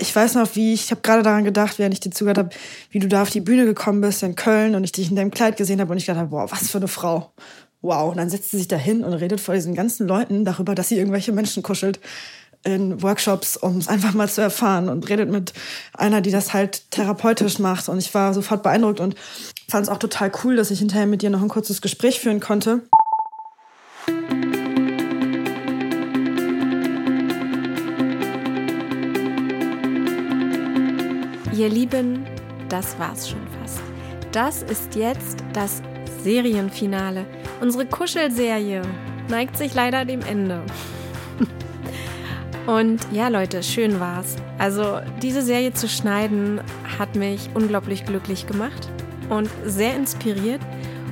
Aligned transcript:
ich 0.00 0.14
weiß 0.14 0.34
noch, 0.34 0.56
wie 0.56 0.72
ich, 0.72 0.84
ich 0.84 0.90
habe 0.90 1.02
gerade 1.02 1.22
daran 1.22 1.44
gedacht, 1.44 1.78
während 1.78 1.94
ich 1.94 2.00
dir 2.00 2.10
zugehört 2.10 2.38
habe, 2.38 2.50
wie 2.90 2.98
du 2.98 3.08
da 3.08 3.22
auf 3.22 3.30
die 3.30 3.40
Bühne 3.40 3.64
gekommen 3.64 4.00
bist 4.00 4.22
in 4.22 4.34
Köln 4.34 4.74
und 4.74 4.84
ich 4.84 4.92
dich 4.92 5.10
in 5.10 5.16
deinem 5.16 5.30
Kleid 5.30 5.56
gesehen 5.56 5.80
habe 5.80 5.92
und 5.92 5.98
ich 5.98 6.06
gedacht 6.06 6.20
habe, 6.20 6.30
boah, 6.30 6.50
was 6.50 6.70
für 6.70 6.78
eine 6.78 6.88
Frau. 6.88 7.32
Wow. 7.82 8.10
Und 8.10 8.16
dann 8.18 8.30
setzt 8.30 8.50
sie 8.50 8.58
sich 8.58 8.68
da 8.68 8.76
hin 8.76 9.04
und 9.04 9.12
redet 9.12 9.40
vor 9.40 9.54
diesen 9.54 9.74
ganzen 9.74 10.06
Leuten 10.06 10.44
darüber, 10.44 10.74
dass 10.74 10.88
sie 10.88 10.98
irgendwelche 10.98 11.32
Menschen 11.32 11.62
kuschelt 11.62 12.00
in 12.62 13.02
Workshops, 13.02 13.56
um 13.56 13.78
es 13.78 13.88
einfach 13.88 14.12
mal 14.12 14.28
zu 14.28 14.42
erfahren 14.42 14.88
und 14.88 15.08
redet 15.08 15.30
mit 15.30 15.54
einer, 15.94 16.20
die 16.20 16.30
das 16.30 16.52
halt 16.52 16.90
therapeutisch 16.90 17.58
macht. 17.58 17.88
Und 17.88 17.98
ich 17.98 18.12
war 18.12 18.34
sofort 18.34 18.62
beeindruckt 18.62 19.00
und 19.00 19.14
fand 19.68 19.84
es 19.84 19.88
auch 19.88 19.98
total 19.98 20.30
cool, 20.44 20.56
dass 20.56 20.70
ich 20.70 20.78
hinterher 20.78 21.06
mit 21.06 21.22
dir 21.22 21.30
noch 21.30 21.42
ein 21.42 21.48
kurzes 21.48 21.80
Gespräch 21.80 22.20
führen 22.20 22.40
konnte. 22.40 22.82
Lieben, 31.70 32.26
das 32.68 32.98
war's 32.98 33.28
schon 33.28 33.46
fast. 33.60 33.80
Das 34.32 34.62
ist 34.62 34.94
jetzt 34.94 35.42
das 35.52 35.82
Serienfinale. 36.22 37.26
Unsere 37.60 37.86
Kuschelserie 37.86 38.82
neigt 39.28 39.56
sich 39.56 39.74
leider 39.74 40.04
dem 40.04 40.22
Ende. 40.22 40.62
Und 42.66 43.00
ja, 43.12 43.28
Leute, 43.28 43.62
schön 43.62 44.00
war's. 44.00 44.36
Also, 44.58 45.00
diese 45.22 45.42
Serie 45.42 45.72
zu 45.72 45.88
schneiden 45.88 46.60
hat 46.98 47.16
mich 47.16 47.48
unglaublich 47.54 48.04
glücklich 48.04 48.46
gemacht 48.46 48.88
und 49.30 49.48
sehr 49.64 49.96
inspiriert. 49.96 50.60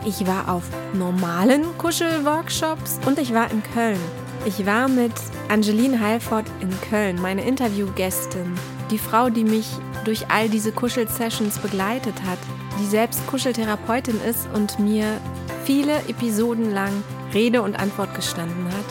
Ich 0.05 0.25
war 0.25 0.49
auf 0.49 0.63
normalen 0.93 1.65
Kuschel-Workshops 1.77 3.01
und 3.05 3.19
ich 3.19 3.33
war 3.33 3.51
in 3.51 3.61
Köln. 3.73 3.99
Ich 4.45 4.65
war 4.65 4.87
mit 4.87 5.11
Angeline 5.49 5.99
Heilfort 5.99 6.45
in 6.61 6.69
Köln, 6.89 7.21
meine 7.21 7.43
Interviewgästin. 7.43 8.57
Die 8.89 8.97
Frau, 8.97 9.29
die 9.29 9.43
mich 9.43 9.67
durch 10.05 10.29
all 10.29 10.47
diese 10.47 10.71
Kuschel-Sessions 10.71 11.59
begleitet 11.59 12.15
hat, 12.25 12.39
die 12.79 12.85
selbst 12.85 13.27
Kuscheltherapeutin 13.27 14.21
ist 14.29 14.47
und 14.53 14.79
mir 14.79 15.19
viele 15.65 15.97
Episoden 16.07 16.73
lang 16.73 17.03
Rede 17.33 17.61
und 17.61 17.77
Antwort 17.77 18.15
gestanden 18.15 18.67
hat. 18.67 18.85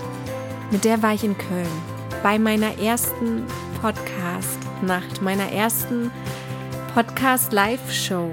Mit 0.71 0.85
der 0.85 1.03
war 1.03 1.15
ich 1.15 1.25
in 1.25 1.39
Köln 1.39 1.92
bei 2.23 2.39
meiner 2.39 2.79
ersten 2.79 3.45
Podcast-Nacht, 3.81 5.23
meiner 5.23 5.51
ersten 5.51 6.13
Podcast-Live-Show. 6.95 8.33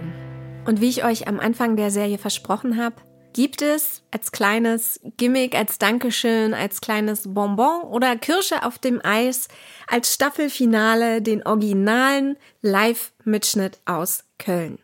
Und 0.66 0.80
wie 0.80 0.90
ich 0.90 1.04
euch 1.04 1.28
am 1.28 1.40
Anfang 1.40 1.76
der 1.76 1.90
Serie 1.90 2.20
versprochen 2.20 2.78
habe, 2.78 2.98
gibt 3.34 3.64
es 3.64 4.04
als 4.12 4.32
kleines 4.32 5.00
Gimmick, 5.18 5.56
als 5.56 5.80
Dankeschön, 5.80 6.54
als 6.54 6.82
kleines 6.82 7.34
Bonbon 7.34 7.82
oder 7.82 8.16
Kirsche 8.16 8.64
auf 8.64 8.78
dem 8.78 9.04
Eis 9.04 9.48
als 9.88 10.14
Staffelfinale 10.14 11.24
den 11.24 11.46
originalen 11.46 12.38
Live-Mitschnitt 12.62 13.80
aus 13.86 14.24
Köln. 14.38 14.78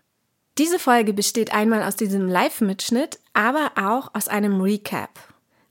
Diese 0.57 0.79
Folge 0.79 1.13
besteht 1.13 1.53
einmal 1.53 1.83
aus 1.83 1.95
diesem 1.95 2.27
Live-Mitschnitt, 2.27 3.19
aber 3.33 3.73
auch 3.75 4.15
aus 4.15 4.27
einem 4.29 4.61
Recap. 4.61 5.19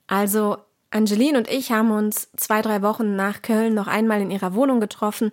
Also 0.06 0.58
Angeline 0.94 1.36
und 1.36 1.50
ich 1.50 1.72
haben 1.72 1.90
uns 1.90 2.28
zwei, 2.36 2.62
drei 2.62 2.80
Wochen 2.82 3.16
nach 3.16 3.42
Köln 3.42 3.74
noch 3.74 3.88
einmal 3.88 4.20
in 4.20 4.30
ihrer 4.30 4.54
Wohnung 4.54 4.80
getroffen 4.80 5.32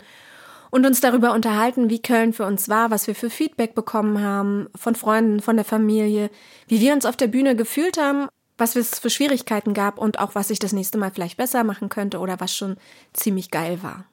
und 0.72 0.86
uns 0.86 1.02
darüber 1.02 1.34
unterhalten, 1.34 1.90
wie 1.90 2.02
Köln 2.02 2.34
für 2.34 2.46
uns 2.46 2.68
war, 2.68 2.90
was 2.90 3.06
wir 3.06 3.14
für 3.14 3.30
Feedback 3.30 3.76
bekommen 3.76 4.22
haben 4.24 4.70
von 4.76 4.96
Freunden, 4.96 5.40
von 5.40 5.58
der 5.58 5.66
Familie, 5.66 6.32
wie 6.68 6.80
wir 6.80 6.94
uns 6.94 7.06
auf 7.06 7.16
der 7.16 7.28
Bühne 7.28 7.56
gefühlt 7.56 7.98
haben, 8.00 8.28
was 8.58 8.76
es 8.76 9.00
für 9.00 9.10
Schwierigkeiten 9.10 9.74
gab 9.74 10.00
und 10.00 10.20
auch 10.20 10.34
was 10.34 10.50
ich 10.50 10.60
das 10.60 10.74
nächste 10.74 10.98
Mal 10.98 11.12
vielleicht 11.12 11.38
besser 11.38 11.64
machen 11.64 11.90
könnte 11.90 12.20
oder 12.20 12.40
was 12.40 12.56
schon 12.56 12.78
ziemlich 13.14 13.52
geil 13.52 13.84
war. 13.84 14.06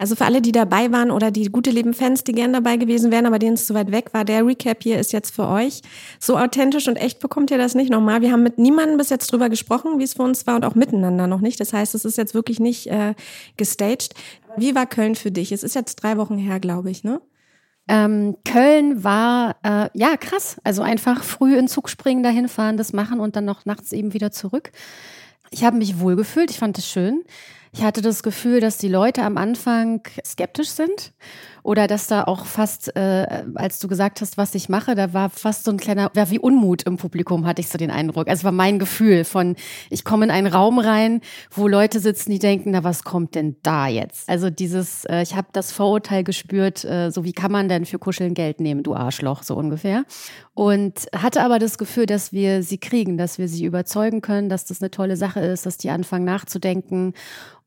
Also 0.00 0.14
für 0.14 0.24
alle, 0.24 0.40
die 0.40 0.50
dabei 0.50 0.90
waren 0.92 1.10
oder 1.10 1.30
die 1.30 1.50
gute 1.50 1.70
Leben-Fans, 1.70 2.24
die 2.24 2.32
gern 2.32 2.54
dabei 2.54 2.78
gewesen 2.78 3.10
wären, 3.10 3.26
aber 3.26 3.38
denen 3.38 3.52
es 3.52 3.66
zu 3.66 3.74
weit 3.74 3.92
weg 3.92 4.14
war, 4.14 4.24
der 4.24 4.46
Recap 4.46 4.82
hier 4.82 4.98
ist 4.98 5.12
jetzt 5.12 5.34
für 5.34 5.46
euch. 5.46 5.82
So 6.18 6.38
authentisch 6.38 6.88
und 6.88 6.96
echt 6.96 7.20
bekommt 7.20 7.50
ihr 7.50 7.58
das 7.58 7.74
nicht 7.74 7.90
nochmal. 7.90 8.22
Wir 8.22 8.32
haben 8.32 8.42
mit 8.42 8.56
niemandem 8.56 8.96
bis 8.96 9.10
jetzt 9.10 9.30
drüber 9.30 9.50
gesprochen, 9.50 9.98
wie 9.98 10.04
es 10.04 10.14
für 10.14 10.22
uns 10.22 10.46
war 10.46 10.56
und 10.56 10.64
auch 10.64 10.74
miteinander 10.74 11.26
noch 11.26 11.42
nicht. 11.42 11.60
Das 11.60 11.74
heißt, 11.74 11.94
es 11.94 12.06
ist 12.06 12.16
jetzt 12.16 12.32
wirklich 12.32 12.58
nicht 12.60 12.86
äh, 12.86 13.14
gestaged. 13.58 14.14
Wie 14.56 14.74
war 14.74 14.86
Köln 14.86 15.16
für 15.16 15.30
dich? 15.30 15.52
Es 15.52 15.62
ist 15.62 15.74
jetzt 15.74 15.96
drei 15.96 16.16
Wochen 16.16 16.38
her, 16.38 16.60
glaube 16.60 16.90
ich, 16.90 17.04
ne? 17.04 17.20
Ähm, 17.86 18.38
Köln 18.50 19.04
war 19.04 19.56
äh, 19.62 19.90
ja 19.92 20.16
krass. 20.16 20.56
Also 20.64 20.80
einfach 20.80 21.22
früh 21.22 21.58
in 21.58 21.68
Zug 21.68 21.90
springen, 21.90 22.22
dahin 22.22 22.48
fahren, 22.48 22.78
das 22.78 22.94
machen 22.94 23.20
und 23.20 23.36
dann 23.36 23.44
noch 23.44 23.66
nachts 23.66 23.92
eben 23.92 24.14
wieder 24.14 24.30
zurück. 24.30 24.72
Ich 25.50 25.62
habe 25.62 25.76
mich 25.76 26.00
wohlgefühlt, 26.00 26.50
ich 26.50 26.58
fand 26.58 26.78
es 26.78 26.86
schön. 26.86 27.22
Ich 27.72 27.82
hatte 27.82 28.02
das 28.02 28.22
Gefühl, 28.22 28.60
dass 28.60 28.78
die 28.78 28.88
Leute 28.88 29.22
am 29.22 29.36
Anfang 29.36 30.02
skeptisch 30.24 30.70
sind 30.70 31.12
oder 31.62 31.86
dass 31.86 32.06
da 32.06 32.24
auch 32.24 32.46
fast, 32.46 32.94
äh, 32.96 33.44
als 33.54 33.78
du 33.78 33.88
gesagt 33.88 34.20
hast, 34.20 34.38
was 34.38 34.54
ich 34.54 34.68
mache, 34.68 34.94
da 34.94 35.12
war 35.12 35.30
fast 35.30 35.64
so 35.64 35.70
ein 35.70 35.76
kleiner, 35.76 36.10
ja, 36.14 36.30
wie 36.30 36.38
Unmut 36.38 36.82
im 36.84 36.96
Publikum, 36.96 37.46
hatte 37.46 37.60
ich 37.60 37.68
so 37.68 37.78
den 37.78 37.90
Eindruck. 37.90 38.28
Also 38.28 38.44
war 38.44 38.52
mein 38.52 38.78
Gefühl 38.78 39.24
von, 39.24 39.56
ich 39.90 40.04
komme 40.04 40.24
in 40.24 40.30
einen 40.30 40.46
Raum 40.46 40.78
rein, 40.78 41.20
wo 41.50 41.68
Leute 41.68 42.00
sitzen, 42.00 42.30
die 42.30 42.38
denken, 42.38 42.70
na, 42.70 42.84
was 42.84 43.04
kommt 43.04 43.34
denn 43.34 43.56
da 43.62 43.86
jetzt? 43.86 44.28
Also 44.28 44.50
dieses, 44.50 45.04
äh, 45.04 45.22
ich 45.22 45.34
habe 45.36 45.48
das 45.52 45.72
Vorurteil 45.72 46.24
gespürt, 46.24 46.84
äh, 46.84 47.10
so 47.10 47.24
wie 47.24 47.32
kann 47.32 47.52
man 47.52 47.68
denn 47.68 47.84
für 47.84 47.98
Kuscheln 47.98 48.34
Geld 48.34 48.60
nehmen, 48.60 48.82
du 48.82 48.94
Arschloch, 48.94 49.42
so 49.42 49.54
ungefähr. 49.54 50.04
Und 50.54 51.06
hatte 51.16 51.42
aber 51.42 51.58
das 51.58 51.78
Gefühl, 51.78 52.06
dass 52.06 52.32
wir 52.32 52.62
sie 52.62 52.78
kriegen, 52.78 53.16
dass 53.16 53.38
wir 53.38 53.48
sie 53.48 53.64
überzeugen 53.64 54.20
können, 54.20 54.48
dass 54.48 54.64
das 54.64 54.82
eine 54.82 54.90
tolle 54.90 55.16
Sache 55.16 55.40
ist, 55.40 55.66
dass 55.66 55.78
die 55.78 55.90
anfangen 55.90 56.24
nachzudenken. 56.24 57.14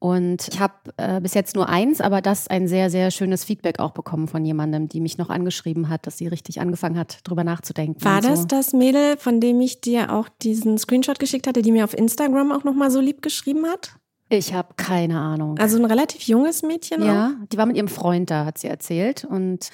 Und 0.03 0.49
ich 0.51 0.59
habe 0.59 0.73
äh, 0.97 1.21
bis 1.21 1.33
jetzt 1.33 1.55
nur 1.55 1.69
eins, 1.69 2.01
aber 2.01 2.21
das 2.21 2.49
ein 2.49 2.67
sehr, 2.67 2.89
sehr 2.89 3.09
schönes 3.09 3.45
Feedback 3.45 3.79
auch 3.83 3.91
bekommen 3.91 4.27
von 4.27 4.43
jemandem, 4.45 4.89
die 4.89 5.01
mich 5.01 5.17
noch 5.17 5.29
angeschrieben 5.29 5.89
hat, 5.89 6.07
dass 6.07 6.17
sie 6.17 6.27
richtig 6.27 6.59
angefangen 6.61 6.97
hat, 6.97 7.19
drüber 7.23 7.43
nachzudenken. 7.43 8.03
War 8.03 8.21
das 8.21 8.41
so. 8.41 8.45
das 8.47 8.73
Mädel, 8.73 9.17
von 9.17 9.39
dem 9.39 9.61
ich 9.61 9.81
dir 9.81 10.11
auch 10.11 10.29
diesen 10.41 10.77
Screenshot 10.77 11.19
geschickt 11.19 11.47
hatte, 11.47 11.61
die 11.61 11.71
mir 11.71 11.83
auf 11.83 11.93
Instagram 11.93 12.51
auch 12.51 12.63
nochmal 12.63 12.91
so 12.91 12.99
lieb 12.99 13.21
geschrieben 13.21 13.65
hat? 13.67 13.95
Ich 14.29 14.53
habe 14.53 14.73
keine 14.77 15.19
Ahnung. 15.19 15.57
Also 15.59 15.77
ein 15.77 15.85
relativ 15.85 16.23
junges 16.23 16.63
Mädchen? 16.63 17.03
Ja, 17.03 17.27
auch? 17.27 17.47
die 17.51 17.57
war 17.57 17.65
mit 17.65 17.77
ihrem 17.77 17.87
Freund 17.87 18.31
da, 18.31 18.45
hat 18.45 18.57
sie 18.57 18.67
erzählt. 18.67 19.25
Und 19.25 19.69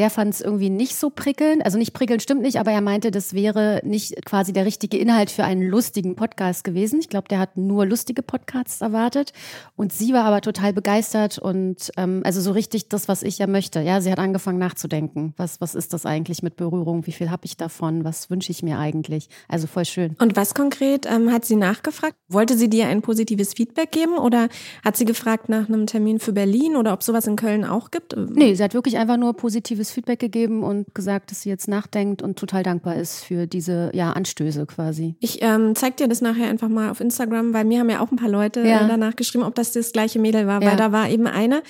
der 0.00 0.08
fand 0.08 0.32
es 0.32 0.40
irgendwie 0.40 0.70
nicht 0.70 0.96
so 0.96 1.10
prickelnd. 1.10 1.62
Also 1.62 1.76
nicht 1.76 1.92
prickelnd 1.92 2.22
stimmt 2.22 2.40
nicht, 2.40 2.58
aber 2.58 2.70
er 2.70 2.80
meinte, 2.80 3.10
das 3.10 3.34
wäre 3.34 3.82
nicht 3.84 4.24
quasi 4.24 4.54
der 4.54 4.64
richtige 4.64 4.96
Inhalt 4.96 5.30
für 5.30 5.44
einen 5.44 5.60
lustigen 5.60 6.16
Podcast 6.16 6.64
gewesen. 6.64 7.00
Ich 7.00 7.10
glaube, 7.10 7.28
der 7.28 7.38
hat 7.38 7.58
nur 7.58 7.84
lustige 7.84 8.22
Podcasts 8.22 8.80
erwartet. 8.80 9.34
Und 9.76 9.92
sie 9.92 10.14
war 10.14 10.24
aber 10.24 10.40
total 10.40 10.72
begeistert 10.72 11.38
und 11.38 11.90
ähm, 11.98 12.22
also 12.24 12.40
so 12.40 12.52
richtig 12.52 12.88
das, 12.88 13.08
was 13.08 13.22
ich 13.22 13.36
ja 13.36 13.46
möchte. 13.46 13.80
Ja, 13.80 14.00
sie 14.00 14.10
hat 14.10 14.18
angefangen 14.18 14.56
nachzudenken. 14.56 15.34
Was, 15.36 15.60
was 15.60 15.74
ist 15.74 15.92
das 15.92 16.06
eigentlich 16.06 16.42
mit 16.42 16.56
Berührung? 16.56 17.06
Wie 17.06 17.12
viel 17.12 17.30
habe 17.30 17.44
ich 17.44 17.58
davon? 17.58 18.02
Was 18.02 18.30
wünsche 18.30 18.52
ich 18.52 18.62
mir 18.62 18.78
eigentlich? 18.78 19.28
Also 19.48 19.66
voll 19.66 19.84
schön. 19.84 20.16
Und 20.18 20.34
was 20.34 20.54
konkret 20.54 21.04
ähm, 21.04 21.30
hat 21.30 21.44
sie 21.44 21.56
nachgefragt? 21.56 22.16
Wollte 22.28 22.56
sie 22.56 22.70
dir 22.70 22.86
ein 22.86 23.02
positives 23.02 23.52
Feedback 23.52 23.92
geben 23.92 24.16
oder 24.16 24.48
hat 24.82 24.96
sie 24.96 25.04
gefragt 25.04 25.50
nach 25.50 25.68
einem 25.68 25.86
Termin 25.86 26.20
für 26.20 26.32
Berlin 26.32 26.76
oder 26.76 26.94
ob 26.94 27.02
sowas 27.02 27.26
in 27.26 27.36
Köln 27.36 27.66
auch 27.66 27.90
gibt? 27.90 28.16
Nee, 28.16 28.54
sie 28.54 28.64
hat 28.64 28.72
wirklich 28.72 28.96
einfach 28.96 29.18
nur 29.18 29.34
positives 29.34 29.89
positives 29.90 29.92
Feedback 29.92 30.18
gegeben 30.18 30.62
und 30.62 30.94
gesagt, 30.94 31.30
dass 31.30 31.42
sie 31.42 31.48
jetzt 31.48 31.68
nachdenkt 31.68 32.22
und 32.22 32.38
total 32.38 32.62
dankbar 32.62 32.96
ist 32.96 33.24
für 33.24 33.46
diese 33.46 33.90
ja, 33.94 34.12
Anstöße 34.12 34.66
quasi. 34.66 35.16
Ich 35.20 35.42
ähm, 35.42 35.74
zeig 35.74 35.96
dir 35.96 36.08
das 36.08 36.20
nachher 36.20 36.48
einfach 36.48 36.68
mal 36.68 36.90
auf 36.90 37.00
Instagram, 37.00 37.52
weil 37.52 37.64
mir 37.64 37.80
haben 37.80 37.90
ja 37.90 38.00
auch 38.00 38.10
ein 38.10 38.16
paar 38.16 38.28
Leute 38.28 38.60
ja. 38.66 38.86
danach 38.86 39.16
geschrieben, 39.16 39.44
ob 39.44 39.54
das 39.54 39.72
das 39.72 39.92
gleiche 39.92 40.18
Mädel 40.18 40.46
war, 40.46 40.62
ja. 40.62 40.70
weil 40.70 40.76
da 40.76 40.92
war 40.92 41.08
eben 41.08 41.26
eine, 41.26 41.62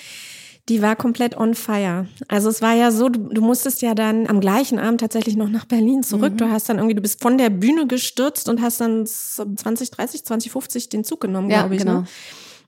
die 0.68 0.82
war 0.82 0.94
komplett 0.94 1.36
on 1.36 1.54
fire. 1.54 2.06
Also 2.28 2.48
es 2.48 2.62
war 2.62 2.74
ja 2.74 2.90
so, 2.90 3.08
du, 3.08 3.28
du 3.28 3.40
musstest 3.40 3.82
ja 3.82 3.94
dann 3.94 4.26
am 4.28 4.40
gleichen 4.40 4.78
Abend 4.78 5.00
tatsächlich 5.00 5.36
noch 5.36 5.48
nach 5.48 5.64
Berlin 5.64 6.02
zurück. 6.02 6.34
Mhm. 6.34 6.36
Du 6.36 6.50
hast 6.50 6.68
dann 6.68 6.76
irgendwie, 6.76 6.94
du 6.94 7.02
bist 7.02 7.20
von 7.20 7.38
der 7.38 7.50
Bühne 7.50 7.86
gestürzt 7.86 8.48
und 8.48 8.60
hast 8.60 8.80
dann 8.80 9.06
20, 9.06 9.90
30, 9.90 10.24
20, 10.24 10.52
50 10.52 10.88
den 10.90 11.04
Zug 11.04 11.20
genommen, 11.20 11.50
ja, 11.50 11.60
glaube 11.60 11.76
ich. 11.76 11.84
Ne? 11.84 11.90
Genau. 11.90 12.00
Ne? 12.02 12.06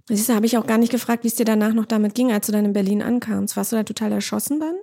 Siehst 0.09 0.29
du, 0.29 0.35
habe 0.35 0.47
ich 0.47 0.59
auch 0.59 0.67
gar 0.67 0.79
nicht 0.79 0.91
gefragt, 0.91 1.23
wie 1.23 1.29
es 1.29 1.37
dir 1.37 1.45
danach 1.45 1.75
noch 1.75 1.87
damit 1.87 2.17
ging, 2.17 2.33
als 2.33 2.47
du 2.47 2.53
dann 2.53 2.65
in 2.65 2.73
Berlin 2.73 3.03
ankamst. 3.03 3.57
Warst 3.57 3.71
du 3.71 3.77
da 3.77 3.85
total 3.85 4.11
erschossen 4.11 4.59
dann? 4.59 4.75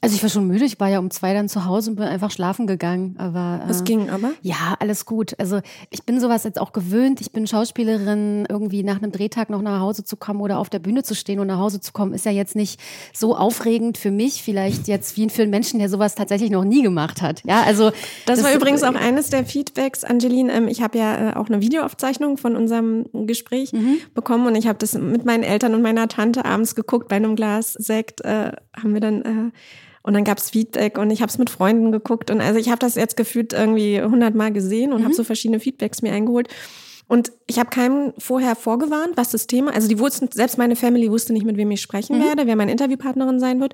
Also 0.00 0.14
ich 0.14 0.22
war 0.22 0.30
schon 0.30 0.46
müde, 0.46 0.64
ich 0.64 0.78
war 0.78 0.88
ja 0.88 1.00
um 1.00 1.10
zwei 1.10 1.34
dann 1.34 1.48
zu 1.48 1.64
Hause 1.64 1.90
und 1.90 1.96
bin 1.96 2.04
einfach 2.04 2.30
schlafen 2.30 2.68
gegangen. 2.68 3.16
Aber 3.18 3.60
äh, 3.68 3.82
ging 3.82 4.10
aber? 4.10 4.30
Ja, 4.42 4.76
alles 4.78 5.06
gut. 5.06 5.34
Also 5.40 5.60
ich 5.90 6.04
bin 6.04 6.20
sowas 6.20 6.44
jetzt 6.44 6.60
auch 6.60 6.72
gewöhnt. 6.72 7.20
Ich 7.20 7.32
bin 7.32 7.48
Schauspielerin, 7.48 8.46
irgendwie 8.48 8.84
nach 8.84 8.98
einem 8.98 9.10
Drehtag 9.10 9.50
noch 9.50 9.60
nach 9.60 9.80
Hause 9.80 10.04
zu 10.04 10.16
kommen 10.16 10.40
oder 10.40 10.60
auf 10.60 10.70
der 10.70 10.78
Bühne 10.78 11.02
zu 11.02 11.16
stehen 11.16 11.40
und 11.40 11.48
nach 11.48 11.58
Hause 11.58 11.80
zu 11.80 11.92
kommen, 11.92 12.14
ist 12.14 12.24
ja 12.24 12.30
jetzt 12.30 12.54
nicht 12.54 12.80
so 13.12 13.36
aufregend 13.36 13.98
für 13.98 14.12
mich, 14.12 14.44
vielleicht 14.44 14.86
jetzt 14.86 15.16
wie 15.16 15.28
für 15.30 15.42
einen 15.42 15.50
Menschen, 15.50 15.80
der 15.80 15.88
sowas 15.88 16.14
tatsächlich 16.14 16.50
noch 16.50 16.64
nie 16.64 16.82
gemacht 16.82 17.20
hat. 17.20 17.42
Ja, 17.44 17.62
also 17.62 17.90
das, 18.24 18.38
das 18.38 18.44
war 18.44 18.54
übrigens 18.54 18.84
auch 18.84 18.94
eines 18.94 19.30
der 19.30 19.44
Feedbacks, 19.44 20.04
Angeline. 20.04 20.52
Ähm, 20.52 20.68
ich 20.68 20.80
habe 20.80 20.96
ja 20.96 21.30
äh, 21.30 21.34
auch 21.34 21.48
eine 21.48 21.60
Videoaufzeichnung 21.60 22.36
von 22.36 22.54
unserem 22.54 23.06
Gespräch 23.26 23.72
mhm. 23.72 23.98
bekommen 24.14 24.46
und 24.46 24.54
ich 24.54 24.68
habe 24.68 24.78
das 24.78 24.94
mit 24.94 25.24
meinen 25.24 25.42
Eltern 25.42 25.74
und 25.74 25.82
meiner 25.82 26.06
Tante 26.06 26.44
abends 26.44 26.76
geguckt 26.76 27.08
bei 27.08 27.16
einem 27.16 27.34
Glas 27.34 27.72
Sekt. 27.72 28.20
Äh, 28.20 28.52
haben 28.80 28.94
wir 28.94 29.00
dann 29.00 29.22
äh, 29.22 29.50
und 30.02 30.14
dann 30.14 30.24
gab's 30.24 30.50
Feedback 30.50 30.98
und 30.98 31.10
ich 31.10 31.20
habe 31.22 31.30
es 31.30 31.38
mit 31.38 31.50
Freunden 31.50 31.92
geguckt. 31.92 32.30
Und 32.30 32.40
also 32.40 32.58
ich 32.58 32.68
habe 32.68 32.78
das 32.78 32.94
jetzt 32.94 33.16
gefühlt 33.16 33.52
irgendwie 33.52 34.00
hundertmal 34.02 34.52
gesehen 34.52 34.92
und 34.92 35.00
mhm. 35.00 35.04
habe 35.04 35.14
so 35.14 35.24
verschiedene 35.24 35.60
Feedbacks 35.60 36.02
mir 36.02 36.12
eingeholt. 36.12 36.48
Und 37.08 37.32
ich 37.46 37.58
habe 37.58 37.70
keinem 37.70 38.12
vorher 38.18 38.54
vorgewarnt, 38.54 39.16
was 39.16 39.30
das 39.30 39.46
Thema, 39.46 39.74
also 39.74 39.88
die 39.88 39.98
wussten, 39.98 40.28
selbst 40.30 40.58
meine 40.58 40.76
Family 40.76 41.10
wusste 41.10 41.32
nicht, 41.32 41.46
mit 41.46 41.56
wem 41.56 41.70
ich 41.70 41.80
sprechen 41.80 42.18
mhm. 42.18 42.24
werde, 42.24 42.46
wer 42.46 42.56
meine 42.56 42.70
Interviewpartnerin 42.70 43.40
sein 43.40 43.60
wird. 43.60 43.72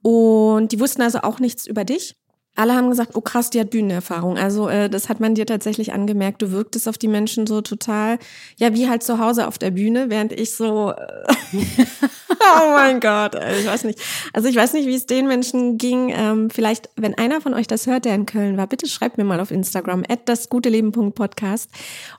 Und 0.00 0.72
die 0.72 0.80
wussten 0.80 1.02
also 1.02 1.20
auch 1.20 1.38
nichts 1.38 1.66
über 1.66 1.84
dich. 1.84 2.16
Alle 2.54 2.74
haben 2.74 2.90
gesagt, 2.90 3.12
oh 3.14 3.22
krass, 3.22 3.48
die 3.48 3.60
hat 3.60 3.70
Bühnenerfahrung. 3.70 4.36
Also 4.36 4.68
äh, 4.68 4.90
das 4.90 5.08
hat 5.08 5.20
man 5.20 5.34
dir 5.34 5.46
tatsächlich 5.46 5.94
angemerkt. 5.94 6.42
Du 6.42 6.52
wirktest 6.52 6.86
auf 6.86 6.98
die 6.98 7.08
Menschen 7.08 7.46
so 7.46 7.62
total, 7.62 8.18
ja, 8.56 8.74
wie 8.74 8.90
halt 8.90 9.02
zu 9.02 9.18
Hause 9.18 9.46
auf 9.48 9.56
der 9.56 9.70
Bühne, 9.70 10.10
während 10.10 10.32
ich 10.32 10.54
so, 10.54 10.90
äh, 10.90 11.24
oh 12.30 12.70
mein 12.74 13.00
Gott, 13.00 13.34
ey, 13.36 13.60
ich 13.60 13.66
weiß 13.66 13.84
nicht. 13.84 14.00
Also 14.34 14.48
ich 14.48 14.56
weiß 14.56 14.74
nicht, 14.74 14.86
wie 14.86 14.94
es 14.94 15.06
den 15.06 15.28
Menschen 15.28 15.78
ging. 15.78 16.12
Ähm, 16.14 16.50
vielleicht, 16.50 16.90
wenn 16.96 17.16
einer 17.16 17.40
von 17.40 17.54
euch 17.54 17.66
das 17.66 17.86
hört, 17.86 18.04
der 18.04 18.14
in 18.14 18.26
Köln 18.26 18.58
war, 18.58 18.66
bitte 18.66 18.86
schreibt 18.86 19.16
mir 19.16 19.24
mal 19.24 19.40
auf 19.40 19.50
Instagram, 19.50 20.04
at 20.06 20.28
dasguteleben.podcast, 20.28 21.70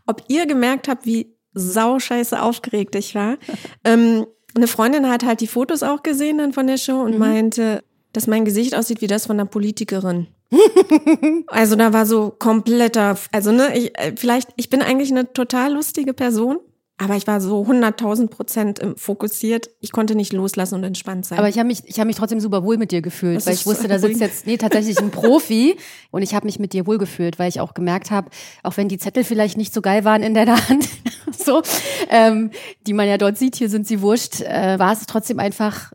ob 0.08 0.24
ihr 0.30 0.48
gemerkt 0.48 0.88
habt, 0.88 1.06
wie 1.06 1.36
sauscheiße 1.54 2.42
aufgeregt 2.42 2.96
ich 2.96 3.14
war. 3.14 3.38
ähm, 3.84 4.26
eine 4.56 4.68
Freundin 4.68 5.10
hat 5.10 5.24
halt 5.24 5.42
die 5.42 5.48
Fotos 5.48 5.84
auch 5.84 6.04
gesehen 6.04 6.40
dann 6.40 6.54
von 6.54 6.68
der 6.68 6.78
Show 6.78 7.02
und 7.02 7.14
mhm. 7.14 7.20
meinte, 7.20 7.84
dass 8.14 8.28
mein 8.28 8.46
Gesicht 8.46 8.76
aussieht 8.76 9.02
wie 9.02 9.08
das 9.08 9.26
von 9.26 9.40
einer 9.40 9.50
Politikerin. 9.50 10.28
also 11.48 11.76
da 11.76 11.94
war 11.94 12.06
so 12.06 12.30
kompletter, 12.38 13.18
also 13.32 13.52
ne, 13.52 13.78
ich, 13.78 13.98
äh, 13.98 14.14
vielleicht, 14.16 14.50
ich 14.56 14.70
bin 14.70 14.82
eigentlich 14.82 15.12
eine 15.12 15.34
total 15.34 15.74
lustige 15.74 16.14
Person, 16.14 16.60
aber 16.98 17.16
ich 17.16 17.26
war 17.26 17.42
so 17.42 17.64
100.000 17.64 18.28
Prozent 18.28 18.80
fokussiert. 18.98 19.70
Ich 19.80 19.92
konnte 19.92 20.14
nicht 20.14 20.32
loslassen 20.32 20.76
und 20.76 20.84
entspannt 20.84 21.26
sein. 21.26 21.40
Aber 21.40 21.50
ich 21.50 21.58
habe 21.58 21.68
mich, 21.68 21.82
ich 21.86 22.00
habe 22.00 22.08
mich 22.08 22.16
trotzdem 22.16 22.40
super 22.40 22.64
wohl 22.64 22.78
mit 22.78 22.92
dir 22.92 23.02
gefühlt, 23.02 23.38
das 23.38 23.48
weil 23.48 23.56
ich 23.56 23.66
wusste, 23.66 23.88
da 23.88 23.98
sitzt 23.98 24.22
jetzt 24.22 24.46
nee 24.46 24.58
tatsächlich 24.58 25.00
ein 25.00 25.10
Profi 25.10 25.76
und 26.12 26.22
ich 26.22 26.36
habe 26.36 26.46
mich 26.46 26.60
mit 26.60 26.72
dir 26.72 26.86
wohl 26.86 27.00
gefühlt, 27.00 27.40
weil 27.40 27.50
ich 27.50 27.60
auch 27.60 27.74
gemerkt 27.74 28.12
habe, 28.12 28.30
auch 28.62 28.78
wenn 28.78 28.90
die 28.90 29.00
Zettel 29.00 29.24
vielleicht 29.24 29.58
nicht 29.58 29.74
so 29.74 29.82
geil 29.82 30.06
waren 30.06 30.22
in 30.22 30.36
der 30.36 30.46
Hand, 30.70 30.88
so, 31.38 31.64
ähm, 32.10 32.52
die 32.86 32.94
man 32.94 33.08
ja 33.08 33.18
dort 33.18 33.38
sieht, 33.40 33.56
hier 33.56 33.70
sind 33.70 33.88
sie 33.88 34.02
wurscht, 34.02 34.42
äh, 34.42 34.78
war 34.78 34.94
es 34.94 35.06
trotzdem 35.08 35.40
einfach 35.40 35.94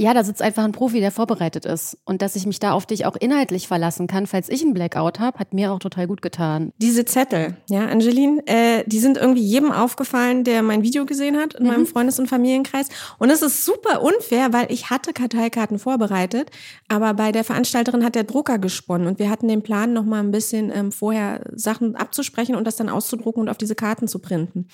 ja, 0.00 0.14
da 0.14 0.24
sitzt 0.24 0.40
einfach 0.40 0.64
ein 0.64 0.72
Profi, 0.72 1.00
der 1.00 1.10
vorbereitet 1.10 1.66
ist. 1.66 1.98
Und 2.06 2.22
dass 2.22 2.34
ich 2.34 2.46
mich 2.46 2.58
da 2.58 2.72
auf 2.72 2.86
dich 2.86 3.04
auch 3.04 3.16
inhaltlich 3.16 3.68
verlassen 3.68 4.06
kann, 4.06 4.26
falls 4.26 4.48
ich 4.48 4.62
einen 4.62 4.72
Blackout 4.72 5.20
habe, 5.20 5.38
hat 5.38 5.52
mir 5.52 5.72
auch 5.72 5.78
total 5.78 6.06
gut 6.06 6.22
getan. 6.22 6.72
Diese 6.78 7.04
Zettel, 7.04 7.58
ja, 7.68 7.86
Angeline, 7.86 8.42
äh, 8.46 8.82
die 8.86 8.98
sind 8.98 9.18
irgendwie 9.18 9.42
jedem 9.42 9.70
aufgefallen, 9.70 10.42
der 10.42 10.62
mein 10.62 10.82
Video 10.82 11.04
gesehen 11.04 11.36
hat 11.36 11.52
in 11.52 11.64
mhm. 11.64 11.68
meinem 11.68 11.86
Freundes- 11.86 12.18
und 12.18 12.28
Familienkreis. 12.28 12.88
Und 13.18 13.28
es 13.28 13.42
ist 13.42 13.66
super 13.66 14.00
unfair, 14.02 14.54
weil 14.54 14.72
ich 14.72 14.88
hatte 14.88 15.12
Karteikarten 15.12 15.78
vorbereitet, 15.78 16.50
aber 16.88 17.12
bei 17.12 17.30
der 17.30 17.44
Veranstalterin 17.44 18.02
hat 18.02 18.14
der 18.14 18.24
Drucker 18.24 18.58
gesponnen 18.58 19.06
und 19.06 19.18
wir 19.18 19.28
hatten 19.28 19.48
den 19.48 19.62
Plan, 19.62 19.92
noch 19.92 20.06
mal 20.06 20.20
ein 20.20 20.30
bisschen 20.30 20.72
ähm, 20.74 20.92
vorher 20.92 21.42
Sachen 21.52 21.94
abzusprechen 21.94 22.56
und 22.56 22.66
das 22.66 22.76
dann 22.76 22.88
auszudrucken 22.88 23.42
und 23.42 23.48
auf 23.50 23.58
diese 23.58 23.74
Karten 23.74 24.08
zu 24.08 24.18
printen. 24.18 24.66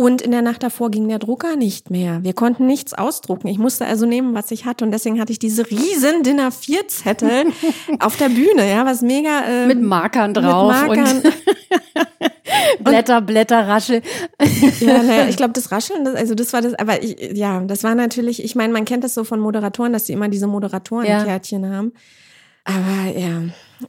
Und 0.00 0.22
in 0.22 0.30
der 0.30 0.42
Nacht 0.42 0.62
davor 0.62 0.92
ging 0.92 1.08
der 1.08 1.18
Drucker 1.18 1.56
nicht 1.56 1.90
mehr. 1.90 2.22
Wir 2.22 2.32
konnten 2.32 2.68
nichts 2.68 2.94
ausdrucken. 2.94 3.48
Ich 3.48 3.58
musste 3.58 3.84
also 3.84 4.06
nehmen, 4.06 4.32
was 4.32 4.52
ich 4.52 4.64
hatte. 4.64 4.84
Und 4.84 4.92
deswegen 4.92 5.20
hatte 5.20 5.32
ich 5.32 5.40
diese 5.40 5.68
riesen 5.68 6.22
Dinner 6.22 6.46
a 6.46 6.50
4 6.52 6.86
Zettel 6.86 7.46
auf 7.98 8.16
der 8.16 8.28
Bühne, 8.28 8.70
ja, 8.70 8.86
was 8.86 9.02
mega. 9.02 9.42
Ähm, 9.48 9.66
mit 9.66 9.82
Markern 9.82 10.34
drauf. 10.34 10.72
Mit 10.86 10.98
Markern. 10.98 11.16
Und 11.16 11.24
Blätter, 12.84 13.20
Blätter, 13.20 13.66
Raschel. 13.66 14.02
ja, 14.78 15.02
naja, 15.02 15.26
ich 15.28 15.36
glaube, 15.36 15.52
das 15.54 15.72
Rascheln, 15.72 16.04
das, 16.04 16.14
also 16.14 16.36
das 16.36 16.52
war 16.52 16.62
das, 16.62 16.74
aber 16.74 17.02
ich, 17.02 17.36
ja, 17.36 17.60
das 17.64 17.82
war 17.82 17.96
natürlich, 17.96 18.44
ich 18.44 18.54
meine, 18.54 18.72
man 18.72 18.84
kennt 18.84 19.02
das 19.02 19.14
so 19.14 19.24
von 19.24 19.40
Moderatoren, 19.40 19.92
dass 19.92 20.06
sie 20.06 20.12
immer 20.12 20.28
diese 20.28 20.46
Moderatorenkärtchen 20.46 21.64
ja. 21.64 21.70
haben. 21.70 21.92
Aber 22.68 23.18
ja. 23.18 23.42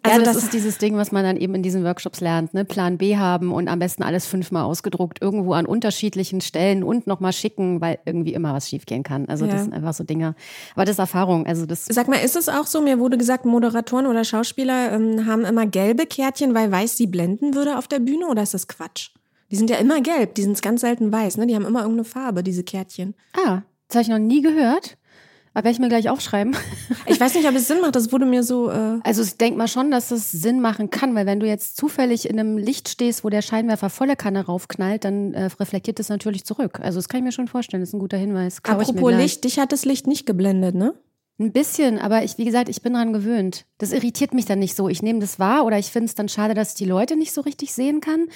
Also 0.04 0.20
ja, 0.20 0.24
das, 0.24 0.36
das, 0.36 0.44
ist 0.44 0.54
dieses 0.54 0.78
Ding, 0.78 0.96
was 0.96 1.12
man 1.12 1.24
dann 1.24 1.36
eben 1.36 1.56
in 1.56 1.64
diesen 1.64 1.84
Workshops 1.84 2.22
lernt, 2.22 2.54
ne? 2.54 2.64
Plan 2.64 2.98
B 2.98 3.18
haben 3.18 3.52
und 3.52 3.68
am 3.68 3.80
besten 3.80 4.04
alles 4.04 4.26
fünfmal 4.26 4.64
ausgedruckt, 4.64 5.22
irgendwo 5.22 5.54
an 5.54 5.66
unterschiedlichen 5.66 6.42
Stellen 6.42 6.84
und 6.84 7.08
nochmal 7.08 7.34
schicken, 7.34 7.82
weil 7.82 8.00
irgendwie 8.06 8.34
immer 8.34 8.54
was 8.54 8.70
schiefgehen 8.70 9.04
kann. 9.04 9.28
Also 9.28 9.46
ja. 9.46 9.54
das 9.54 9.64
sind 9.64 9.74
einfach 9.74 9.94
so 9.94 10.04
Dinge. 10.04 10.36
Aber 10.76 10.86
das 10.86 10.94
ist 10.94 11.00
Erfahrung. 11.00 11.46
Also 11.46 11.66
das. 11.66 11.86
Sag 11.86 12.08
mal, 12.08 12.18
ist 12.18 12.36
es 12.36 12.48
auch 12.50 12.68
so? 12.68 12.82
Mir 12.82 13.00
wurde 13.00 13.18
gesagt, 13.18 13.46
Moderatoren 13.46 14.06
oder 14.06 14.24
Schauspieler 14.24 14.94
ähm, 14.94 15.26
haben 15.26 15.44
immer 15.44 15.66
gelbe 15.66 16.06
Kärtchen, 16.06 16.54
weil 16.54 16.72
weiß 16.72 16.96
sie 16.96 17.08
blenden 17.08 17.56
würde 17.56 17.78
auf 17.78 17.88
der 17.88 18.00
Bühne 18.00 18.28
oder 18.28 18.44
ist 18.44 18.54
das 18.54 18.68
Quatsch? 18.68 19.10
Die 19.52 19.56
sind 19.56 19.72
ja 19.72 19.78
immer 19.78 20.00
gelb, 20.02 20.36
die 20.36 20.44
sind 20.44 20.62
ganz 20.62 20.82
selten 20.82 21.12
weiß, 21.12 21.38
ne? 21.38 21.48
Die 21.48 21.56
haben 21.56 21.66
immer 21.66 21.82
irgendeine 21.82 22.06
Farbe, 22.06 22.44
diese 22.44 22.64
Kärtchen. 22.64 23.16
Ah, 23.34 23.64
das 23.88 23.96
habe 23.96 24.02
ich 24.04 24.10
noch 24.10 24.20
nie 24.20 24.44
gehört. 24.44 24.99
Werde 25.64 25.72
ich 25.72 25.80
mir 25.80 25.90
gleich 25.90 26.10
aufschreiben. 26.10 26.56
Ich 27.06 27.20
weiß 27.20 27.34
nicht, 27.36 27.48
ob 27.48 27.56
es 27.56 27.68
Sinn 27.68 27.82
macht. 27.82 27.96
Das 27.96 28.12
wurde 28.12 28.26
mir 28.26 28.44
so. 28.44 28.70
Äh 28.70 29.00
also 29.04 29.24
ich 29.24 29.36
denke 29.38 29.58
mal 29.58 29.68
schon, 29.68 29.90
dass 29.90 30.12
es 30.12 30.32
Sinn 30.32 30.60
machen 30.60 30.90
kann, 30.90 31.16
weil 31.16 31.26
wenn 31.26 31.40
du 31.40 31.48
jetzt 31.48 31.76
zufällig 31.76 32.30
in 32.30 32.40
einem 32.40 32.58
Licht 32.58 32.88
stehst, 32.88 33.24
wo 33.24 33.30
der 33.30 33.42
Scheinwerfer 33.42 33.90
volle 33.90 34.16
Kanne 34.16 34.46
raufknallt, 34.46 35.06
dann 35.06 35.34
äh, 35.34 35.46
reflektiert 35.60 36.00
das 36.00 36.10
natürlich 36.10 36.46
zurück. 36.46 36.80
Also 36.82 37.00
das 37.00 37.10
kann 37.10 37.20
ich 37.20 37.24
mir 37.24 37.32
schon 37.32 37.48
vorstellen. 37.48 37.82
Das 37.82 37.90
ist 37.90 37.94
ein 37.94 38.00
guter 38.00 38.18
Hinweis. 38.18 38.62
Klau 38.62 38.76
Apropos 38.76 39.12
Licht, 39.14 39.44
dich 39.44 39.60
hat 39.60 39.72
das 39.72 39.86
Licht 39.86 40.08
nicht 40.08 40.26
geblendet, 40.26 40.76
ne? 40.76 40.94
Ein 41.40 41.54
bisschen, 41.54 42.00
aber 42.00 42.24
ich, 42.24 42.38
wie 42.38 42.46
gesagt, 42.46 42.68
ich 42.68 42.82
bin 42.82 42.94
daran 42.94 43.14
gewöhnt. 43.14 43.66
Das 43.78 43.94
irritiert 43.94 44.34
mich 44.34 44.46
dann 44.46 44.60
nicht 44.60 44.76
so. 44.76 44.90
Ich 44.90 45.02
nehme 45.02 45.20
das 45.20 45.40
wahr 45.40 45.66
oder 45.66 45.80
ich 45.80 45.88
finde 45.88 46.08
es 46.08 46.16
dann 46.16 46.28
schade, 46.28 46.54
dass 46.54 46.70
ich 46.70 46.76
die 46.76 46.86
Leute 46.86 47.16
nicht 47.16 47.34
so 47.34 47.42
richtig 47.42 47.74
sehen 47.74 48.02
kann. 48.02 48.28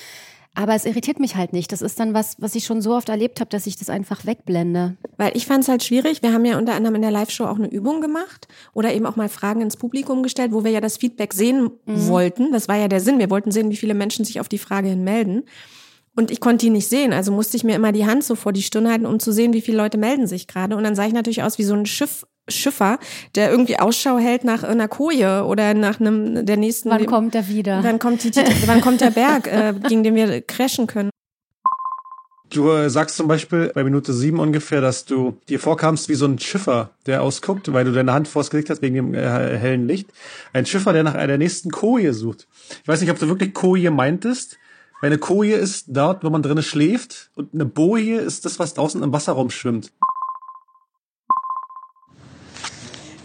Aber 0.56 0.76
es 0.76 0.86
irritiert 0.86 1.20
mich 1.20 1.36
halt 1.36 1.52
nicht. 1.52 1.72
Das 1.72 1.82
ist 1.82 2.00
dann 2.00 2.14
was, 2.14 2.36
was 2.40 2.54
ich 2.54 2.66
schon 2.66 2.82
so 2.82 2.94
oft 2.94 3.10
erlebt 3.10 3.40
habe, 3.40 3.50
dass 3.50 3.66
ich 3.66 3.76
das 3.76 3.90
einfach 3.90 4.26
wegblende. 4.26 4.98
Weil 5.18 5.36
ich 5.36 5.48
fand 5.48 5.64
es 5.64 5.70
halt 5.70 5.84
schwierig. 5.84 6.22
Wir 6.22 6.32
haben 6.32 6.46
ja 6.46 6.60
unter 6.60 6.76
anderem 6.76 6.96
in 6.96 7.02
der 7.02 7.12
Live-Show 7.12 7.46
auch 7.46 7.58
eine 7.58 7.72
Übung 7.72 8.02
gemacht 8.02 8.48
oder 8.74 8.94
eben 8.94 9.08
auch 9.08 9.16
mal 9.16 9.30
Fragen 9.30 9.62
ins 9.62 9.78
Publikum 9.78 10.22
gestellt, 10.22 10.52
wo 10.52 10.64
wir 10.64 10.72
ja 10.72 10.82
das 10.82 10.98
Feedback 10.98 11.34
sehen 11.34 11.72
mhm. 11.86 12.08
wollten. 12.08 12.52
Das 12.52 12.68
war 12.68 12.78
ja 12.78 12.88
der 12.88 13.00
Sinn. 13.00 13.18
Wir 13.18 13.32
wollten 13.32 13.52
sehen, 13.52 13.72
wie 13.72 13.78
viele 13.78 13.96
Menschen 13.96 14.26
sich 14.26 14.40
auf 14.40 14.48
die 14.48 14.60
Frage 14.60 14.90
hin 14.90 15.04
melden. 15.04 15.44
Und 16.16 16.30
ich 16.30 16.40
konnte 16.40 16.66
die 16.66 16.70
nicht 16.70 16.88
sehen, 16.88 17.12
also 17.12 17.32
musste 17.32 17.58
ich 17.58 17.64
mir 17.64 17.76
immer 17.76 17.92
die 17.92 18.06
Hand 18.06 18.24
so 18.24 18.36
vor 18.36 18.54
die 18.54 18.62
Stirn 18.62 18.88
halten, 18.88 19.08
um 19.08 19.20
zu 19.20 19.32
sehen, 19.32 19.54
wie 19.54 19.62
viele 19.62 19.78
Leute 19.78 19.98
melden 19.98 20.28
sich 20.28 20.48
gerade. 20.48 20.76
Und 20.78 20.84
dann 20.84 20.96
sah 20.96 21.08
ich 21.08 21.14
natürlich 21.14 21.42
aus 21.42 21.58
wie 21.58 21.64
so 21.64 21.74
ein 21.74 21.88
Schiff 21.88 22.28
Schiffer, 22.48 23.00
der 23.36 23.52
irgendwie 23.52 23.80
Ausschau 23.80 24.18
hält 24.18 24.44
nach 24.44 24.64
einer 24.64 24.88
Koje 24.88 25.46
oder 25.46 25.74
nach 25.74 26.00
einem 26.00 26.46
der 26.46 26.58
nächsten. 26.58 26.90
Wann 26.90 27.06
kommt 27.06 27.36
er 27.36 27.48
wieder? 27.48 27.84
Wann 27.84 28.00
kommt, 28.00 28.24
die, 28.24 28.32
wann 28.66 28.82
kommt 28.82 29.02
der 29.02 29.12
Berg, 29.12 29.48
äh, 29.48 29.74
gegen 29.88 30.04
den 30.04 30.16
wir 30.16 30.42
crashen 30.42 30.88
können? 30.88 31.10
Du 32.50 32.70
äh, 32.70 32.90
sagst 32.90 33.16
zum 33.16 33.28
Beispiel 33.28 33.72
bei 33.74 33.84
Minute 33.84 34.14
sieben 34.14 34.40
ungefähr, 34.40 34.80
dass 34.80 35.06
du 35.06 35.40
dir 35.50 35.60
vorkamst 35.60 36.08
wie 36.08 36.14
so 36.14 36.26
ein 36.26 36.38
Schiffer, 36.38 36.92
der 37.08 37.24
ausguckt, 37.24 37.74
weil 37.74 37.86
du 37.86 37.92
deine 37.92 38.14
Hand 38.14 38.28
vors 38.28 38.52
hast 38.54 38.82
wegen 38.84 38.96
dem 38.96 39.14
äh, 39.16 39.58
hellen 39.58 39.88
Licht. 39.88 40.10
Ein 40.52 40.68
Schiffer, 40.68 40.94
der 40.94 41.04
nach 41.04 41.14
der 41.14 41.38
nächsten 41.40 41.72
Koje 41.72 42.14
sucht. 42.14 42.48
Ich 42.84 42.88
weiß 42.88 43.02
nicht, 43.02 43.10
ob 43.10 43.18
du 43.18 43.28
wirklich 43.28 43.54
Koje 43.54 43.90
meintest. 43.90 44.60
Eine 45.02 45.18
Koje 45.18 45.56
ist 45.56 45.88
dort, 45.90 46.24
wo 46.24 46.30
man 46.30 46.44
drinnen 46.44 46.64
schläft 46.64 47.32
und 47.36 47.54
eine 47.54 47.66
Boje 47.66 48.22
ist 48.22 48.46
das, 48.46 48.60
was 48.60 48.74
draußen 48.74 49.02
im 49.02 49.12
Wasserraum 49.12 49.50
schwimmt. 49.50 49.92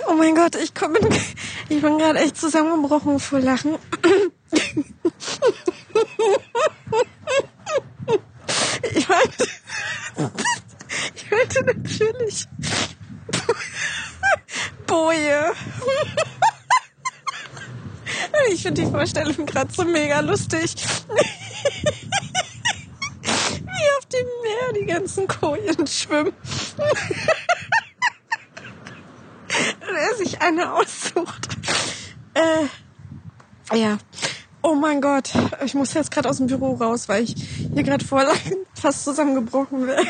Oh 0.01 0.05
mein 0.19 0.35
Gott, 0.35 0.57
ich 0.57 0.75
komm 0.75 0.97
ich 1.69 1.81
bin 1.81 1.99
gerade 1.99 2.19
echt 2.19 2.37
zusammengebrochen 2.37 3.21
vor 3.21 3.41
Lachen. 3.41 3.77
Ich 8.83 9.09
meinte, 9.09 9.49
ich 11.15 11.31
meinte 11.31 11.65
natürlich 11.65 12.47
Boje. 14.87 15.53
Ich 18.51 18.63
finde 18.63 18.83
die 18.83 18.91
Vorstellung 18.91 19.47
gerade 19.47 19.73
so 19.73 19.85
mega 19.85 20.21
lustig. 20.21 20.75
Wie 23.53 23.89
auf 23.99 24.07
dem 24.07 24.27
Meer 24.43 24.73
die 24.81 24.87
ganzen 24.87 25.29
Kojen 25.29 25.87
schwimmen 25.87 26.33
er 29.95 30.15
sich 30.17 30.41
eine 30.43 30.73
aussucht. 30.75 31.49
Äh, 32.35 33.77
ja. 33.77 33.99
Oh 34.63 34.75
mein 34.75 35.01
Gott, 35.01 35.31
ich 35.65 35.75
muss 35.75 35.95
jetzt 35.95 36.11
gerade 36.11 36.29
aus 36.29 36.39
dem 36.39 36.49
Büro 36.49 36.75
raus, 36.75 37.09
weil 37.09 37.23
ich 37.23 37.35
hier 37.73 37.83
gerade 37.83 38.05
vor 38.05 38.25
fast 38.75 39.05
zusammengebrochen 39.05 39.87
wäre. 39.87 40.05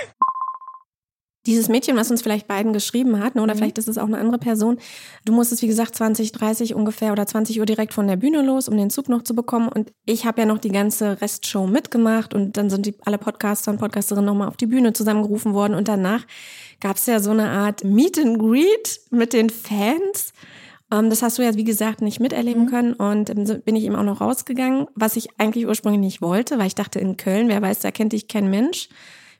dieses 1.48 1.68
Mädchen, 1.68 1.96
was 1.96 2.10
uns 2.10 2.20
vielleicht 2.20 2.46
beiden 2.46 2.72
geschrieben 2.72 3.20
hat, 3.20 3.34
ne, 3.34 3.42
oder 3.42 3.54
mhm. 3.54 3.58
vielleicht 3.58 3.78
ist 3.78 3.88
es 3.88 3.98
auch 3.98 4.06
eine 4.06 4.18
andere 4.18 4.38
Person, 4.38 4.78
du 5.24 5.32
musstest, 5.32 5.62
wie 5.62 5.66
gesagt, 5.66 5.96
20, 5.96 6.30
30 6.32 6.74
ungefähr 6.74 7.10
oder 7.10 7.26
20 7.26 7.58
Uhr 7.58 7.66
direkt 7.66 7.94
von 7.94 8.06
der 8.06 8.16
Bühne 8.16 8.42
los, 8.42 8.68
um 8.68 8.76
den 8.76 8.90
Zug 8.90 9.08
noch 9.08 9.22
zu 9.22 9.34
bekommen. 9.34 9.68
Und 9.68 9.90
ich 10.04 10.26
habe 10.26 10.42
ja 10.42 10.46
noch 10.46 10.58
die 10.58 10.70
ganze 10.70 11.20
Restshow 11.20 11.66
mitgemacht 11.66 12.34
und 12.34 12.56
dann 12.56 12.68
sind 12.68 12.84
die 12.84 12.94
alle 13.04 13.18
Podcaster 13.18 13.70
und 13.70 13.78
Podcasterinnen 13.78 14.26
nochmal 14.26 14.48
auf 14.48 14.58
die 14.58 14.66
Bühne 14.66 14.92
zusammengerufen 14.92 15.54
worden. 15.54 15.74
Und 15.74 15.88
danach 15.88 16.26
gab 16.80 16.96
es 16.96 17.06
ja 17.06 17.20
so 17.20 17.30
eine 17.30 17.48
Art 17.48 17.84
Meet 17.84 18.18
and 18.18 18.38
Greet 18.38 19.00
mit 19.10 19.32
den 19.32 19.50
Fans. 19.50 20.32
Ähm, 20.90 21.10
das 21.10 21.22
hast 21.22 21.38
du 21.38 21.42
ja, 21.42 21.54
wie 21.54 21.64
gesagt, 21.64 22.00
nicht 22.00 22.20
miterleben 22.20 22.64
mhm. 22.64 22.68
können. 22.70 22.92
Und 22.94 23.30
ähm, 23.30 23.62
bin 23.64 23.76
ich 23.76 23.84
eben 23.84 23.96
auch 23.96 24.04
noch 24.04 24.20
rausgegangen, 24.20 24.86
was 24.94 25.16
ich 25.16 25.28
eigentlich 25.38 25.66
ursprünglich 25.66 26.00
nicht 26.00 26.22
wollte, 26.22 26.58
weil 26.58 26.68
ich 26.68 26.74
dachte, 26.74 26.98
in 26.98 27.16
Köln, 27.16 27.48
wer 27.48 27.62
weiß, 27.62 27.80
da 27.80 27.90
kennt 27.90 28.12
dich 28.12 28.28
kein 28.28 28.50
Mensch 28.50 28.88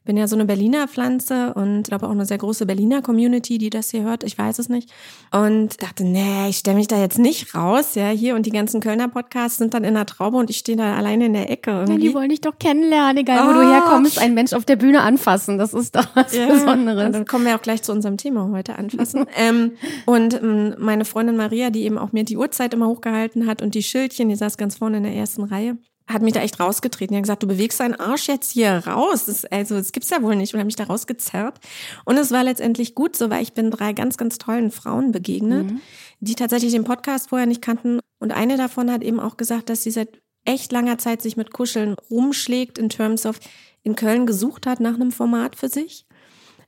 bin 0.08 0.16
ja 0.16 0.26
so 0.26 0.36
eine 0.36 0.46
Berliner 0.46 0.88
Pflanze 0.88 1.52
und 1.52 1.82
glaube 1.82 2.06
auch 2.06 2.12
eine 2.12 2.24
sehr 2.24 2.38
große 2.38 2.64
Berliner 2.64 3.02
Community, 3.02 3.58
die 3.58 3.68
das 3.68 3.90
hier 3.90 4.04
hört. 4.04 4.24
Ich 4.24 4.38
weiß 4.38 4.58
es 4.58 4.70
nicht. 4.70 4.90
Und 5.32 5.82
dachte, 5.82 6.02
nee, 6.02 6.48
ich 6.48 6.56
stelle 6.56 6.78
mich 6.78 6.88
da 6.88 6.98
jetzt 6.98 7.18
nicht 7.18 7.54
raus. 7.54 7.94
Ja, 7.94 8.08
hier 8.08 8.34
und 8.34 8.46
die 8.46 8.50
ganzen 8.50 8.80
Kölner 8.80 9.08
Podcasts 9.08 9.58
sind 9.58 9.74
dann 9.74 9.84
in 9.84 9.92
der 9.92 10.06
Traube 10.06 10.38
und 10.38 10.48
ich 10.48 10.56
stehe 10.56 10.78
da 10.78 10.96
alleine 10.96 11.26
in 11.26 11.34
der 11.34 11.50
Ecke. 11.50 11.72
Irgendwie. 11.72 11.92
Ja, 11.92 11.98
die 11.98 12.14
wollen 12.14 12.30
dich 12.30 12.40
doch 12.40 12.58
kennenlernen, 12.58 13.18
egal 13.18 13.44
oh. 13.44 13.48
wo 13.50 13.60
du 13.60 13.70
herkommst, 13.70 14.18
einen 14.18 14.32
Mensch 14.32 14.54
auf 14.54 14.64
der 14.64 14.76
Bühne 14.76 15.02
anfassen. 15.02 15.58
Das 15.58 15.74
ist 15.74 15.94
doch 15.94 16.08
was 16.14 16.34
ja. 16.34 16.46
Besonderes. 16.46 17.04
Und 17.04 17.12
dann 17.12 17.26
kommen 17.26 17.44
wir 17.44 17.54
auch 17.54 17.62
gleich 17.62 17.82
zu 17.82 17.92
unserem 17.92 18.16
Thema 18.16 18.48
heute 18.50 18.78
anfassen. 18.78 19.26
ähm, 19.36 19.72
und 20.06 20.32
ähm, 20.42 20.74
meine 20.78 21.04
Freundin 21.04 21.36
Maria, 21.36 21.68
die 21.68 21.82
eben 21.82 21.98
auch 21.98 22.12
mir 22.12 22.24
die 22.24 22.38
Uhrzeit 22.38 22.72
immer 22.72 22.86
hochgehalten 22.88 23.46
hat 23.46 23.60
und 23.60 23.74
die 23.74 23.82
Schildchen, 23.82 24.30
die 24.30 24.36
saß 24.36 24.56
ganz 24.56 24.78
vorne 24.78 24.96
in 24.96 25.02
der 25.02 25.12
ersten 25.12 25.44
Reihe 25.44 25.76
hat 26.08 26.22
mich 26.22 26.32
da 26.32 26.40
echt 26.40 26.58
rausgetreten. 26.58 27.14
Er 27.14 27.18
hat 27.18 27.24
gesagt, 27.24 27.42
du 27.42 27.46
bewegst 27.46 27.80
deinen 27.80 27.94
Arsch 27.94 28.28
jetzt 28.28 28.52
hier 28.52 28.86
raus. 28.86 29.26
Das, 29.26 29.44
also, 29.44 29.76
das 29.76 29.92
gibt's 29.92 30.10
ja 30.10 30.22
wohl 30.22 30.36
nicht. 30.36 30.54
Und 30.54 30.60
hat 30.60 30.66
mich 30.66 30.76
da 30.76 30.84
rausgezerrt. 30.84 31.60
Und 32.04 32.16
es 32.16 32.30
war 32.30 32.44
letztendlich 32.44 32.94
gut 32.94 33.16
so, 33.16 33.30
weil 33.30 33.42
ich 33.42 33.52
bin 33.52 33.70
drei 33.70 33.92
ganz, 33.92 34.16
ganz 34.16 34.38
tollen 34.38 34.70
Frauen 34.70 35.12
begegnet, 35.12 35.70
mhm. 35.70 35.80
die 36.20 36.34
tatsächlich 36.34 36.72
den 36.72 36.84
Podcast 36.84 37.28
vorher 37.28 37.46
nicht 37.46 37.62
kannten. 37.62 38.00
Und 38.18 38.32
eine 38.32 38.56
davon 38.56 38.90
hat 38.90 39.02
eben 39.02 39.20
auch 39.20 39.36
gesagt, 39.36 39.68
dass 39.68 39.82
sie 39.82 39.90
seit 39.90 40.20
echt 40.44 40.72
langer 40.72 40.98
Zeit 40.98 41.20
sich 41.20 41.36
mit 41.36 41.52
Kuscheln 41.52 41.94
rumschlägt, 42.10 42.78
in 42.78 42.88
terms 42.88 43.26
of 43.26 43.38
in 43.82 43.96
Köln 43.96 44.26
gesucht 44.26 44.66
hat 44.66 44.80
nach 44.80 44.94
einem 44.94 45.12
Format 45.12 45.56
für 45.56 45.68
sich 45.68 46.06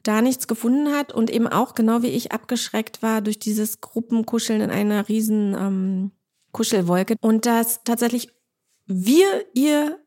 da 0.02 0.22
nichts 0.22 0.48
gefunden 0.48 0.92
hat 0.92 1.12
und 1.12 1.30
eben 1.30 1.46
auch 1.46 1.74
genau 1.74 2.02
wie 2.02 2.08
ich 2.08 2.32
abgeschreckt 2.32 3.02
war 3.02 3.20
durch 3.20 3.38
dieses 3.38 3.80
Gruppenkuscheln 3.80 4.60
in 4.60 4.70
einer 4.70 5.08
riesen 5.08 5.54
ähm, 5.54 6.10
Kuschelwolke 6.52 7.16
und 7.20 7.46
das 7.46 7.84
tatsächlich 7.84 8.32
wir 8.90 9.26
ihr 9.54 9.98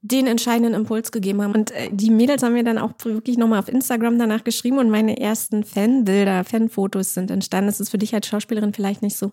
den 0.00 0.26
entscheidenden 0.26 0.74
Impuls 0.74 1.10
gegeben 1.10 1.42
haben. 1.42 1.54
Und 1.54 1.72
äh, 1.72 1.90
die 1.90 2.10
Mädels 2.10 2.42
haben 2.42 2.52
mir 2.52 2.64
dann 2.64 2.78
auch 2.78 2.92
wirklich 3.02 3.36
nochmal 3.36 3.58
auf 3.58 3.68
Instagram 3.68 4.18
danach 4.18 4.44
geschrieben 4.44 4.78
und 4.78 4.90
meine 4.90 5.18
ersten 5.18 5.64
Fanbilder, 5.64 6.44
Fanfotos 6.44 7.14
sind 7.14 7.30
entstanden. 7.30 7.66
Das 7.66 7.80
ist 7.80 7.90
für 7.90 7.98
dich 7.98 8.14
als 8.14 8.28
Schauspielerin 8.28 8.72
vielleicht 8.72 9.02
nicht 9.02 9.16
so 9.16 9.32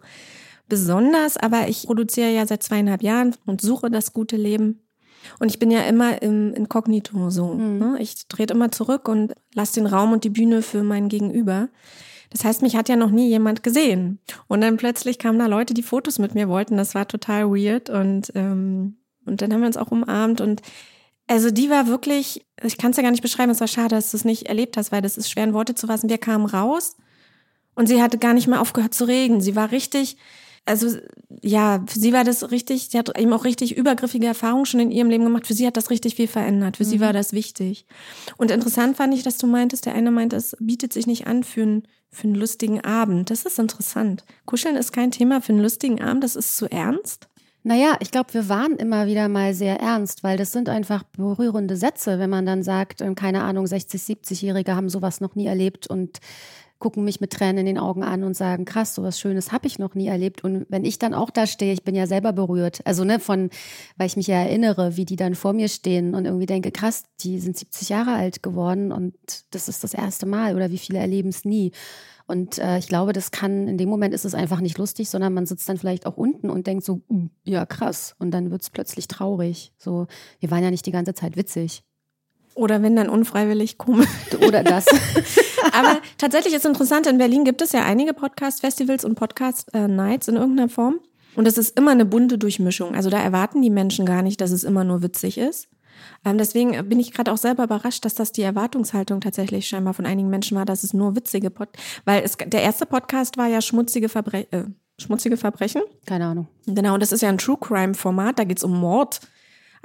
besonders, 0.68 1.38
aber 1.38 1.68
ich 1.68 1.86
produziere 1.86 2.32
ja 2.32 2.48
seit 2.48 2.64
zweieinhalb 2.64 3.04
Jahren 3.04 3.36
und 3.46 3.62
suche 3.62 3.92
das 3.92 4.14
gute 4.14 4.38
Leben. 4.38 4.82
Und 5.40 5.50
ich 5.50 5.60
bin 5.60 5.72
ja 5.72 5.82
immer 5.82 6.22
im 6.22 6.54
Inkognito 6.54 7.30
so. 7.30 7.54
Mhm. 7.54 7.78
Ne? 7.78 7.98
Ich 8.00 8.28
drehe 8.28 8.48
immer 8.48 8.72
zurück 8.72 9.08
und 9.08 9.34
lasse 9.54 9.76
den 9.76 9.88
Raum 9.88 10.14
und 10.14 10.24
die 10.24 10.30
Bühne 10.30 10.62
für 10.62 10.84
mein 10.84 11.10
Gegenüber. 11.10 11.70
Das 12.36 12.44
heißt, 12.44 12.62
mich 12.64 12.76
hat 12.76 12.90
ja 12.90 12.98
noch 12.98 13.12
nie 13.12 13.30
jemand 13.30 13.64
gesehen. 13.64 14.20
Und 14.48 14.60
dann 14.60 14.76
plötzlich 14.76 15.20
kamen 15.20 15.40
da 15.40 15.46
Leute, 15.46 15.74
die 15.74 15.84
Fotos 15.84 16.20
mit 16.20 16.36
mir 16.36 16.50
wollten. 16.50 16.76
Das 16.76 16.94
war 16.94 17.08
total 17.08 17.50
weird. 17.50 17.90
Und, 17.90 18.34
ähm, 18.36 18.98
und 19.26 19.42
dann 19.42 19.54
haben 19.54 19.62
wir 19.62 19.68
uns 19.68 19.78
auch 19.78 19.90
umarmt. 19.90 20.42
Und 20.42 20.62
also 21.28 21.50
die 21.50 21.70
war 21.70 21.88
wirklich, 21.88 22.46
ich 22.62 22.78
kann 22.78 22.92
es 22.92 22.98
ja 22.98 23.04
gar 23.04 23.12
nicht 23.12 23.22
beschreiben, 23.22 23.54
es 23.54 23.62
war 23.62 23.70
schade, 23.70 23.96
dass 23.96 24.12
du 24.12 24.18
es 24.18 24.26
nicht 24.26 24.48
erlebt 24.48 24.76
hast, 24.76 24.92
weil 24.92 25.02
das 25.02 25.16
ist 25.16 25.30
schwer 25.30 25.46
in 25.46 25.54
Worte 25.54 25.76
zu 25.76 25.88
fassen. 25.88 26.10
Wir 26.10 26.18
kamen 26.18 26.46
raus 26.46 26.98
und 27.74 27.88
sie 27.88 28.02
hatte 28.02 28.18
gar 28.18 28.34
nicht 28.34 28.48
mehr 28.48 28.60
aufgehört 28.60 28.94
zu 28.94 29.06
reden. 29.06 29.40
Sie 29.40 29.56
war 29.56 29.72
richtig, 29.72 30.18
also 30.66 30.98
ja, 31.42 31.84
für 31.86 32.00
sie 32.00 32.12
war 32.12 32.24
das 32.24 32.50
richtig, 32.52 32.90
sie 32.90 32.98
hat 32.98 33.18
eben 33.20 33.32
auch 33.34 33.46
richtig 33.46 33.78
übergriffige 33.78 34.26
Erfahrungen 34.26 34.66
schon 34.66 34.80
in 34.80 34.92
ihrem 34.92 35.10
Leben 35.10 35.24
gemacht. 35.24 35.46
Für 35.46 35.54
sie 35.54 35.68
hat 35.68 35.78
das 35.78 35.92
richtig 35.92 36.16
viel 36.16 36.28
verändert. 36.28 36.78
Für 36.78 36.84
mhm. 36.84 36.90
sie 36.90 37.00
war 37.00 37.14
das 37.14 37.34
wichtig. 37.34 37.86
Und 38.38 38.52
interessant 38.52 38.98
fand 38.98 39.14
ich, 39.14 39.24
dass 39.24 39.38
du 39.38 39.46
meintest, 39.48 39.86
der 39.86 39.94
eine 39.94 40.12
meint, 40.12 40.34
es 40.34 40.56
bietet 40.60 40.92
sich 40.92 41.06
nicht 41.06 41.28
an 41.28 41.44
für, 41.44 41.62
ein, 41.62 41.84
für 42.10 42.24
einen 42.24 42.36
lustigen 42.36 42.82
Abend. 42.84 43.30
Das 43.30 43.46
ist 43.46 43.60
interessant. 43.60 44.24
Kuscheln 44.46 44.76
ist 44.76 44.92
kein 44.92 45.12
Thema 45.12 45.42
für 45.42 45.54
einen 45.54 45.62
lustigen 45.62 46.02
Abend, 46.02 46.24
das 46.24 46.36
ist 46.36 46.58
zu 46.58 46.66
ernst. 46.72 47.28
Naja, 47.68 47.98
ich 48.00 48.12
glaube, 48.12 48.34
wir 48.36 48.48
waren 48.48 48.76
immer 48.76 49.08
wieder 49.08 49.28
mal 49.28 49.56
sehr 49.56 49.80
ernst, 49.80 50.24
weil 50.24 50.38
das 50.38 50.52
sind 50.52 50.70
einfach 50.70 51.02
berührende 51.02 51.76
Sätze, 51.76 52.20
wenn 52.20 52.30
man 52.30 52.46
dann 52.46 52.62
sagt, 52.62 53.02
ähm, 53.02 53.16
keine 53.16 53.42
Ahnung, 53.44 53.66
60, 53.66 54.00
70-Jährige 54.02 54.76
haben 54.76 54.88
sowas 54.88 55.20
noch 55.20 55.34
nie 55.34 55.48
erlebt 55.48 55.88
und 55.88 56.20
gucken 56.80 57.04
mich 57.04 57.22
mit 57.22 57.32
Tränen 57.32 57.60
in 57.60 57.66
den 57.66 57.78
Augen 57.78 58.04
an 58.04 58.24
und 58.24 58.36
sagen, 58.36 58.66
krass, 58.66 58.96
so 58.96 59.04
was 59.04 59.20
Schönes 59.20 59.52
habe 59.52 59.68
ich 59.68 59.80
noch 59.80 59.96
nie 59.96 60.08
erlebt. 60.08 60.44
Und 60.44 60.66
wenn 60.70 60.86
ich 60.86 61.00
dann 61.00 61.14
auch 61.14 61.30
da 61.30 61.48
stehe, 61.48 61.74
ich 61.74 61.84
bin 61.84 61.96
ja 61.96 62.08
selber 62.08 62.34
berührt. 62.34 62.82
Also 62.86 63.04
ne, 63.04 63.20
von, 63.20 63.50
weil 63.98 64.08
ich 64.08 64.18
mich 64.18 64.28
ja 64.28 64.38
erinnere, 64.38 64.98
wie 64.98 65.06
die 65.06 65.16
dann 65.16 65.36
vor 65.36 65.54
mir 65.54 65.70
stehen 65.70 66.14
und 66.14 66.26
irgendwie 66.26 66.46
denke, 66.46 66.72
krass, 66.72 67.04
die 67.22 67.40
sind 67.40 67.58
70 67.58 67.90
Jahre 67.90 68.14
alt 68.14 68.44
geworden 68.44 68.92
und 68.92 69.16
das 69.52 69.70
ist 69.70 69.84
das 69.84 69.94
erste 69.94 70.26
Mal 70.26 70.56
oder 70.56 70.72
wie 70.72 70.78
viele 70.78 71.00
erleben 71.00 71.30
es 71.30 71.46
nie. 71.46 71.72
Und 72.28 72.58
äh, 72.58 72.80
ich 72.80 72.88
glaube, 72.88 73.14
das 73.14 73.32
kann, 73.32 73.68
in 73.68 73.78
dem 73.78 73.88
Moment 73.88 74.14
ist 74.14 74.26
es 74.26 74.34
einfach 74.34 74.60
nicht 74.60 74.78
lustig, 74.78 75.10
sondern 75.10 75.34
man 75.34 75.46
sitzt 75.46 75.70
dann 75.70 75.78
vielleicht 75.78 76.06
auch 76.06 76.18
unten 76.18 76.50
und 76.50 76.66
denkt 76.66 76.84
so, 76.84 77.02
uh, 77.10 77.28
ja 77.44 77.66
krass. 77.66 78.16
Und 78.18 78.32
dann 78.32 78.50
wird 78.50 78.64
es 78.64 78.72
plötzlich 78.72 79.08
traurig. 79.08 79.74
So, 79.78 80.08
wir 80.40 80.50
waren 80.50 80.64
ja 80.64 80.72
nicht 80.72 80.88
die 80.88 80.92
ganze 80.92 81.14
Zeit 81.14 81.38
witzig. 81.38 81.84
Oder 82.56 82.82
wenn 82.82 82.96
dann 82.96 83.10
unfreiwillig 83.10 83.78
komisch. 83.78 84.08
Oder 84.46 84.64
das. 84.64 84.86
Aber 85.74 86.00
tatsächlich 86.18 86.54
ist 86.54 86.66
interessant, 86.66 87.06
in 87.06 87.18
Berlin 87.18 87.44
gibt 87.44 87.62
es 87.62 87.74
ja 87.74 87.84
einige 87.84 88.14
Podcast-Festivals 88.14 89.06
und 89.06 89.16
Podcast-Nights 89.16 90.30
in 90.30 90.36
irgendeiner 90.36 90.70
Form. 90.70 91.00
Und 91.36 91.48
es 91.48 91.58
ist 91.58 91.78
immer 91.78 91.92
eine 91.92 92.06
bunte 92.06 92.38
Durchmischung. 92.38 92.96
Also 92.96 93.10
da 93.10 93.20
erwarten 93.20 93.62
die 93.62 93.70
Menschen 93.70 94.06
gar 94.06 94.22
nicht, 94.22 94.40
dass 94.40 94.52
es 94.52 94.64
immer 94.64 94.84
nur 94.84 95.02
witzig 95.02 95.38
ist. 95.38 95.68
Ähm, 96.24 96.38
deswegen 96.38 96.90
bin 96.90 97.00
ich 97.00 97.12
gerade 97.12 97.32
auch 97.32 97.38
selber 97.38 97.66
überrascht, 97.66 98.06
dass 98.06 98.16
das 98.16 98.32
die 98.32 98.42
Erwartungshaltung 98.42 99.22
tatsächlich 99.22 99.68
scheinbar 99.68 99.94
von 99.94 100.06
einigen 100.06 100.30
Menschen 100.30 100.58
war, 100.58 100.66
dass 100.66 100.84
es 100.84 100.94
nur 100.94 101.16
witzige 101.16 101.50
Pod 101.50 101.70
weil 102.04 102.24
es 102.24 102.38
der 102.38 102.62
erste 102.62 102.86
Podcast 102.86 103.38
war 103.38 103.48
ja 103.48 103.62
schmutzige 103.62 104.10
Verbre 104.10 104.48
äh, 104.52 104.66
schmutzige 104.98 105.38
Verbrechen. 105.38 105.82
Keine 106.06 106.26
Ahnung. 106.26 106.48
Genau, 106.66 106.94
und 106.94 107.02
das 107.02 107.12
ist 107.12 107.22
ja 107.22 107.30
ein 107.30 107.38
True 107.38 107.58
Crime 107.60 107.94
Format, 107.94 108.40
da 108.40 108.44
geht's 108.46 108.64
um 108.64 108.80
Mord. 108.80 109.20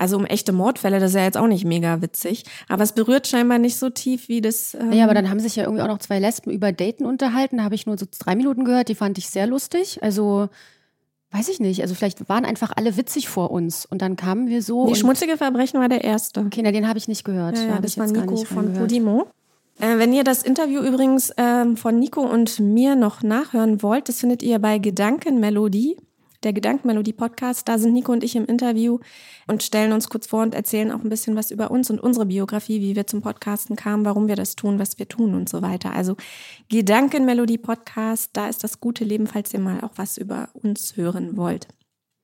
Also 0.00 0.16
um 0.16 0.24
echte 0.24 0.52
Mordfälle, 0.52 0.98
das 0.98 1.10
ist 1.10 1.16
ja 1.16 1.24
jetzt 1.24 1.36
auch 1.36 1.46
nicht 1.46 1.66
mega 1.66 2.00
witzig. 2.00 2.44
Aber 2.68 2.82
es 2.82 2.92
berührt 2.92 3.26
scheinbar 3.26 3.58
nicht 3.58 3.76
so 3.76 3.90
tief 3.90 4.30
wie 4.30 4.40
das. 4.40 4.72
Ähm 4.72 4.92
ja, 4.92 5.04
aber 5.04 5.12
dann 5.12 5.28
haben 5.28 5.40
sich 5.40 5.56
ja 5.56 5.64
irgendwie 5.64 5.82
auch 5.82 5.88
noch 5.88 5.98
zwei 5.98 6.18
Lesben 6.18 6.50
über 6.50 6.72
Daten 6.72 7.04
unterhalten. 7.04 7.58
Da 7.58 7.64
habe 7.64 7.74
ich 7.74 7.84
nur 7.84 7.98
so 7.98 8.06
drei 8.18 8.34
Minuten 8.34 8.64
gehört, 8.64 8.88
die 8.88 8.94
fand 8.94 9.18
ich 9.18 9.28
sehr 9.28 9.46
lustig. 9.46 10.02
Also 10.02 10.48
weiß 11.32 11.50
ich 11.50 11.60
nicht. 11.60 11.82
Also 11.82 11.94
vielleicht 11.94 12.30
waren 12.30 12.46
einfach 12.46 12.72
alle 12.74 12.96
witzig 12.96 13.28
vor 13.28 13.50
uns 13.50 13.84
und 13.84 14.00
dann 14.00 14.16
kamen 14.16 14.48
wir 14.48 14.62
so. 14.62 14.86
Die 14.86 14.94
schmutzige 14.94 15.36
Verbrechen 15.36 15.78
war 15.78 15.90
der 15.90 16.02
erste. 16.02 16.40
Okay, 16.40 16.62
na, 16.64 16.72
den 16.72 16.88
habe 16.88 16.98
ich 16.98 17.06
nicht 17.06 17.24
gehört. 17.24 17.58
Ja, 17.58 17.64
ja 17.64 17.78
das 17.78 17.98
war 17.98 18.06
Nico 18.06 18.36
von 18.36 18.72
Podimo. 18.72 19.26
Äh, 19.80 19.98
wenn 19.98 20.14
ihr 20.14 20.24
das 20.24 20.42
Interview 20.42 20.80
übrigens 20.80 21.30
ähm, 21.36 21.76
von 21.76 21.98
Nico 21.98 22.22
und 22.22 22.58
mir 22.58 22.96
noch 22.96 23.22
nachhören 23.22 23.82
wollt, 23.82 24.08
das 24.08 24.20
findet 24.20 24.42
ihr 24.42 24.60
bei 24.60 24.78
Gedankenmelodie 24.78 25.98
der 26.42 26.52
Gedankenmelodie-Podcast. 26.52 27.68
Da 27.68 27.78
sind 27.78 27.92
Nico 27.92 28.12
und 28.12 28.24
ich 28.24 28.36
im 28.36 28.46
Interview 28.46 28.98
und 29.46 29.62
stellen 29.62 29.92
uns 29.92 30.08
kurz 30.08 30.26
vor 30.26 30.42
und 30.42 30.54
erzählen 30.54 30.90
auch 30.90 31.02
ein 31.02 31.08
bisschen 31.08 31.36
was 31.36 31.50
über 31.50 31.70
uns 31.70 31.90
und 31.90 32.00
unsere 32.00 32.26
Biografie, 32.26 32.80
wie 32.80 32.96
wir 32.96 33.06
zum 33.06 33.22
Podcasten 33.22 33.76
kamen, 33.76 34.04
warum 34.04 34.28
wir 34.28 34.36
das 34.36 34.56
tun, 34.56 34.78
was 34.78 34.98
wir 34.98 35.08
tun 35.08 35.34
und 35.34 35.48
so 35.48 35.62
weiter. 35.62 35.92
Also 35.92 36.16
Gedankenmelodie-Podcast, 36.68 38.30
da 38.32 38.48
ist 38.48 38.64
das 38.64 38.80
gute 38.80 39.04
Leben, 39.04 39.26
falls 39.26 39.52
ihr 39.52 39.60
mal 39.60 39.80
auch 39.82 39.92
was 39.96 40.18
über 40.18 40.48
uns 40.54 40.96
hören 40.96 41.36
wollt. 41.36 41.68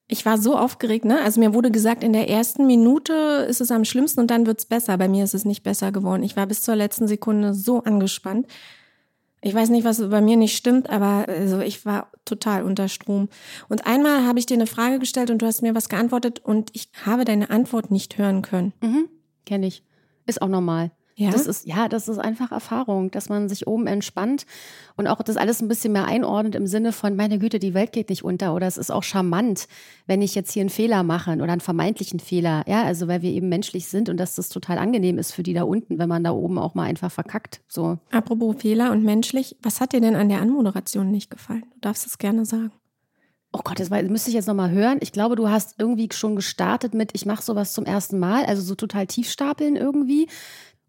Ich 0.09 0.25
war 0.25 0.39
so 0.39 0.57
aufgeregt, 0.57 1.05
ne? 1.05 1.21
Also 1.21 1.41
mir 1.41 1.53
wurde 1.53 1.73
gesagt, 1.73 2.05
in 2.05 2.13
der 2.13 2.29
ersten 2.29 2.67
Minute 2.67 3.47
ist 3.49 3.61
es 3.61 3.73
am 3.73 3.85
schlimmsten 3.85 4.21
und 4.21 4.31
dann 4.31 4.47
wird's 4.47 4.65
besser. 4.65 4.97
Bei 4.99 5.09
mir 5.09 5.25
ist 5.25 5.35
es 5.35 5.45
nicht 5.45 5.65
besser 5.65 5.91
geworden. 5.91 6.23
Ich 6.23 6.37
war 6.37 6.47
bis 6.47 6.63
zur 6.63 6.77
letzten 6.77 7.09
Sekunde 7.09 7.55
so 7.55 7.83
angespannt. 7.83 8.47
Ich 9.47 9.55
weiß 9.55 9.69
nicht, 9.69 9.85
was 9.85 10.01
bei 10.11 10.21
mir 10.21 10.37
nicht 10.37 10.57
stimmt, 10.57 10.91
aber 10.91 11.29
also 11.29 11.61
ich 11.61 11.87
war 11.87 12.11
total 12.25 12.65
unter 12.65 12.89
Strom. 12.89 13.29
Und 13.69 13.87
einmal 13.87 14.27
habe 14.27 14.41
ich 14.41 14.47
dir 14.47 14.55
eine 14.55 14.67
Frage 14.67 14.99
gestellt 14.99 15.31
und 15.31 15.41
du 15.41 15.47
hast 15.47 15.63
mir 15.63 15.73
was 15.73 15.89
geantwortet 15.89 16.41
und 16.41 16.71
ich 16.73 16.89
habe 17.05 17.25
deine 17.25 17.49
Antwort 17.49 17.93
nicht 17.93 18.19
hören 18.19 18.43
können. 18.43 18.73
Mhm, 18.81 19.09
Kenne 19.45 19.69
ich. 19.69 19.85
Ist 20.27 20.43
auch 20.43 20.49
normal. 20.49 20.91
Ja? 21.19 21.31
Das 21.31 21.47
ist, 21.47 21.67
ja, 21.67 21.89
das 21.89 22.09
ist 22.09 22.19
einfach 22.19 22.53
Erfahrung, 22.53 23.11
dass 23.11 23.31
man 23.31 23.49
sich 23.49 23.67
oben 23.67 23.87
entspannt 23.87 24.45
und 24.97 25.07
auch 25.07 25.23
das 25.23 25.39
alles 25.39 25.63
ein 25.63 25.69
bisschen 25.69 25.95
mehr 25.95 26.05
einordnet 26.05 26.55
im 26.55 26.67
Sinne 26.67 26.93
von, 26.93 27.17
meine 27.17 27.39
Güte, 27.39 27.59
die 27.59 27.73
Welt 27.73 27.93
geht 27.93 28.11
nicht 28.11 28.23
unter 28.23 28.55
oder 28.55 28.67
es 28.67 28.77
ist 28.77 28.91
auch 28.91 29.03
charmant, 29.03 29.67
wenn 30.07 30.21
ich 30.21 30.35
jetzt 30.35 30.53
hier 30.53 30.61
einen 30.61 30.69
Fehler 30.69 31.03
mache 31.03 31.33
oder 31.33 31.53
einen 31.53 31.63
vermeintlichen 31.63 32.21
Fehler. 32.21 32.65
Ja, 32.67 32.83
also 32.83 33.09
weil 33.09 33.23
wir 33.23 33.31
eben 33.31 33.49
menschlich 33.49 33.89
sind 33.89 34.11
und 34.11 34.19
dass 34.19 34.35
das 34.35 34.51
total 34.51 34.77
angenehm 34.77 35.17
ist 35.17 35.33
für 35.33 35.43
die 35.43 35.55
da 35.55 35.63
unten, 35.63 35.99
wenn 35.99 36.09
man 36.09 36.23
da 36.23 36.33
oben 36.33 36.59
auch 36.59 36.75
mal 36.75 36.85
einfach 36.85 37.11
verkackt. 37.11 37.63
So. 37.67 37.99
Apropos 38.11 38.57
Fehler 38.59 38.93
und 38.93 39.03
menschlich, 39.03 39.57
was 39.63 39.81
hat 39.81 39.95
dir 39.95 40.03
denn 40.03 40.17
an 40.17 40.29
der 40.29 40.43
Anmoderation 40.43 41.11
nicht 41.11 41.31
gefallen? 41.31 41.65
Du 41.77 41.81
darfst 41.81 42.07
es 42.07 42.19
gerne 42.19 42.45
sagen. 42.45 42.73
Oh 43.53 43.63
Gott, 43.65 43.81
das 43.81 43.89
müsste 43.89 44.29
ich 44.29 44.35
jetzt 44.35 44.49
nochmal 44.49 44.71
hören. 44.71 44.99
Ich 45.01 45.13
glaube, 45.13 45.35
du 45.35 45.49
hast 45.49 45.77
irgendwie 45.79 46.11
schon 46.13 46.37
gestartet 46.37 46.93
mit, 46.93 47.13
ich 47.15 47.25
mache 47.25 47.43
sowas 47.43 47.73
zum 47.73 47.87
ersten 47.87 48.19
Mal, 48.19 48.45
also 48.45 48.61
so 48.61 48.75
total 48.75 49.07
tiefstapeln 49.07 49.77
irgendwie. 49.77 50.29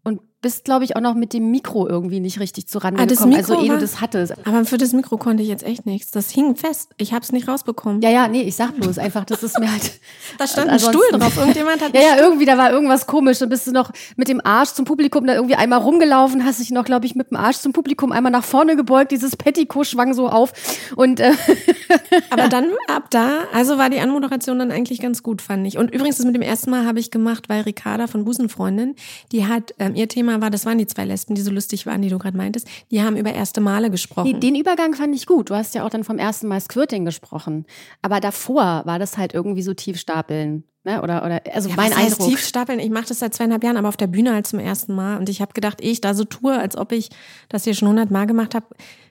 Und 0.08 0.22
bist, 0.40 0.64
glaube 0.64 0.84
ich, 0.84 0.94
auch 0.94 1.00
noch 1.00 1.14
mit 1.14 1.32
dem 1.32 1.50
Mikro 1.50 1.88
irgendwie 1.88 2.20
nicht 2.20 2.38
richtig 2.38 2.68
zurande 2.68 3.02
Ah, 3.02 3.06
gekommen. 3.06 3.30
Mikro 3.30 3.54
also 3.54 3.64
ehe 3.64 3.70
du 3.72 3.78
das 3.78 4.00
hattest. 4.00 4.34
Aber 4.46 4.64
für 4.64 4.78
das 4.78 4.92
Mikro 4.92 5.16
konnte 5.16 5.42
ich 5.42 5.48
jetzt 5.48 5.64
echt 5.64 5.84
nichts. 5.84 6.12
Das 6.12 6.30
hing 6.30 6.54
fest. 6.54 6.90
Ich 6.96 7.12
habe 7.12 7.22
es 7.24 7.32
nicht 7.32 7.48
rausbekommen. 7.48 8.00
Ja, 8.02 8.10
ja, 8.10 8.28
nee, 8.28 8.42
ich 8.42 8.54
sag 8.54 8.76
bloß 8.76 8.98
einfach, 8.98 9.24
das 9.24 9.42
ist 9.42 9.58
mir 9.58 9.70
halt. 9.70 9.92
Da 10.38 10.46
stand 10.46 10.70
ein 10.70 10.78
Stuhl 10.78 11.02
drauf. 11.12 11.36
Irgendjemand 11.36 11.82
hat 11.82 11.92
Ja, 11.94 12.00
ja, 12.00 12.16
irgendwie, 12.18 12.44
da 12.44 12.56
war 12.56 12.70
irgendwas 12.70 13.06
komisch. 13.06 13.38
Dann 13.38 13.48
bist 13.48 13.66
du 13.66 13.72
noch 13.72 13.90
mit 14.16 14.28
dem 14.28 14.40
Arsch 14.44 14.70
zum 14.70 14.84
Publikum 14.84 15.26
da 15.26 15.34
irgendwie 15.34 15.56
einmal 15.56 15.80
rumgelaufen, 15.80 16.44
hast 16.44 16.60
dich 16.60 16.70
noch, 16.70 16.84
glaube 16.84 17.06
ich, 17.06 17.16
mit 17.16 17.30
dem 17.30 17.36
Arsch 17.36 17.56
zum 17.56 17.72
Publikum 17.72 18.12
einmal 18.12 18.30
nach 18.30 18.44
vorne 18.44 18.76
gebeugt, 18.76 19.10
dieses 19.10 19.36
Petticoat 19.36 19.86
schwang 19.88 20.14
so 20.14 20.28
auf. 20.28 20.52
Und 20.94 21.18
äh, 21.18 21.32
Aber 22.30 22.48
dann 22.48 22.66
ab 22.86 23.10
da, 23.10 23.44
also 23.52 23.78
war 23.78 23.90
die 23.90 23.98
Anmoderation 23.98 24.58
dann 24.58 24.70
eigentlich 24.70 25.00
ganz 25.00 25.22
gut, 25.22 25.42
fand 25.42 25.66
ich. 25.66 25.78
Und 25.78 25.92
übrigens, 25.92 26.18
das 26.18 26.26
mit 26.26 26.34
dem 26.34 26.42
ersten 26.42 26.70
Mal 26.70 26.86
habe 26.86 27.00
ich 27.00 27.10
gemacht, 27.10 27.48
weil 27.48 27.62
Ricarda 27.62 28.06
von 28.06 28.24
Busenfreundin, 28.24 28.94
die 29.32 29.46
hat, 29.46 29.74
ähm, 29.78 29.94
ihr 29.94 30.08
Thema 30.08 30.27
war, 30.28 30.50
das 30.50 30.66
waren 30.66 30.78
die 30.78 30.86
zwei 30.86 31.04
Lesben, 31.04 31.34
die 31.34 31.42
so 31.42 31.50
lustig 31.50 31.86
waren, 31.86 32.02
die 32.02 32.08
du 32.08 32.18
gerade 32.18 32.36
meintest, 32.36 32.68
die 32.90 33.02
haben 33.02 33.16
über 33.16 33.32
erste 33.32 33.60
Male 33.60 33.90
gesprochen. 33.90 34.30
nee, 34.32 34.38
den 34.38 34.54
Übergang 34.54 34.94
fand 34.94 35.14
ich 35.14 35.26
gut. 35.26 35.50
Du 35.50 35.54
hast 35.54 35.74
ja 35.74 35.84
auch 35.84 35.90
dann 35.90 36.04
vom 36.04 36.18
ersten 36.18 36.48
Mal 36.48 36.60
Squirting 36.60 37.04
gesprochen. 37.04 37.64
Aber 38.02 38.20
davor 38.20 38.82
war 38.84 38.98
das 38.98 39.16
halt 39.18 39.34
irgendwie 39.34 39.62
so 39.62 39.74
tief 39.74 39.98
stapeln. 39.98 40.64
Ne? 40.84 41.02
Oder, 41.02 41.24
oder, 41.24 41.40
also 41.52 41.68
Ja, 41.68 41.76
mein 41.76 41.90
was 41.90 41.98
Eindruck. 41.98 42.28
tief 42.28 42.44
stapeln? 42.44 42.78
Ich 42.80 42.90
mache 42.90 43.06
das 43.08 43.18
seit 43.18 43.34
zweieinhalb 43.34 43.64
Jahren, 43.64 43.76
aber 43.76 43.88
auf 43.88 43.96
der 43.96 44.06
Bühne 44.06 44.32
halt 44.32 44.46
zum 44.46 44.58
ersten 44.58 44.94
Mal. 44.94 45.18
Und 45.18 45.28
ich 45.28 45.40
habe 45.40 45.52
gedacht, 45.52 45.80
ehe 45.80 45.90
ich 45.90 46.00
da 46.00 46.14
so 46.14 46.24
tue, 46.24 46.56
als 46.56 46.76
ob 46.76 46.92
ich 46.92 47.10
das 47.48 47.64
hier 47.64 47.74
schon 47.74 47.88
hundertmal 47.88 48.26
gemacht 48.26 48.54
habe, 48.54 48.66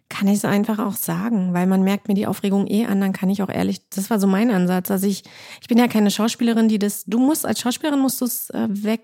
kann 0.09 0.27
ich 0.29 0.35
es 0.35 0.45
einfach 0.45 0.79
auch 0.79 0.93
sagen, 0.93 1.53
weil 1.53 1.67
man 1.67 1.83
merkt 1.83 2.07
mir 2.07 2.13
die 2.13 2.27
Aufregung 2.27 2.65
eh 2.67 2.85
an, 2.85 3.01
dann 3.01 3.11
kann 3.11 3.29
ich 3.29 3.43
auch 3.43 3.49
ehrlich, 3.49 3.81
das 3.89 4.09
war 4.09 4.19
so 4.19 4.27
mein 4.27 4.51
Ansatz. 4.51 4.89
Also 4.89 5.05
ich, 5.05 5.23
ich 5.61 5.67
bin 5.67 5.77
ja 5.77 5.89
keine 5.89 6.11
Schauspielerin, 6.11 6.69
die 6.69 6.79
das, 6.79 7.03
du 7.03 7.19
musst, 7.19 7.45
als 7.45 7.59
Schauspielerin 7.59 7.99
musst 7.99 8.21
du 8.21 8.25
es 8.25 8.49
äh, 8.51 8.67
weg 8.69 9.01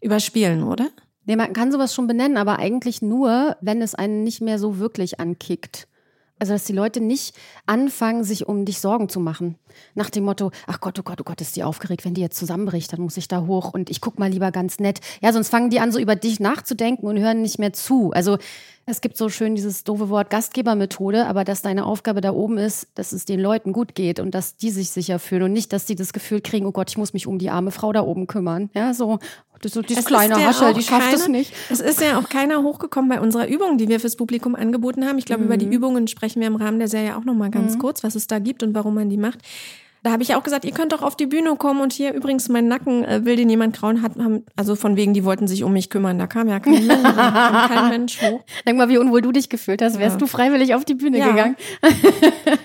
überspielen, 0.00 0.62
oder? 0.62 0.90
Nee, 1.26 1.36
man 1.36 1.52
kann 1.52 1.72
sowas 1.72 1.94
schon 1.94 2.06
benennen, 2.06 2.36
aber 2.36 2.58
eigentlich 2.58 3.02
nur, 3.02 3.56
wenn 3.60 3.82
es 3.82 3.94
einen 3.94 4.24
nicht 4.24 4.40
mehr 4.40 4.58
so 4.58 4.78
wirklich 4.78 5.20
ankickt. 5.20 5.86
Also, 6.38 6.52
dass 6.52 6.64
die 6.64 6.72
Leute 6.72 7.00
nicht 7.00 7.34
anfangen, 7.66 8.22
sich 8.22 8.46
um 8.46 8.64
dich 8.64 8.78
Sorgen 8.80 9.08
zu 9.08 9.18
machen. 9.18 9.56
Nach 9.94 10.08
dem 10.08 10.24
Motto, 10.24 10.52
ach 10.66 10.80
Gott, 10.80 10.98
oh 10.98 11.02
Gott, 11.02 11.20
oh 11.20 11.24
Gott, 11.24 11.40
ist 11.40 11.56
die 11.56 11.64
aufgeregt, 11.64 12.04
wenn 12.04 12.14
die 12.14 12.20
jetzt 12.20 12.38
zusammenbricht, 12.38 12.92
dann 12.92 13.00
muss 13.00 13.16
ich 13.16 13.28
da 13.28 13.46
hoch 13.46 13.74
und 13.74 13.90
ich 13.90 14.00
guck 14.00 14.18
mal 14.18 14.30
lieber 14.30 14.52
ganz 14.52 14.78
nett. 14.78 15.00
Ja, 15.20 15.32
sonst 15.32 15.48
fangen 15.48 15.70
die 15.70 15.80
an, 15.80 15.90
so 15.90 15.98
über 15.98 16.14
dich 16.14 16.38
nachzudenken 16.38 17.06
und 17.06 17.18
hören 17.18 17.42
nicht 17.42 17.58
mehr 17.58 17.72
zu. 17.72 18.12
Also, 18.12 18.38
es 18.90 19.00
gibt 19.00 19.16
so 19.16 19.28
schön 19.28 19.54
dieses 19.54 19.84
doofe 19.84 20.08
Wort 20.08 20.30
Gastgebermethode, 20.30 21.26
aber 21.26 21.44
dass 21.44 21.62
deine 21.62 21.84
Aufgabe 21.86 22.20
da 22.20 22.32
oben 22.32 22.58
ist, 22.58 22.86
dass 22.94 23.12
es 23.12 23.24
den 23.24 23.40
Leuten 23.40 23.72
gut 23.72 23.94
geht 23.94 24.18
und 24.20 24.34
dass 24.34 24.56
die 24.56 24.70
sich 24.70 24.90
sicher 24.90 25.18
fühlen 25.18 25.42
und 25.44 25.52
nicht, 25.52 25.72
dass 25.72 25.84
die 25.84 25.94
das 25.94 26.12
Gefühl 26.12 26.40
kriegen, 26.40 26.66
oh 26.66 26.72
Gott, 26.72 26.90
ich 26.90 26.98
muss 26.98 27.12
mich 27.12 27.26
um 27.26 27.38
die 27.38 27.50
arme 27.50 27.70
Frau 27.70 27.92
da 27.92 28.02
oben 28.02 28.26
kümmern. 28.26 28.70
Ja, 28.74 28.94
so, 28.94 29.18
das, 29.60 29.72
so 29.72 29.82
dieses 29.82 30.04
Es 30.04 30.06
kleine 30.06 30.36
Haschel, 30.46 30.72
die 30.74 30.82
schafft 30.82 31.12
es 31.12 31.22
keiner- 31.22 31.32
nicht. 31.36 31.52
Es 31.70 31.80
ist 31.80 32.00
ja 32.00 32.18
auch 32.18 32.28
keiner 32.28 32.62
hochgekommen 32.62 33.08
bei 33.10 33.20
unserer 33.20 33.46
Übung, 33.48 33.76
die 33.78 33.88
wir 33.88 34.00
fürs 34.00 34.16
Publikum 34.16 34.54
angeboten 34.54 35.04
haben. 35.06 35.18
Ich 35.18 35.24
glaube, 35.26 35.44
über 35.44 35.56
die 35.56 35.66
Mhm. 35.66 35.72
Übungen 35.72 36.08
sprechen 36.08 36.40
wir 36.40 36.46
im 36.46 36.56
Rahmen 36.56 36.78
der 36.78 36.88
Serie 36.88 37.16
auch 37.16 37.24
noch 37.24 37.34
mal 37.34 37.50
ganz 37.50 37.78
kurz, 37.78 38.02
was 38.04 38.14
es 38.14 38.26
da 38.26 38.38
gibt 38.38 38.62
und 38.62 38.74
warum 38.74 38.94
man 38.94 39.10
die 39.10 39.16
macht. 39.18 39.40
Da 40.04 40.12
habe 40.12 40.22
ich 40.22 40.34
auch 40.34 40.42
gesagt, 40.44 40.64
ihr 40.64 40.72
könnt 40.72 40.92
doch 40.92 41.02
auf 41.02 41.16
die 41.16 41.26
Bühne 41.26 41.56
kommen 41.56 41.80
und 41.80 41.92
hier 41.92 42.12
übrigens 42.14 42.48
mein 42.48 42.68
Nacken 42.68 43.04
äh, 43.04 43.24
will 43.24 43.34
den 43.36 43.50
jemand 43.50 43.76
grauen 43.76 44.00
hat, 44.02 44.16
haben, 44.16 44.44
also 44.56 44.76
von 44.76 44.96
wegen, 44.96 45.12
die 45.12 45.24
wollten 45.24 45.48
sich 45.48 45.64
um 45.64 45.72
mich 45.72 45.90
kümmern. 45.90 46.18
Da 46.18 46.26
kam 46.28 46.48
ja 46.48 46.60
kein 46.60 46.86
Mensch, 46.86 47.02
kein 47.02 47.88
Mensch 47.90 48.22
hoch. 48.22 48.40
Denk 48.66 48.78
mal, 48.78 48.88
wie 48.88 48.98
unwohl 48.98 49.22
du 49.22 49.32
dich 49.32 49.48
gefühlt 49.48 49.82
hast. 49.82 49.98
Wärst 49.98 50.14
Ja. 50.14 50.18
du 50.18 50.26
freiwillig 50.26 50.74
auf 50.74 50.84
die 50.84 50.94
Bühne 50.94 51.18
Ja. 51.18 51.28
gegangen? 51.30 51.56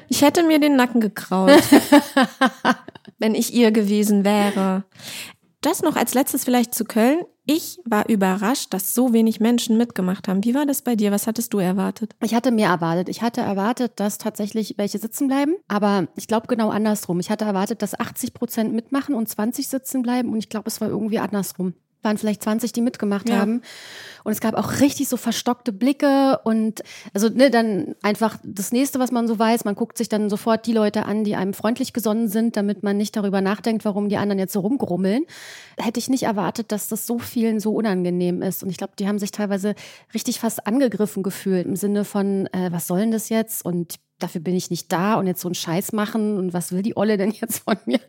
Ich 0.09 0.21
hätte 0.21 0.43
mir 0.43 0.59
den 0.59 0.75
Nacken 0.75 1.01
gekraut, 1.01 1.49
wenn 3.17 3.33
ich 3.33 3.53
ihr 3.53 3.71
gewesen 3.71 4.23
wäre. 4.23 4.83
Das 5.61 5.81
noch 5.81 5.95
als 5.95 6.13
letztes 6.13 6.43
vielleicht 6.43 6.75
zu 6.75 6.85
Köln. 6.85 7.19
Ich 7.45 7.79
war 7.83 8.07
überrascht, 8.07 8.73
dass 8.73 8.93
so 8.93 9.12
wenig 9.12 9.41
Menschen 9.41 9.77
mitgemacht 9.77 10.29
haben. 10.29 10.45
Wie 10.45 10.55
war 10.55 10.65
das 10.65 10.81
bei 10.81 10.95
dir? 10.95 11.12
Was 11.12 11.27
hattest 11.27 11.53
du 11.53 11.59
erwartet? 11.59 12.15
Ich 12.23 12.33
hatte 12.33 12.51
mehr 12.51 12.69
erwartet. 12.69 13.09
Ich 13.09 13.21
hatte 13.21 13.41
erwartet, 13.41 13.93
dass 13.97 14.17
tatsächlich 14.17 14.75
welche 14.77 14.97
sitzen 14.97 15.27
bleiben. 15.27 15.55
Aber 15.67 16.07
ich 16.15 16.27
glaube 16.27 16.47
genau 16.47 16.69
andersrum. 16.69 17.19
Ich 17.19 17.29
hatte 17.29 17.43
erwartet, 17.43 17.81
dass 17.81 18.00
80 18.00 18.33
Prozent 18.33 18.73
mitmachen 18.73 19.13
und 19.13 19.27
20 19.27 19.67
sitzen 19.67 20.03
bleiben. 20.03 20.29
Und 20.29 20.38
ich 20.38 20.47
glaube, 20.47 20.69
es 20.69 20.79
war 20.79 20.88
irgendwie 20.88 21.19
andersrum. 21.19 21.73
Waren 22.03 22.17
vielleicht 22.17 22.43
20, 22.43 22.72
die 22.74 22.81
mitgemacht 22.81 23.29
Ja. 23.29 23.38
haben. 23.38 23.62
Und 24.24 24.31
es 24.31 24.39
gab 24.39 24.53
auch 24.55 24.79
richtig 24.79 25.10
so 25.10 25.17
verstockte 25.17 25.74
Blicke 25.74 26.39
und 26.45 26.81
also 27.13 27.27
ne, 27.29 27.50
dann 27.50 27.95
einfach 28.03 28.38
das 28.43 28.72
nächste, 28.72 29.00
was 29.00 29.12
man 29.12 29.27
so 29.27 29.38
weiß, 29.38 29.65
man 29.65 29.75
guckt 29.75 29.98
sich 29.98 30.07
dann 30.07 30.29
sofort 30.29 30.65
die 30.65 30.72
Leute 30.72 31.05
an, 31.05 31.24
die 31.25 31.36
einem 31.36 31.53
freundlich 31.53 31.91
gesonnen 31.91 32.29
sind, 32.29 32.55
damit 32.55 32.83
man 32.83 32.95
nicht 32.95 33.15
darüber 33.17 33.41
nachdenkt, 33.41 33.84
warum 33.84 34.08
die 34.08 34.15
anderen 34.17 34.39
jetzt 34.39 34.54
so 34.54 34.62
rumgrummeln. 34.62 35.25
Hätte 35.77 35.99
ich 35.99 36.10
nicht 36.10 36.23
erwartet, 36.23 36.71
dass 36.71 36.88
das 36.88 37.06
so 37.06 37.19
vielen 37.19 37.60
so 37.60 37.73
unangenehm 37.73 38.41
ist. 38.41 38.63
Und 38.63 38.69
ich 38.69 38.77
glaube, 38.77 38.93
die 38.97 39.08
haben 39.08 39.19
sich 39.19 39.32
teilweise 39.32 39.75
richtig 40.13 40.39
fast 40.39 40.67
angegriffen 40.67 41.21
gefühlt 41.23 41.65
im 41.65 41.75
Sinne 41.75 42.06
von, 42.06 42.47
äh, 42.54 42.71
was 42.71 42.88
soll 42.88 42.99
denn 42.99 43.12
das 43.12 43.27
jetzt? 43.30 43.65
Und 43.65 43.95
dafür 44.23 44.41
bin 44.41 44.55
ich 44.55 44.69
nicht 44.69 44.91
da 44.91 45.15
und 45.15 45.27
jetzt 45.27 45.41
so 45.41 45.47
einen 45.47 45.55
Scheiß 45.55 45.91
machen 45.91 46.38
und 46.38 46.53
was 46.53 46.71
will 46.71 46.81
die 46.81 46.97
Olle 46.97 47.17
denn 47.17 47.31
jetzt 47.31 47.59
von 47.59 47.77
mir? 47.86 47.99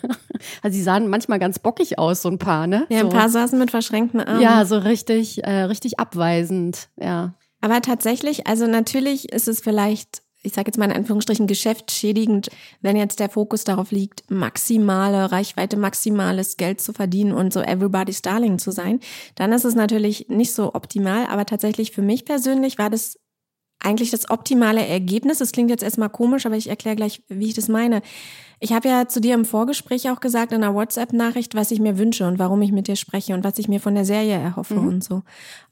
also 0.62 0.76
sie 0.76 0.82
sahen 0.82 1.08
manchmal 1.08 1.38
ganz 1.38 1.58
bockig 1.58 1.98
aus, 1.98 2.22
so 2.22 2.28
ein 2.28 2.38
paar, 2.38 2.66
ne? 2.66 2.86
Ja, 2.90 3.00
so. 3.00 3.06
ein 3.06 3.12
paar 3.12 3.28
saßen 3.28 3.58
mit 3.58 3.70
verschränkten 3.70 4.20
Armen. 4.20 4.42
Ja, 4.42 4.64
so 4.64 4.78
richtig, 4.78 5.44
äh, 5.44 5.62
richtig 5.62 5.98
abweisend, 5.98 6.88
ja. 7.00 7.34
Aber 7.60 7.80
tatsächlich, 7.82 8.46
also 8.46 8.66
natürlich 8.66 9.32
ist 9.32 9.46
es 9.46 9.60
vielleicht, 9.60 10.22
ich 10.42 10.54
sage 10.54 10.68
jetzt 10.68 10.78
mal 10.78 10.86
in 10.86 10.96
Anführungsstrichen, 10.96 11.46
geschäftsschädigend, 11.46 12.48
wenn 12.80 12.96
jetzt 12.96 13.20
der 13.20 13.28
Fokus 13.28 13.64
darauf 13.64 13.90
liegt, 13.90 14.30
maximale 14.30 15.30
Reichweite, 15.30 15.76
maximales 15.76 16.56
Geld 16.56 16.80
zu 16.80 16.94
verdienen 16.94 17.32
und 17.32 17.52
so 17.52 17.60
everybody's 17.60 18.22
darling 18.22 18.58
zu 18.58 18.70
sein. 18.70 19.00
Dann 19.34 19.52
ist 19.52 19.64
es 19.64 19.74
natürlich 19.74 20.28
nicht 20.28 20.52
so 20.54 20.74
optimal. 20.74 21.26
Aber 21.26 21.44
tatsächlich 21.44 21.92
für 21.92 22.02
mich 22.02 22.24
persönlich 22.24 22.78
war 22.78 22.88
das 22.88 23.19
eigentlich 23.82 24.10
das 24.10 24.30
optimale 24.30 24.86
Ergebnis. 24.86 25.38
Das 25.38 25.52
klingt 25.52 25.70
jetzt 25.70 25.82
erstmal 25.82 26.10
komisch, 26.10 26.46
aber 26.46 26.56
ich 26.56 26.68
erkläre 26.68 26.96
gleich, 26.96 27.22
wie 27.28 27.48
ich 27.48 27.54
das 27.54 27.68
meine. 27.68 28.02
Ich 28.62 28.74
habe 28.74 28.88
ja 28.88 29.08
zu 29.08 29.22
dir 29.22 29.34
im 29.34 29.46
Vorgespräch 29.46 30.10
auch 30.10 30.20
gesagt, 30.20 30.52
in 30.52 30.62
einer 30.62 30.74
WhatsApp-Nachricht, 30.74 31.54
was 31.54 31.70
ich 31.70 31.80
mir 31.80 31.96
wünsche 31.96 32.26
und 32.26 32.38
warum 32.38 32.60
ich 32.60 32.72
mit 32.72 32.88
dir 32.88 32.96
spreche 32.96 33.32
und 33.32 33.42
was 33.42 33.58
ich 33.58 33.68
mir 33.68 33.80
von 33.80 33.94
der 33.94 34.04
Serie 34.04 34.38
erhoffe 34.38 34.74
und 34.74 35.02
so. 35.02 35.22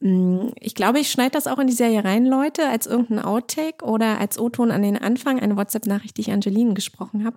Mm, 0.01 0.49
Ich 0.57 0.75
glaube, 0.75 0.99
ich 0.99 1.11
schneide 1.11 1.33
das 1.33 1.47
auch 1.47 1.59
in 1.59 1.67
die 1.67 1.75
Serie 1.75 2.03
rein, 2.03 2.25
Leute, 2.25 2.67
als 2.67 2.87
irgendein 2.87 3.25
Outtake 3.25 3.85
oder 3.85 4.19
als 4.19 4.39
O-Ton 4.39 4.71
an 4.71 4.83
den 4.83 4.97
Anfang, 4.97 5.39
eine 5.39 5.57
WhatsApp-Nachricht, 5.57 6.17
die 6.17 6.23
ich 6.23 6.33
Angeline 6.33 6.73
gesprochen 6.73 7.27
habe. 7.27 7.37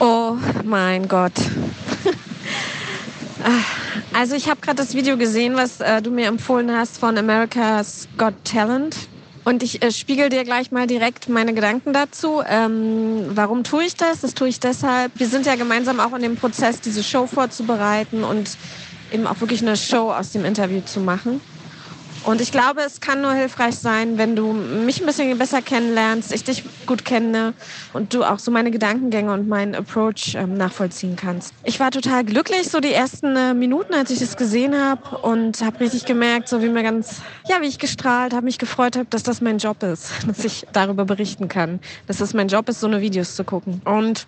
Oh 0.00 0.36
mein 0.64 1.08
Gott. 1.08 1.32
Also 4.12 4.34
ich 4.34 4.48
habe 4.48 4.60
gerade 4.60 4.76
das 4.76 4.94
Video 4.94 5.16
gesehen, 5.16 5.56
was 5.56 5.80
äh, 5.80 6.02
du 6.02 6.10
mir 6.10 6.26
empfohlen 6.26 6.70
hast 6.72 6.98
von 6.98 7.16
America's 7.16 8.08
Got 8.16 8.34
Talent. 8.44 8.96
Und 9.44 9.62
ich 9.62 9.82
äh, 9.82 9.92
spiegel 9.92 10.28
dir 10.28 10.44
gleich 10.44 10.72
mal 10.72 10.86
direkt 10.86 11.28
meine 11.28 11.54
Gedanken 11.54 11.92
dazu. 11.92 12.42
Ähm, 12.46 13.30
warum 13.30 13.64
tue 13.64 13.84
ich 13.84 13.96
das? 13.96 14.20
Das 14.20 14.34
tue 14.34 14.48
ich 14.48 14.60
deshalb. 14.60 15.12
Wir 15.16 15.26
sind 15.26 15.46
ja 15.46 15.54
gemeinsam 15.54 16.00
auch 16.00 16.14
in 16.14 16.22
dem 16.22 16.36
Prozess, 16.36 16.80
diese 16.80 17.02
Show 17.02 17.26
vorzubereiten 17.26 18.24
und 18.24 18.58
eben 19.10 19.26
auch 19.26 19.40
wirklich 19.40 19.62
eine 19.62 19.76
Show 19.76 20.12
aus 20.12 20.32
dem 20.32 20.44
Interview 20.44 20.82
zu 20.82 21.00
machen. 21.00 21.40
Und 22.28 22.42
ich 22.42 22.52
glaube, 22.52 22.82
es 22.82 23.00
kann 23.00 23.22
nur 23.22 23.32
hilfreich 23.32 23.76
sein, 23.76 24.18
wenn 24.18 24.36
du 24.36 24.52
mich 24.52 25.00
ein 25.00 25.06
bisschen 25.06 25.38
besser 25.38 25.62
kennenlernst, 25.62 26.30
ich 26.30 26.44
dich 26.44 26.62
gut 26.84 27.06
kenne 27.06 27.54
und 27.94 28.12
du 28.12 28.22
auch 28.22 28.38
so 28.38 28.50
meine 28.50 28.70
Gedankengänge 28.70 29.32
und 29.32 29.48
meinen 29.48 29.74
Approach 29.74 30.34
ähm, 30.34 30.52
nachvollziehen 30.52 31.16
kannst. 31.16 31.54
Ich 31.64 31.80
war 31.80 31.90
total 31.90 32.24
glücklich, 32.24 32.68
so 32.68 32.80
die 32.80 32.92
ersten 32.92 33.34
äh, 33.34 33.54
Minuten, 33.54 33.94
als 33.94 34.10
ich 34.10 34.18
das 34.18 34.36
gesehen 34.36 34.78
habe 34.78 35.16
und 35.16 35.62
habe 35.62 35.80
richtig 35.80 36.04
gemerkt, 36.04 36.50
so 36.50 36.60
wie 36.60 36.68
mir 36.68 36.82
ganz, 36.82 37.22
ja, 37.48 37.62
wie 37.62 37.66
ich 37.66 37.78
gestrahlt 37.78 38.34
habe, 38.34 38.44
mich 38.44 38.58
gefreut 38.58 38.96
habe, 38.96 39.06
dass 39.08 39.22
das 39.22 39.40
mein 39.40 39.56
Job 39.56 39.82
ist, 39.82 40.10
dass 40.26 40.44
ich 40.44 40.66
darüber 40.74 41.06
berichten 41.06 41.48
kann, 41.48 41.80
dass 42.08 42.18
das 42.18 42.34
mein 42.34 42.48
Job 42.48 42.68
ist, 42.68 42.80
so 42.80 42.88
eine 42.88 43.00
Videos 43.00 43.36
zu 43.36 43.44
gucken. 43.44 43.80
Und 43.86 44.26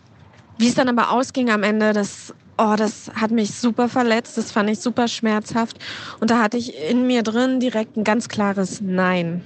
wie 0.57 0.69
es 0.69 0.75
dann 0.75 0.89
aber 0.89 1.11
ausging 1.11 1.51
am 1.51 1.63
Ende, 1.63 1.93
das, 1.93 2.35
oh, 2.61 2.77
das 2.77 3.11
hat 3.15 3.31
mich 3.31 3.55
super 3.55 3.89
verletzt, 3.89 4.37
das 4.37 4.53
fand 4.53 4.71
ich 4.71 4.81
super 4.81 5.09
schmerzhaft. 5.09 5.79
Und 6.21 6.31
da 6.31 6.43
hatte 6.43 6.57
ich 6.57 6.75
in 6.91 7.07
mir 7.07 7.23
drin 7.23 7.61
direkt 7.61 7.97
ein 7.97 8.05
ganz 8.05 8.29
klares 8.29 8.81
Nein. 8.81 9.43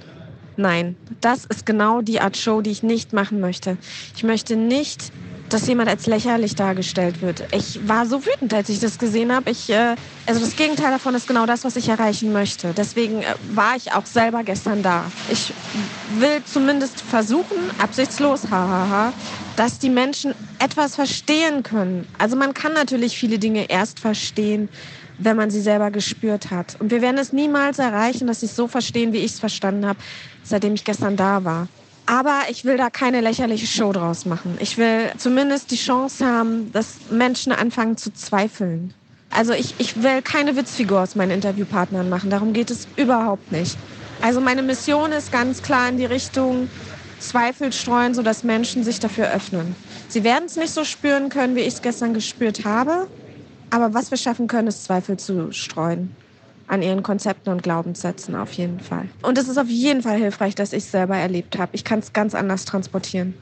Nein, 0.57 0.95
das 1.19 1.45
ist 1.45 1.65
genau 1.65 2.01
die 2.01 2.21
Art 2.21 2.37
Show, 2.37 2.61
die 2.61 2.71
ich 2.71 2.81
nicht 2.81 3.11
machen 3.11 3.41
möchte. 3.41 3.77
Ich 4.15 4.23
möchte 4.23 4.55
nicht, 4.55 5.11
dass 5.49 5.67
jemand 5.67 5.89
als 5.89 6.07
lächerlich 6.07 6.55
dargestellt 6.55 7.21
wird. 7.21 7.43
Ich 7.53 7.87
war 7.87 8.05
so 8.05 8.25
wütend, 8.25 8.53
als 8.53 8.69
ich 8.69 8.79
das 8.79 8.97
gesehen 8.97 9.33
habe. 9.33 9.51
Ich, 9.51 9.69
äh, 9.69 9.95
also 10.25 10.39
das 10.39 10.55
Gegenteil 10.55 10.91
davon 10.91 11.13
ist 11.13 11.27
genau 11.27 11.45
das, 11.45 11.65
was 11.65 11.75
ich 11.75 11.89
erreichen 11.89 12.31
möchte. 12.31 12.73
Deswegen 12.75 13.21
äh, 13.21 13.35
war 13.53 13.75
ich 13.75 13.91
auch 13.91 14.05
selber 14.05 14.43
gestern 14.43 14.81
da. 14.81 15.03
Ich 15.29 15.53
will 16.17 16.41
zumindest 16.45 17.01
versuchen, 17.01 17.57
absichtslos, 17.77 18.49
hahaha, 18.49 19.13
dass 19.55 19.79
die 19.79 19.89
Menschen 19.89 20.33
etwas 20.59 20.95
verstehen 20.95 21.63
können. 21.63 22.07
Also 22.17 22.35
man 22.35 22.53
kann 22.53 22.73
natürlich 22.73 23.17
viele 23.17 23.39
Dinge 23.39 23.69
erst 23.69 23.99
verstehen, 23.99 24.69
wenn 25.17 25.37
man 25.37 25.49
sie 25.49 25.61
selber 25.61 25.91
gespürt 25.91 26.51
hat. 26.51 26.75
Und 26.79 26.91
wir 26.91 27.01
werden 27.01 27.17
es 27.17 27.31
niemals 27.31 27.79
erreichen, 27.79 28.27
dass 28.27 28.41
sie 28.41 28.47
es 28.47 28.55
so 28.55 28.67
verstehen, 28.67 29.13
wie 29.13 29.19
ich 29.19 29.33
es 29.33 29.39
verstanden 29.39 29.85
habe, 29.85 29.99
seitdem 30.43 30.73
ich 30.73 30.83
gestern 30.83 31.15
da 31.15 31.43
war. 31.43 31.67
Aber 32.05 32.41
ich 32.49 32.65
will 32.65 32.77
da 32.77 32.89
keine 32.89 33.21
lächerliche 33.21 33.65
Show 33.65 33.91
draus 33.91 34.25
machen. 34.25 34.57
Ich 34.59 34.77
will 34.77 35.11
zumindest 35.17 35.71
die 35.71 35.77
Chance 35.77 36.25
haben, 36.25 36.71
dass 36.71 36.97
Menschen 37.09 37.51
anfangen 37.51 37.97
zu 37.97 38.13
zweifeln. 38.13 38.93
Also 39.31 39.53
ich, 39.53 39.73
ich 39.79 40.03
will 40.03 40.21
keine 40.21 40.55
Witzfigur 40.55 41.01
aus 41.01 41.15
meinen 41.15 41.31
Interviewpartnern 41.31 42.07
machen. 42.07 42.29
Darum 42.29 42.53
geht 42.53 42.69
es 42.69 42.87
überhaupt 42.95 43.51
nicht. 43.51 43.75
Also 44.21 44.39
meine 44.39 44.61
Mission 44.61 45.11
ist 45.11 45.31
ganz 45.31 45.61
klar 45.61 45.89
in 45.89 45.97
die 45.97 46.05
Richtung 46.05 46.69
Zweifel 47.19 47.71
streuen, 47.73 48.13
sodass 48.13 48.43
Menschen 48.43 48.83
sich 48.83 48.99
dafür 48.99 49.31
öffnen. 49.31 49.75
Sie 50.07 50.23
werden 50.23 50.45
es 50.45 50.55
nicht 50.55 50.73
so 50.73 50.83
spüren 50.83 51.29
können, 51.29 51.55
wie 51.55 51.61
ich 51.61 51.75
es 51.75 51.81
gestern 51.81 52.13
gespürt 52.13 52.65
habe. 52.65 53.07
Aber 53.69 53.93
was 53.93 54.11
wir 54.11 54.17
schaffen 54.17 54.47
können, 54.47 54.67
ist 54.67 54.85
Zweifel 54.85 55.17
zu 55.17 55.51
streuen. 55.51 56.15
An 56.67 56.81
ihren 56.81 57.03
Konzepten 57.03 57.51
und 57.51 57.61
Glaubenssätzen 57.61 58.35
auf 58.35 58.53
jeden 58.53 58.79
Fall. 58.79 59.07
Und 59.21 59.37
es 59.37 59.47
ist 59.47 59.57
auf 59.57 59.67
jeden 59.67 60.01
Fall 60.01 60.17
hilfreich, 60.17 60.55
dass 60.55 60.73
ich 60.73 60.85
es 60.85 60.91
selber 60.91 61.15
erlebt 61.15 61.57
habe. 61.57 61.71
Ich 61.73 61.83
kann 61.83 61.99
es 61.99 62.13
ganz 62.13 62.33
anders 62.33 62.65
transportieren. 62.65 63.35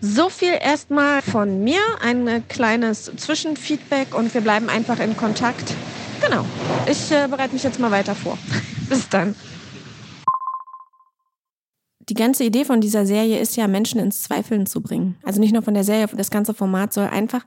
So 0.00 0.28
viel 0.28 0.54
erstmal 0.60 1.22
von 1.22 1.62
mir, 1.62 1.80
ein 2.02 2.46
kleines 2.48 3.10
Zwischenfeedback 3.16 4.14
und 4.14 4.34
wir 4.34 4.40
bleiben 4.40 4.68
einfach 4.68 4.98
in 4.98 5.16
Kontakt. 5.16 5.72
Genau. 6.20 6.44
Ich 6.86 7.10
äh, 7.10 7.28
bereite 7.28 7.54
mich 7.54 7.62
jetzt 7.62 7.78
mal 7.78 7.90
weiter 7.90 8.14
vor. 8.14 8.38
Bis 8.88 9.08
dann. 9.08 9.34
Die 12.08 12.14
ganze 12.14 12.44
Idee 12.44 12.64
von 12.64 12.80
dieser 12.80 13.06
Serie 13.06 13.38
ist 13.38 13.56
ja, 13.56 13.66
Menschen 13.66 14.00
ins 14.00 14.22
Zweifeln 14.22 14.66
zu 14.66 14.82
bringen. 14.82 15.16
Also 15.22 15.40
nicht 15.40 15.52
nur 15.52 15.62
von 15.62 15.74
der 15.74 15.84
Serie, 15.84 16.08
das 16.14 16.30
ganze 16.30 16.54
Format 16.54 16.92
soll 16.92 17.06
einfach 17.06 17.44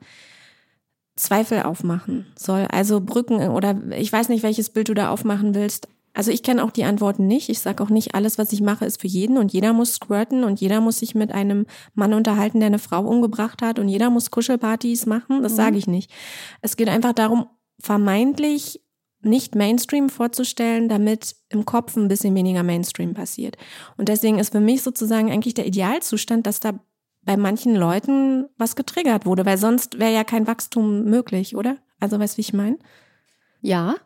Zweifel 1.16 1.62
aufmachen. 1.62 2.26
Soll 2.36 2.66
also 2.70 3.00
Brücken 3.00 3.36
oder 3.50 3.76
ich 3.96 4.12
weiß 4.12 4.28
nicht, 4.28 4.42
welches 4.42 4.70
Bild 4.70 4.88
du 4.88 4.94
da 4.94 5.10
aufmachen 5.10 5.54
willst. 5.54 5.88
Also 6.14 6.32
ich 6.32 6.42
kenne 6.42 6.64
auch 6.64 6.72
die 6.72 6.84
Antworten 6.84 7.26
nicht. 7.26 7.48
Ich 7.48 7.60
sage 7.60 7.82
auch 7.82 7.90
nicht, 7.90 8.14
alles, 8.14 8.38
was 8.38 8.52
ich 8.52 8.60
mache, 8.60 8.84
ist 8.84 9.00
für 9.00 9.06
jeden 9.06 9.36
und 9.36 9.52
jeder 9.52 9.72
muss 9.72 9.94
squirten 9.94 10.42
und 10.42 10.60
jeder 10.60 10.80
muss 10.80 10.98
sich 10.98 11.14
mit 11.14 11.32
einem 11.32 11.66
Mann 11.94 12.14
unterhalten, 12.14 12.60
der 12.60 12.68
eine 12.68 12.78
Frau 12.78 13.02
umgebracht 13.02 13.62
hat 13.62 13.78
und 13.78 13.88
jeder 13.88 14.10
muss 14.10 14.30
Kuschelpartys 14.30 15.06
machen. 15.06 15.42
Das 15.42 15.52
mhm. 15.52 15.56
sage 15.56 15.78
ich 15.78 15.86
nicht. 15.86 16.10
Es 16.60 16.76
geht 16.76 16.88
einfach 16.88 17.12
darum, 17.12 17.46
vermeintlich 17.78 18.80
nicht 19.20 19.54
Mainstream 19.54 20.08
vorzustellen, 20.08 20.88
damit 20.88 21.36
im 21.48 21.64
Kopf 21.64 21.96
ein 21.96 22.08
bisschen 22.08 22.34
weniger 22.34 22.62
Mainstream 22.62 23.14
passiert. 23.14 23.56
Und 23.96 24.08
deswegen 24.08 24.38
ist 24.38 24.52
für 24.52 24.60
mich 24.60 24.82
sozusagen 24.82 25.30
eigentlich 25.30 25.54
der 25.54 25.66
Idealzustand, 25.66 26.46
dass 26.46 26.60
da 26.60 26.78
bei 27.22 27.36
manchen 27.36 27.74
Leuten 27.74 28.48
was 28.56 28.76
getriggert 28.76 29.26
wurde, 29.26 29.44
weil 29.44 29.58
sonst 29.58 29.98
wäre 29.98 30.14
ja 30.14 30.24
kein 30.24 30.46
Wachstum 30.46 31.04
möglich, 31.04 31.56
oder? 31.56 31.76
Also 32.00 32.18
weißt 32.18 32.34
du, 32.34 32.38
wie 32.38 32.42
ich 32.42 32.52
meine? 32.52 32.78
Ja, 33.60 33.96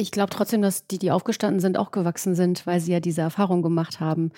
ich 0.00 0.10
glaube 0.10 0.30
trotzdem, 0.30 0.62
dass 0.62 0.86
die, 0.86 0.98
die 0.98 1.10
aufgestanden 1.10 1.60
sind, 1.60 1.76
auch 1.78 1.90
gewachsen 1.90 2.34
sind, 2.34 2.66
weil 2.66 2.80
sie 2.80 2.92
ja 2.92 3.00
diese 3.00 3.20
Erfahrung 3.20 3.62
gemacht 3.62 4.00
haben. 4.00 4.32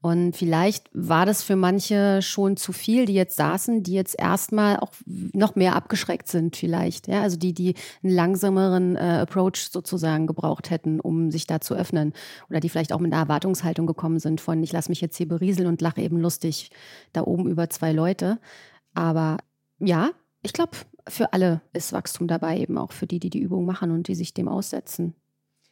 Und 0.00 0.36
vielleicht 0.36 0.88
war 0.92 1.26
das 1.26 1.42
für 1.42 1.56
manche 1.56 2.22
schon 2.22 2.56
zu 2.56 2.72
viel, 2.72 3.04
die 3.04 3.14
jetzt 3.14 3.36
saßen, 3.36 3.82
die 3.82 3.94
jetzt 3.94 4.18
erstmal 4.18 4.78
auch 4.78 4.92
noch 5.06 5.56
mehr 5.56 5.74
abgeschreckt 5.74 6.28
sind, 6.28 6.56
vielleicht. 6.56 7.08
Ja, 7.08 7.22
also 7.22 7.36
die, 7.36 7.52
die 7.52 7.74
einen 8.04 8.14
langsameren 8.14 8.94
äh, 8.94 9.18
Approach 9.22 9.70
sozusagen 9.72 10.28
gebraucht 10.28 10.70
hätten, 10.70 11.00
um 11.00 11.32
sich 11.32 11.46
da 11.46 11.60
zu 11.60 11.74
öffnen. 11.74 12.12
Oder 12.48 12.60
die 12.60 12.68
vielleicht 12.68 12.92
auch 12.92 13.00
mit 13.00 13.12
einer 13.12 13.22
Erwartungshaltung 13.22 13.86
gekommen 13.86 14.20
sind 14.20 14.40
von, 14.40 14.62
ich 14.62 14.72
lasse 14.72 14.90
mich 14.90 15.00
jetzt 15.00 15.16
hier 15.16 15.28
berieseln 15.28 15.66
und 15.66 15.80
lache 15.80 16.00
eben 16.00 16.18
lustig 16.18 16.70
da 17.12 17.22
oben 17.22 17.48
über 17.48 17.68
zwei 17.68 17.92
Leute. 17.92 18.38
Aber 18.94 19.38
ja, 19.80 20.10
ich 20.42 20.52
glaube, 20.52 20.72
für 21.08 21.32
alle 21.32 21.60
ist 21.72 21.92
Wachstum 21.92 22.28
dabei, 22.28 22.58
eben 22.58 22.78
auch 22.78 22.92
für 22.92 23.06
die, 23.06 23.18
die 23.18 23.30
die 23.30 23.40
Übung 23.40 23.66
machen 23.66 23.90
und 23.90 24.08
die 24.08 24.14
sich 24.14 24.34
dem 24.34 24.48
aussetzen. 24.48 25.14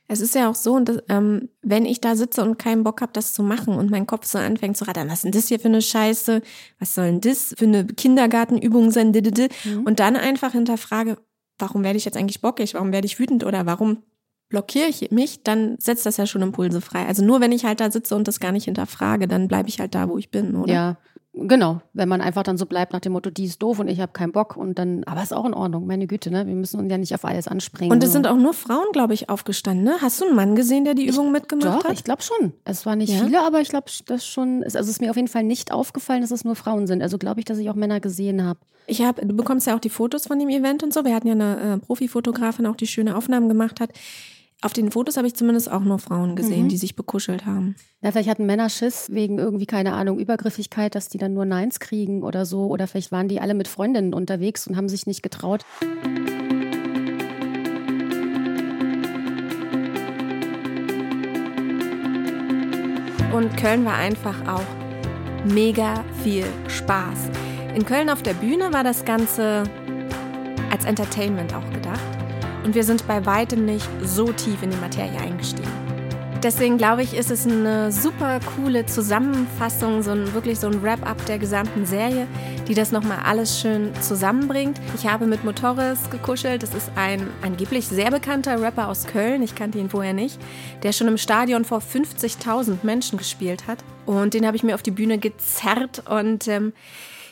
Es 0.09 0.21
ist 0.21 0.35
ja 0.35 0.49
auch 0.49 0.55
so, 0.55 0.79
dass, 0.79 0.99
ähm, 1.09 1.49
wenn 1.63 1.85
ich 1.85 2.01
da 2.01 2.15
sitze 2.15 2.43
und 2.43 2.59
keinen 2.59 2.85
Bock 2.85 3.01
habe, 3.01 3.13
das 3.13 3.33
zu 3.33 3.43
machen 3.43 3.75
und 3.75 3.91
mein 3.91 4.07
Kopf 4.07 4.25
so 4.25 4.39
anfängt 4.39 4.77
zu 4.77 4.87
rattern, 4.87 5.09
was 5.09 5.15
ist 5.15 5.25
denn 5.25 5.33
das 5.33 5.49
hier 5.49 5.59
für 5.59 5.69
eine 5.69 5.83
Scheiße? 5.83 6.43
Was 6.79 6.95
soll 6.95 7.07
denn 7.07 7.21
das 7.21 7.55
für 7.57 7.65
eine 7.65 7.85
Kindergartenübung 7.85 8.93
sein? 8.93 9.11
Mhm. 9.11 9.83
Und 9.85 9.99
dann 9.99 10.15
einfach 10.15 10.53
hinterfrage, 10.53 11.19
warum 11.59 11.83
werde 11.83 11.97
ich 11.97 12.05
jetzt 12.05 12.17
eigentlich 12.17 12.41
bockig? 12.41 12.75
Warum 12.75 12.93
werde 12.93 13.07
ich 13.07 13.19
wütend? 13.19 13.45
Oder 13.45 13.67
warum 13.67 14.03
blockiere 14.49 14.87
ich 14.89 15.11
mich? 15.11 15.43
Dann 15.43 15.77
setzt 15.81 16.07
das 16.07 16.19
ja 16.19 16.27
schon 16.27 16.43
Impulse 16.43 16.81
frei. 16.81 17.07
Also 17.07 17.25
nur 17.25 17.41
wenn 17.41 17.51
ich 17.51 17.65
halt 17.65 17.81
da 17.81 17.91
sitze 17.91 18.15
und 18.15 18.29
das 18.29 18.39
gar 18.39 18.53
nicht 18.53 18.67
hinterfrage, 18.67 19.27
dann 19.27 19.49
bleibe 19.49 19.69
ich 19.69 19.81
halt 19.81 19.97
da, 19.97 20.09
wo 20.09 20.19
ich 20.19 20.31
bin, 20.31 20.55
oder? 20.55 20.73
Ja, 20.73 20.97
Genau, 21.39 21.83
wenn 21.93 22.09
man 22.09 22.23
einfach 22.23 22.43
dann 22.45 22.57
so 22.57 22.65
bleibt 22.65 22.95
nach 22.95 23.01
dem 23.01 23.13
Motto, 23.13 23.29
die 23.29 23.45
ist 23.45 23.63
doof 23.63 23.79
und 23.79 23.89
ich 23.89 24.01
habe 24.01 24.13
keinen 24.13 24.33
Bock 24.33 24.57
und 24.57 24.79
dann, 24.79 25.05
aber 25.05 25.23
ist 25.23 25.35
auch 25.35 25.45
in 25.45 25.53
Ordnung, 25.53 25.87
meine 25.87 26.07
Güte, 26.07 26.31
ne? 26.31 26.47
Wir 26.47 26.55
müssen 26.55 26.81
uns 26.81 26.91
ja 26.91 26.97
nicht 26.97 27.15
auf 27.15 27.27
alles 27.27 27.47
anspringen. 27.47 27.93
Und 27.93 28.03
es 28.03 28.13
sind 28.13 28.27
auch 28.27 28.39
nur 28.39 28.55
Frauen, 28.55 28.87
glaube 28.93 29.13
ich, 29.13 29.29
aufgestanden, 29.29 29.85
ne? 29.85 29.97
Hast 30.01 30.19
du 30.19 30.25
einen 30.25 30.35
Mann 30.35 30.57
gesehen, 30.57 30.87
der 30.87 30.95
die 30.95 31.07
Übung 31.07 31.33
mitgemacht 31.33 31.81
doch, 31.81 31.85
hat? 31.85 31.93
ich 31.93 32.05
glaube 32.05 32.23
schon. 32.23 32.55
Es 32.65 32.87
war 32.87 32.97
nicht 32.97 33.13
ja? 33.13 33.23
viele, 33.23 33.43
aber 33.43 33.61
ich 33.61 33.69
glaube, 33.69 33.91
das 34.07 34.27
schon, 34.27 34.65
also 34.65 34.79
es 34.79 34.89
ist 34.89 35.03
mir 35.03 35.11
auf 35.11 35.17
jeden 35.17 35.29
Fall 35.29 35.43
nicht 35.43 35.73
aufgefallen, 35.73 36.23
dass 36.23 36.31
es 36.31 36.47
nur 36.47 36.57
Frauen 36.57 36.87
sind. 36.87 37.03
Also 37.03 37.19
glaube 37.19 37.41
ich, 37.41 37.45
dass 37.45 37.59
ich 37.59 37.69
auch 37.69 37.75
Männer 37.75 38.01
gesehen 38.01 38.43
habe. 38.43 38.61
Ich 38.87 39.03
habe, 39.03 39.27
du 39.27 39.37
bekommst 39.37 39.67
ja 39.67 39.77
auch 39.77 39.81
die 39.81 39.91
Fotos 39.91 40.27
von 40.27 40.39
dem 40.39 40.49
Event 40.49 40.83
und 40.83 40.95
so. 40.95 41.05
Wir 41.05 41.15
hatten 41.15 41.27
ja 41.27 41.35
eine 41.35 41.75
äh, 41.75 41.79
Profifotografin, 41.79 42.67
auch 42.67 42.77
die 42.77 42.87
schöne 42.87 43.15
Aufnahmen 43.15 43.49
gemacht 43.49 43.81
hat. 43.81 43.91
Auf 44.63 44.73
den 44.73 44.91
Fotos 44.91 45.19
habe 45.19 45.27
ich 45.27 45.35
zumindest 45.35 45.71
auch 45.71 45.83
nur 45.83 45.99
Frauen 45.99 46.35
gesehen, 46.35 46.65
mhm. 46.65 46.69
die 46.71 46.79
sich 46.79 46.97
bekuschelt 46.97 47.45
haben. 47.45 47.77
Ja, 48.01 48.11
vielleicht 48.11 48.31
hatten 48.31 48.47
Männer 48.47 48.71
Schiss 48.71 49.09
wegen 49.13 49.39
irgendwie, 49.39 49.67
keine 49.67 49.93
Ahnung, 49.93 50.19
Übergriffigkeit, 50.19 50.95
dass 50.95 51.11
die 51.11 51.19
dann 51.19 51.35
nur 51.35 51.45
Neins 51.45 51.79
kriegen 51.79 52.23
oder 52.23 52.47
so. 52.47 52.67
Oder 52.69 52.87
vielleicht 52.87 53.13
waren 53.13 53.29
die 53.29 53.39
alle 53.39 53.53
mit 53.53 53.69
Freundinnen 53.69 54.15
unterwegs 54.15 54.67
und 54.67 54.77
haben 54.77 54.89
sich 54.89 55.07
nicht 55.07 55.23
getraut. 55.23 55.65
Und 63.35 63.55
Köln 63.59 63.85
war 63.85 63.97
einfach 63.97 64.49
auch 64.49 65.53
mega 65.53 66.03
viel 66.25 66.45
Spaß. 66.69 67.29
In 67.75 67.85
Köln 67.85 68.09
auf 68.09 68.23
der 68.23 68.33
Bühne 68.33 68.73
war 68.73 68.83
das 68.83 69.05
Ganze 69.05 69.65
als 70.71 70.87
Entertainment 70.87 71.55
auch 71.55 71.71
gedacht 71.75 72.16
und 72.67 72.75
wir 72.75 72.83
sind 72.83 73.07
bei 73.07 73.25
weitem 73.25 73.65
nicht 73.65 73.89
so 74.03 74.33
tief 74.33 74.61
in 74.61 74.71
die 74.71 74.77
Materie 74.79 75.21
eingestiegen. 75.21 75.71
Deswegen 76.43 76.77
glaube 76.79 77.03
ich, 77.03 77.17
ist 77.17 77.31
es 77.31 77.47
eine 77.47 77.93
super 77.93 78.41
coole 78.57 78.85
Zusammenfassung, 78.87 80.03
so 80.03 80.11
ein, 80.11 80.35
wirklich 80.35 80.59
so 80.59 80.67
ein 80.67 80.83
Wrap-up 80.83 81.25
der 81.27 81.39
gesamten 81.39 81.87
Serie, 81.87 82.27
die 82.67 82.75
das 82.75 82.91
nochmal 82.91 83.21
alles 83.25 83.61
schön 83.61 83.93
zusammenbringt. 84.01 84.81
Ich 84.97 85.07
habe 85.07 85.27
mit 85.27 85.45
Motoris 85.45 86.11
gekuschelt. 86.11 86.65
Das 86.65 86.75
ist 86.75 86.91
ein 86.97 87.29
angeblich 87.41 87.87
sehr 87.87 88.11
bekannter 88.11 88.61
Rapper 88.61 88.89
aus 88.89 89.07
Köln. 89.07 89.43
Ich 89.43 89.55
kannte 89.55 89.79
ihn 89.79 89.89
vorher 89.89 90.13
nicht. 90.13 90.39
Der 90.83 90.93
schon 90.93 91.07
im 91.09 91.19
Stadion 91.19 91.65
vor 91.65 91.79
50.000 91.79 92.79
Menschen 92.83 93.17
gespielt 93.17 93.69
hat. 93.69 93.79
Und 94.07 94.35
den 94.35 94.45
habe 94.45 94.57
ich 94.57 94.65
mir 94.65 94.75
auf 94.75 94.83
die 94.83 94.91
Bühne 94.91 95.19
gezerrt 95.19 96.03
und 96.09 96.49
ähm, 96.49 96.73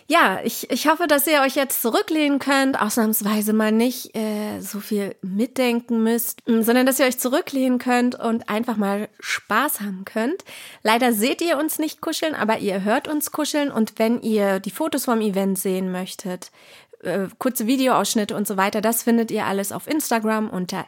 ja, 0.07 0.41
ich, 0.45 0.71
ich 0.71 0.87
hoffe, 0.89 1.07
dass 1.07 1.27
ihr 1.27 1.41
euch 1.41 1.55
jetzt 1.55 1.81
zurücklehnen 1.81 2.39
könnt, 2.39 2.81
ausnahmsweise 2.81 3.53
mal 3.55 3.73
nicht 3.73 4.15
äh, 4.15 4.61
so 4.61 4.81
viel 4.81 5.17
mitdenken 5.23 6.03
müsst, 6.03 6.43
sondern 6.47 6.85
dass 6.85 6.99
ihr 6.99 7.07
euch 7.07 7.19
zurücklehnen 7.19 7.79
könnt 7.79 8.15
und 8.15 8.49
einfach 8.49 8.77
mal 8.77 9.09
Spaß 9.21 9.81
haben 9.81 10.05
könnt. 10.05 10.45
Leider 10.83 11.13
seht 11.13 11.41
ihr 11.41 11.59
uns 11.59 11.79
nicht 11.79 12.03
kuscheln, 12.03 12.35
aber 12.35 12.59
ihr 12.59 12.85
hört 12.85 13.09
uns 13.09 13.31
kuscheln 13.33 13.71
und 13.71 13.99
wenn 13.99 14.21
ihr 14.21 14.61
die 14.61 14.71
Fotos 14.71 15.07
vom 15.07 15.23
Event 15.23 15.59
sehen 15.59 15.91
möchtet, 15.91 16.51
äh, 17.01 17.29
kurze 17.39 17.67
Videoausschnitte 17.67 18.37
und 18.37 18.47
so 18.47 18.59
weiter, 18.59 18.83
das 18.83 19.03
findet 19.03 19.31
ihr 19.31 19.47
alles 19.47 19.73
auf 19.73 19.87
Instagram 19.87 20.51
unter 20.51 20.85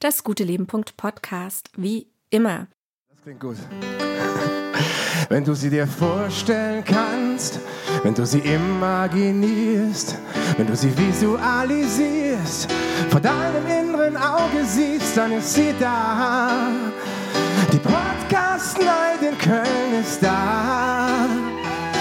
dasguteleben.podcast, 0.00 1.70
wie 1.76 2.08
immer. 2.30 2.66
Das 3.08 3.22
klingt 3.22 3.40
gut. 3.40 3.56
Wenn 5.28 5.44
du 5.44 5.52
sie 5.52 5.68
dir 5.68 5.86
vorstellen 5.86 6.82
kannst, 6.82 7.60
wenn 8.02 8.14
du 8.14 8.24
sie 8.24 8.38
imaginierst, 8.38 10.16
wenn 10.56 10.66
du 10.66 10.74
sie 10.74 10.90
visualisierst, 10.96 12.72
vor 13.10 13.20
deinem 13.20 13.66
inneren 13.66 14.16
Auge 14.16 14.64
siehst, 14.64 15.18
dann 15.18 15.32
ist 15.32 15.52
sie 15.52 15.74
da. 15.78 16.50
Die 17.70 17.78
Podcast 17.78 18.78
Night 18.78 19.20
in 19.20 19.36
Köln 19.36 20.00
ist 20.00 20.22
da. 20.22 21.26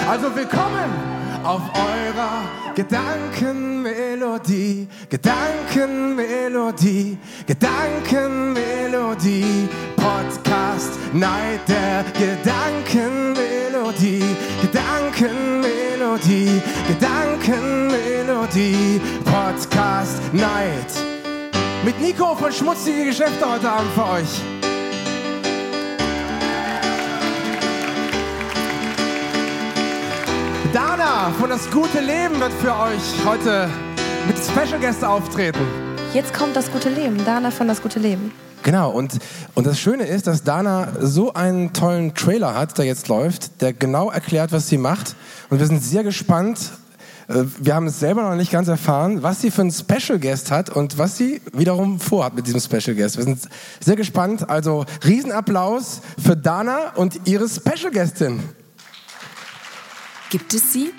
Also 0.09 0.33
willkommen 0.33 1.16
auf 1.47 1.61
eurer 1.73 2.43
Gedankenmelodie, 2.75 4.87
Gedankenmelodie, 5.09 7.17
Gedankenmelodie, 7.47 9.69
Podcast 9.95 10.91
Night 11.13 11.61
der 11.69 12.03
Gedankenmelodie, 12.19 14.35
Gedankenmelodie, 14.61 16.61
Gedankenmelodie, 16.89 18.99
Podcast 19.23 20.21
Night. 20.33 20.91
Mit 21.85 22.01
Nico 22.01 22.35
von 22.35 22.51
Schmutzige 22.51 23.05
Geschäfte 23.05 23.49
heute 23.49 23.71
Abend 23.71 23.93
für 23.93 24.05
euch. 24.05 24.41
Von 31.39 31.49
Das 31.49 31.69
Gute 31.69 31.99
Leben 31.99 32.39
wird 32.39 32.51
für 32.53 32.73
euch 32.75 33.25
heute 33.25 33.69
mit 34.27 34.37
Special 34.37 34.79
Guest 34.79 35.03
auftreten. 35.03 35.59
Jetzt 36.13 36.33
kommt 36.33 36.55
das 36.55 36.71
gute 36.71 36.89
Leben. 36.89 37.23
Dana 37.25 37.51
von 37.51 37.67
Das 37.67 37.81
Gute 37.81 37.99
Leben. 37.99 38.31
Genau, 38.63 38.89
und, 38.89 39.19
und 39.53 39.67
das 39.67 39.79
Schöne 39.79 40.05
ist, 40.05 40.25
dass 40.27 40.43
Dana 40.43 40.87
so 40.99 41.33
einen 41.33 41.73
tollen 41.73 42.15
Trailer 42.15 42.55
hat, 42.55 42.77
der 42.77 42.85
jetzt 42.85 43.07
läuft, 43.07 43.61
der 43.61 43.71
genau 43.73 44.09
erklärt, 44.09 44.51
was 44.51 44.67
sie 44.67 44.77
macht. 44.77 45.15
Und 45.49 45.59
wir 45.59 45.67
sind 45.67 45.83
sehr 45.83 46.03
gespannt, 46.03 46.59
Äh, 47.29 47.43
wir 47.59 47.75
haben 47.75 47.87
es 47.87 47.99
selber 47.99 48.23
noch 48.23 48.35
nicht 48.35 48.51
ganz 48.53 48.69
erfahren, 48.69 49.21
was 49.21 49.41
sie 49.41 49.51
für 49.51 49.59
einen 49.61 49.71
Special 49.71 50.17
Guest 50.17 50.49
hat 50.49 50.69
und 50.69 50.97
was 50.97 51.17
sie 51.17 51.41
wiederum 51.51 51.99
vorhat 51.99 52.33
mit 52.35 52.47
diesem 52.47 52.61
Special 52.61 52.95
Guest. 52.95 53.17
Wir 53.17 53.25
sind 53.25 53.39
sehr 53.81 53.97
gespannt. 53.97 54.49
Also 54.49 54.85
Riesenapplaus 55.05 55.99
für 56.17 56.37
Dana 56.37 56.93
und 56.95 57.19
ihre 57.27 57.49
Special 57.49 57.91
Guestin. 57.91 58.41
Gibt 60.29 60.53
es 60.53 60.71
sie? 60.71 60.93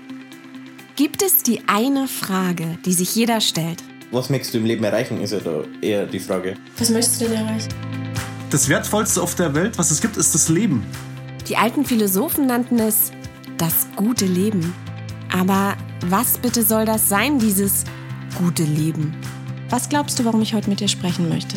Gibt 0.99 1.23
es 1.23 1.45
die 1.45 1.61
eine 1.69 2.09
Frage, 2.09 2.77
die 2.85 2.93
sich 2.93 3.15
jeder 3.15 3.41
stellt? 3.41 3.85
Was 4.11 4.31
möchtest 4.31 4.55
du 4.55 4.59
im 4.59 4.65
Leben 4.65 4.83
erreichen, 4.83 5.21
ist 5.21 5.31
ja 5.31 5.39
da 5.39 5.63
eher 5.81 6.07
die 6.07 6.19
Frage. 6.19 6.57
Was 6.77 6.91
möchtest 6.91 7.21
du 7.21 7.27
denn 7.27 7.47
erreichen? 7.47 7.69
Das 8.51 8.69
Wertvollste 8.69 9.23
auf 9.23 9.37
der 9.37 9.55
Welt, 9.55 9.79
was 9.79 9.93
es 9.93 10.01
gibt, 10.01 10.17
ist 10.17 10.35
das 10.35 10.49
Leben. 10.49 10.85
Die 11.47 11.57
alten 11.57 11.85
Philosophen 11.85 12.47
nannten 12.47 12.81
es 12.81 13.13
das 13.59 13.87
gute 13.95 14.27
Leben. 14.27 14.75
Aber 15.33 15.77
was 16.09 16.37
bitte 16.37 16.65
soll 16.65 16.85
das 16.85 17.09
sein, 17.09 17.39
dieses 17.39 17.85
gute 18.37 18.65
Leben? 18.65 19.15
Was 19.71 19.89
glaubst 19.89 20.19
du, 20.19 20.25
warum 20.25 20.43
ich 20.43 20.53
heute 20.53 20.69
mit 20.69 20.81
dir 20.81 20.89
sprechen 20.89 21.29
möchte? 21.29 21.55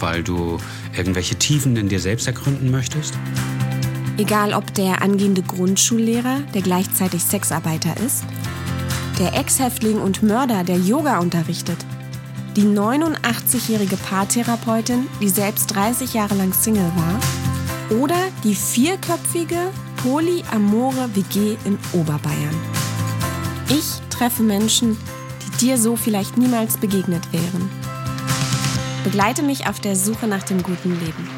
Weil 0.00 0.22
du 0.22 0.56
irgendwelche 0.96 1.34
Tiefen 1.34 1.76
in 1.76 1.90
dir 1.90 2.00
selbst 2.00 2.26
ergründen 2.26 2.70
möchtest? 2.70 3.12
Egal 4.16 4.54
ob 4.54 4.72
der 4.72 5.02
angehende 5.02 5.42
Grundschullehrer, 5.42 6.40
der 6.54 6.62
gleichzeitig 6.62 7.22
Sexarbeiter 7.24 7.94
ist, 7.98 8.24
der 9.18 9.34
Ex-Häftling 9.34 10.00
und 10.00 10.22
Mörder, 10.22 10.64
der 10.64 10.76
Yoga 10.76 11.18
unterrichtet, 11.18 11.78
die 12.56 12.64
89-jährige 12.64 13.96
Paartherapeutin, 13.96 15.06
die 15.20 15.28
selbst 15.28 15.74
30 15.74 16.14
Jahre 16.14 16.34
lang 16.34 16.52
Single 16.52 16.90
war, 16.96 17.98
oder 17.98 18.16
die 18.42 18.54
vierköpfige 18.54 19.70
polyamore 20.02 21.14
WG 21.14 21.56
in 21.64 21.78
Oberbayern. 21.92 22.54
Ich 23.68 24.00
treffe 24.10 24.42
Menschen, 24.42 24.96
die 25.46 25.66
dir 25.66 25.78
so 25.78 25.96
vielleicht 25.96 26.36
niemals 26.36 26.76
begegnet 26.76 27.32
wären. 27.32 27.70
Begleite 29.04 29.42
mich 29.42 29.68
auf 29.68 29.80
der 29.80 29.96
Suche 29.96 30.26
nach 30.26 30.42
dem 30.42 30.62
guten 30.62 30.98
Leben. 30.98 31.28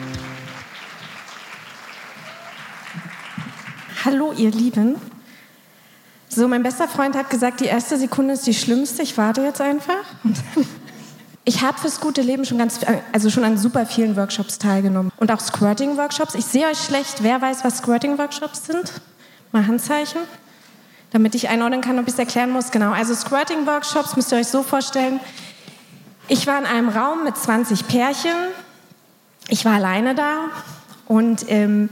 Hallo, 4.05 4.33
ihr 4.33 4.51
Lieben. 4.53 4.97
So, 6.37 6.49
mein 6.49 6.63
bester 6.63 6.87
Freund 6.87 7.17
hat 7.17 7.31
gesagt, 7.31 7.61
die 7.61 7.65
erste 7.65 7.97
Sekunde 7.97 8.35
ist 8.35 8.47
die 8.47 8.53
schlimmste. 8.53 9.01
Ich 9.01 9.17
warte 9.17 9.41
jetzt 9.41 9.63
einfach. 9.63 10.05
Ich 11.49 11.63
habe 11.63 11.79
fürs 11.79 11.99
gute 11.99 12.21
Leben 12.21 12.45
schon 12.45 12.59
ganz, 12.59 12.81
also 13.11 13.31
schon 13.31 13.43
an 13.43 13.57
super 13.57 13.87
vielen 13.87 14.17
Workshops 14.17 14.59
teilgenommen 14.59 15.13
und 15.17 15.33
auch 15.33 15.41
Squirting-Workshops. 15.41 16.35
Ich 16.35 16.45
sehe 16.45 16.67
euch 16.67 16.79
schlecht. 16.79 17.23
Wer 17.23 17.41
weiß, 17.41 17.65
was 17.65 17.79
Squirting-Workshops 17.79 18.67
sind? 18.67 18.93
Mal 19.53 19.67
Handzeichen, 19.67 20.21
damit 21.11 21.35
ich 21.35 21.49
einordnen 21.49 21.81
kann, 21.81 21.99
ob 21.99 22.07
ich 22.07 22.13
es 22.13 22.19
erklären 22.19 22.51
muss. 22.51 22.71
Genau. 22.71 22.91
Also 22.91 23.15
Squirting-Workshops 23.15 24.17
müsst 24.17 24.31
ihr 24.31 24.37
euch 24.37 24.49
so 24.49 24.63
vorstellen. 24.63 25.21
Ich 26.29 26.47
war 26.47 26.59
in 26.59 26.67
einem 26.67 26.91
Raum 26.91 27.25
mit 27.25 27.39
20 27.39 27.89
Pärchen. 27.89 28.37
Ich 29.49 29.65
war 29.65 29.73
alleine 29.73 30.15
da 30.15 30.51
und 31.07 31.47
ähm, 31.49 31.89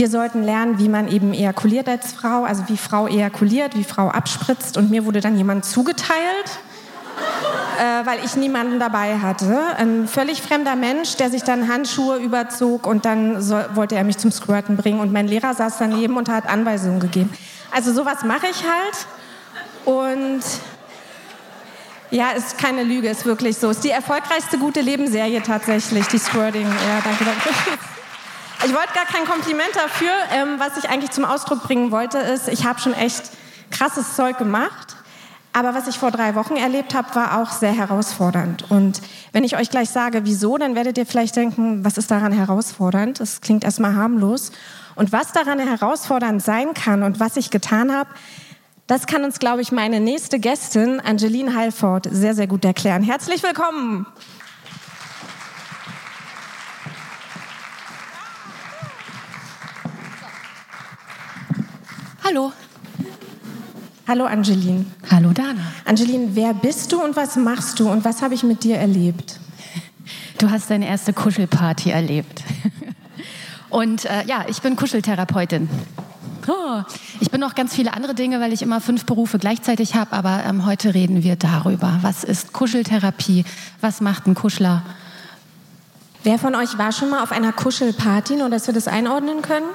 wir 0.00 0.08
sollten 0.08 0.42
lernen, 0.42 0.78
wie 0.78 0.88
man 0.88 1.08
eben 1.08 1.34
ejakuliert 1.34 1.86
als 1.86 2.14
Frau, 2.14 2.44
also 2.44 2.64
wie 2.68 2.78
Frau 2.78 3.06
ejakuliert, 3.06 3.76
wie 3.76 3.84
Frau 3.84 4.08
abspritzt. 4.08 4.78
Und 4.78 4.90
mir 4.90 5.04
wurde 5.04 5.20
dann 5.20 5.36
jemand 5.36 5.66
zugeteilt 5.66 6.50
äh, 7.78 8.06
weil 8.06 8.24
ich 8.24 8.34
niemanden 8.34 8.78
dabei 8.78 9.18
hatte. 9.18 9.58
Ein 9.76 10.08
völlig 10.08 10.40
fremder 10.40 10.74
Mensch, 10.74 11.16
der 11.16 11.28
sich 11.28 11.42
dann 11.42 11.68
Handschuhe 11.68 12.16
überzog 12.16 12.86
und 12.86 13.04
dann 13.04 13.42
so, 13.42 13.58
wollte 13.74 13.94
er 13.94 14.04
mich 14.04 14.16
zum 14.16 14.30
Squirten 14.30 14.78
bringen. 14.78 15.00
Und 15.00 15.12
mein 15.12 15.28
Lehrer 15.28 15.52
saß 15.52 15.76
daneben 15.78 16.16
und 16.16 16.30
hat 16.30 16.46
Anweisungen 16.46 17.00
gegeben. 17.00 17.30
Also 17.70 17.92
sowas 17.92 18.24
mache 18.24 18.46
ich 18.50 18.64
halt. 18.64 19.06
Und 19.84 20.42
ja, 22.10 22.30
ist 22.30 22.56
keine 22.56 22.84
Lüge, 22.84 23.08
ist 23.08 23.26
wirklich 23.26 23.58
so. 23.58 23.68
Ist 23.68 23.84
die 23.84 23.90
erfolgreichste 23.90 24.56
gute 24.56 24.80
Lebensserie 24.80 25.42
tatsächlich, 25.42 26.06
die 26.08 26.18
Squirting. 26.18 26.66
Ja, 26.66 27.00
danke, 27.04 27.24
danke. 27.24 27.89
Ich 28.62 28.74
wollte 28.74 28.92
gar 28.94 29.06
kein 29.06 29.24
Kompliment 29.24 29.70
dafür. 29.74 30.10
Ähm, 30.32 30.58
was 30.58 30.76
ich 30.76 30.90
eigentlich 30.90 31.12
zum 31.12 31.24
Ausdruck 31.24 31.62
bringen 31.62 31.90
wollte, 31.90 32.18
ist, 32.18 32.46
ich 32.48 32.66
habe 32.66 32.78
schon 32.78 32.92
echt 32.92 33.30
krasses 33.70 34.16
Zeug 34.16 34.36
gemacht. 34.36 34.96
Aber 35.52 35.74
was 35.74 35.88
ich 35.88 35.98
vor 35.98 36.10
drei 36.10 36.34
Wochen 36.34 36.56
erlebt 36.56 36.94
habe, 36.94 37.14
war 37.14 37.40
auch 37.40 37.50
sehr 37.50 37.72
herausfordernd. 37.72 38.70
Und 38.70 39.00
wenn 39.32 39.44
ich 39.44 39.56
euch 39.56 39.70
gleich 39.70 39.88
sage, 39.88 40.24
wieso, 40.24 40.58
dann 40.58 40.74
werdet 40.74 40.98
ihr 40.98 41.06
vielleicht 41.06 41.36
denken, 41.36 41.84
was 41.84 41.96
ist 41.96 42.10
daran 42.10 42.32
herausfordernd? 42.32 43.18
Das 43.18 43.40
klingt 43.40 43.64
erstmal 43.64 43.94
harmlos. 43.94 44.52
Und 44.94 45.10
was 45.10 45.32
daran 45.32 45.58
herausfordernd 45.58 46.42
sein 46.42 46.74
kann 46.74 47.02
und 47.02 47.18
was 47.18 47.36
ich 47.36 47.50
getan 47.50 47.92
habe, 47.92 48.10
das 48.86 49.06
kann 49.06 49.24
uns, 49.24 49.38
glaube 49.38 49.62
ich, 49.62 49.72
meine 49.72 50.00
nächste 50.00 50.38
Gästin, 50.38 51.00
Angeline 51.00 51.54
Heilford, 51.56 52.08
sehr, 52.10 52.34
sehr 52.34 52.46
gut 52.46 52.64
erklären. 52.64 53.02
Herzlich 53.02 53.42
willkommen. 53.42 54.06
Hallo. 62.24 62.52
Hallo 64.06 64.24
Angeline. 64.24 64.86
Hallo 65.10 65.32
Dana. 65.32 65.60
Angeline, 65.84 66.30
wer 66.34 66.52
bist 66.54 66.92
du 66.92 67.02
und 67.02 67.16
was 67.16 67.36
machst 67.36 67.80
du 67.80 67.88
und 67.88 68.04
was 68.04 68.22
habe 68.22 68.34
ich 68.34 68.42
mit 68.42 68.64
dir 68.64 68.76
erlebt? 68.76 69.38
Du 70.38 70.50
hast 70.50 70.70
deine 70.70 70.88
erste 70.88 71.12
Kuschelparty 71.12 71.90
erlebt. 71.90 72.42
Und 73.70 74.04
äh, 74.06 74.24
ja, 74.26 74.46
ich 74.48 74.62
bin 74.62 74.74
Kuscheltherapeutin. 74.74 75.68
Oh, 76.48 76.82
ich 77.20 77.30
bin 77.30 77.40
noch 77.40 77.54
ganz 77.54 77.74
viele 77.74 77.94
andere 77.94 78.14
Dinge, 78.14 78.40
weil 78.40 78.52
ich 78.52 78.62
immer 78.62 78.80
fünf 78.80 79.04
Berufe 79.04 79.38
gleichzeitig 79.38 79.94
habe, 79.94 80.12
aber 80.12 80.42
ähm, 80.44 80.66
heute 80.66 80.94
reden 80.94 81.22
wir 81.22 81.36
darüber. 81.36 81.98
Was 82.02 82.24
ist 82.24 82.52
Kuscheltherapie? 82.52 83.44
Was 83.80 84.00
macht 84.00 84.26
ein 84.26 84.34
Kuschler? 84.34 84.82
Wer 86.24 86.38
von 86.38 86.56
euch 86.56 86.76
war 86.78 86.90
schon 86.90 87.10
mal 87.10 87.22
auf 87.22 87.30
einer 87.30 87.52
Kuschelparty, 87.52 88.36
nur 88.36 88.50
dass 88.50 88.66
wir 88.66 88.74
das 88.74 88.88
einordnen 88.88 89.42
können? 89.42 89.66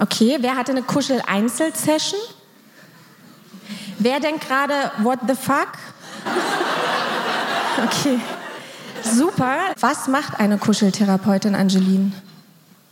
Okay, 0.00 0.38
wer 0.40 0.56
hatte 0.56 0.72
eine 0.72 0.82
Kuschel-Einzel-Session? 0.82 2.18
Wer 3.98 4.18
denkt 4.18 4.48
gerade, 4.48 4.72
what 5.02 5.18
the 5.28 5.34
fuck? 5.34 5.72
Okay, 7.84 8.18
super. 9.02 9.58
Was 9.78 10.08
macht 10.08 10.40
eine 10.40 10.56
Kuscheltherapeutin, 10.56 11.54
Angeline? 11.54 12.12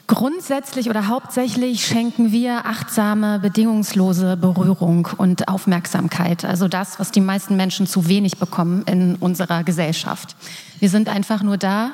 Grundsätzlich 0.07 0.90
oder 0.90 1.09
hauptsächlich 1.09 1.87
schenken 1.87 2.31
wir 2.31 2.66
achtsame, 2.66 3.38
bedingungslose 3.38 4.37
Berührung 4.37 5.09
und 5.16 5.49
Aufmerksamkeit. 5.49 6.44
Also 6.44 6.68
das, 6.68 6.99
was 6.99 7.11
die 7.11 7.23
meisten 7.23 7.57
Menschen 7.57 7.87
zu 7.87 8.07
wenig 8.07 8.37
bekommen 8.37 8.83
in 8.85 9.16
unserer 9.16 9.64
Gesellschaft. 9.64 10.37
Wir 10.79 10.90
sind 10.90 11.09
einfach 11.09 11.42
nur 11.42 11.57
da 11.57 11.90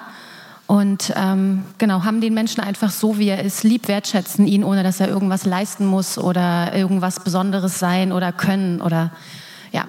und 0.66 1.12
ähm, 1.14 1.64
genau 1.76 2.04
haben 2.04 2.20
den 2.20 2.32
Menschen 2.32 2.62
einfach 2.62 2.90
so, 2.90 3.18
wie 3.18 3.28
er 3.28 3.44
ist, 3.44 3.64
lieb 3.64 3.86
wertschätzen 3.88 4.46
ihn, 4.46 4.64
ohne 4.64 4.82
dass 4.82 4.98
er 4.98 5.08
irgendwas 5.08 5.44
leisten 5.44 5.84
muss 5.84 6.16
oder 6.16 6.74
irgendwas 6.74 7.20
Besonderes 7.20 7.78
sein 7.78 8.12
oder 8.12 8.32
können 8.32 8.80
oder 8.80 9.10
ja. 9.72 9.84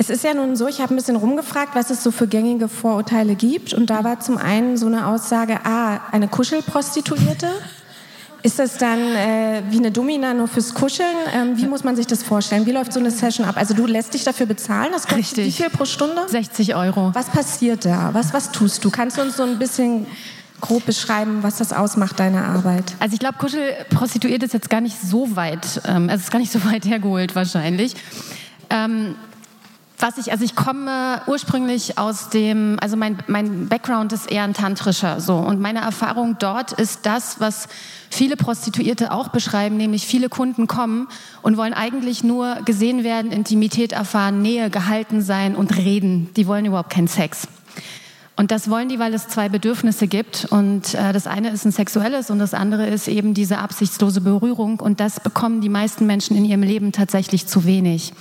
Es 0.00 0.10
ist 0.10 0.22
ja 0.22 0.32
nun 0.32 0.54
so, 0.54 0.68
ich 0.68 0.80
habe 0.80 0.94
ein 0.94 0.96
bisschen 0.96 1.16
rumgefragt, 1.16 1.74
was 1.74 1.90
es 1.90 2.04
so 2.04 2.12
für 2.12 2.28
gängige 2.28 2.68
Vorurteile 2.68 3.34
gibt. 3.34 3.74
Und 3.74 3.90
da 3.90 4.04
war 4.04 4.20
zum 4.20 4.38
einen 4.38 4.76
so 4.76 4.86
eine 4.86 5.08
Aussage, 5.08 5.58
ah, 5.64 6.00
eine 6.12 6.28
Kuschelprostituierte. 6.28 7.48
Ist 8.42 8.58
das 8.58 8.78
dann 8.78 9.00
äh, 9.00 9.62
wie 9.70 9.78
eine 9.78 9.90
Domina 9.90 10.32
nur 10.32 10.46
fürs 10.46 10.72
Kuscheln? 10.72 11.16
Ähm, 11.34 11.56
wie 11.56 11.66
muss 11.66 11.82
man 11.82 11.96
sich 11.96 12.06
das 12.06 12.22
vorstellen? 12.22 12.66
Wie 12.66 12.70
läuft 12.70 12.92
so 12.92 13.00
eine 13.00 13.10
Session 13.10 13.44
ab? 13.44 13.56
Also 13.56 13.74
du 13.74 13.86
lässt 13.86 14.14
dich 14.14 14.22
dafür 14.22 14.46
bezahlen? 14.46 14.90
Das 14.92 15.02
kostet 15.02 15.18
Richtig. 15.18 15.46
wie 15.46 15.52
viel 15.52 15.70
pro 15.70 15.84
Stunde? 15.84 16.22
60 16.28 16.76
Euro. 16.76 17.10
Was 17.14 17.26
passiert 17.30 17.84
da? 17.84 18.10
Was, 18.12 18.32
was 18.32 18.52
tust 18.52 18.84
du? 18.84 18.90
Kannst 18.90 19.18
du 19.18 19.22
uns 19.22 19.36
so 19.36 19.42
ein 19.42 19.58
bisschen 19.58 20.06
grob 20.60 20.86
beschreiben, 20.86 21.42
was 21.42 21.56
das 21.56 21.72
ausmacht, 21.72 22.20
deine 22.20 22.44
Arbeit? 22.44 22.94
Also 23.00 23.14
ich 23.14 23.20
glaube, 23.20 23.38
Kuschelprostituiert 23.38 24.42
ist 24.42 24.54
jetzt 24.54 24.70
gar 24.70 24.80
nicht 24.80 25.00
so 25.00 25.34
weit, 25.36 25.80
ähm, 25.86 26.08
es 26.08 26.22
ist 26.22 26.30
gar 26.30 26.38
nicht 26.38 26.52
so 26.52 26.64
weit 26.64 26.84
hergeholt 26.84 27.34
wahrscheinlich. 27.34 27.94
Ähm, 28.70 29.14
was 29.98 30.16
ich, 30.18 30.30
also 30.30 30.44
ich 30.44 30.54
komme 30.54 31.22
ursprünglich 31.26 31.98
aus 31.98 32.30
dem, 32.30 32.78
also 32.80 32.96
mein, 32.96 33.18
mein 33.26 33.68
Background 33.68 34.12
ist 34.12 34.30
eher 34.30 34.44
ein 34.44 34.54
tantrischer, 34.54 35.20
so. 35.20 35.36
Und 35.36 35.60
meine 35.60 35.80
Erfahrung 35.80 36.36
dort 36.38 36.72
ist 36.72 37.04
das, 37.04 37.40
was 37.40 37.68
viele 38.10 38.36
Prostituierte 38.36 39.12
auch 39.12 39.28
beschreiben, 39.28 39.76
nämlich 39.76 40.06
viele 40.06 40.28
Kunden 40.28 40.66
kommen 40.66 41.08
und 41.42 41.56
wollen 41.56 41.74
eigentlich 41.74 42.22
nur 42.22 42.56
gesehen 42.64 43.02
werden, 43.02 43.32
Intimität 43.32 43.92
erfahren, 43.92 44.40
Nähe 44.40 44.70
gehalten 44.70 45.20
sein 45.20 45.56
und 45.56 45.76
reden. 45.76 46.30
Die 46.36 46.46
wollen 46.46 46.64
überhaupt 46.64 46.90
keinen 46.90 47.08
Sex. 47.08 47.48
Und 48.38 48.52
das 48.52 48.70
wollen 48.70 48.88
die, 48.88 49.00
weil 49.00 49.12
es 49.14 49.26
zwei 49.26 49.48
Bedürfnisse 49.48 50.06
gibt. 50.06 50.46
Und 50.48 50.94
äh, 50.94 51.12
das 51.12 51.26
eine 51.26 51.50
ist 51.50 51.64
ein 51.64 51.72
sexuelles 51.72 52.30
und 52.30 52.38
das 52.38 52.54
andere 52.54 52.86
ist 52.86 53.08
eben 53.08 53.34
diese 53.34 53.58
absichtslose 53.58 54.20
Berührung. 54.20 54.78
Und 54.78 55.00
das 55.00 55.18
bekommen 55.18 55.60
die 55.60 55.68
meisten 55.68 56.06
Menschen 56.06 56.36
in 56.36 56.44
ihrem 56.44 56.62
Leben 56.62 56.92
tatsächlich 56.92 57.48
zu 57.48 57.64
wenig. 57.64 58.12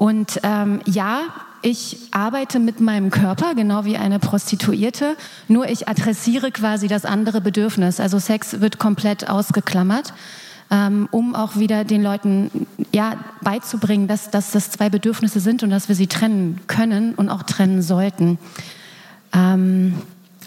Und 0.00 0.40
ähm, 0.44 0.80
ja, 0.86 1.24
ich 1.60 1.98
arbeite 2.10 2.58
mit 2.58 2.80
meinem 2.80 3.10
Körper, 3.10 3.54
genau 3.54 3.84
wie 3.84 3.98
eine 3.98 4.18
Prostituierte, 4.18 5.14
nur 5.46 5.68
ich 5.68 5.88
adressiere 5.88 6.52
quasi 6.52 6.88
das 6.88 7.04
andere 7.04 7.42
Bedürfnis. 7.42 8.00
Also 8.00 8.18
Sex 8.18 8.62
wird 8.62 8.78
komplett 8.78 9.28
ausgeklammert. 9.28 10.14
ähm, 10.70 11.08
um 11.10 11.34
auch 11.34 11.56
wieder 11.56 11.84
den 11.84 12.02
Leuten 12.02 12.66
ja, 12.94 13.16
beizubringen, 13.42 14.06
dass, 14.06 14.30
dass 14.30 14.52
das 14.52 14.70
zwei 14.70 14.88
Bedürfnisse 14.88 15.40
sind 15.40 15.62
und 15.62 15.70
dass 15.70 15.88
wir 15.88 15.96
sie 15.96 16.06
trennen 16.06 16.60
können 16.66 17.14
und 17.14 17.28
auch 17.28 17.42
trennen 17.42 17.82
sollten. 17.82 18.38
Ähm, 19.32 19.94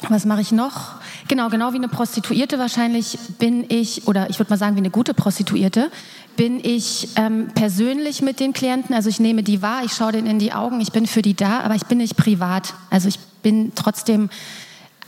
was 0.09 0.25
mache 0.25 0.41
ich 0.41 0.51
noch? 0.51 0.95
Genau, 1.27 1.49
genau 1.49 1.71
wie 1.71 1.77
eine 1.77 1.87
Prostituierte 1.87 2.59
wahrscheinlich 2.59 3.17
bin 3.39 3.65
ich, 3.69 4.07
oder 4.07 4.29
ich 4.29 4.39
würde 4.39 4.49
mal 4.49 4.57
sagen 4.57 4.75
wie 4.75 4.79
eine 4.79 4.89
gute 4.89 5.13
Prostituierte, 5.13 5.89
bin 6.35 6.59
ich 6.63 7.09
ähm, 7.15 7.47
persönlich 7.53 8.21
mit 8.21 8.39
den 8.39 8.53
Klienten, 8.53 8.95
also 8.95 9.09
ich 9.09 9.19
nehme 9.19 9.43
die 9.43 9.61
wahr, 9.61 9.83
ich 9.83 9.93
schaue 9.93 10.11
denen 10.11 10.27
in 10.27 10.39
die 10.39 10.53
Augen, 10.53 10.81
ich 10.81 10.91
bin 10.91 11.07
für 11.07 11.21
die 11.21 11.35
da, 11.35 11.61
aber 11.61 11.75
ich 11.75 11.85
bin 11.85 11.99
nicht 11.99 12.17
privat. 12.17 12.73
Also 12.89 13.07
ich 13.07 13.19
bin 13.41 13.73
trotzdem 13.75 14.29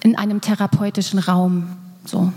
in 0.04 0.16
einem 0.16 0.42
therapeutischen 0.42 1.20
Raum. 1.20 1.68
So. 2.06 2.32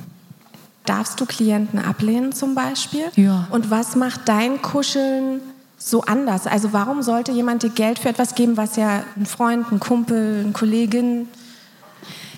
Darfst 0.86 1.20
du 1.20 1.26
Klienten 1.26 1.78
ablehnen 1.78 2.32
zum 2.32 2.54
Beispiel? 2.54 3.04
Ja. 3.16 3.46
Und 3.50 3.70
was 3.70 3.94
macht 3.94 4.22
dein 4.26 4.62
Kuscheln 4.62 5.40
so 5.76 6.00
anders? 6.02 6.46
Also 6.46 6.72
warum 6.72 7.02
sollte 7.02 7.32
jemand 7.32 7.62
dir 7.62 7.70
Geld 7.70 7.98
für 7.98 8.08
etwas 8.08 8.34
geben, 8.34 8.56
was 8.56 8.76
ja 8.76 9.04
ein 9.16 9.26
Freund, 9.26 9.70
ein 9.70 9.80
Kumpel, 9.80 10.40
eine 10.44 10.52
Kollegin 10.52 11.28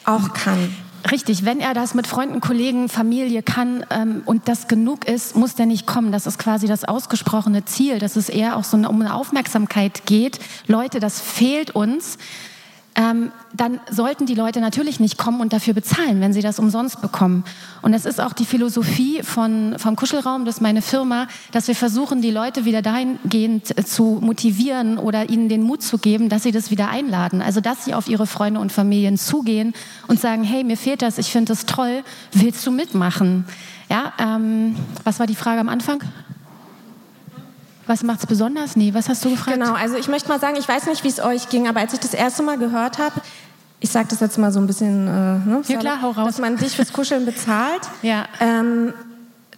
auch 0.04 0.32
kann? 0.32 0.74
Richtig, 1.10 1.44
wenn 1.44 1.60
er 1.60 1.74
das 1.74 1.94
mit 1.94 2.06
Freunden, 2.06 2.40
Kollegen, 2.40 2.88
Familie 2.88 3.42
kann 3.42 3.84
ähm, 3.90 4.22
und 4.26 4.48
das 4.48 4.68
genug 4.68 5.06
ist, 5.06 5.36
muss 5.36 5.54
der 5.54 5.66
nicht 5.66 5.86
kommen. 5.86 6.12
Das 6.12 6.26
ist 6.26 6.38
quasi 6.38 6.66
das 6.66 6.84
ausgesprochene 6.84 7.64
Ziel, 7.64 7.98
dass 7.98 8.16
es 8.16 8.28
eher 8.28 8.56
auch 8.56 8.64
so 8.64 8.76
um 8.76 9.00
eine 9.00 9.14
Aufmerksamkeit 9.14 10.06
geht. 10.06 10.38
Leute, 10.66 11.00
das 11.00 11.20
fehlt 11.20 11.74
uns 11.74 12.18
ähm, 12.96 13.30
dann 13.52 13.80
sollten 13.90 14.26
die 14.26 14.34
Leute 14.34 14.60
natürlich 14.60 14.98
nicht 14.98 15.16
kommen 15.16 15.40
und 15.40 15.52
dafür 15.52 15.74
bezahlen, 15.74 16.20
wenn 16.20 16.32
sie 16.32 16.42
das 16.42 16.58
umsonst 16.58 17.00
bekommen. 17.00 17.44
Und 17.82 17.92
das 17.92 18.04
ist 18.04 18.20
auch 18.20 18.32
die 18.32 18.44
Philosophie 18.44 19.22
von, 19.22 19.76
vom 19.78 19.96
Kuschelraum, 19.96 20.44
das 20.44 20.56
ist 20.56 20.60
meine 20.60 20.82
Firma, 20.82 21.28
dass 21.52 21.68
wir 21.68 21.76
versuchen, 21.76 22.20
die 22.20 22.30
Leute 22.30 22.64
wieder 22.64 22.82
dahingehend 22.82 23.78
äh, 23.78 23.84
zu 23.84 24.18
motivieren 24.20 24.98
oder 24.98 25.30
ihnen 25.30 25.48
den 25.48 25.62
Mut 25.62 25.82
zu 25.82 25.98
geben, 25.98 26.28
dass 26.28 26.42
sie 26.42 26.52
das 26.52 26.70
wieder 26.70 26.88
einladen. 26.88 27.42
Also, 27.42 27.60
dass 27.60 27.84
sie 27.84 27.94
auf 27.94 28.08
ihre 28.08 28.26
Freunde 28.26 28.60
und 28.60 28.72
Familien 28.72 29.16
zugehen 29.16 29.72
und 30.08 30.20
sagen, 30.20 30.42
hey, 30.42 30.64
mir 30.64 30.76
fehlt 30.76 31.02
das, 31.02 31.18
ich 31.18 31.30
finde 31.30 31.52
das 31.52 31.66
toll, 31.66 32.02
willst 32.32 32.66
du 32.66 32.72
mitmachen? 32.72 33.44
Ja, 33.88 34.12
ähm, 34.18 34.76
was 35.04 35.18
war 35.18 35.26
die 35.26 35.34
Frage 35.34 35.60
am 35.60 35.68
Anfang? 35.68 36.02
Was 37.90 38.04
macht 38.04 38.20
es 38.20 38.26
besonders? 38.26 38.76
Nee, 38.76 38.94
was 38.94 39.08
hast 39.08 39.24
du 39.24 39.30
gefragt? 39.30 39.58
Genau, 39.58 39.72
also 39.72 39.96
ich 39.96 40.06
möchte 40.06 40.28
mal 40.28 40.38
sagen, 40.38 40.54
ich 40.56 40.68
weiß 40.68 40.86
nicht, 40.86 41.02
wie 41.02 41.08
es 41.08 41.18
euch 41.18 41.48
ging, 41.48 41.66
aber 41.66 41.80
als 41.80 41.92
ich 41.92 41.98
das 41.98 42.14
erste 42.14 42.44
Mal 42.44 42.56
gehört 42.56 42.98
habe, 42.98 43.20
ich 43.80 43.90
sage 43.90 44.06
das 44.10 44.20
jetzt 44.20 44.38
mal 44.38 44.52
so 44.52 44.60
ein 44.60 44.68
bisschen, 44.68 45.08
äh, 45.08 45.10
ne, 45.10 45.60
ja, 45.66 45.78
klar, 45.78 46.00
hau 46.00 46.10
raus. 46.12 46.24
dass 46.24 46.38
man 46.38 46.56
dich 46.56 46.76
fürs 46.76 46.92
Kuscheln 46.92 47.26
bezahlt. 47.26 47.80
ja. 48.02 48.26
Ähm, 48.38 48.94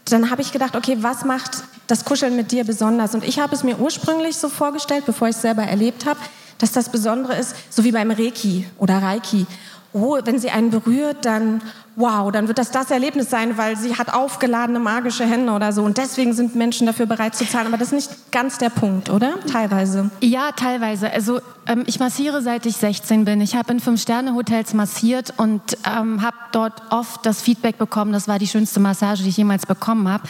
dann 0.06 0.30
habe 0.30 0.40
ich 0.40 0.50
gedacht, 0.50 0.76
okay, 0.76 0.96
was 1.02 1.26
macht 1.26 1.62
das 1.88 2.06
Kuscheln 2.06 2.34
mit 2.34 2.52
dir 2.52 2.64
besonders? 2.64 3.14
Und 3.14 3.22
ich 3.22 3.38
habe 3.38 3.54
es 3.54 3.64
mir 3.64 3.78
ursprünglich 3.78 4.38
so 4.38 4.48
vorgestellt, 4.48 5.04
bevor 5.04 5.28
ich 5.28 5.36
es 5.36 5.42
selber 5.42 5.64
erlebt 5.64 6.06
habe, 6.06 6.18
dass 6.56 6.72
das 6.72 6.88
Besondere 6.88 7.36
ist, 7.36 7.54
so 7.68 7.84
wie 7.84 7.92
beim 7.92 8.10
Reiki 8.10 8.64
oder 8.78 9.02
Reiki. 9.02 9.46
Oh, 9.92 10.18
wenn 10.24 10.38
sie 10.38 10.50
einen 10.50 10.70
berührt, 10.70 11.24
dann 11.24 11.60
wow, 11.96 12.32
dann 12.32 12.48
wird 12.48 12.58
das 12.58 12.70
das 12.70 12.90
Erlebnis 12.90 13.28
sein, 13.30 13.58
weil 13.58 13.76
sie 13.76 13.96
hat 13.96 14.14
aufgeladene 14.14 14.78
magische 14.78 15.24
Hände 15.24 15.52
oder 15.52 15.72
so. 15.72 15.82
Und 15.82 15.98
deswegen 15.98 16.32
sind 16.32 16.54
Menschen 16.54 16.86
dafür 16.86 17.06
bereit 17.06 17.34
zu 17.34 17.46
zahlen. 17.46 17.66
Aber 17.66 17.76
das 17.76 17.88
ist 17.88 18.10
nicht 18.10 18.32
ganz 18.32 18.58
der 18.58 18.70
Punkt, 18.70 19.10
oder? 19.10 19.34
Teilweise. 19.50 20.10
Ja, 20.20 20.52
teilweise. 20.52 21.12
Also 21.12 21.40
ähm, 21.66 21.84
ich 21.86 22.00
massiere 22.00 22.42
seit 22.42 22.66
ich 22.66 22.76
16 22.76 23.24
bin. 23.24 23.40
Ich 23.40 23.54
habe 23.54 23.72
in 23.72 23.80
Fünf-Sterne-Hotels 23.80 24.74
massiert 24.74 25.34
und 25.36 25.60
ähm, 25.86 26.22
habe 26.22 26.36
dort 26.52 26.82
oft 26.90 27.24
das 27.26 27.42
Feedback 27.42 27.78
bekommen, 27.78 28.12
das 28.12 28.28
war 28.28 28.38
die 28.38 28.48
schönste 28.48 28.80
Massage, 28.80 29.22
die 29.22 29.28
ich 29.28 29.36
jemals 29.36 29.66
bekommen 29.66 30.08
habe. 30.08 30.24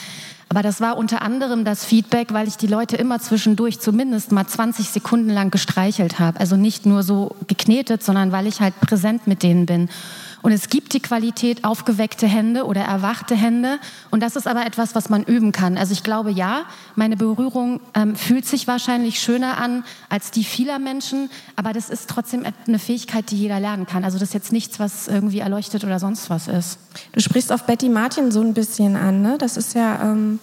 Aber 0.52 0.60
das 0.60 0.82
war 0.82 0.98
unter 0.98 1.22
anderem 1.22 1.64
das 1.64 1.82
Feedback, 1.82 2.34
weil 2.34 2.46
ich 2.46 2.58
die 2.58 2.66
Leute 2.66 2.96
immer 2.96 3.18
zwischendurch 3.20 3.80
zumindest 3.80 4.32
mal 4.32 4.46
20 4.46 4.90
Sekunden 4.90 5.30
lang 5.30 5.50
gestreichelt 5.50 6.18
habe. 6.18 6.38
Also 6.38 6.56
nicht 6.56 6.84
nur 6.84 7.02
so 7.02 7.36
geknetet, 7.46 8.02
sondern 8.02 8.32
weil 8.32 8.46
ich 8.46 8.60
halt 8.60 8.78
präsent 8.78 9.26
mit 9.26 9.42
denen 9.42 9.64
bin. 9.64 9.88
Und 10.42 10.52
es 10.52 10.68
gibt 10.68 10.92
die 10.92 11.00
Qualität 11.00 11.64
aufgeweckte 11.64 12.26
Hände 12.26 12.66
oder 12.66 12.82
erwachte 12.82 13.34
Hände. 13.34 13.78
Und 14.10 14.22
das 14.22 14.36
ist 14.36 14.46
aber 14.46 14.66
etwas, 14.66 14.94
was 14.94 15.08
man 15.08 15.22
üben 15.22 15.52
kann. 15.52 15.78
Also 15.78 15.92
ich 15.92 16.02
glaube, 16.02 16.30
ja, 16.30 16.64
meine 16.96 17.16
Berührung 17.16 17.80
ähm, 17.94 18.16
fühlt 18.16 18.44
sich 18.44 18.66
wahrscheinlich 18.66 19.20
schöner 19.20 19.58
an 19.58 19.84
als 20.08 20.32
die 20.32 20.44
vieler 20.44 20.78
Menschen. 20.78 21.30
Aber 21.56 21.72
das 21.72 21.88
ist 21.90 22.10
trotzdem 22.10 22.44
eine 22.66 22.78
Fähigkeit, 22.78 23.30
die 23.30 23.36
jeder 23.36 23.60
lernen 23.60 23.86
kann. 23.86 24.04
Also 24.04 24.18
das 24.18 24.30
ist 24.30 24.34
jetzt 24.34 24.52
nichts, 24.52 24.80
was 24.80 25.06
irgendwie 25.08 25.38
erleuchtet 25.38 25.84
oder 25.84 25.98
sonst 26.00 26.28
was 26.28 26.48
ist. 26.48 26.78
Du 27.12 27.20
sprichst 27.20 27.52
auf 27.52 27.64
Betty 27.64 27.88
Martin 27.88 28.32
so 28.32 28.40
ein 28.40 28.52
bisschen 28.52 28.96
an. 28.96 29.22
Ne? 29.22 29.38
Das 29.38 29.56
ist 29.56 29.74
ja... 29.74 30.02
Ähm 30.02 30.40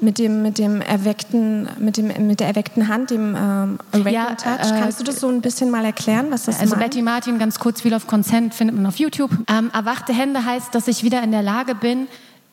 mit 0.00 0.18
dem, 0.18 0.42
mit 0.42 0.58
dem 0.58 0.80
erweckten, 0.80 1.68
mit 1.78 1.96
dem, 1.96 2.26
mit 2.26 2.40
der 2.40 2.46
erweckten 2.48 2.88
Hand, 2.88 3.10
dem 3.10 3.34
ähm, 3.34 3.78
Awakened 3.92 4.12
Ja, 4.12 4.34
Touch. 4.34 4.70
äh, 4.72 4.78
Kannst 4.80 5.00
du 5.00 5.04
das 5.04 5.20
so 5.20 5.28
ein 5.28 5.40
bisschen 5.40 5.70
mal 5.70 5.84
erklären, 5.84 6.26
was 6.30 6.44
das 6.44 6.60
Also 6.60 6.76
meint? 6.76 6.90
Betty 6.90 7.02
Martin, 7.02 7.38
ganz 7.38 7.58
kurz, 7.58 7.84
Wheel 7.84 7.94
of 7.94 8.06
Consent 8.06 8.54
findet 8.54 8.76
man 8.76 8.86
auf 8.86 8.96
YouTube. 8.96 9.30
Ähm, 9.48 9.70
erwachte 9.74 10.12
Hände 10.12 10.44
heißt, 10.44 10.74
dass 10.74 10.86
ich 10.88 11.02
wieder 11.02 11.22
in 11.22 11.32
der 11.32 11.42
Lage 11.42 11.74
bin, 11.74 12.06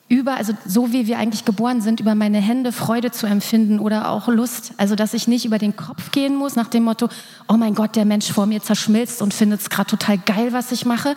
über, 0.08 0.36
also 0.36 0.54
so 0.68 0.92
wie 0.92 1.08
wir 1.08 1.18
eigentlich 1.18 1.46
geboren 1.46 1.82
sind, 1.82 2.00
über 2.00 2.14
meine 2.14 2.38
Hände 2.38 2.72
Freude 2.72 3.10
zu 3.10 3.26
empfinden 3.26 3.80
oder 3.80 4.10
auch 4.12 4.28
Lust. 4.28 4.74
Also 4.78 4.96
dass 4.96 5.16
ich 5.16 5.28
nicht 5.28 5.46
über 5.46 5.58
den 5.58 5.76
Kopf 5.76 6.12
gehen 6.12 6.36
muss 6.36 6.56
nach 6.56 6.68
dem 6.68 6.84
Motto, 6.84 7.10
oh 7.48 7.58
mein 7.58 7.74
Gott, 7.74 7.96
der 7.96 8.06
Mensch 8.06 8.32
vor 8.32 8.46
mir 8.46 8.62
zerschmilzt 8.62 9.24
und 9.24 9.34
findet 9.34 9.62
es 9.62 9.70
gerade 9.70 9.90
total 9.90 10.20
geil, 10.20 10.54
was 10.54 10.72
ich 10.72 10.86
mache. 10.86 11.16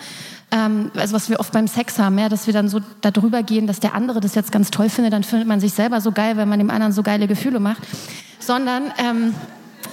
Ähm, 0.51 0.91
also 0.95 1.15
was 1.15 1.29
wir 1.29 1.39
oft 1.39 1.53
beim 1.53 1.69
Sex 1.69 1.99
haben, 1.99 2.19
ja, 2.19 2.31
dass 2.31 2.47
wir 2.47 2.55
dann 2.55 2.71
so 2.71 2.81
darüber 3.03 3.43
gehen, 3.43 3.67
dass 3.67 3.79
der 3.79 3.95
andere 3.95 4.21
das 4.21 4.35
jetzt 4.35 4.53
ganz 4.53 4.71
toll 4.71 4.89
findet, 4.89 5.13
dann 5.13 5.23
findet 5.23 5.47
man 5.47 5.61
sich 5.61 5.75
selber 5.75 6.01
so 6.01 6.11
geil, 6.11 6.39
wenn 6.39 6.49
man 6.49 6.59
dem 6.59 6.71
anderen 6.71 6.93
so 6.95 7.03
geile 7.03 7.27
Gefühle 7.27 7.61
macht. 7.61 7.83
Sondern 8.39 8.85
ähm, 8.97 9.35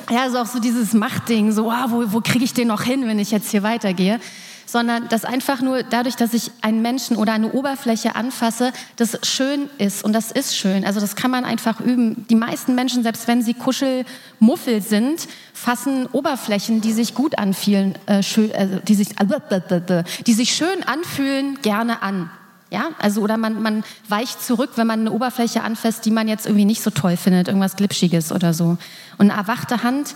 ja, 0.10 0.24
also 0.24 0.40
auch 0.40 0.46
so 0.46 0.60
dieses 0.60 0.94
Machtding, 0.94 1.52
so, 1.52 1.70
ah, 1.70 1.88
wo, 1.90 2.14
wo 2.14 2.22
kriege 2.22 2.46
ich 2.46 2.54
den 2.54 2.70
noch 2.70 2.84
hin, 2.84 3.08
wenn 3.08 3.20
ich 3.20 3.32
jetzt 3.32 3.52
hier 3.52 3.64
weitergehe? 3.64 4.22
Sondern 4.66 5.08
dass 5.10 5.26
einfach 5.26 5.62
nur 5.62 5.84
dadurch, 5.84 6.16
dass 6.16 6.34
ich 6.34 6.52
einen 6.62 6.82
Menschen 6.82 7.18
oder 7.18 7.34
eine 7.34 7.52
Oberfläche 7.52 8.16
anfasse, 8.16 8.72
das 8.96 9.20
schön 9.24 9.70
ist. 9.78 10.04
Und 10.04 10.14
das 10.14 10.32
ist 10.32 10.58
schön. 10.58 10.86
Also 10.86 11.00
das 11.00 11.16
kann 11.16 11.32
man 11.32 11.46
einfach 11.46 11.80
üben. 11.80 12.26
Die 12.30 12.36
meisten 12.36 12.76
Menschen, 12.76 13.04
selbst 13.04 13.28
wenn 13.28 13.42
sie 13.42 13.54
Kuschelmuffel 13.54 14.82
sind, 14.82 15.28
fassen 15.54 16.08
Oberflächen, 16.08 16.82
die 16.82 16.94
sich 16.94 17.14
gut 17.14 17.38
anfühlen, 17.38 17.96
äh, 18.08 18.24
schön, 18.24 18.52
also 18.54 18.80
die, 18.80 18.96
sich, 18.96 19.10
die 20.28 20.34
sich 20.34 20.56
schön 20.56 20.84
anfühlen, 20.84 21.60
gerne 21.62 22.02
an. 22.02 22.30
Ja, 22.72 22.90
also 23.00 23.22
oder 23.22 23.38
man, 23.38 23.62
man 23.62 23.84
weicht 24.10 24.42
zurück, 24.44 24.72
wenn 24.76 24.88
man 24.88 25.02
eine 25.02 25.12
Oberfläche 25.12 25.62
anfasst, 25.62 26.06
die 26.06 26.12
man 26.12 26.28
jetzt 26.28 26.46
irgendwie 26.46 26.66
nicht 26.66 26.82
so 26.82 26.90
toll 26.90 27.16
findet, 27.16 27.48
irgendwas 27.48 27.76
Glitschiges 27.76 28.32
oder 28.32 28.54
so. 28.54 28.78
Und 29.18 29.32
eine 29.32 29.34
erwachte 29.40 29.84
Hand, 29.84 30.16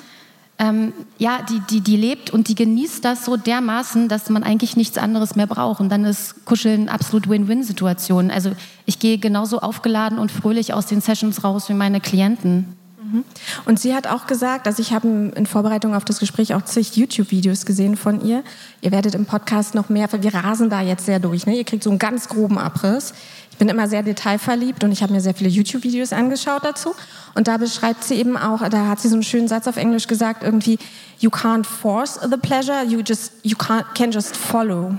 ähm, 0.59 0.93
ja, 1.17 1.39
die, 1.49 1.61
die, 1.69 1.79
die 1.79 1.95
lebt 1.95 2.31
und 2.31 2.49
die 2.49 2.55
genießt 2.55 3.03
das 3.05 3.23
so 3.23 3.37
dermaßen, 3.37 4.09
dass 4.09 4.29
man 4.29 4.43
eigentlich 4.43 4.75
nichts 4.75 4.97
anderes 4.97 5.35
mehr 5.35 5.47
braucht. 5.47 5.79
Und 5.79 5.89
dann 5.89 6.03
ist 6.03 6.45
Kuscheln 6.45 6.89
absolut 6.89 7.29
Win-Win-Situation. 7.29 8.29
Also 8.29 8.51
ich 8.85 8.99
gehe 8.99 9.17
genauso 9.17 9.61
aufgeladen 9.61 10.19
und 10.19 10.31
fröhlich 10.31 10.73
aus 10.73 10.85
den 10.85 10.99
Sessions 10.99 11.45
raus 11.45 11.69
wie 11.69 11.73
meine 11.73 12.01
Klienten. 12.01 12.75
Und 13.65 13.79
sie 13.79 13.95
hat 13.95 14.07
auch 14.07 14.27
gesagt, 14.27 14.67
also 14.67 14.81
ich 14.81 14.93
habe 14.93 15.31
in 15.35 15.45
Vorbereitung 15.45 15.95
auf 15.95 16.05
das 16.05 16.19
Gespräch 16.19 16.53
auch 16.53 16.63
zig 16.63 16.95
YouTube-Videos 16.95 17.65
gesehen 17.65 17.97
von 17.97 18.23
ihr. 18.23 18.43
Ihr 18.81 18.91
werdet 18.91 19.15
im 19.15 19.25
Podcast 19.25 19.75
noch 19.75 19.89
mehr, 19.89 20.07
wir 20.11 20.33
rasen 20.33 20.69
da 20.69 20.81
jetzt 20.81 21.05
sehr 21.05 21.19
durch. 21.19 21.45
Ne? 21.45 21.55
Ihr 21.55 21.63
kriegt 21.63 21.83
so 21.83 21.89
einen 21.89 21.99
ganz 21.99 22.27
groben 22.27 22.57
Abriss. 22.57 23.13
Ich 23.59 23.65
bin 23.65 23.67
immer 23.67 23.89
sehr 23.89 24.03
detailverliebt 24.03 24.85
und 24.85 24.93
ich 24.93 25.03
habe 25.03 25.11
mir 25.11 25.19
sehr 25.19 25.33
viele 25.33 25.49
YouTube-Videos 25.49 26.13
angeschaut 26.13 26.63
dazu. 26.63 26.95
Und 27.35 27.49
da 27.49 27.57
beschreibt 27.57 28.05
sie 28.05 28.15
eben 28.15 28.37
auch, 28.37 28.65
da 28.69 28.87
hat 28.87 29.01
sie 29.01 29.09
so 29.09 29.15
einen 29.15 29.23
schönen 29.23 29.49
Satz 29.49 29.67
auf 29.67 29.75
Englisch 29.75 30.07
gesagt, 30.07 30.43
irgendwie, 30.43 30.79
you 31.19 31.29
can't 31.29 31.65
force 31.65 32.17
the 32.21 32.37
pleasure, 32.37 32.85
you 32.85 33.01
just, 33.05 33.33
you 33.43 33.57
can't, 33.57 33.83
can 33.95 34.11
just 34.11 34.37
follow. 34.37 34.97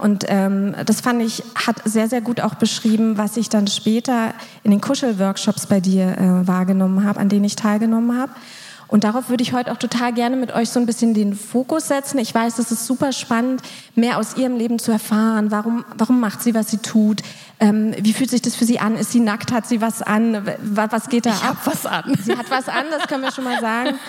Und 0.00 0.24
ähm, 0.28 0.76
das 0.86 1.00
fand 1.00 1.20
ich, 1.20 1.42
hat 1.56 1.82
sehr, 1.84 2.08
sehr 2.08 2.20
gut 2.20 2.40
auch 2.40 2.54
beschrieben, 2.54 3.18
was 3.18 3.36
ich 3.36 3.48
dann 3.48 3.66
später 3.66 4.34
in 4.62 4.70
den 4.70 4.80
Kuschelworkshops 4.80 5.66
bei 5.66 5.80
dir 5.80 6.16
äh, 6.16 6.46
wahrgenommen 6.46 7.04
habe, 7.04 7.18
an 7.18 7.28
denen 7.28 7.44
ich 7.44 7.56
teilgenommen 7.56 8.16
habe. 8.16 8.30
Und 8.88 9.04
darauf 9.04 9.28
würde 9.28 9.42
ich 9.42 9.52
heute 9.52 9.72
auch 9.72 9.78
total 9.78 10.12
gerne 10.12 10.36
mit 10.36 10.54
euch 10.54 10.70
so 10.70 10.78
ein 10.78 10.86
bisschen 10.86 11.12
den 11.12 11.34
Fokus 11.34 11.88
setzen. 11.88 12.18
Ich 12.18 12.32
weiß, 12.34 12.58
es 12.58 12.70
ist 12.70 12.86
super 12.86 13.12
spannend, 13.12 13.62
mehr 13.96 14.18
aus 14.18 14.36
ihrem 14.36 14.56
Leben 14.56 14.78
zu 14.78 14.92
erfahren. 14.92 15.50
Warum, 15.50 15.84
warum 15.96 16.20
macht 16.20 16.42
sie, 16.42 16.54
was 16.54 16.70
sie 16.70 16.78
tut? 16.78 17.22
Ähm, 17.58 17.94
wie 18.00 18.12
fühlt 18.12 18.30
sich 18.30 18.42
das 18.42 18.54
für 18.54 18.64
sie 18.64 18.78
an? 18.78 18.96
Ist 18.96 19.10
sie 19.12 19.20
nackt? 19.20 19.50
Hat 19.50 19.66
sie 19.66 19.80
was 19.80 20.02
an? 20.02 20.46
Was, 20.62 21.08
geht 21.08 21.26
da 21.26 21.30
Ich 21.30 21.42
ab? 21.42 21.56
was 21.64 21.84
an. 21.84 22.16
Sie 22.22 22.36
hat 22.36 22.48
was 22.50 22.68
an, 22.68 22.84
das 22.90 23.08
können 23.08 23.22
wir 23.22 23.32
schon 23.32 23.44
mal 23.44 23.60
sagen. 23.60 23.96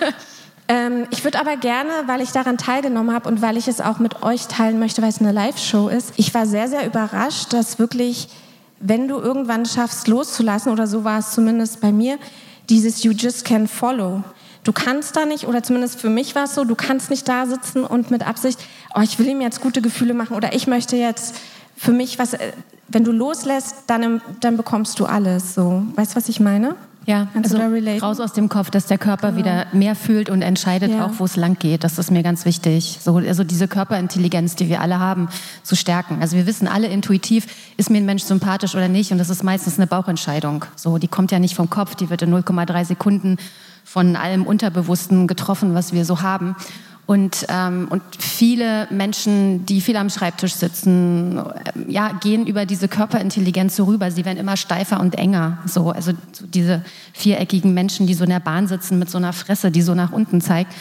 Ähm, 0.70 1.06
ich 1.10 1.24
würde 1.24 1.40
aber 1.40 1.56
gerne, 1.56 1.90
weil 2.06 2.20
ich 2.20 2.30
daran 2.30 2.58
teilgenommen 2.58 3.14
habe 3.14 3.26
und 3.26 3.40
weil 3.40 3.56
ich 3.56 3.68
es 3.68 3.80
auch 3.80 3.98
mit 3.98 4.22
euch 4.22 4.48
teilen 4.48 4.78
möchte, 4.78 5.00
weil 5.00 5.08
es 5.08 5.18
eine 5.18 5.32
Live-Show 5.32 5.88
ist, 5.88 6.12
ich 6.16 6.34
war 6.34 6.44
sehr, 6.44 6.68
sehr 6.68 6.84
überrascht, 6.86 7.54
dass 7.54 7.78
wirklich, 7.78 8.28
wenn 8.78 9.08
du 9.08 9.18
irgendwann 9.18 9.64
schaffst, 9.64 10.08
loszulassen, 10.08 10.70
oder 10.70 10.86
so 10.86 11.04
war 11.04 11.20
es 11.20 11.30
zumindest 11.30 11.80
bei 11.80 11.90
mir, 11.90 12.18
dieses 12.68 13.02
You 13.02 13.12
just 13.12 13.46
can 13.46 13.66
follow. 13.66 14.22
Du 14.68 14.74
kannst 14.74 15.16
da 15.16 15.24
nicht, 15.24 15.46
oder 15.46 15.62
zumindest 15.62 15.98
für 15.98 16.10
mich 16.10 16.34
war 16.34 16.44
es 16.44 16.54
so, 16.54 16.62
du 16.62 16.74
kannst 16.74 17.08
nicht 17.08 17.26
da 17.26 17.46
sitzen 17.46 17.84
und 17.84 18.10
mit 18.10 18.26
Absicht, 18.26 18.58
oh, 18.94 19.00
ich 19.00 19.18
will 19.18 19.26
ihm 19.26 19.40
jetzt 19.40 19.62
gute 19.62 19.80
Gefühle 19.80 20.12
machen 20.12 20.36
oder 20.36 20.54
ich 20.54 20.66
möchte 20.66 20.94
jetzt 20.94 21.36
für 21.74 21.92
mich 21.92 22.18
was. 22.18 22.34
äh, 22.34 22.52
wenn 22.86 23.02
du 23.02 23.10
loslässt, 23.10 23.84
dann, 23.86 24.20
dann 24.40 24.58
bekommst 24.58 25.00
du 25.00 25.06
alles. 25.06 25.54
So, 25.54 25.84
weißt 25.94 26.12
du, 26.12 26.16
was 26.16 26.28
ich 26.28 26.38
meine? 26.38 26.76
Ja, 27.06 27.28
Kannst 27.32 27.54
also 27.54 28.04
raus 28.04 28.20
aus 28.20 28.34
dem 28.34 28.50
Kopf, 28.50 28.68
dass 28.68 28.84
der 28.84 28.98
Körper 28.98 29.36
wieder 29.36 29.68
mehr 29.72 29.94
fühlt 29.94 30.28
und 30.28 30.42
entscheidet 30.42 30.90
Ja. 30.92 31.06
auch, 31.06 31.12
wo 31.16 31.24
es 31.24 31.36
lang 31.36 31.58
geht. 31.58 31.82
Das 31.82 31.98
ist 31.98 32.10
mir 32.10 32.22
ganz 32.22 32.44
wichtig. 32.44 32.98
So, 33.00 33.16
also 33.16 33.44
diese 33.44 33.68
Körperintelligenz, 33.68 34.54
die 34.54 34.68
wir 34.68 34.82
alle 34.82 35.00
haben, 35.00 35.30
zu 35.62 35.76
stärken. 35.76 36.18
Also 36.20 36.36
wir 36.36 36.46
wissen 36.46 36.68
alle 36.68 36.88
intuitiv, 36.88 37.46
ist 37.78 37.88
mir 37.88 37.96
ein 37.96 38.04
Mensch 38.04 38.24
sympathisch 38.24 38.74
oder 38.74 38.88
nicht. 38.88 39.12
Und 39.12 39.16
das 39.16 39.30
ist 39.30 39.42
meistens 39.42 39.78
eine 39.78 39.86
Bauchentscheidung. 39.86 40.66
So, 40.76 40.98
die 40.98 41.08
kommt 41.08 41.32
ja 41.32 41.38
nicht 41.38 41.54
vom 41.54 41.70
Kopf, 41.70 41.94
die 41.94 42.10
wird 42.10 42.20
in 42.20 42.34
0,3 42.34 42.84
Sekunden 42.84 43.38
von 43.88 44.16
allem 44.16 44.44
Unterbewussten 44.44 45.26
getroffen, 45.26 45.72
was 45.72 45.94
wir 45.94 46.04
so 46.04 46.20
haben. 46.20 46.54
Und, 47.06 47.46
ähm, 47.48 47.86
und 47.88 48.02
viele 48.18 48.86
Menschen, 48.90 49.64
die 49.64 49.80
viel 49.80 49.96
am 49.96 50.10
Schreibtisch 50.10 50.52
sitzen, 50.52 51.38
ähm, 51.38 51.88
ja, 51.88 52.12
gehen 52.20 52.46
über 52.46 52.66
diese 52.66 52.86
Körperintelligenz 52.86 53.76
so 53.76 53.84
rüber. 53.84 54.10
Sie 54.10 54.26
werden 54.26 54.36
immer 54.36 54.58
steifer 54.58 55.00
und 55.00 55.14
enger. 55.14 55.56
So, 55.64 55.90
also 55.90 56.12
so 56.32 56.46
diese 56.46 56.82
viereckigen 57.14 57.72
Menschen, 57.72 58.06
die 58.06 58.12
so 58.12 58.24
in 58.24 58.30
der 58.30 58.40
Bahn 58.40 58.68
sitzen 58.68 58.98
mit 58.98 59.08
so 59.08 59.16
einer 59.16 59.32
Fresse, 59.32 59.70
die 59.70 59.80
so 59.80 59.94
nach 59.94 60.12
unten 60.12 60.42
zeigt. 60.42 60.74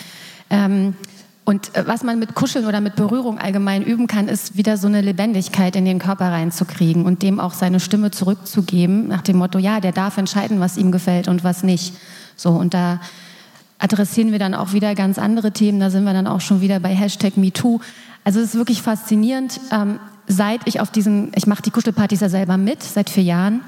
Ähm, 0.49 0.93
und 1.45 1.73
äh, 1.77 1.87
was 1.87 2.03
man 2.03 2.19
mit 2.19 2.35
Kuscheln 2.35 2.65
oder 2.65 2.81
mit 2.81 2.97
Berührung 2.97 3.37
allgemein 3.37 3.83
üben 3.83 4.07
kann, 4.07 4.27
ist 4.27 4.57
wieder 4.57 4.75
so 4.75 4.87
eine 4.87 4.99
Lebendigkeit 4.99 5.77
in 5.77 5.85
den 5.85 5.97
Körper 5.97 6.29
reinzukriegen 6.29 7.05
und 7.05 7.23
dem 7.23 7.39
auch 7.39 7.53
seine 7.53 7.79
Stimme 7.79 8.11
zurückzugeben, 8.11 9.07
nach 9.07 9.21
dem 9.21 9.37
Motto, 9.37 9.59
ja, 9.59 9.79
der 9.79 9.93
darf 9.93 10.17
entscheiden, 10.17 10.59
was 10.59 10.75
ihm 10.75 10.91
gefällt 10.91 11.29
und 11.29 11.45
was 11.45 11.63
nicht. 11.63 11.93
So, 12.37 12.51
und 12.51 12.73
da 12.73 13.01
adressieren 13.79 14.31
wir 14.31 14.39
dann 14.39 14.53
auch 14.53 14.73
wieder 14.73 14.95
ganz 14.95 15.19
andere 15.19 15.51
Themen. 15.51 15.79
Da 15.79 15.89
sind 15.89 16.03
wir 16.05 16.13
dann 16.13 16.27
auch 16.27 16.41
schon 16.41 16.61
wieder 16.61 16.79
bei 16.79 16.95
Hashtag 16.95 17.35
MeToo. 17.35 17.79
Also 18.23 18.39
es 18.39 18.49
ist 18.49 18.55
wirklich 18.55 18.81
faszinierend. 18.81 19.59
Ähm, 19.71 19.99
seit 20.27 20.61
ich 20.65 20.79
auf 20.79 20.91
diesen, 20.91 21.31
ich 21.35 21.47
mache 21.47 21.61
die 21.61 21.71
Kuschelpartys 21.71 22.21
ja 22.21 22.29
selber 22.29 22.57
mit, 22.57 22.83
seit 22.83 23.09
vier 23.09 23.23
Jahren. 23.23 23.61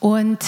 Und 0.00 0.38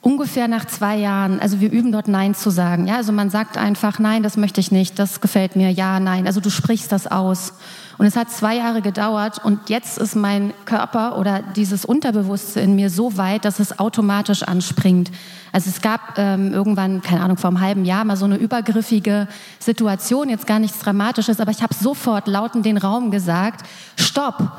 ungefähr 0.00 0.48
nach 0.48 0.64
zwei 0.64 0.96
Jahren, 0.96 1.40
also 1.40 1.60
wir 1.60 1.70
üben 1.70 1.92
dort 1.92 2.08
Nein 2.08 2.34
zu 2.34 2.50
sagen. 2.50 2.86
Ja, 2.86 2.96
also 2.96 3.12
man 3.12 3.30
sagt 3.30 3.56
einfach, 3.56 3.98
nein, 3.98 4.22
das 4.22 4.36
möchte 4.36 4.60
ich 4.60 4.70
nicht, 4.70 4.98
das 4.98 5.20
gefällt 5.20 5.56
mir, 5.56 5.70
ja, 5.70 6.00
nein. 6.00 6.26
Also 6.26 6.40
du 6.40 6.50
sprichst 6.50 6.92
das 6.92 7.06
aus. 7.06 7.54
Und 7.98 8.06
es 8.06 8.14
hat 8.14 8.30
zwei 8.30 8.56
Jahre 8.56 8.80
gedauert 8.80 9.44
und 9.44 9.68
jetzt 9.68 9.98
ist 9.98 10.14
mein 10.14 10.54
Körper 10.64 11.18
oder 11.18 11.42
dieses 11.56 11.84
Unterbewusste 11.84 12.60
in 12.60 12.76
mir 12.76 12.90
so 12.90 13.16
weit, 13.16 13.44
dass 13.44 13.58
es 13.58 13.80
automatisch 13.80 14.44
anspringt. 14.44 15.10
Also 15.52 15.68
es 15.68 15.80
gab 15.80 16.16
ähm, 16.16 16.52
irgendwann, 16.52 17.02
keine 17.02 17.22
Ahnung, 17.22 17.36
vor 17.36 17.48
einem 17.48 17.60
halben 17.60 17.84
Jahr 17.84 18.04
mal 18.04 18.16
so 18.16 18.24
eine 18.24 18.36
übergriffige 18.36 19.26
Situation, 19.58 20.28
jetzt 20.28 20.46
gar 20.46 20.60
nichts 20.60 20.78
Dramatisches, 20.78 21.40
aber 21.40 21.50
ich 21.50 21.60
habe 21.60 21.74
sofort 21.74 22.28
laut 22.28 22.54
in 22.54 22.62
den 22.62 22.76
Raum 22.76 23.10
gesagt, 23.10 23.66
stopp, 23.96 24.52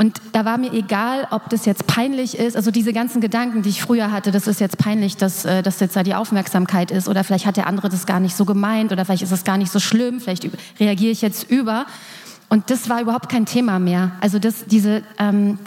und 0.00 0.20
da 0.30 0.44
war 0.44 0.58
mir 0.58 0.72
egal, 0.72 1.26
ob 1.32 1.50
das 1.50 1.64
jetzt 1.64 1.88
peinlich 1.88 2.38
ist, 2.38 2.56
also 2.56 2.70
diese 2.70 2.92
ganzen 2.92 3.20
Gedanken, 3.20 3.62
die 3.62 3.70
ich 3.70 3.82
früher 3.82 4.12
hatte, 4.12 4.30
das 4.30 4.46
ist 4.46 4.60
jetzt 4.60 4.78
peinlich, 4.78 5.16
dass, 5.16 5.44
äh, 5.44 5.60
dass 5.60 5.80
jetzt 5.80 5.96
da 5.96 6.04
die 6.04 6.14
Aufmerksamkeit 6.14 6.92
ist 6.92 7.08
oder 7.08 7.24
vielleicht 7.24 7.46
hat 7.46 7.56
der 7.56 7.66
andere 7.66 7.88
das 7.88 8.06
gar 8.06 8.20
nicht 8.20 8.36
so 8.36 8.44
gemeint 8.44 8.92
oder 8.92 9.04
vielleicht 9.04 9.24
ist 9.24 9.32
es 9.32 9.42
gar 9.42 9.58
nicht 9.58 9.72
so 9.72 9.80
schlimm, 9.80 10.20
vielleicht 10.20 10.48
reagiere 10.78 11.10
ich 11.10 11.20
jetzt 11.20 11.50
über. 11.50 11.84
Und 12.48 12.70
das 12.70 12.88
war 12.88 13.00
überhaupt 13.00 13.28
kein 13.28 13.46
Thema 13.46 13.78
mehr. 13.78 14.12
Also 14.20 14.38
das, 14.38 14.66
diese, 14.66 15.02
ähm, 15.18 15.58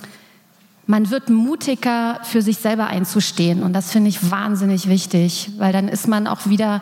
man 0.87 1.09
wird 1.09 1.29
mutiger, 1.29 2.19
für 2.23 2.41
sich 2.41 2.57
selber 2.57 2.87
einzustehen. 2.87 3.63
Und 3.63 3.73
das 3.73 3.91
finde 3.91 4.09
ich 4.09 4.31
wahnsinnig 4.31 4.89
wichtig, 4.89 5.51
weil 5.57 5.71
dann 5.71 5.87
ist 5.87 6.07
man 6.07 6.27
auch 6.27 6.47
wieder 6.47 6.81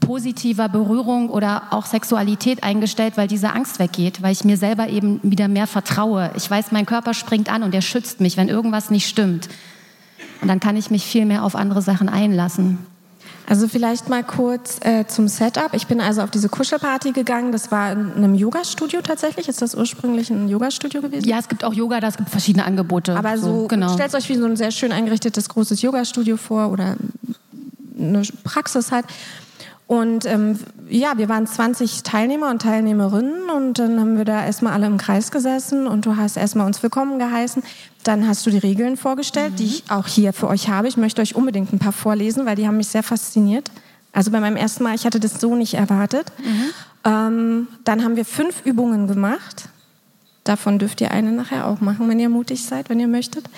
positiver 0.00 0.68
Berührung 0.68 1.28
oder 1.28 1.64
auch 1.70 1.84
Sexualität 1.84 2.62
eingestellt, 2.62 3.16
weil 3.16 3.28
diese 3.28 3.52
Angst 3.52 3.78
weggeht, 3.78 4.22
weil 4.22 4.32
ich 4.32 4.44
mir 4.44 4.56
selber 4.56 4.88
eben 4.88 5.20
wieder 5.22 5.48
mehr 5.48 5.66
vertraue. 5.66 6.30
Ich 6.36 6.50
weiß, 6.50 6.72
mein 6.72 6.86
Körper 6.86 7.12
springt 7.12 7.52
an 7.52 7.62
und 7.62 7.74
er 7.74 7.82
schützt 7.82 8.20
mich, 8.20 8.36
wenn 8.36 8.48
irgendwas 8.48 8.90
nicht 8.90 9.06
stimmt. 9.06 9.48
Und 10.40 10.48
dann 10.48 10.60
kann 10.60 10.76
ich 10.76 10.90
mich 10.90 11.04
viel 11.04 11.26
mehr 11.26 11.44
auf 11.44 11.54
andere 11.54 11.82
Sachen 11.82 12.08
einlassen. 12.08 12.78
Also 13.48 13.68
vielleicht 13.68 14.08
mal 14.08 14.22
kurz 14.22 14.78
äh, 14.82 15.06
zum 15.06 15.28
Setup. 15.28 15.74
Ich 15.74 15.86
bin 15.86 16.00
also 16.00 16.22
auf 16.22 16.30
diese 16.30 16.48
Kuschelparty 16.48 17.12
gegangen. 17.12 17.52
Das 17.52 17.70
war 17.70 17.92
in 17.92 18.12
einem 18.12 18.34
Yoga-Studio 18.34 19.00
tatsächlich. 19.02 19.48
Ist 19.48 19.62
das 19.62 19.74
ursprünglich 19.74 20.30
ein 20.30 20.48
Yoga-Studio 20.48 21.02
gewesen? 21.02 21.28
Ja, 21.28 21.38
es 21.38 21.48
gibt 21.48 21.64
auch 21.64 21.74
Yoga, 21.74 22.00
da 22.00 22.08
es 22.08 22.16
gibt 22.16 22.30
verschiedene 22.30 22.64
Angebote. 22.64 23.16
Aber 23.16 23.36
so, 23.38 23.66
genau. 23.68 23.92
stellt 23.94 24.14
euch 24.14 24.28
wie 24.28 24.36
so 24.36 24.44
ein 24.44 24.56
sehr 24.56 24.70
schön 24.70 24.92
eingerichtetes 24.92 25.48
großes 25.48 25.82
Yoga-Studio 25.82 26.36
vor 26.36 26.70
oder 26.70 26.96
eine 27.98 28.22
Praxis 28.44 28.92
halt. 28.92 29.06
Und 29.86 30.24
ähm, 30.24 30.58
ja, 30.88 31.18
wir 31.18 31.28
waren 31.28 31.46
20 31.46 32.02
Teilnehmer 32.02 32.48
und 32.48 32.62
Teilnehmerinnen 32.62 33.50
und 33.50 33.78
dann 33.78 34.00
haben 34.00 34.16
wir 34.16 34.24
da 34.24 34.42
erstmal 34.42 34.72
alle 34.72 34.86
im 34.86 34.96
Kreis 34.96 35.30
gesessen 35.30 35.86
und 35.86 36.06
du 36.06 36.16
hast 36.16 36.38
erstmal 36.38 36.66
uns 36.66 36.82
willkommen 36.82 37.18
geheißen. 37.18 37.62
Dann 38.04 38.26
hast 38.26 38.44
du 38.46 38.50
die 38.50 38.58
Regeln 38.58 38.96
vorgestellt, 38.96 39.58
die 39.58 39.66
ich 39.66 39.84
auch 39.88 40.06
hier 40.06 40.32
für 40.32 40.48
euch 40.48 40.68
habe. 40.68 40.88
Ich 40.88 40.96
möchte 40.96 41.22
euch 41.22 41.34
unbedingt 41.36 41.72
ein 41.72 41.78
paar 41.78 41.92
vorlesen, 41.92 42.46
weil 42.46 42.56
die 42.56 42.66
haben 42.66 42.76
mich 42.76 42.88
sehr 42.88 43.02
fasziniert. 43.02 43.70
Also 44.12 44.30
bei 44.30 44.40
meinem 44.40 44.56
ersten 44.56 44.82
Mal, 44.82 44.94
ich 44.94 45.06
hatte 45.06 45.20
das 45.20 45.40
so 45.40 45.54
nicht 45.54 45.74
erwartet. 45.74 46.26
Ähm, 47.04 47.68
dann 47.84 48.04
haben 48.04 48.16
wir 48.16 48.24
fünf 48.24 48.64
Übungen 48.64 49.06
gemacht. 49.06 49.68
Davon 50.44 50.78
dürft 50.78 51.00
ihr 51.00 51.12
eine 51.12 51.32
nachher 51.32 51.66
auch 51.66 51.80
machen, 51.80 52.08
wenn 52.08 52.18
ihr 52.18 52.28
mutig 52.28 52.64
seid, 52.64 52.90
wenn 52.90 53.00
ihr 53.00 53.08
möchtet. 53.08 53.48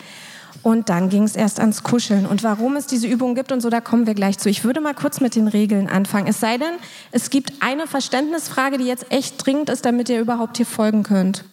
Und 0.62 0.88
dann 0.88 1.10
ging 1.10 1.24
es 1.24 1.36
erst 1.36 1.60
ans 1.60 1.82
Kuscheln. 1.82 2.24
Und 2.24 2.42
warum 2.42 2.76
es 2.76 2.86
diese 2.86 3.06
Übung 3.06 3.34
gibt 3.34 3.52
und 3.52 3.60
so, 3.60 3.68
da 3.68 3.80
kommen 3.80 4.06
wir 4.06 4.14
gleich 4.14 4.38
zu. 4.38 4.48
Ich 4.48 4.64
würde 4.64 4.80
mal 4.80 4.94
kurz 4.94 5.20
mit 5.20 5.34
den 5.34 5.48
Regeln 5.48 5.88
anfangen. 5.88 6.26
Es 6.26 6.40
sei 6.40 6.56
denn, 6.56 6.74
es 7.10 7.28
gibt 7.28 7.52
eine 7.60 7.86
Verständnisfrage, 7.86 8.78
die 8.78 8.84
jetzt 8.84 9.10
echt 9.10 9.44
dringend 9.44 9.68
ist, 9.68 9.84
damit 9.84 10.08
ihr 10.08 10.20
überhaupt 10.20 10.56
hier 10.56 10.66
folgen 10.66 11.02
könnt. 11.02 11.44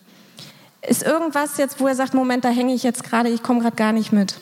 Ist 0.87 1.03
irgendwas 1.03 1.57
jetzt, 1.57 1.79
wo 1.79 1.87
ihr 1.87 1.95
sagt, 1.95 2.13
Moment, 2.13 2.43
da 2.43 2.49
hänge 2.49 2.73
ich 2.73 2.83
jetzt 2.83 3.03
gerade, 3.03 3.29
ich 3.29 3.43
komme 3.43 3.61
gerade 3.61 3.75
gar 3.75 3.93
nicht 3.93 4.11
mit? 4.11 4.39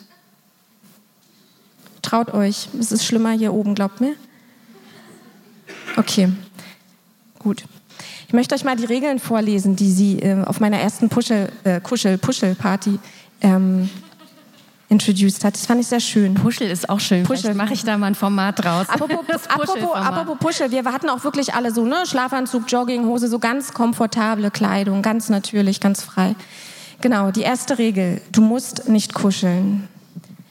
Traut 2.02 2.32
euch, 2.32 2.68
es 2.78 2.92
ist 2.92 3.04
schlimmer 3.04 3.32
hier 3.32 3.52
oben, 3.52 3.74
glaubt 3.74 4.00
mir. 4.00 4.14
Okay, 5.96 6.32
gut. 7.38 7.64
Ich 8.26 8.32
möchte 8.32 8.54
euch 8.54 8.64
mal 8.64 8.76
die 8.76 8.84
Regeln 8.84 9.18
vorlesen, 9.18 9.76
die 9.76 9.90
sie 9.90 10.20
äh, 10.20 10.42
auf 10.44 10.60
meiner 10.60 10.78
ersten 10.78 11.08
Puschel, 11.08 11.50
äh, 11.64 11.80
Kuschel, 11.80 12.16
Puschel-Party 12.16 12.98
ähm, 13.42 13.90
introduced 14.90 15.44
hat. 15.44 15.54
Das 15.54 15.66
fand 15.66 15.80
ich 15.80 15.86
sehr 15.86 16.00
schön. 16.00 16.34
Puschel 16.34 16.68
ist 16.68 16.90
auch 16.90 17.00
schön. 17.00 17.22
Puschel. 17.22 17.54
Mache 17.54 17.72
ich 17.72 17.84
da 17.84 17.96
mal 17.96 18.08
ein 18.08 18.14
Format 18.14 18.62
draus. 18.62 18.88
Apropos, 18.88 19.24
apropos, 19.48 19.94
apropos 19.94 20.38
Puschel, 20.38 20.70
wir 20.70 20.84
hatten 20.84 21.08
auch 21.08 21.24
wirklich 21.24 21.54
alle 21.54 21.72
so, 21.72 21.84
ne? 21.84 22.02
Schlafanzug, 22.06 22.64
Jogginghose, 22.70 23.28
so 23.28 23.38
ganz 23.38 23.72
komfortable 23.72 24.50
Kleidung, 24.50 25.00
ganz 25.00 25.28
natürlich, 25.28 25.80
ganz 25.80 26.02
frei. 26.02 26.34
Genau, 27.00 27.30
die 27.30 27.42
erste 27.42 27.78
Regel, 27.78 28.20
du 28.32 28.42
musst 28.42 28.88
nicht 28.88 29.14
kuscheln. 29.14 29.88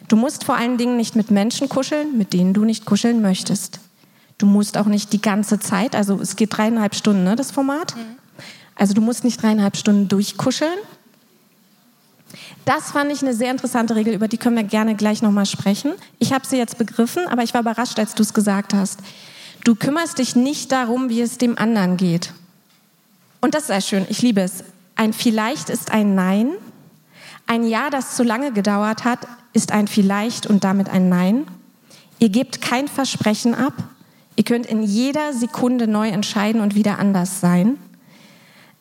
Du 0.07 0.15
musst 0.15 0.45
vor 0.45 0.55
allen 0.55 0.77
Dingen 0.77 0.97
nicht 0.97 1.15
mit 1.15 1.29
Menschen 1.29 1.69
kuscheln, 1.69 2.17
mit 2.17 2.33
denen 2.33 2.53
du 2.53 2.65
nicht 2.65 2.85
kuscheln 2.85 3.21
möchtest. 3.21 3.79
Du 4.39 4.47
musst 4.47 4.77
auch 4.77 4.85
nicht 4.85 5.13
die 5.13 5.21
ganze 5.21 5.59
Zeit, 5.59 5.95
also 5.95 6.19
es 6.19 6.35
geht 6.35 6.57
dreieinhalb 6.57 6.95
Stunden, 6.95 7.23
ne, 7.23 7.35
das 7.35 7.51
Format. 7.51 7.93
Also 8.73 8.93
du 8.93 9.01
musst 9.01 9.25
nicht 9.25 9.43
dreieinhalb 9.43 9.75
Stunden 9.75 10.07
durchkuscheln. 10.07 10.79
Das 12.66 12.91
fand 12.91 13.12
ich 13.12 13.22
eine 13.22 13.34
sehr 13.34 13.51
interessante 13.51 13.95
Regel, 13.95 14.14
über 14.14 14.28
die 14.28 14.38
können 14.38 14.55
wir 14.55 14.64
gerne 14.64 14.95
gleich 14.95 15.22
nochmal 15.22 15.45
sprechen. 15.45 15.93
Ich 16.20 16.34
habe 16.34 16.45
sie 16.45 16.57
jetzt 16.57 16.78
begriffen, 16.78 17.28
aber 17.28 17.43
ich 17.43 17.53
war 17.53 17.62
überrascht, 17.62 17.99
als 17.99 18.14
du 18.16 18.24
es 18.24 18.34
gesagt 18.34 18.74
hast. 18.74 18.99
Du 19.64 19.76
kümmerst 19.76 20.20
dich 20.20 20.36
nicht 20.36 20.72
darum, 20.72 21.10
wie 21.10 21.22
es 21.22 21.38
dem 21.38 21.57
anderen 21.57 21.97
geht. 21.97 22.34
Und 23.41 23.55
das 23.55 23.64
ist 23.64 23.68
sehr 23.68 23.82
schön, 23.82 24.05
ich 24.10 24.22
liebe 24.22 24.41
es. 24.41 24.64
Ein 24.95 25.14
Vielleicht 25.14 25.70
ist 25.70 25.91
ein 25.91 26.16
Nein. 26.16 26.51
Ein 27.47 27.66
Ja, 27.66 27.89
das 27.89 28.16
zu 28.16 28.24
lange 28.24 28.51
gedauert 28.51 29.05
hat, 29.05 29.20
ist 29.53 29.72
ein 29.72 29.88
Vielleicht 29.88 30.45
und 30.45 30.64
damit 30.64 30.89
ein 30.89 31.10
Nein. 31.10 31.45
Ihr 32.20 32.30
gebt 32.30 32.62
kein 32.62 32.88
Versprechen 32.88 33.55
ab. 33.55 33.74
Ihr 34.36 34.43
könnt 34.43 34.66
in 34.66 34.84
jeder 34.84 35.34
Sekunde 35.34 35.88
neu 35.88 36.10
entscheiden 36.10 36.62
und 36.62 36.76
wieder 36.76 36.99
anders 36.99 37.39
sein. 37.41 37.78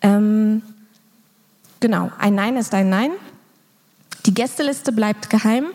Ähm, 0.02 0.62
genau, 1.80 2.10
ein 2.18 2.34
Nein 2.34 2.56
ist 2.56 2.74
ein 2.74 2.90
Nein. 2.90 3.12
Die 4.28 4.34
Gästeliste 4.34 4.92
bleibt 4.92 5.30
geheim. 5.30 5.68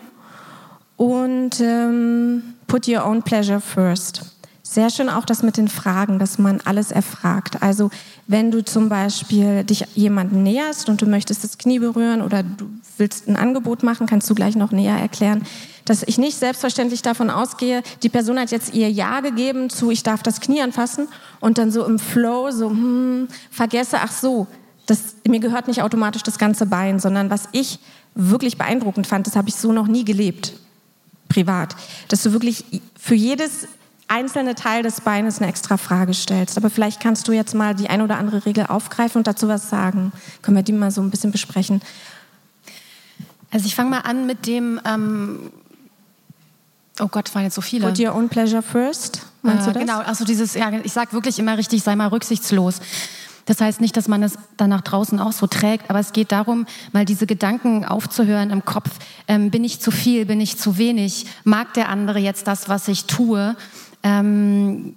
Und 0.96 1.60
ähm, 1.60 2.54
put 2.68 2.86
your 2.86 3.04
own 3.04 3.20
pleasure 3.20 3.60
first. 3.60 4.22
Sehr 4.62 4.90
schön 4.90 5.08
auch 5.08 5.24
das 5.24 5.42
mit 5.42 5.56
den 5.56 5.66
Fragen, 5.66 6.20
dass 6.20 6.38
man 6.38 6.60
alles 6.64 6.92
erfragt. 6.92 7.62
Also 7.64 7.90
wenn 8.28 8.52
du 8.52 8.64
zum 8.64 8.88
Beispiel 8.88 9.64
dich 9.64 9.84
jemandem 9.96 10.44
näherst 10.44 10.88
und 10.88 11.02
du 11.02 11.06
möchtest 11.06 11.42
das 11.42 11.58
Knie 11.58 11.80
berühren 11.80 12.22
oder 12.22 12.44
du 12.44 12.66
willst 12.96 13.26
ein 13.26 13.34
Angebot 13.34 13.82
machen, 13.82 14.06
kannst 14.06 14.30
du 14.30 14.36
gleich 14.36 14.54
noch 14.54 14.70
näher 14.70 14.98
erklären, 14.98 15.42
dass 15.84 16.04
ich 16.04 16.16
nicht 16.16 16.38
selbstverständlich 16.38 17.02
davon 17.02 17.30
ausgehe, 17.30 17.82
die 18.04 18.08
Person 18.08 18.38
hat 18.38 18.52
jetzt 18.52 18.72
ihr 18.72 18.88
Ja 18.88 19.18
gegeben 19.18 19.68
zu, 19.68 19.90
ich 19.90 20.04
darf 20.04 20.22
das 20.22 20.40
Knie 20.40 20.62
anfassen 20.62 21.08
und 21.40 21.58
dann 21.58 21.72
so 21.72 21.84
im 21.84 21.98
Flow 21.98 22.52
so, 22.52 22.70
hm, 22.70 23.26
vergesse, 23.50 23.98
ach 24.00 24.12
so, 24.12 24.46
das, 24.86 25.16
mir 25.26 25.40
gehört 25.40 25.66
nicht 25.66 25.82
automatisch 25.82 26.22
das 26.22 26.38
ganze 26.38 26.66
Bein, 26.66 27.00
sondern 27.00 27.30
was 27.30 27.48
ich 27.52 27.78
wirklich 28.14 28.58
beeindruckend 28.58 29.06
fand, 29.06 29.26
das 29.26 29.36
habe 29.36 29.48
ich 29.48 29.56
so 29.56 29.72
noch 29.72 29.86
nie 29.86 30.04
gelebt, 30.04 30.54
privat, 31.28 31.74
dass 32.08 32.22
du 32.22 32.32
wirklich 32.32 32.64
für 32.98 33.14
jedes 33.14 33.68
einzelne 34.08 34.54
Teil 34.54 34.82
des 34.82 35.00
Beines 35.00 35.38
eine 35.38 35.48
extra 35.48 35.76
Frage 35.76 36.14
stellst. 36.14 36.56
Aber 36.56 36.70
vielleicht 36.70 37.00
kannst 37.00 37.26
du 37.26 37.32
jetzt 37.32 37.54
mal 37.54 37.74
die 37.74 37.88
ein 37.88 38.02
oder 38.02 38.18
andere 38.18 38.44
Regel 38.46 38.66
aufgreifen 38.66 39.18
und 39.18 39.26
dazu 39.26 39.48
was 39.48 39.70
sagen. 39.70 40.12
Können 40.42 40.56
wir 40.56 40.62
die 40.62 40.72
mal 40.72 40.90
so 40.90 41.00
ein 41.00 41.10
bisschen 41.10 41.32
besprechen? 41.32 41.80
Also 43.50 43.66
ich 43.66 43.74
fange 43.74 43.90
mal 43.90 44.00
an 44.00 44.26
mit 44.26 44.46
dem, 44.46 44.80
ähm, 44.84 45.50
oh 47.00 47.08
Gott, 47.08 47.34
waren 47.34 47.44
jetzt 47.44 47.54
so 47.54 47.62
viele. 47.62 47.88
Put 47.88 47.98
your 47.98 48.14
own 48.14 48.28
pleasure 48.28 48.62
first. 48.62 49.22
Meinst 49.42 49.62
äh, 49.62 49.72
du 49.72 49.78
das? 49.78 49.80
Genau, 49.80 49.98
also 50.00 50.24
dieses, 50.24 50.54
ja, 50.54 50.70
ich 50.82 50.92
sage 50.92 51.12
wirklich 51.12 51.38
immer 51.38 51.56
richtig, 51.56 51.82
sei 51.82 51.96
mal 51.96 52.08
rücksichtslos. 52.08 52.80
Das 53.46 53.60
heißt 53.60 53.80
nicht, 53.80 53.96
dass 53.96 54.08
man 54.08 54.22
es 54.22 54.38
dann 54.56 54.70
nach 54.70 54.80
draußen 54.80 55.18
auch 55.20 55.32
so 55.32 55.46
trägt, 55.46 55.90
aber 55.90 55.98
es 55.98 56.12
geht 56.12 56.32
darum, 56.32 56.66
mal 56.92 57.04
diese 57.04 57.26
Gedanken 57.26 57.84
aufzuhören 57.84 58.50
im 58.50 58.64
Kopf. 58.64 58.90
Ähm, 59.28 59.50
bin 59.50 59.64
ich 59.64 59.80
zu 59.80 59.90
viel, 59.90 60.26
bin 60.26 60.40
ich 60.40 60.58
zu 60.58 60.78
wenig? 60.78 61.26
Mag 61.44 61.74
der 61.74 61.88
andere 61.88 62.18
jetzt 62.18 62.46
das, 62.46 62.68
was 62.68 62.88
ich 62.88 63.04
tue? 63.04 63.56
Ähm, 64.02 64.94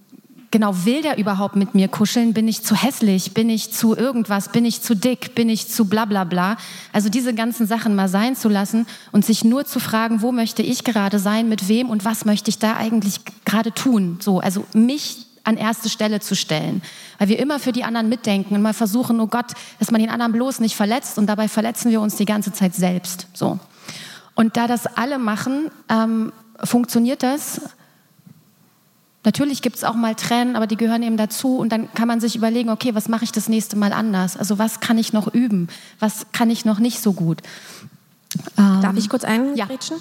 genau, 0.52 0.86
will 0.86 1.02
der 1.02 1.18
überhaupt 1.18 1.56
mit 1.56 1.76
mir 1.76 1.88
kuscheln? 1.88 2.34
Bin 2.34 2.48
ich 2.48 2.64
zu 2.64 2.76
hässlich? 2.76 3.34
Bin 3.34 3.50
ich 3.50 3.74
zu 3.74 3.96
irgendwas? 3.96 4.50
Bin 4.50 4.66
ich 4.66 4.82
zu 4.82 4.96
dick? 4.96 5.36
Bin 5.36 5.50
ich 5.50 5.68
zu 5.68 5.86
bla 5.86 6.06
bla 6.06 6.24
bla? 6.24 6.58
Also 6.94 7.10
diese 7.10 7.34
ganzen 7.34 7.68
Sachen 7.68 7.96
mal 7.96 8.10
sein 8.10 8.36
zu 8.36 8.50
lassen 8.50 8.88
und 9.12 9.26
sich 9.26 9.44
nur 9.44 9.66
zu 9.66 9.80
fragen, 9.80 10.22
wo 10.22 10.32
möchte 10.32 10.62
ich 10.62 10.84
gerade 10.84 11.20
sein, 11.20 11.50
mit 11.50 11.68
wem 11.68 11.90
und 11.90 12.06
was 12.06 12.26
möchte 12.26 12.50
ich 12.50 12.60
da 12.60 12.78
eigentlich 12.78 13.22
gerade 13.46 13.74
tun? 13.74 14.20
So, 14.22 14.40
also 14.40 14.66
mich 14.74 15.27
an 15.48 15.58
erste 15.58 15.90
Stelle 15.90 16.20
zu 16.20 16.36
stellen. 16.36 16.82
Weil 17.18 17.30
wir 17.30 17.40
immer 17.40 17.60
für 17.60 17.72
die 17.72 17.84
anderen 17.84 18.10
mitdenken 18.10 18.54
und 18.54 18.62
mal 18.62 18.74
versuchen, 18.74 19.20
oh 19.20 19.28
Gott, 19.28 19.54
dass 19.80 19.92
man 19.92 20.02
den 20.02 20.10
anderen 20.10 20.34
bloß 20.34 20.60
nicht 20.60 20.76
verletzt 20.76 21.18
und 21.18 21.28
dabei 21.28 21.48
verletzen 21.48 21.90
wir 21.90 22.02
uns 22.02 22.18
die 22.18 22.26
ganze 22.26 22.52
Zeit 22.52 22.76
selbst. 22.76 23.28
So. 23.34 23.58
Und 24.36 24.58
da 24.58 24.68
das 24.68 24.86
alle 24.86 25.18
machen, 25.18 25.72
ähm, 25.90 26.34
funktioniert 26.64 27.24
das. 27.24 27.62
Natürlich 29.24 29.62
gibt 29.62 29.78
es 29.78 29.84
auch 29.84 29.96
mal 29.96 30.16
Tränen, 30.16 30.56
aber 30.56 30.68
die 30.68 30.78
gehören 30.78 31.02
eben 31.02 31.18
dazu. 31.18 31.58
Und 31.58 31.70
dann 31.70 31.92
kann 31.94 32.08
man 32.08 32.20
sich 32.20 32.36
überlegen, 32.36 32.70
okay, 32.70 32.94
was 32.94 33.08
mache 33.08 33.24
ich 33.24 33.32
das 33.32 33.48
nächste 33.50 33.78
Mal 33.78 33.94
anders? 33.94 34.38
Also 34.38 34.60
was 34.60 34.80
kann 34.80 34.98
ich 34.98 35.14
noch 35.14 35.34
üben? 35.34 35.70
Was 36.00 36.28
kann 36.34 36.50
ich 36.50 36.66
noch 36.66 36.80
nicht 36.80 37.02
so 37.02 37.14
gut? 37.14 37.42
Darf 38.56 38.84
Ähm, 38.84 38.98
ich 38.98 39.10
kurz 39.10 39.24
eingrätschen? 39.24 39.98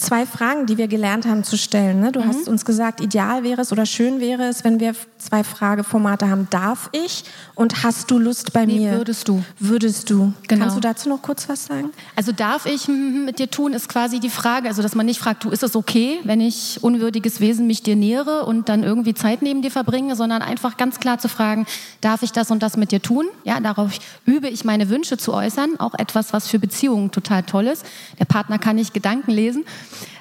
Zwei 0.00 0.26
Fragen, 0.26 0.66
die 0.66 0.78
wir 0.78 0.86
gelernt 0.86 1.26
haben 1.26 1.42
zu 1.42 1.58
stellen. 1.58 1.98
Ne? 1.98 2.12
Du 2.12 2.20
Mhm. 2.20 2.28
hast 2.28 2.46
uns 2.48 2.64
gesagt, 2.64 3.00
ideal 3.00 3.42
wäre 3.42 3.60
es 3.62 3.72
oder 3.72 3.84
schön 3.84 4.20
wäre 4.20 4.44
es, 4.44 4.62
wenn 4.62 4.78
wir 4.78 4.94
zwei 5.18 5.42
Frageformate 5.42 6.30
haben. 6.30 6.46
Darf 6.50 6.88
ich 6.92 7.24
und 7.56 7.82
hast 7.82 8.08
du 8.12 8.20
Lust 8.20 8.52
bei 8.52 8.64
Nee, 8.64 8.78
mir? 8.78 8.92
würdest 8.92 9.26
du. 9.26 9.42
Würdest 9.58 10.08
du. 10.08 10.32
Genau. 10.46 10.60
Kannst 10.66 10.76
du 10.76 10.80
dazu 10.80 11.08
noch 11.08 11.20
kurz 11.20 11.48
was 11.48 11.64
sagen? 11.66 11.90
Also 12.14 12.30
darf 12.30 12.64
ich 12.66 12.86
mit 12.86 13.40
dir 13.40 13.50
tun, 13.50 13.72
ist 13.72 13.88
quasi 13.88 14.20
die 14.20 14.30
Frage. 14.30 14.68
Also 14.68 14.82
dass 14.82 14.94
man 14.94 15.04
nicht 15.04 15.18
fragt, 15.18 15.42
du, 15.42 15.50
ist 15.50 15.64
es 15.64 15.74
okay, 15.74 16.20
wenn 16.22 16.40
ich 16.40 16.78
unwürdiges 16.80 17.40
Wesen 17.40 17.66
mich 17.66 17.82
dir 17.82 17.96
nähere 17.96 18.46
und 18.46 18.68
dann 18.68 18.84
irgendwie 18.84 19.14
Zeit 19.14 19.42
neben 19.42 19.62
dir 19.62 19.72
verbringe, 19.72 20.14
sondern 20.14 20.42
einfach 20.42 20.76
ganz 20.76 21.00
klar 21.00 21.18
zu 21.18 21.28
fragen, 21.28 21.66
darf 22.02 22.22
ich 22.22 22.30
das 22.30 22.52
und 22.52 22.62
das 22.62 22.76
mit 22.76 22.92
dir 22.92 23.02
tun? 23.02 23.26
Ja, 23.42 23.58
darauf 23.58 23.90
übe 24.26 24.48
ich 24.48 24.64
meine 24.64 24.90
Wünsche 24.90 25.18
zu 25.18 25.34
äußern. 25.34 25.80
Auch 25.80 25.94
etwas, 25.94 26.32
was 26.32 26.46
für 26.46 26.60
Beziehungen 26.60 27.10
total 27.10 27.42
toll 27.42 27.66
ist. 27.66 27.84
Der 28.20 28.26
Partner 28.26 28.60
kann 28.60 28.76
nicht 28.76 28.94
Gedanken 28.94 29.32
lesen. 29.32 29.64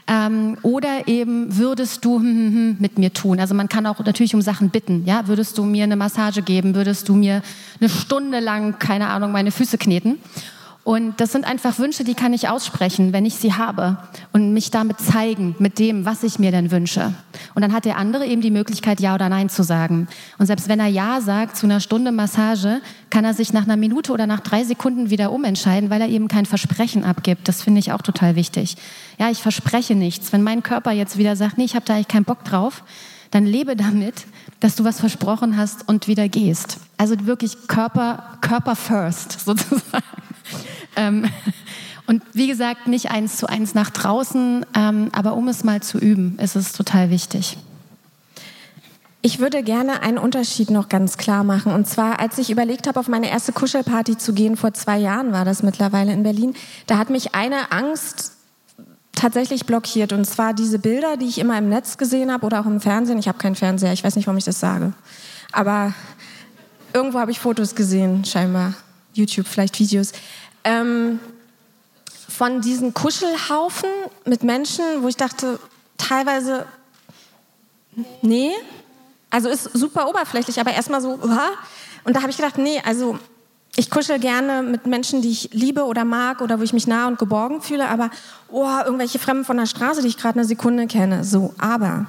Ähm, 0.07 0.57
oder 0.61 1.07
eben 1.07 1.57
würdest 1.57 2.05
du 2.05 2.19
hm, 2.19 2.23
hm, 2.23 2.53
hm, 2.53 2.77
mit 2.79 2.97
mir 2.97 3.11
tun? 3.13 3.39
Also 3.39 3.53
man 3.53 3.67
kann 3.67 3.85
auch 3.85 3.99
natürlich 3.99 4.33
um 4.33 4.41
Sachen 4.41 4.69
bitten. 4.69 5.03
Ja, 5.05 5.27
würdest 5.27 5.57
du 5.57 5.65
mir 5.65 5.83
eine 5.83 5.97
Massage 5.97 6.41
geben? 6.41 6.75
Würdest 6.75 7.09
du 7.09 7.15
mir 7.15 7.41
eine 7.79 7.89
Stunde 7.89 8.39
lang, 8.39 8.79
keine 8.79 9.09
Ahnung, 9.09 9.31
meine 9.31 9.51
Füße 9.51 9.77
kneten? 9.77 10.17
Und 10.87 11.19
das 11.19 11.33
sind 11.33 11.43
einfach 11.43 11.79
Wünsche, 11.79 12.05
die 12.05 12.13
kann 12.13 12.31
ich 12.31 12.47
aussprechen, 12.47 13.11
wenn 13.11 13.25
ich 13.25 13.35
sie 13.35 13.51
habe 13.51 13.97
und 14.31 14.53
mich 14.53 14.71
damit 14.71 15.01
zeigen, 15.01 15.53
mit 15.59 15.79
dem, 15.79 16.05
was 16.05 16.23
ich 16.23 16.39
mir 16.39 16.49
denn 16.51 16.71
wünsche. 16.71 17.13
Und 17.55 17.61
dann 17.61 17.73
hat 17.73 17.83
der 17.83 17.97
andere 17.97 18.25
eben 18.25 18.39
die 18.39 18.51
Möglichkeit, 18.51 19.01
Ja 19.01 19.13
oder 19.13 19.27
Nein 19.27 19.49
zu 19.49 19.63
sagen. 19.63 20.07
Und 20.37 20.45
selbst 20.45 20.69
wenn 20.69 20.79
er 20.79 20.87
Ja 20.87 21.19
sagt 21.19 21.57
zu 21.57 21.65
einer 21.65 21.81
Stunde 21.81 22.13
Massage, 22.13 22.79
kann 23.09 23.25
er 23.25 23.33
sich 23.33 23.51
nach 23.51 23.65
einer 23.65 23.75
Minute 23.75 24.13
oder 24.13 24.27
nach 24.27 24.39
drei 24.39 24.63
Sekunden 24.63 25.09
wieder 25.09 25.33
umentscheiden, 25.33 25.89
weil 25.89 25.99
er 25.99 26.07
eben 26.07 26.29
kein 26.29 26.45
Versprechen 26.45 27.03
abgibt. 27.03 27.49
Das 27.49 27.61
finde 27.61 27.79
ich 27.79 27.91
auch 27.91 28.01
total 28.01 28.37
wichtig. 28.37 28.77
Ja, 29.19 29.29
ich 29.29 29.41
verspreche 29.41 29.93
nichts. 29.93 30.31
Wenn 30.31 30.41
mein 30.41 30.63
Körper 30.63 30.93
jetzt 30.93 31.17
wieder 31.17 31.35
sagt, 31.35 31.57
nee, 31.57 31.65
ich 31.65 31.75
habe 31.75 31.83
da 31.83 31.95
eigentlich 31.95 32.07
keinen 32.07 32.23
Bock 32.23 32.45
drauf, 32.45 32.85
dann 33.31 33.45
lebe 33.45 33.75
damit, 33.75 34.25
dass 34.61 34.77
du 34.77 34.85
was 34.85 35.01
versprochen 35.01 35.57
hast 35.57 35.89
und 35.89 36.07
wieder 36.07 36.29
gehst. 36.29 36.77
Also 36.95 37.25
wirklich 37.25 37.67
Körper, 37.67 38.37
Körper 38.39 38.77
first 38.77 39.41
sozusagen. 39.45 40.26
Ähm, 40.95 41.29
und 42.07 42.23
wie 42.33 42.47
gesagt, 42.47 42.87
nicht 42.87 43.11
eins 43.11 43.37
zu 43.37 43.47
eins 43.47 43.73
nach 43.73 43.89
draußen, 43.89 44.65
ähm, 44.75 45.09
aber 45.11 45.33
um 45.35 45.47
es 45.47 45.63
mal 45.63 45.81
zu 45.81 45.97
üben, 45.97 46.39
ist 46.39 46.55
es 46.55 46.71
total 46.71 47.09
wichtig. 47.09 47.57
Ich 49.21 49.39
würde 49.39 49.61
gerne 49.61 50.03
einen 50.03 50.17
Unterschied 50.17 50.69
noch 50.69 50.87
ganz 50.87 51.17
klar 51.17 51.43
machen. 51.43 51.73
Und 51.73 51.87
zwar, 51.87 52.19
als 52.19 52.37
ich 52.37 52.49
überlegt 52.49 52.87
habe, 52.87 52.99
auf 52.99 53.09
meine 53.09 53.29
erste 53.29 53.51
Kuschelparty 53.51 54.17
zu 54.17 54.33
gehen, 54.33 54.55
vor 54.55 54.73
zwei 54.73 54.97
Jahren 54.97 55.33
war 55.33 55.43
das 55.43 55.63
mittlerweile 55.63 56.13
in 56.13 56.23
Berlin, 56.23 56.53
da 56.85 56.97
hat 56.97 57.09
mich 57.09 57.35
eine 57.35 57.71
Angst 57.73 58.33
tatsächlich 59.13 59.65
blockiert. 59.65 60.13
Und 60.13 60.23
zwar 60.25 60.53
diese 60.53 60.79
Bilder, 60.79 61.17
die 61.17 61.25
ich 61.25 61.39
immer 61.39 61.57
im 61.57 61.67
Netz 61.67 61.97
gesehen 61.97 62.31
habe 62.31 62.45
oder 62.45 62.61
auch 62.61 62.67
im 62.67 62.79
Fernsehen. 62.79 63.19
Ich 63.19 63.27
habe 63.27 63.37
keinen 63.37 63.55
Fernseher, 63.55 63.91
ich 63.91 64.03
weiß 64.03 64.15
nicht, 64.15 64.27
warum 64.27 64.37
ich 64.37 64.45
das 64.45 64.59
sage. 64.61 64.93
Aber 65.51 65.93
irgendwo 66.93 67.19
habe 67.19 67.31
ich 67.31 67.39
Fotos 67.39 67.75
gesehen, 67.75 68.23
scheinbar. 68.23 68.75
YouTube, 69.17 69.47
vielleicht 69.47 69.79
Videos. 69.79 70.13
Ähm, 70.63 71.19
von 72.27 72.61
diesen 72.61 72.93
Kuschelhaufen 72.93 73.89
mit 74.25 74.43
Menschen, 74.43 74.83
wo 75.01 75.07
ich 75.07 75.17
dachte, 75.17 75.59
teilweise, 75.97 76.65
nee, 78.21 78.51
also 79.29 79.49
ist 79.49 79.63
super 79.73 80.07
oberflächlich, 80.07 80.59
aber 80.59 80.73
erstmal 80.73 81.01
so, 81.01 81.15
uah. 81.15 81.49
und 82.03 82.15
da 82.15 82.21
habe 82.21 82.29
ich 82.29 82.37
gedacht, 82.37 82.57
nee, 82.57 82.81
also 82.85 83.17
ich 83.75 83.91
kuschel 83.91 84.19
gerne 84.19 84.63
mit 84.63 84.87
Menschen, 84.87 85.21
die 85.21 85.29
ich 85.29 85.49
liebe 85.53 85.83
oder 85.85 86.03
mag 86.03 86.41
oder 86.41 86.59
wo 86.59 86.63
ich 86.63 86.73
mich 86.73 86.87
nah 86.87 87.07
und 87.07 87.19
geborgen 87.19 87.61
fühle, 87.61 87.87
aber 87.87 88.09
oh, 88.49 88.67
irgendwelche 88.83 89.19
Fremden 89.19 89.45
von 89.45 89.57
der 89.57 89.67
Straße, 89.67 90.01
die 90.01 90.07
ich 90.07 90.17
gerade 90.17 90.39
eine 90.39 90.47
Sekunde 90.47 90.87
kenne. 90.87 91.23
So, 91.23 91.53
aber 91.59 92.07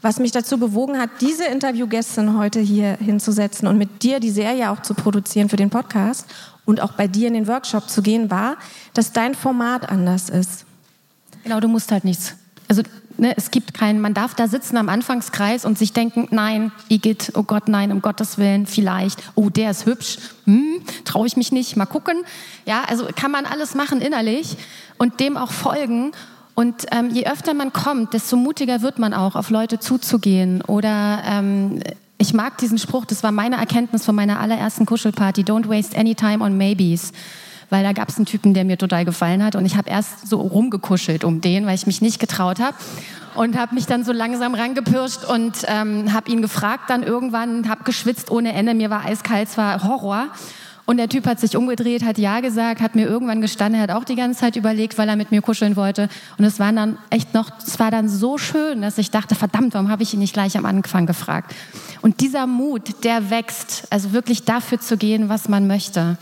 was 0.00 0.18
mich 0.18 0.30
dazu 0.30 0.58
bewogen 0.58 0.98
hat, 0.98 1.10
diese 1.20 1.44
Interviewgästin 1.46 2.38
heute 2.38 2.60
hier 2.60 2.96
hinzusetzen 2.96 3.66
und 3.66 3.78
mit 3.78 4.02
dir 4.02 4.20
die 4.20 4.30
Serie 4.30 4.70
auch 4.70 4.82
zu 4.82 4.94
produzieren 4.94 5.48
für 5.48 5.56
den 5.56 5.70
Podcast 5.70 6.26
und 6.64 6.80
auch 6.80 6.92
bei 6.92 7.08
dir 7.08 7.28
in 7.28 7.34
den 7.34 7.48
Workshop 7.48 7.88
zu 7.88 8.02
gehen, 8.02 8.30
war, 8.30 8.56
dass 8.94 9.12
dein 9.12 9.34
Format 9.34 9.88
anders 9.88 10.28
ist. 10.28 10.64
Genau, 11.42 11.60
du 11.60 11.68
musst 11.68 11.90
halt 11.90 12.04
nichts. 12.04 12.34
Also 12.68 12.82
ne, 13.16 13.34
es 13.36 13.50
gibt 13.50 13.74
keinen, 13.74 14.00
man 14.00 14.14
darf 14.14 14.34
da 14.34 14.46
sitzen 14.46 14.76
am 14.76 14.88
Anfangskreis 14.88 15.64
und 15.64 15.78
sich 15.78 15.92
denken, 15.92 16.28
nein, 16.30 16.72
Igitt, 16.88 17.32
oh 17.34 17.42
Gott, 17.42 17.68
nein, 17.68 17.90
um 17.90 18.02
Gottes 18.02 18.38
Willen, 18.38 18.66
vielleicht, 18.66 19.22
oh, 19.34 19.50
der 19.50 19.70
ist 19.70 19.86
hübsch, 19.86 20.18
hm, 20.44 20.80
traue 21.04 21.26
ich 21.26 21.36
mich 21.36 21.52
nicht, 21.52 21.76
mal 21.76 21.86
gucken. 21.86 22.22
Ja, 22.66 22.84
also 22.84 23.08
kann 23.14 23.30
man 23.30 23.46
alles 23.46 23.74
machen 23.74 24.00
innerlich 24.00 24.56
und 24.96 25.20
dem 25.20 25.36
auch 25.36 25.50
folgen. 25.50 26.12
Und 26.58 26.86
ähm, 26.90 27.10
je 27.10 27.24
öfter 27.24 27.54
man 27.54 27.72
kommt, 27.72 28.14
desto 28.14 28.36
mutiger 28.36 28.82
wird 28.82 28.98
man 28.98 29.14
auch, 29.14 29.36
auf 29.36 29.50
Leute 29.50 29.78
zuzugehen. 29.78 30.60
Oder 30.62 31.22
ähm, 31.24 31.78
ich 32.18 32.34
mag 32.34 32.58
diesen 32.58 32.78
Spruch, 32.78 33.04
das 33.04 33.22
war 33.22 33.30
meine 33.30 33.54
Erkenntnis 33.54 34.04
von 34.04 34.16
meiner 34.16 34.40
allerersten 34.40 34.84
Kuschelparty, 34.84 35.42
don't 35.42 35.68
waste 35.68 35.96
any 35.96 36.16
time 36.16 36.44
on 36.44 36.58
maybes 36.58 37.12
weil 37.70 37.84
da 37.84 37.92
gab 37.92 38.08
es 38.08 38.16
einen 38.16 38.24
Typen, 38.24 38.54
der 38.54 38.64
mir 38.64 38.78
total 38.78 39.04
gefallen 39.04 39.44
hat 39.44 39.54
und 39.54 39.66
ich 39.66 39.76
habe 39.76 39.90
erst 39.90 40.26
so 40.26 40.40
rumgekuschelt 40.40 41.22
um 41.22 41.42
den, 41.42 41.66
weil 41.66 41.74
ich 41.74 41.86
mich 41.86 42.00
nicht 42.00 42.18
getraut 42.18 42.60
habe 42.60 42.74
und 43.34 43.58
habe 43.58 43.74
mich 43.74 43.84
dann 43.84 44.04
so 44.04 44.12
langsam 44.12 44.54
rangepirscht 44.54 45.26
und 45.26 45.66
ähm, 45.66 46.14
habe 46.14 46.30
ihn 46.30 46.40
gefragt 46.40 46.88
dann 46.88 47.02
irgendwann, 47.02 47.68
habe 47.68 47.84
geschwitzt 47.84 48.30
ohne 48.30 48.54
Ende, 48.54 48.72
mir 48.72 48.88
war 48.88 49.04
eiskalt, 49.04 49.48
es 49.48 49.58
war 49.58 49.84
Horror. 49.84 50.28
Und 50.88 50.96
der 50.96 51.10
Typ 51.10 51.26
hat 51.26 51.38
sich 51.38 51.54
umgedreht, 51.54 52.02
hat 52.02 52.16
Ja 52.16 52.40
gesagt, 52.40 52.80
hat 52.80 52.94
mir 52.94 53.06
irgendwann 53.06 53.42
gestanden, 53.42 53.78
er 53.78 53.82
hat 53.82 53.90
auch 53.90 54.04
die 54.04 54.14
ganze 54.14 54.40
Zeit 54.40 54.56
überlegt, 54.56 54.96
weil 54.96 55.06
er 55.06 55.16
mit 55.16 55.30
mir 55.30 55.42
kuscheln 55.42 55.76
wollte. 55.76 56.08
Und 56.38 56.46
es 56.46 56.58
war 56.58 56.72
dann 56.72 56.96
echt 57.10 57.34
noch, 57.34 57.50
es 57.58 57.78
war 57.78 57.90
dann 57.90 58.08
so 58.08 58.38
schön, 58.38 58.80
dass 58.80 58.96
ich 58.96 59.10
dachte, 59.10 59.34
verdammt, 59.34 59.74
warum 59.74 59.90
habe 59.90 60.02
ich 60.02 60.14
ihn 60.14 60.20
nicht 60.20 60.32
gleich 60.32 60.56
am 60.56 60.64
Anfang 60.64 61.04
gefragt? 61.04 61.54
Und 62.00 62.22
dieser 62.22 62.46
Mut, 62.46 63.04
der 63.04 63.28
wächst, 63.28 63.86
also 63.90 64.14
wirklich 64.14 64.44
dafür 64.44 64.80
zu 64.80 64.96
gehen, 64.96 65.28
was 65.28 65.46
man 65.46 65.66
möchte. 65.66 66.16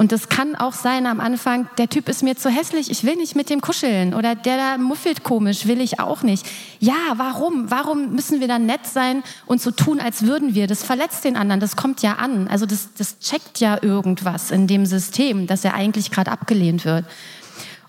Und 0.00 0.12
das 0.12 0.30
kann 0.30 0.56
auch 0.56 0.72
sein 0.72 1.04
am 1.06 1.20
Anfang, 1.20 1.68
der 1.76 1.86
Typ 1.86 2.08
ist 2.08 2.22
mir 2.22 2.34
zu 2.34 2.48
hässlich, 2.48 2.90
ich 2.90 3.04
will 3.04 3.16
nicht 3.16 3.36
mit 3.36 3.50
dem 3.50 3.60
kuscheln. 3.60 4.14
Oder 4.14 4.34
der 4.34 4.56
da 4.56 4.78
muffelt 4.78 5.24
komisch, 5.24 5.66
will 5.66 5.78
ich 5.78 6.00
auch 6.00 6.22
nicht. 6.22 6.46
Ja, 6.78 6.94
warum? 7.16 7.70
Warum 7.70 8.14
müssen 8.14 8.40
wir 8.40 8.48
dann 8.48 8.64
nett 8.64 8.86
sein 8.86 9.22
und 9.44 9.60
so 9.60 9.70
tun, 9.70 10.00
als 10.00 10.22
würden 10.22 10.54
wir? 10.54 10.66
Das 10.68 10.82
verletzt 10.82 11.24
den 11.24 11.36
anderen, 11.36 11.60
das 11.60 11.76
kommt 11.76 12.00
ja 12.00 12.14
an. 12.14 12.48
Also 12.48 12.64
das, 12.64 12.88
das 12.96 13.18
checkt 13.18 13.60
ja 13.60 13.76
irgendwas 13.82 14.50
in 14.50 14.66
dem 14.66 14.86
System, 14.86 15.46
dass 15.46 15.66
er 15.66 15.74
eigentlich 15.74 16.10
gerade 16.10 16.32
abgelehnt 16.32 16.86
wird. 16.86 17.04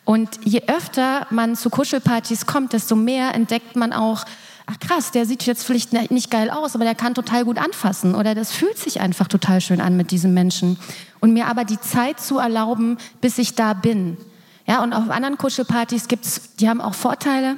Und 0.03 0.31
je 0.43 0.63
öfter 0.67 1.27
man 1.29 1.55
zu 1.55 1.69
Kuschelpartys 1.69 2.45
kommt, 2.45 2.73
desto 2.73 2.97
mehr 2.97 3.33
entdeckt 3.33 3.77
man 3.77 3.93
auch, 3.93 4.25
ach 4.71 4.79
krass, 4.79 5.11
der 5.11 5.25
sieht 5.25 5.45
jetzt 5.45 5.65
vielleicht 5.65 5.91
nicht 6.11 6.31
geil 6.31 6.49
aus, 6.49 6.75
aber 6.75 6.85
der 6.85 6.95
kann 6.95 7.13
total 7.13 7.43
gut 7.43 7.57
anfassen 7.57 8.15
oder 8.15 8.35
das 8.35 8.51
fühlt 8.51 8.77
sich 8.77 9.01
einfach 9.01 9.27
total 9.27 9.59
schön 9.59 9.81
an 9.81 9.97
mit 9.97 10.11
diesem 10.11 10.33
Menschen. 10.33 10.77
Und 11.19 11.33
mir 11.33 11.47
aber 11.47 11.65
die 11.65 11.79
Zeit 11.79 12.19
zu 12.19 12.39
erlauben, 12.39 12.97
bis 13.19 13.37
ich 13.37 13.55
da 13.55 13.73
bin. 13.73 14.17
Ja, 14.67 14.81
und 14.83 14.93
auf 14.93 15.09
anderen 15.09 15.37
Kuschelpartys 15.37 16.07
gibt's, 16.07 16.55
die 16.59 16.69
haben 16.69 16.81
auch 16.81 16.93
Vorteile, 16.93 17.57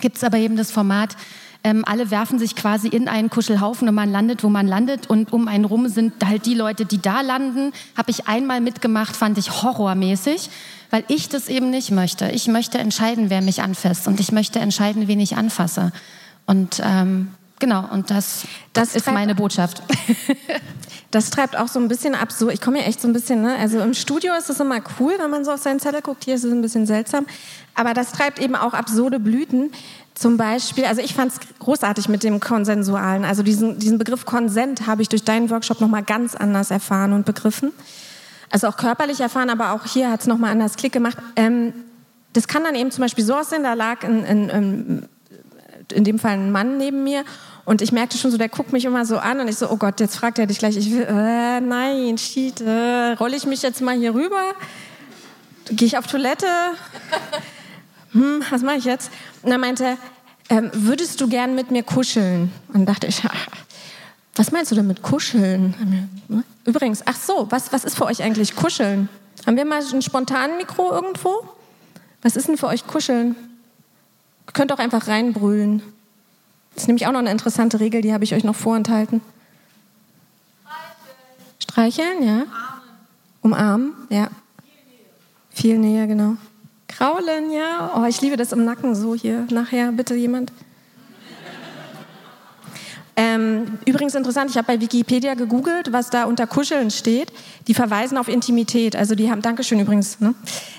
gibt's 0.00 0.22
aber 0.22 0.38
eben 0.38 0.56
das 0.56 0.70
Format, 0.70 1.16
Ähm, 1.64 1.84
alle 1.86 2.10
werfen 2.10 2.40
sich 2.40 2.56
quasi 2.56 2.88
in 2.88 3.08
einen 3.08 3.30
Kuschelhaufen 3.30 3.88
und 3.88 3.94
man 3.94 4.10
landet, 4.10 4.42
wo 4.42 4.48
man 4.48 4.66
landet. 4.66 5.08
Und 5.08 5.32
um 5.32 5.46
einen 5.46 5.64
rum 5.64 5.86
sind 5.88 6.12
halt 6.26 6.44
die 6.44 6.54
Leute, 6.54 6.84
die 6.86 7.00
da 7.00 7.20
landen. 7.20 7.72
Habe 7.96 8.10
ich 8.10 8.26
einmal 8.26 8.60
mitgemacht, 8.60 9.14
fand 9.14 9.38
ich 9.38 9.62
horrormäßig, 9.62 10.50
weil 10.90 11.04
ich 11.06 11.28
das 11.28 11.48
eben 11.48 11.70
nicht 11.70 11.92
möchte. 11.92 12.30
Ich 12.30 12.48
möchte 12.48 12.78
entscheiden, 12.78 13.30
wer 13.30 13.42
mich 13.42 13.62
anfasst 13.62 14.08
und 14.08 14.18
ich 14.18 14.32
möchte 14.32 14.58
entscheiden, 14.58 15.06
wen 15.06 15.20
ich 15.20 15.36
anfasse. 15.36 15.92
Und 16.46 16.80
ähm, 16.84 17.28
genau, 17.58 17.88
und 17.90 18.10
das, 18.10 18.46
das, 18.72 18.92
das 18.92 18.96
ist 18.96 19.12
meine 19.12 19.34
Botschaft. 19.34 19.82
Das 21.12 21.28
treibt 21.28 21.58
auch 21.58 21.68
so 21.68 21.78
ein 21.78 21.88
bisschen 21.88 22.14
ab. 22.14 22.32
So, 22.32 22.48
ich 22.48 22.62
komme 22.62 22.78
ja 22.78 22.86
echt 22.86 23.02
so 23.02 23.06
ein 23.06 23.12
bisschen, 23.12 23.42
ne? 23.42 23.56
also 23.58 23.80
im 23.80 23.92
Studio 23.92 24.32
ist 24.32 24.48
es 24.48 24.58
immer 24.60 24.80
cool, 24.98 25.12
wenn 25.18 25.30
man 25.30 25.44
so 25.44 25.52
auf 25.52 25.60
seinen 25.60 25.78
Zettel 25.78 26.00
guckt. 26.00 26.24
Hier 26.24 26.34
ist 26.34 26.42
es 26.42 26.50
ein 26.50 26.62
bisschen 26.62 26.86
seltsam. 26.86 27.26
Aber 27.74 27.92
das 27.92 28.12
treibt 28.12 28.38
eben 28.38 28.56
auch 28.56 28.72
absurde 28.72 29.20
Blüten. 29.20 29.72
Zum 30.14 30.38
Beispiel, 30.38 30.86
also 30.86 31.02
ich 31.02 31.14
fand 31.14 31.32
es 31.32 31.40
großartig 31.58 32.08
mit 32.08 32.22
dem 32.22 32.40
Konsensualen. 32.40 33.26
Also 33.26 33.42
diesen, 33.42 33.78
diesen 33.78 33.98
Begriff 33.98 34.24
Konsent 34.24 34.86
habe 34.86 35.02
ich 35.02 35.10
durch 35.10 35.22
deinen 35.22 35.50
Workshop 35.50 35.82
nochmal 35.82 36.02
ganz 36.02 36.34
anders 36.34 36.70
erfahren 36.70 37.12
und 37.12 37.26
begriffen. 37.26 37.72
Also 38.50 38.68
auch 38.68 38.78
körperlich 38.78 39.20
erfahren, 39.20 39.50
aber 39.50 39.72
auch 39.72 39.84
hier 39.84 40.10
hat 40.10 40.22
es 40.22 40.26
nochmal 40.26 40.52
anders 40.52 40.76
Klick 40.76 40.92
gemacht. 40.92 41.18
Ähm, 41.36 41.74
das 42.32 42.48
kann 42.48 42.64
dann 42.64 42.74
eben 42.74 42.90
zum 42.90 43.02
Beispiel 43.02 43.24
so 43.24 43.34
aussehen, 43.34 43.64
da 43.64 43.74
lag 43.74 44.02
in, 44.02 44.24
in, 44.24 44.48
in, 44.48 45.08
in 45.92 46.04
dem 46.04 46.18
Fall 46.18 46.32
ein 46.32 46.52
Mann 46.52 46.78
neben 46.78 47.04
mir 47.04 47.24
und 47.64 47.80
ich 47.80 47.92
merkte 47.92 48.18
schon 48.18 48.30
so, 48.30 48.38
der 48.38 48.48
guckt 48.48 48.72
mich 48.72 48.84
immer 48.84 49.04
so 49.06 49.18
an 49.18 49.40
und 49.40 49.48
ich 49.48 49.56
so, 49.56 49.70
oh 49.70 49.76
Gott, 49.76 50.00
jetzt 50.00 50.16
fragt 50.16 50.38
er 50.38 50.46
dich 50.46 50.58
gleich. 50.58 50.76
Ich 50.76 50.90
will, 50.90 51.02
äh, 51.02 51.60
nein, 51.60 52.18
shit, 52.18 52.60
äh, 52.60 53.12
rolle 53.12 53.36
ich 53.36 53.46
mich 53.46 53.62
jetzt 53.62 53.80
mal 53.80 53.96
hier 53.96 54.14
rüber? 54.14 54.54
Gehe 55.70 55.86
ich 55.86 55.98
auf 55.98 56.06
Toilette? 56.06 56.46
Hm, 58.14 58.42
was 58.50 58.60
mache 58.60 58.76
ich 58.76 58.84
jetzt? 58.84 59.10
Und 59.42 59.48
dann 59.48 59.60
meinte 59.62 59.84
er, 59.84 59.96
ähm, 60.50 60.70
würdest 60.74 61.18
du 61.22 61.28
gern 61.28 61.54
mit 61.54 61.70
mir 61.70 61.82
kuscheln? 61.82 62.52
Und 62.68 62.74
dann 62.74 62.84
dachte 62.84 63.06
ich, 63.06 63.22
was 64.36 64.52
meinst 64.52 64.70
du 64.70 64.74
denn 64.74 64.86
mit 64.86 65.00
kuscheln? 65.00 66.12
Übrigens, 66.66 67.00
ach 67.06 67.16
so, 67.16 67.46
was, 67.48 67.72
was 67.72 67.84
ist 67.84 67.96
für 67.96 68.04
euch 68.04 68.22
eigentlich 68.22 68.54
kuscheln? 68.54 69.08
Haben 69.46 69.56
wir 69.56 69.64
mal 69.64 69.80
ein 69.80 70.02
spontanen 70.02 70.58
Mikro 70.58 70.92
irgendwo? 70.92 71.48
Was 72.20 72.36
ist 72.36 72.48
denn 72.48 72.58
für 72.58 72.66
euch 72.66 72.86
kuscheln? 72.86 73.34
Könnt 74.52 74.72
auch 74.72 74.78
einfach 74.78 75.08
reinbrüllen. 75.08 75.82
Das 76.74 76.84
ist 76.84 76.88
nämlich 76.88 77.06
auch 77.06 77.12
noch 77.12 77.20
eine 77.20 77.30
interessante 77.30 77.80
Regel, 77.80 78.02
die 78.02 78.12
habe 78.12 78.24
ich 78.24 78.34
euch 78.34 78.44
noch 78.44 78.56
vorenthalten. 78.56 79.20
Streicheln. 81.58 81.92
Streicheln, 81.92 82.22
ja. 82.22 82.44
Umarmen. 83.42 83.92
Umarmen, 83.92 83.94
ja. 84.10 84.28
Viel 85.50 85.78
Nähe. 85.78 85.78
Viel 85.78 85.78
Nähe, 85.78 86.06
genau. 86.06 86.36
Kraulen, 86.88 87.50
ja. 87.50 87.92
Oh, 87.96 88.04
ich 88.04 88.20
liebe 88.20 88.36
das 88.36 88.52
im 88.52 88.64
Nacken 88.64 88.94
so 88.94 89.14
hier. 89.14 89.46
Nachher 89.50 89.92
bitte 89.92 90.14
jemand. 90.14 90.52
Ähm, 93.14 93.78
übrigens 93.84 94.14
interessant, 94.14 94.50
ich 94.50 94.56
habe 94.56 94.66
bei 94.66 94.80
Wikipedia 94.80 95.34
gegoogelt, 95.34 95.92
was 95.92 96.08
da 96.08 96.24
unter 96.24 96.46
Kuscheln 96.46 96.90
steht. 96.90 97.30
Die 97.66 97.74
verweisen 97.74 98.16
auf 98.16 98.28
Intimität. 98.28 98.96
Also 98.96 99.14
die 99.14 99.30
haben, 99.30 99.42
Dankeschön 99.42 99.80
übrigens, 99.80 100.18
ne? 100.20 100.34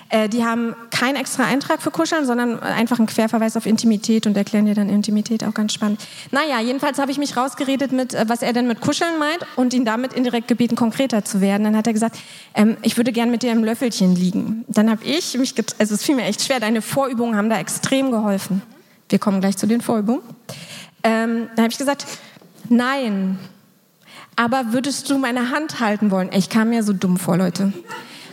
äh, 0.10 0.28
die 0.28 0.44
haben 0.44 0.76
keinen 0.90 1.16
extra 1.16 1.46
Eintrag 1.46 1.82
für 1.82 1.92
Kuscheln, 1.92 2.26
sondern 2.26 2.60
einfach 2.60 2.98
einen 2.98 3.06
Querverweis 3.06 3.56
auf 3.56 3.68
Intimität 3.68 4.26
und 4.26 4.36
erklären 4.36 4.66
dir 4.66 4.74
dann 4.74 4.90
Intimität 4.90 5.44
auch 5.44 5.54
ganz 5.54 5.74
spannend. 5.74 6.02
Naja, 6.32 6.60
jedenfalls 6.60 6.98
habe 6.98 7.12
ich 7.12 7.20
mich 7.20 7.38
rausgeredet 7.38 7.92
mit, 7.92 8.16
äh, 8.16 8.26
was 8.28 8.42
er 8.42 8.54
denn 8.54 8.68
mit 8.68 8.82
Kuscheln 8.82 9.20
meint 9.20 9.46
und 9.56 9.76
ihn 9.76 9.86
damit 9.86 10.14
indirekt 10.14 10.48
gebeten, 10.48 10.76
konkreter 10.76 11.24
zu 11.24 11.40
werden. 11.40 11.64
Dann 11.66 11.78
hat 11.78 11.86
er 11.86 11.94
gesagt, 11.94 12.18
ähm, 12.56 12.78
ich 12.82 12.98
würde 12.98 13.12
gern 13.12 13.30
mit 13.30 13.44
dir 13.44 13.52
im 13.52 13.64
Löffelchen 13.64 14.16
liegen. 14.16 14.66
Dann 14.68 14.90
habe 14.90 15.04
ich 15.04 15.38
mich, 15.38 15.54
also 15.78 15.94
es 15.94 16.04
fiel 16.04 16.16
mir 16.16 16.24
echt 16.24 16.42
schwer, 16.42 16.60
deine 16.60 16.82
Vorübungen 16.82 17.36
haben 17.36 17.52
da 17.52 17.60
extrem 17.60 18.10
geholfen. 18.10 18.64
Wir 19.10 19.20
kommen 19.20 19.42
gleich 19.42 19.58
zu 19.58 19.68
den 19.68 19.82
Vorübungen. 19.82 20.22
Ähm, 21.04 21.50
dann 21.56 21.64
habe 21.66 21.72
ich 21.72 21.78
gesagt, 21.78 22.06
nein. 22.70 23.38
Aber 24.36 24.74
würdest 24.74 25.10
du 25.10 25.18
meine 25.18 25.52
Hand 25.52 25.80
halten 25.80 26.10
wollen? 26.12 26.30
Ich 26.34 26.50
kam 26.50 26.70
mir 26.70 26.84
so 26.84 26.94
dumm 26.94 27.18
vor, 27.18 27.38
Leute. 27.38 27.74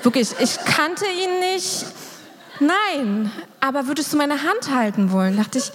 Wirklich, 0.02 0.34
ich 0.40 0.56
kannte 0.64 1.04
ihn 1.04 1.54
nicht. 1.54 1.84
Nein. 2.60 3.30
Aber 3.60 3.86
würdest 3.86 4.12
du 4.12 4.16
meine 4.16 4.42
Hand 4.42 4.74
halten 4.74 5.12
wollen? 5.12 5.36
Dachte 5.36 5.58
ich, 5.58 5.72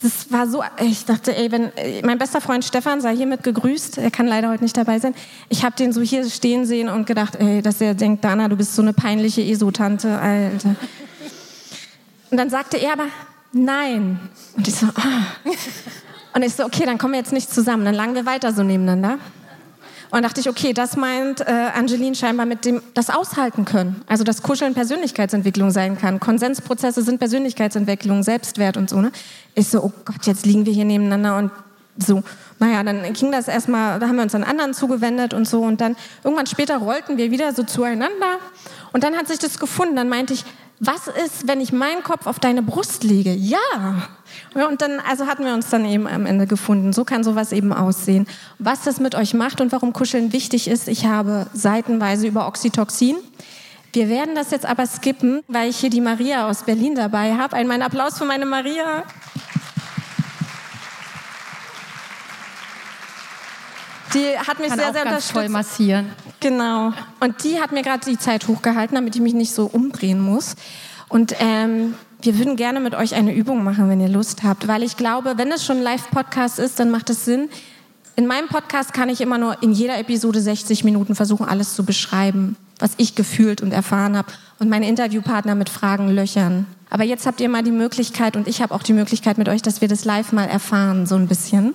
das 0.00 0.30
war 0.30 0.46
so, 0.46 0.62
ich 0.80 1.04
dachte, 1.04 1.36
ey, 1.36 1.50
wenn 1.50 1.72
mein 2.04 2.18
bester 2.18 2.40
Freund 2.40 2.64
Stefan 2.64 3.00
sei 3.00 3.16
hiermit 3.16 3.42
gegrüßt, 3.42 3.98
er 3.98 4.10
kann 4.10 4.28
leider 4.28 4.48
heute 4.48 4.62
nicht 4.62 4.76
dabei 4.76 4.98
sein. 5.00 5.14
Ich 5.48 5.64
habe 5.64 5.74
den 5.74 5.92
so 5.92 6.00
hier 6.00 6.28
stehen 6.30 6.66
sehen 6.66 6.88
und 6.88 7.06
gedacht, 7.06 7.36
ey, 7.36 7.62
dass 7.62 7.80
er 7.80 7.94
denkt, 7.94 8.24
Dana, 8.24 8.48
du 8.48 8.56
bist 8.56 8.76
so 8.76 8.82
eine 8.82 8.92
peinliche 8.92 9.42
ESO-Tante, 9.42 10.18
Alter. 10.18 10.76
Und 12.30 12.36
dann 12.36 12.50
sagte 12.50 12.76
er 12.76 12.92
aber, 12.92 13.06
nein. 13.52 14.20
Und 14.56 14.68
ich 14.68 14.74
so, 14.74 14.86
ah. 14.86 15.50
Und 16.34 16.42
ich 16.42 16.54
so, 16.54 16.64
okay, 16.64 16.84
dann 16.84 16.98
kommen 16.98 17.14
wir 17.14 17.20
jetzt 17.20 17.32
nicht 17.32 17.52
zusammen. 17.52 17.84
Dann 17.84 17.94
lagen 17.94 18.14
wir 18.14 18.26
weiter 18.26 18.52
so 18.52 18.62
nebeneinander. 18.62 19.18
Und 20.10 20.22
dachte 20.22 20.40
ich, 20.40 20.48
okay, 20.48 20.72
das 20.72 20.96
meint 20.96 21.40
äh, 21.40 21.44
Angeline 21.74 22.14
scheinbar 22.14 22.46
mit 22.46 22.64
dem, 22.64 22.80
das 22.94 23.10
aushalten 23.10 23.64
können. 23.66 24.02
Also, 24.06 24.24
dass 24.24 24.42
Kuscheln 24.42 24.72
Persönlichkeitsentwicklung 24.72 25.70
sein 25.70 25.98
kann. 25.98 26.18
Konsensprozesse 26.18 27.02
sind 27.02 27.18
Persönlichkeitsentwicklung, 27.18 28.22
Selbstwert 28.22 28.78
und 28.78 28.88
so, 28.88 29.00
ne? 29.00 29.12
Ich 29.54 29.68
so, 29.68 29.82
oh 29.82 29.92
Gott, 30.04 30.24
jetzt 30.24 30.46
liegen 30.46 30.64
wir 30.64 30.72
hier 30.72 30.86
nebeneinander 30.86 31.36
und 31.36 31.50
so. 31.98 32.22
Naja, 32.58 32.82
dann 32.82 33.12
ging 33.12 33.32
das 33.32 33.48
erstmal, 33.48 33.98
da 33.98 34.08
haben 34.08 34.16
wir 34.16 34.22
uns 34.22 34.34
an 34.34 34.44
anderen 34.44 34.72
zugewendet 34.72 35.34
und 35.34 35.46
so. 35.46 35.60
Und 35.60 35.80
dann 35.80 35.94
irgendwann 36.24 36.46
später 36.46 36.78
rollten 36.78 37.18
wir 37.18 37.30
wieder 37.30 37.52
so 37.52 37.62
zueinander. 37.64 38.38
Und 38.92 39.04
dann 39.04 39.14
hat 39.14 39.28
sich 39.28 39.38
das 39.38 39.58
gefunden. 39.58 39.96
Dann 39.96 40.08
meinte 40.08 40.32
ich, 40.32 40.44
was 40.80 41.08
ist, 41.08 41.48
wenn 41.48 41.60
ich 41.60 41.72
meinen 41.72 42.02
Kopf 42.02 42.26
auf 42.26 42.38
deine 42.38 42.62
Brust 42.62 43.02
lege? 43.02 43.32
Ja. 43.32 44.08
Und 44.54 44.80
dann, 44.80 45.00
also 45.00 45.26
hatten 45.26 45.44
wir 45.44 45.54
uns 45.54 45.70
dann 45.70 45.84
eben 45.84 46.06
am 46.06 46.26
Ende 46.26 46.46
gefunden. 46.46 46.92
So 46.92 47.04
kann 47.04 47.24
sowas 47.24 47.52
eben 47.52 47.72
aussehen. 47.72 48.26
Was 48.58 48.82
das 48.82 49.00
mit 49.00 49.14
euch 49.14 49.34
macht 49.34 49.60
und 49.60 49.72
warum 49.72 49.92
Kuscheln 49.92 50.32
wichtig 50.32 50.68
ist, 50.68 50.88
ich 50.88 51.06
habe 51.06 51.46
seitenweise 51.52 52.26
über 52.26 52.46
Oxytocin. 52.46 53.16
Wir 53.92 54.08
werden 54.08 54.34
das 54.34 54.50
jetzt 54.50 54.66
aber 54.66 54.86
skippen, 54.86 55.42
weil 55.48 55.70
ich 55.70 55.78
hier 55.78 55.90
die 55.90 56.00
Maria 56.00 56.48
aus 56.48 56.62
Berlin 56.64 56.94
dabei 56.94 57.34
habe. 57.34 57.56
Einen 57.56 57.82
Applaus 57.82 58.18
für 58.18 58.26
meine 58.26 58.46
Maria. 58.46 59.04
Die 64.14 64.38
hat 64.38 64.58
mich 64.58 64.68
Kann 64.68 64.78
sehr, 64.78 64.92
sehr 64.92 65.02
unterstützt. 65.02 65.32
toll 65.32 65.48
massieren. 65.48 66.06
Genau. 66.40 66.92
Und 67.20 67.44
die 67.44 67.60
hat 67.60 67.72
mir 67.72 67.82
gerade 67.82 68.04
die 68.08 68.18
Zeit 68.18 68.48
hochgehalten, 68.48 68.94
damit 68.94 69.14
ich 69.14 69.22
mich 69.22 69.34
nicht 69.34 69.52
so 69.52 69.66
umdrehen 69.66 70.20
muss. 70.20 70.54
Und 71.08 71.34
ähm, 71.40 71.94
wir 72.22 72.38
würden 72.38 72.56
gerne 72.56 72.80
mit 72.80 72.94
euch 72.94 73.14
eine 73.14 73.34
Übung 73.34 73.62
machen, 73.64 73.88
wenn 73.88 74.00
ihr 74.00 74.08
Lust 74.08 74.42
habt, 74.42 74.66
weil 74.68 74.82
ich 74.82 74.96
glaube, 74.96 75.34
wenn 75.36 75.52
es 75.52 75.64
schon 75.64 75.78
ein 75.78 75.82
Live-Podcast 75.82 76.58
ist, 76.58 76.80
dann 76.80 76.90
macht 76.90 77.10
es 77.10 77.24
Sinn. 77.24 77.48
In 78.16 78.26
meinem 78.26 78.48
Podcast 78.48 78.92
kann 78.92 79.08
ich 79.08 79.20
immer 79.20 79.38
nur 79.38 79.62
in 79.62 79.72
jeder 79.72 79.96
Episode 79.98 80.40
60 80.40 80.82
Minuten 80.82 81.14
versuchen, 81.14 81.46
alles 81.46 81.76
zu 81.76 81.84
beschreiben, 81.84 82.56
was 82.80 82.92
ich 82.96 83.14
gefühlt 83.14 83.62
und 83.62 83.72
erfahren 83.72 84.16
habe 84.16 84.32
und 84.58 84.68
meine 84.68 84.88
Interviewpartner 84.88 85.54
mit 85.54 85.68
Fragen 85.68 86.08
löchern. 86.08 86.66
Aber 86.90 87.04
jetzt 87.04 87.26
habt 87.26 87.40
ihr 87.40 87.48
mal 87.48 87.62
die 87.62 87.70
Möglichkeit 87.70 88.36
und 88.36 88.48
ich 88.48 88.60
habe 88.60 88.74
auch 88.74 88.82
die 88.82 88.92
Möglichkeit 88.92 89.38
mit 89.38 89.48
euch, 89.48 89.62
dass 89.62 89.80
wir 89.80 89.88
das 89.88 90.04
live 90.04 90.32
mal 90.32 90.46
erfahren, 90.46 91.06
so 91.06 91.14
ein 91.14 91.28
bisschen. 91.28 91.74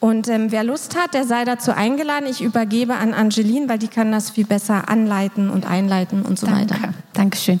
Und 0.00 0.28
ähm, 0.28 0.50
wer 0.50 0.64
Lust 0.64 0.96
hat, 0.96 1.12
der 1.12 1.24
sei 1.24 1.44
dazu 1.44 1.72
eingeladen. 1.72 2.26
Ich 2.28 2.40
übergebe 2.40 2.94
an 2.96 3.12
Angeline, 3.12 3.68
weil 3.68 3.78
die 3.78 3.88
kann 3.88 4.10
das 4.10 4.30
viel 4.30 4.46
besser 4.46 4.88
anleiten 4.88 5.50
und 5.50 5.66
einleiten 5.66 6.22
und 6.22 6.38
so 6.38 6.46
Danke. 6.46 6.74
weiter. 6.74 6.94
Dankeschön. 7.12 7.60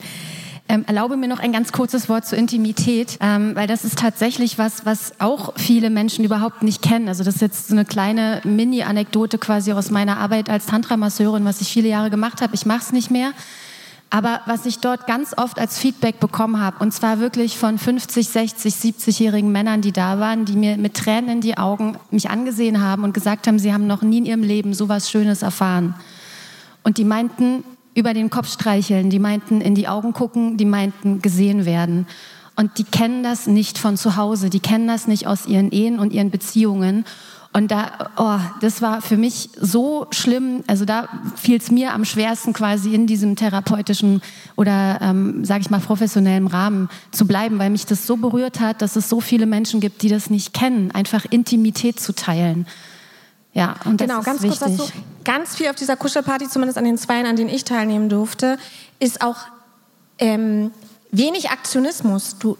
Ähm, 0.70 0.84
erlaube 0.86 1.16
mir 1.16 1.26
noch 1.26 1.40
ein 1.40 1.52
ganz 1.52 1.72
kurzes 1.72 2.08
Wort 2.08 2.26
zur 2.26 2.38
Intimität, 2.38 3.18
ähm, 3.20 3.56
weil 3.56 3.66
das 3.66 3.84
ist 3.84 3.98
tatsächlich 3.98 4.56
was, 4.56 4.86
was 4.86 5.12
auch 5.18 5.52
viele 5.56 5.90
Menschen 5.90 6.24
überhaupt 6.24 6.62
nicht 6.62 6.80
kennen. 6.80 7.08
Also 7.08 7.24
das 7.24 7.34
ist 7.34 7.40
jetzt 7.40 7.68
so 7.68 7.74
eine 7.74 7.84
kleine 7.84 8.40
Mini-Anekdote 8.44 9.36
quasi 9.38 9.72
aus 9.72 9.90
meiner 9.90 10.18
Arbeit 10.18 10.48
als 10.48 10.66
Tantra-Masseurin, 10.66 11.44
was 11.44 11.60
ich 11.60 11.72
viele 11.72 11.88
Jahre 11.88 12.08
gemacht 12.08 12.40
habe. 12.40 12.54
Ich 12.54 12.66
mache 12.66 12.82
es 12.82 12.92
nicht 12.92 13.10
mehr. 13.10 13.32
Aber 14.12 14.40
was 14.46 14.66
ich 14.66 14.80
dort 14.80 15.06
ganz 15.06 15.34
oft 15.36 15.60
als 15.60 15.78
Feedback 15.78 16.18
bekommen 16.18 16.60
habe, 16.60 16.78
und 16.80 16.92
zwar 16.92 17.20
wirklich 17.20 17.56
von 17.56 17.78
50, 17.78 18.28
60, 18.28 18.74
70-jährigen 18.74 19.52
Männern, 19.52 19.82
die 19.82 19.92
da 19.92 20.18
waren, 20.18 20.44
die 20.44 20.56
mir 20.56 20.76
mit 20.76 20.94
Tränen 20.94 21.30
in 21.30 21.40
die 21.40 21.56
Augen 21.56 21.96
mich 22.10 22.28
angesehen 22.28 22.82
haben 22.82 23.04
und 23.04 23.14
gesagt 23.14 23.46
haben, 23.46 23.60
sie 23.60 23.72
haben 23.72 23.86
noch 23.86 24.02
nie 24.02 24.18
in 24.18 24.26
ihrem 24.26 24.42
Leben 24.42 24.74
so 24.74 24.88
was 24.88 25.08
Schönes 25.08 25.42
erfahren. 25.42 25.94
Und 26.82 26.98
die 26.98 27.04
meinten 27.04 27.62
über 27.94 28.12
den 28.12 28.30
Kopf 28.30 28.52
streicheln, 28.52 29.10
die 29.10 29.20
meinten 29.20 29.60
in 29.60 29.76
die 29.76 29.86
Augen 29.86 30.12
gucken, 30.12 30.56
die 30.56 30.64
meinten 30.64 31.22
gesehen 31.22 31.64
werden. 31.64 32.08
Und 32.56 32.78
die 32.78 32.84
kennen 32.84 33.22
das 33.22 33.46
nicht 33.46 33.78
von 33.78 33.96
zu 33.96 34.16
Hause, 34.16 34.50
die 34.50 34.60
kennen 34.60 34.88
das 34.88 35.06
nicht 35.06 35.28
aus 35.28 35.46
ihren 35.46 35.70
Ehen 35.70 36.00
und 36.00 36.12
ihren 36.12 36.30
Beziehungen. 36.30 37.04
Und 37.52 37.72
da, 37.72 38.10
oh, 38.16 38.38
das 38.60 38.80
war 38.80 39.02
für 39.02 39.16
mich 39.16 39.50
so 39.60 40.06
schlimm. 40.12 40.62
Also 40.68 40.84
da 40.84 41.08
fiel 41.34 41.58
es 41.58 41.70
mir 41.70 41.92
am 41.92 42.04
schwersten, 42.04 42.52
quasi 42.52 42.94
in 42.94 43.08
diesem 43.08 43.34
therapeutischen 43.34 44.22
oder, 44.56 45.00
ähm, 45.02 45.44
sage 45.44 45.62
ich 45.62 45.70
mal, 45.70 45.80
professionellen 45.80 46.46
Rahmen 46.46 46.88
zu 47.10 47.26
bleiben, 47.26 47.58
weil 47.58 47.70
mich 47.70 47.86
das 47.86 48.06
so 48.06 48.16
berührt 48.16 48.60
hat, 48.60 48.82
dass 48.82 48.94
es 48.94 49.08
so 49.08 49.20
viele 49.20 49.46
Menschen 49.46 49.80
gibt, 49.80 50.02
die 50.02 50.08
das 50.08 50.30
nicht 50.30 50.54
kennen, 50.54 50.92
einfach 50.92 51.24
Intimität 51.28 51.98
zu 51.98 52.12
teilen. 52.12 52.66
Ja, 53.52 53.74
und 53.84 54.00
das 54.00 54.06
genau, 54.06 54.20
ist 54.20 54.26
ganz 54.26 54.42
wichtig. 54.42 54.60
kurz 54.60 54.76
dazu. 54.76 54.92
Ganz 55.24 55.56
viel 55.56 55.68
auf 55.68 55.76
dieser 55.76 55.96
Kuschelparty, 55.96 56.48
zumindest 56.48 56.78
an 56.78 56.84
den 56.84 56.98
Zweien, 56.98 57.26
an 57.26 57.34
denen 57.34 57.50
ich 57.50 57.64
teilnehmen 57.64 58.08
durfte, 58.08 58.58
ist 59.00 59.22
auch 59.22 59.38
ähm, 60.18 60.70
wenig 61.10 61.50
Aktionismus. 61.50 62.36
Du, 62.38 62.56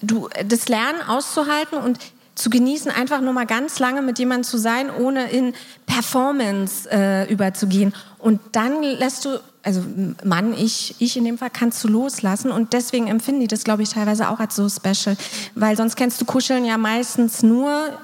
du, 0.00 0.30
das 0.46 0.68
Lernen 0.68 1.02
auszuhalten 1.06 1.76
und 1.76 1.98
zu 2.34 2.50
genießen, 2.50 2.90
einfach 2.90 3.20
nur 3.20 3.32
mal 3.32 3.46
ganz 3.46 3.78
lange 3.78 4.02
mit 4.02 4.18
jemandem 4.18 4.44
zu 4.44 4.58
sein, 4.58 4.90
ohne 4.90 5.30
in 5.30 5.54
Performance 5.86 6.88
äh, 6.90 7.30
überzugehen. 7.30 7.92
Und 8.18 8.40
dann 8.52 8.82
lässt 8.82 9.24
du, 9.24 9.38
also 9.62 9.82
Mann, 10.24 10.54
ich, 10.54 10.94
ich 10.98 11.16
in 11.16 11.24
dem 11.24 11.38
Fall, 11.38 11.50
kannst 11.50 11.82
du 11.84 11.88
loslassen. 11.88 12.50
Und 12.50 12.72
deswegen 12.72 13.08
empfinden 13.08 13.40
die 13.40 13.48
das, 13.48 13.64
glaube 13.64 13.82
ich, 13.82 13.90
teilweise 13.90 14.30
auch 14.30 14.40
als 14.40 14.56
so 14.56 14.68
special. 14.68 15.16
Weil 15.54 15.76
sonst 15.76 15.96
kennst 15.96 16.20
du 16.20 16.24
Kuscheln 16.24 16.64
ja 16.64 16.78
meistens 16.78 17.42
nur 17.42 17.98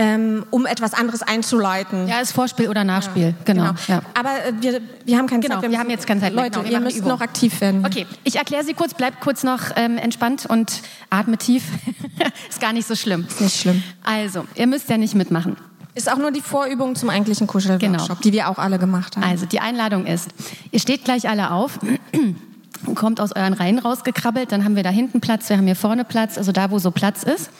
ähm, 0.00 0.46
um 0.50 0.64
etwas 0.64 0.94
anderes 0.94 1.22
einzuleiten. 1.22 2.06
Ja, 2.08 2.20
ist 2.20 2.32
Vorspiel 2.32 2.68
oder 2.68 2.84
Nachspiel, 2.84 3.34
genau. 3.44 3.72
Ja. 3.88 4.00
Aber 4.18 4.30
äh, 4.46 4.52
wir, 4.60 4.80
wir 5.04 5.18
haben 5.18 5.26
keine 5.26 5.42
Genau, 5.42 5.56
Zeit. 5.56 5.62
wir, 5.62 5.68
müssen- 5.70 5.80
haben 5.80 5.90
jetzt 5.90 6.06
keine 6.06 6.20
Zeit 6.20 6.32
mehr. 6.34 6.44
Leute, 6.44 6.58
genau, 6.60 6.64
wir 6.70 6.72
ihr 6.78 6.80
müsst 6.80 6.96
Übung. 6.98 7.08
noch 7.10 7.20
aktiv 7.20 7.60
werden. 7.60 7.84
Okay, 7.84 8.06
ich 8.24 8.36
erkläre 8.36 8.62
sie 8.64 8.74
kurz, 8.74 8.94
bleibt 8.94 9.20
kurz 9.20 9.42
noch 9.42 9.60
ähm, 9.76 9.98
entspannt 9.98 10.46
und 10.46 10.80
atme 11.10 11.36
tief. 11.36 11.64
ist 12.48 12.60
gar 12.60 12.72
nicht 12.72 12.86
so 12.88 12.94
schlimm. 12.94 13.26
Ist 13.28 13.40
nicht 13.40 13.60
schlimm. 13.60 13.82
Also, 14.04 14.46
ihr 14.54 14.66
müsst 14.68 14.88
ja 14.88 14.96
nicht 14.96 15.14
mitmachen. 15.16 15.56
Ist 15.94 16.10
auch 16.12 16.18
nur 16.18 16.30
die 16.30 16.40
Vorübung 16.42 16.94
zum 16.94 17.10
eigentlichen 17.10 17.48
Kuschelworkshop, 17.48 17.90
Genau. 18.08 18.14
die 18.22 18.32
wir 18.32 18.48
auch 18.48 18.58
alle 18.58 18.78
gemacht 18.78 19.16
haben. 19.16 19.24
Also, 19.24 19.46
die 19.46 19.58
Einladung 19.58 20.06
ist, 20.06 20.30
ihr 20.70 20.78
steht 20.78 21.04
gleich 21.04 21.28
alle 21.28 21.50
auf. 21.50 21.80
und 21.82 22.36
Kommt 22.94 23.20
aus 23.20 23.32
euren 23.34 23.54
Reihen 23.54 23.80
rausgekrabbelt, 23.80 24.52
dann 24.52 24.62
haben 24.64 24.76
wir 24.76 24.84
da 24.84 24.90
hinten 24.90 25.20
Platz, 25.20 25.48
wir 25.48 25.56
haben 25.56 25.64
hier 25.66 25.74
vorne 25.74 26.04
Platz, 26.04 26.38
also 26.38 26.52
da, 26.52 26.70
wo 26.70 26.78
so 26.78 26.92
Platz 26.92 27.24
ist. 27.24 27.50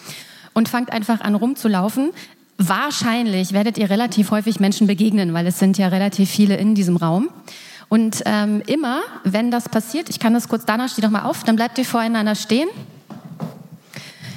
Und 0.58 0.68
fangt 0.68 0.92
einfach 0.92 1.20
an 1.20 1.36
rumzulaufen. 1.36 2.10
Wahrscheinlich 2.56 3.52
werdet 3.52 3.78
ihr 3.78 3.90
relativ 3.90 4.32
häufig 4.32 4.58
Menschen 4.58 4.88
begegnen, 4.88 5.32
weil 5.32 5.46
es 5.46 5.60
sind 5.60 5.78
ja 5.78 5.86
relativ 5.86 6.28
viele 6.28 6.56
in 6.56 6.74
diesem 6.74 6.96
Raum. 6.96 7.28
Und 7.88 8.24
ähm, 8.26 8.60
immer, 8.66 9.02
wenn 9.22 9.52
das 9.52 9.68
passiert, 9.68 10.10
ich 10.10 10.18
kann 10.18 10.34
das 10.34 10.48
kurz, 10.48 10.64
Dana, 10.64 10.88
steh 10.88 11.00
doch 11.00 11.10
mal 11.10 11.22
auf, 11.22 11.44
dann 11.44 11.54
bleibt 11.54 11.78
ihr 11.78 11.84
voreinander 11.84 12.34
stehen. 12.34 12.68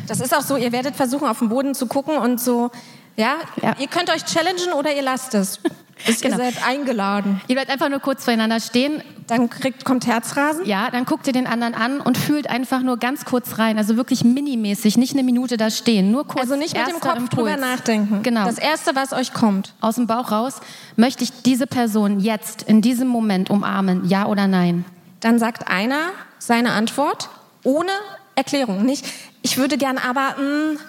Das 0.07 0.19
ist 0.19 0.31
auch 0.37 0.43
so, 0.43 0.57
ihr 0.57 0.71
werdet 0.71 0.95
versuchen, 0.95 1.27
auf 1.27 1.39
den 1.39 1.49
Boden 1.49 1.73
zu 1.73 1.87
gucken 1.87 2.15
und 2.17 2.39
so, 2.39 2.69
ja, 3.17 3.35
Ja. 3.61 3.75
ihr 3.79 3.87
könnt 3.87 4.09
euch 4.09 4.25
challengen 4.25 4.73
oder 4.77 4.93
ihr 4.93 5.01
lasst 5.03 5.33
es. 5.33 5.59
Ist 6.07 6.23
Genau. 6.23 6.37
Ihr 6.39 6.45
seid 6.51 6.67
eingeladen. 6.67 7.41
Ihr 7.47 7.53
bleibt 7.55 7.69
einfach 7.69 7.87
nur 7.87 7.99
kurz 7.99 8.23
voreinander 8.23 8.59
stehen. 8.59 9.03
Dann 9.27 9.51
kriegt, 9.51 9.85
kommt 9.85 10.07
Herzrasen. 10.07 10.65
Ja, 10.65 10.89
dann 10.89 11.05
guckt 11.05 11.27
ihr 11.27 11.33
den 11.33 11.45
anderen 11.45 11.75
an 11.75 12.01
und 12.01 12.17
fühlt 12.17 12.49
einfach 12.49 12.81
nur 12.81 12.97
ganz 12.97 13.23
kurz 13.23 13.59
rein. 13.59 13.77
Also 13.77 13.97
wirklich 13.97 14.23
minimäßig, 14.23 14.97
nicht 14.97 15.13
eine 15.13 15.21
Minute 15.21 15.57
da 15.57 15.69
stehen. 15.69 16.09
Nur 16.11 16.25
kurz. 16.25 16.41
Also 16.41 16.55
nicht 16.55 16.75
mit 16.75 16.87
dem 16.87 16.99
Kopf 16.99 17.29
drüber 17.29 17.53
Impuls. 17.53 17.59
nachdenken. 17.61 18.23
Genau. 18.23 18.45
Das 18.45 18.57
Erste, 18.57 18.95
was 18.95 19.13
euch 19.13 19.31
kommt. 19.31 19.75
Aus 19.79 19.93
dem 19.95 20.07
Bauch 20.07 20.31
raus. 20.31 20.55
Möchte 20.95 21.23
ich 21.23 21.31
diese 21.43 21.67
Person 21.67 22.19
jetzt, 22.19 22.63
in 22.63 22.81
diesem 22.81 23.07
Moment 23.07 23.51
umarmen? 23.51 24.09
Ja 24.09 24.25
oder 24.25 24.47
nein? 24.47 24.85
Dann 25.19 25.37
sagt 25.37 25.67
einer 25.67 26.07
seine 26.39 26.71
Antwort 26.71 27.29
ohne 27.63 27.91
Erklärung. 28.33 28.83
Nicht, 28.85 29.05
ich 29.43 29.57
würde 29.57 29.77
gern, 29.77 29.99
aber 29.99 30.35
mh, 30.41 30.79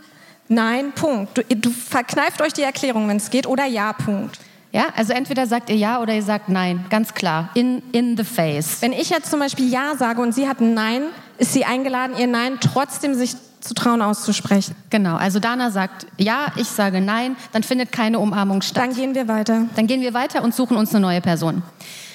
nein, 0.53 0.92
Punkt. 0.92 1.38
Du, 1.38 1.42
du 1.42 1.70
verkneift 1.70 2.40
euch 2.40 2.53
die 2.53 2.62
Erklärung, 2.62 3.09
wenn 3.09 3.16
es 3.16 3.30
geht, 3.30 3.46
oder 3.46 3.64
ja, 3.64 3.92
Punkt. 3.92 4.38
Ja, 4.72 4.86
also 4.96 5.12
entweder 5.12 5.46
sagt 5.46 5.68
ihr 5.68 5.76
ja 5.76 6.00
oder 6.00 6.14
ihr 6.14 6.22
sagt 6.22 6.48
nein. 6.48 6.86
Ganz 6.88 7.12
klar. 7.12 7.50
In, 7.55 7.82
in 7.92 8.16
the 8.16 8.24
face. 8.24 8.80
Wenn 8.80 8.92
ich 8.92 9.11
jetzt 9.11 9.30
zum 9.30 9.40
Beispiel 9.40 9.68
Ja 9.68 9.94
sage 9.98 10.22
und 10.22 10.34
sie 10.34 10.48
hat 10.48 10.61
ein 10.61 10.72
Nein, 10.72 11.03
ist 11.36 11.53
sie 11.53 11.66
eingeladen, 11.66 12.16
ihr 12.16 12.26
Nein 12.26 12.59
trotzdem 12.59 13.14
sich 13.14 13.34
zu 13.61 13.74
trauen 13.74 14.00
auszusprechen. 14.00 14.74
Genau. 14.88 15.16
Also 15.16 15.38
Dana 15.38 15.70
sagt 15.70 16.07
ja, 16.16 16.53
ich 16.57 16.68
sage 16.68 17.00
nein, 17.00 17.36
dann 17.53 17.62
findet 17.62 17.92
keine 17.92 18.18
Umarmung 18.18 18.62
statt. 18.62 18.82
Dann 18.82 18.94
gehen 18.94 19.14
wir 19.14 19.28
weiter. 19.28 19.66
Dann 19.76 19.86
gehen 19.86 20.00
wir 20.00 20.14
weiter 20.14 20.42
und 20.42 20.55
suchen 20.55 20.76
uns 20.76 20.94
eine 20.94 21.00
neue 21.00 21.20
Person. 21.20 21.62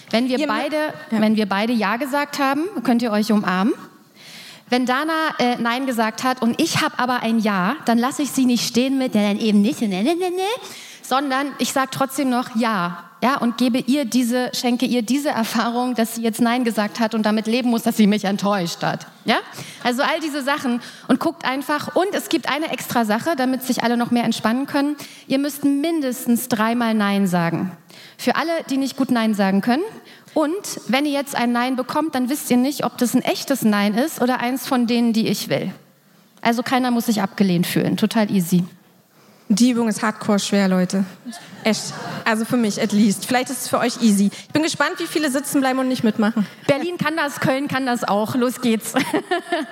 Wenn 0.10 0.28
wir, 0.28 0.40
Ihr 0.40 0.48
beide, 0.48 0.78
wenn 1.10 1.36
wir 1.36 1.48
beide 1.48 1.74
Ja 1.74 1.98
gesagt 1.98 2.40
haben, 2.40 2.64
könnt 2.84 3.02
ihr 3.02 3.12
euch 3.12 3.32
umarmen. 3.32 3.74
Wenn 4.70 4.86
Dana 4.86 5.14
äh, 5.40 5.56
Nein 5.58 5.86
gesagt 5.86 6.24
hat 6.24 6.42
und 6.42 6.62
ich 6.62 6.82
habe 6.82 7.00
aber 7.00 7.22
ein 7.24 7.40
Ja, 7.40 7.78
dann 7.86 7.98
lasse 7.98 8.24
ich 8.24 8.32
sie 8.32 8.46
nicht 8.46 8.68
stehen 8.68 8.98
mit, 8.98 9.16
ja, 9.16 9.22
dann 9.22 9.40
eben 9.40 9.62
nicht, 9.62 9.82
ne, 9.82 9.88
ne, 9.88 10.04
ne, 10.04 10.16
ne, 10.16 10.44
sondern 11.02 11.48
ich 11.60 11.72
sage 11.72 11.90
trotzdem 11.92 12.30
noch 12.30 12.56
Ja. 12.56 13.04
Ja, 13.24 13.38
und 13.38 13.58
gebe 13.58 13.80
ihr 13.80 14.06
diese, 14.06 14.52
schenke 14.54 14.86
ihr 14.86 15.02
diese 15.02 15.30
Erfahrung, 15.30 15.96
dass 15.96 16.16
sie 16.16 16.22
jetzt 16.22 16.40
Nein 16.40 16.64
gesagt 16.64 17.00
hat 17.00 17.16
und 17.16 17.26
damit 17.26 17.48
leben 17.48 17.70
muss, 17.70 17.82
dass 17.82 17.98
sie 17.98 18.06
mich 18.06 18.26
enttäuscht 18.26 18.84
hat. 18.84 19.08
Ja? 19.26 19.38
Also 19.84 20.04
all 20.04 20.20
diese 20.20 20.44
Sachen 20.44 20.82
und 21.08 21.20
guckt 21.20 21.44
einfach. 21.44 21.96
Und 21.96 22.14
es 22.14 22.30
gibt 22.30 22.48
eine 22.48 22.72
extra 22.72 23.06
Sache, 23.06 23.36
damit 23.36 23.64
sich 23.64 23.82
alle 23.84 23.98
noch 23.98 24.12
mehr 24.12 24.24
entspannen 24.24 24.68
können. 24.68 24.98
Ihr 25.26 25.40
müsst 25.40 25.66
mindestens 25.66 26.48
dreimal 26.48 26.94
Nein 26.94 27.26
sagen. 27.26 27.72
Für 28.20 28.36
alle, 28.36 28.52
die 28.70 28.78
nicht 28.78 28.98
gut 28.98 29.10
Nein 29.10 29.34
sagen 29.34 29.62
können. 29.62 29.84
Und 30.38 30.82
wenn 30.88 31.08
ihr 31.08 31.14
jetzt 31.14 31.36
ein 31.36 31.52
Nein 31.52 31.76
bekommt, 31.76 32.14
dann 32.14 32.30
wisst 32.30 32.52
ihr 32.52 32.58
nicht, 32.58 32.86
ob 32.86 32.96
das 33.00 33.16
ein 33.16 33.24
echtes 33.24 33.64
Nein 33.64 33.96
ist 33.96 34.22
oder 34.22 34.40
eins 34.40 34.68
von 34.68 34.86
denen, 34.86 35.12
die 35.12 35.28
ich 35.28 35.50
will. 35.50 35.74
Also 36.42 36.62
keiner 36.62 36.92
muss 36.92 37.08
sich 37.08 37.24
abgelehnt 37.24 37.66
fühlen. 37.66 37.98
Total 37.98 38.30
easy. 38.30 38.64
Die 39.50 39.72
Übung 39.72 39.88
ist 39.88 40.04
hardcore 40.04 40.38
schwer, 40.38 40.68
Leute. 40.68 41.06
Echt. 41.64 41.92
Also 42.24 42.46
für 42.46 42.56
mich 42.56 42.80
at 42.80 42.92
least. 42.92 43.26
Vielleicht 43.26 43.50
ist 43.50 43.64
es 43.64 43.68
für 43.68 43.80
euch 43.80 44.00
easy. 44.04 44.30
Ich 44.30 44.54
bin 44.54 44.62
gespannt, 44.62 45.00
wie 45.00 45.08
viele 45.08 45.32
sitzen 45.32 45.60
bleiben 45.60 45.80
und 45.80 45.88
nicht 45.88 46.04
mitmachen. 46.04 46.46
Berlin 46.68 47.00
kann 47.00 47.18
das, 47.18 47.40
Köln 47.40 47.68
kann 47.68 47.88
das 47.88 48.04
auch. 48.04 48.36
Los 48.36 48.62
geht's. 48.62 48.94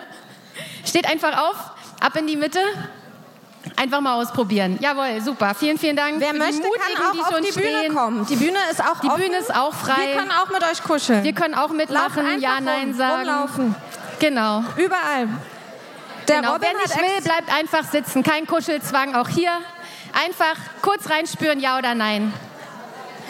Steht 0.84 1.06
einfach 1.08 1.48
auf, 1.48 1.74
ab 2.00 2.16
in 2.18 2.26
die 2.26 2.38
Mitte. 2.38 2.58
Einfach 3.76 4.00
mal 4.02 4.14
ausprobieren. 4.22 4.78
Jawohl, 4.80 5.22
super. 5.22 5.54
Vielen, 5.54 5.78
vielen 5.78 5.96
Dank. 5.96 6.16
Wer 6.20 6.30
für 6.30 6.38
möchte, 6.38 6.54
die 6.62 6.68
Mutigen, 6.68 6.96
kann 6.98 7.14
die 7.14 7.20
auch 7.20 7.26
auf 7.28 7.34
schon 7.34 7.44
die 7.44 7.52
Bühne 7.52 7.78
stehen. 7.80 7.96
kommen. 7.96 8.26
Die 8.28 8.36
Bühne 8.36 8.58
ist 8.72 8.82
auch 8.82 9.00
Die 9.02 9.08
offen. 9.08 9.22
Bühne 9.22 9.38
ist 9.38 9.56
auch 9.56 9.74
frei. 9.74 10.08
Wir 10.08 10.16
können 10.18 10.32
auch 10.32 10.50
mit 10.50 10.64
euch 10.64 10.84
kuscheln. 10.84 11.24
Wir 11.24 11.34
können 11.34 11.56
auch 11.56 11.70
mitmachen, 11.70 12.40
ja, 12.40 12.62
nein 12.62 12.90
rum, 12.90 12.94
sagen. 12.94 13.16
Rumlaufen. 13.30 13.76
Genau. 14.20 14.64
Überall. 14.78 15.28
Der 16.28 16.38
genau. 16.38 16.54
Robin 16.54 16.70
Wer 16.72 16.82
nicht 16.82 16.98
will, 17.16 17.22
bleibt 17.24 17.54
einfach 17.54 17.84
sitzen. 17.92 18.24
Kein 18.24 18.48
Kuschelzwang, 18.48 19.16
auch 19.16 19.28
hier. 19.28 19.52
Einfach 20.26 20.56
kurz 20.82 21.10
reinspüren, 21.10 21.60
ja 21.60 21.78
oder 21.78 21.94
nein. 21.94 22.34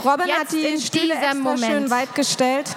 Robin 0.03 0.27
Jetzt 0.27 0.39
hat 0.39 0.51
die 0.51 0.61
in 0.65 0.79
Stühle 0.79 1.03
diesem 1.05 1.19
extra 1.21 1.33
Moment. 1.35 1.65
schön 1.65 1.89
weit 1.89 2.13
gestellt. 2.13 2.67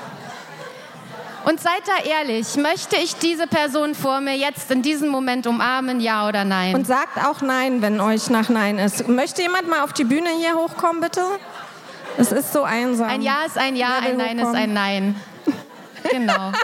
Und 1.48 1.60
seid 1.60 1.80
da 1.86 2.04
ehrlich, 2.04 2.56
möchte 2.56 2.96
ich 2.96 3.16
diese 3.16 3.46
Person 3.46 3.94
vor 3.94 4.20
mir 4.20 4.36
jetzt 4.36 4.70
in 4.70 4.82
diesem 4.82 5.08
Moment 5.08 5.46
umarmen, 5.46 5.98
ja 5.98 6.28
oder 6.28 6.44
nein? 6.44 6.74
Und 6.74 6.86
sagt 6.86 7.24
auch 7.24 7.40
Nein, 7.40 7.80
wenn 7.80 8.00
euch 8.00 8.28
nach 8.28 8.50
Nein 8.50 8.78
ist. 8.78 9.08
Möchte 9.08 9.40
jemand 9.40 9.66
mal 9.66 9.80
auf 9.80 9.94
die 9.94 10.04
Bühne 10.04 10.28
hier 10.38 10.56
hochkommen, 10.56 11.00
bitte? 11.00 11.22
Es 12.18 12.32
ist 12.32 12.52
so 12.52 12.64
einsam. 12.64 13.08
ein 13.08 13.22
Ja 13.22 13.44
ist 13.46 13.56
ein 13.56 13.76
Ja, 13.76 13.98
ein 14.02 14.18
Nein 14.18 14.38
ist 14.38 14.44
hochkommen? 14.44 14.62
ein 14.62 14.72
Nein. 14.74 15.16
Genau. 16.10 16.52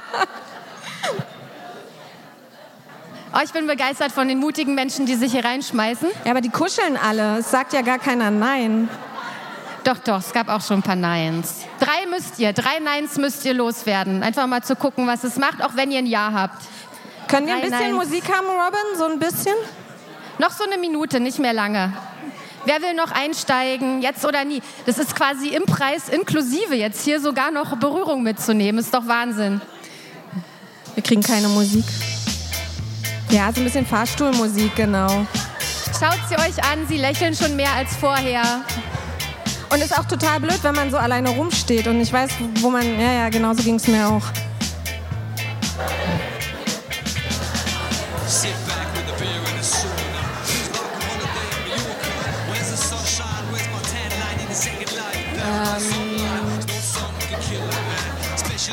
Oh, 3.36 3.40
ich 3.44 3.50
bin 3.50 3.66
begeistert 3.66 4.12
von 4.12 4.28
den 4.28 4.38
mutigen 4.38 4.76
Menschen, 4.76 5.06
die 5.06 5.16
sich 5.16 5.32
hier 5.32 5.44
reinschmeißen. 5.44 6.08
Ja, 6.24 6.30
aber 6.30 6.40
die 6.40 6.50
kuscheln 6.50 6.96
alle. 6.96 7.38
Es 7.38 7.50
sagt 7.50 7.72
ja 7.72 7.80
gar 7.80 7.98
keiner 7.98 8.30
Nein. 8.30 8.88
Doch, 9.84 9.98
doch, 9.98 10.18
es 10.18 10.32
gab 10.32 10.48
auch 10.48 10.62
schon 10.62 10.78
ein 10.78 10.82
paar 10.82 10.96
Neins. 10.96 11.66
Drei 11.78 12.06
müsst 12.10 12.38
ihr, 12.38 12.54
drei 12.54 12.78
Neins 12.78 13.18
müsst 13.18 13.44
ihr 13.44 13.52
loswerden. 13.52 14.22
Einfach 14.22 14.46
mal 14.46 14.62
zu 14.62 14.76
gucken, 14.76 15.06
was 15.06 15.24
es 15.24 15.36
macht, 15.36 15.62
auch 15.62 15.76
wenn 15.76 15.90
ihr 15.90 15.98
ein 15.98 16.06
Ja 16.06 16.32
habt. 16.32 16.62
Können 17.28 17.46
wir 17.46 17.54
ein 17.54 17.60
bisschen 17.60 17.92
Neins. 17.92 18.08
Musik 18.08 18.24
haben, 18.32 18.46
Robin? 18.46 18.98
So 18.98 19.04
ein 19.04 19.18
bisschen? 19.18 19.54
Noch 20.38 20.50
so 20.50 20.64
eine 20.64 20.78
Minute, 20.78 21.20
nicht 21.20 21.38
mehr 21.38 21.52
lange. 21.52 21.92
Wer 22.64 22.80
will 22.80 22.94
noch 22.94 23.12
einsteigen, 23.12 24.00
jetzt 24.00 24.24
oder 24.24 24.44
nie? 24.44 24.62
Das 24.86 24.98
ist 24.98 25.14
quasi 25.14 25.48
im 25.48 25.66
Preis 25.66 26.08
inklusive 26.08 26.74
jetzt 26.74 27.04
hier 27.04 27.20
sogar 27.20 27.50
noch 27.50 27.76
Berührung 27.76 28.22
mitzunehmen. 28.22 28.80
Ist 28.80 28.94
doch 28.94 29.06
Wahnsinn. 29.06 29.60
Wir 30.94 31.02
kriegen 31.02 31.22
keine 31.22 31.48
Musik. 31.48 31.84
Ja, 33.28 33.52
so 33.52 33.60
ein 33.60 33.64
bisschen 33.64 33.84
Fahrstuhlmusik, 33.84 34.74
genau. 34.76 35.26
Schaut 35.98 36.18
sie 36.28 36.36
euch 36.36 36.64
an, 36.64 36.86
sie 36.88 36.96
lächeln 36.96 37.34
schon 37.34 37.54
mehr 37.54 37.72
als 37.72 37.94
vorher. 37.96 38.64
Und 39.70 39.82
ist 39.82 39.98
auch 39.98 40.04
total 40.04 40.40
blöd, 40.40 40.58
wenn 40.62 40.74
man 40.74 40.90
so 40.90 40.96
alleine 40.96 41.30
rumsteht 41.30 41.86
und 41.86 41.98
nicht 41.98 42.12
weiß, 42.12 42.30
wo 42.60 42.70
man. 42.70 43.00
Ja, 43.00 43.12
ja, 43.12 43.28
genau 43.28 43.54
so 43.54 43.62
ging 43.62 43.76
es 43.76 43.86
mir 43.88 44.06
auch. 44.08 44.22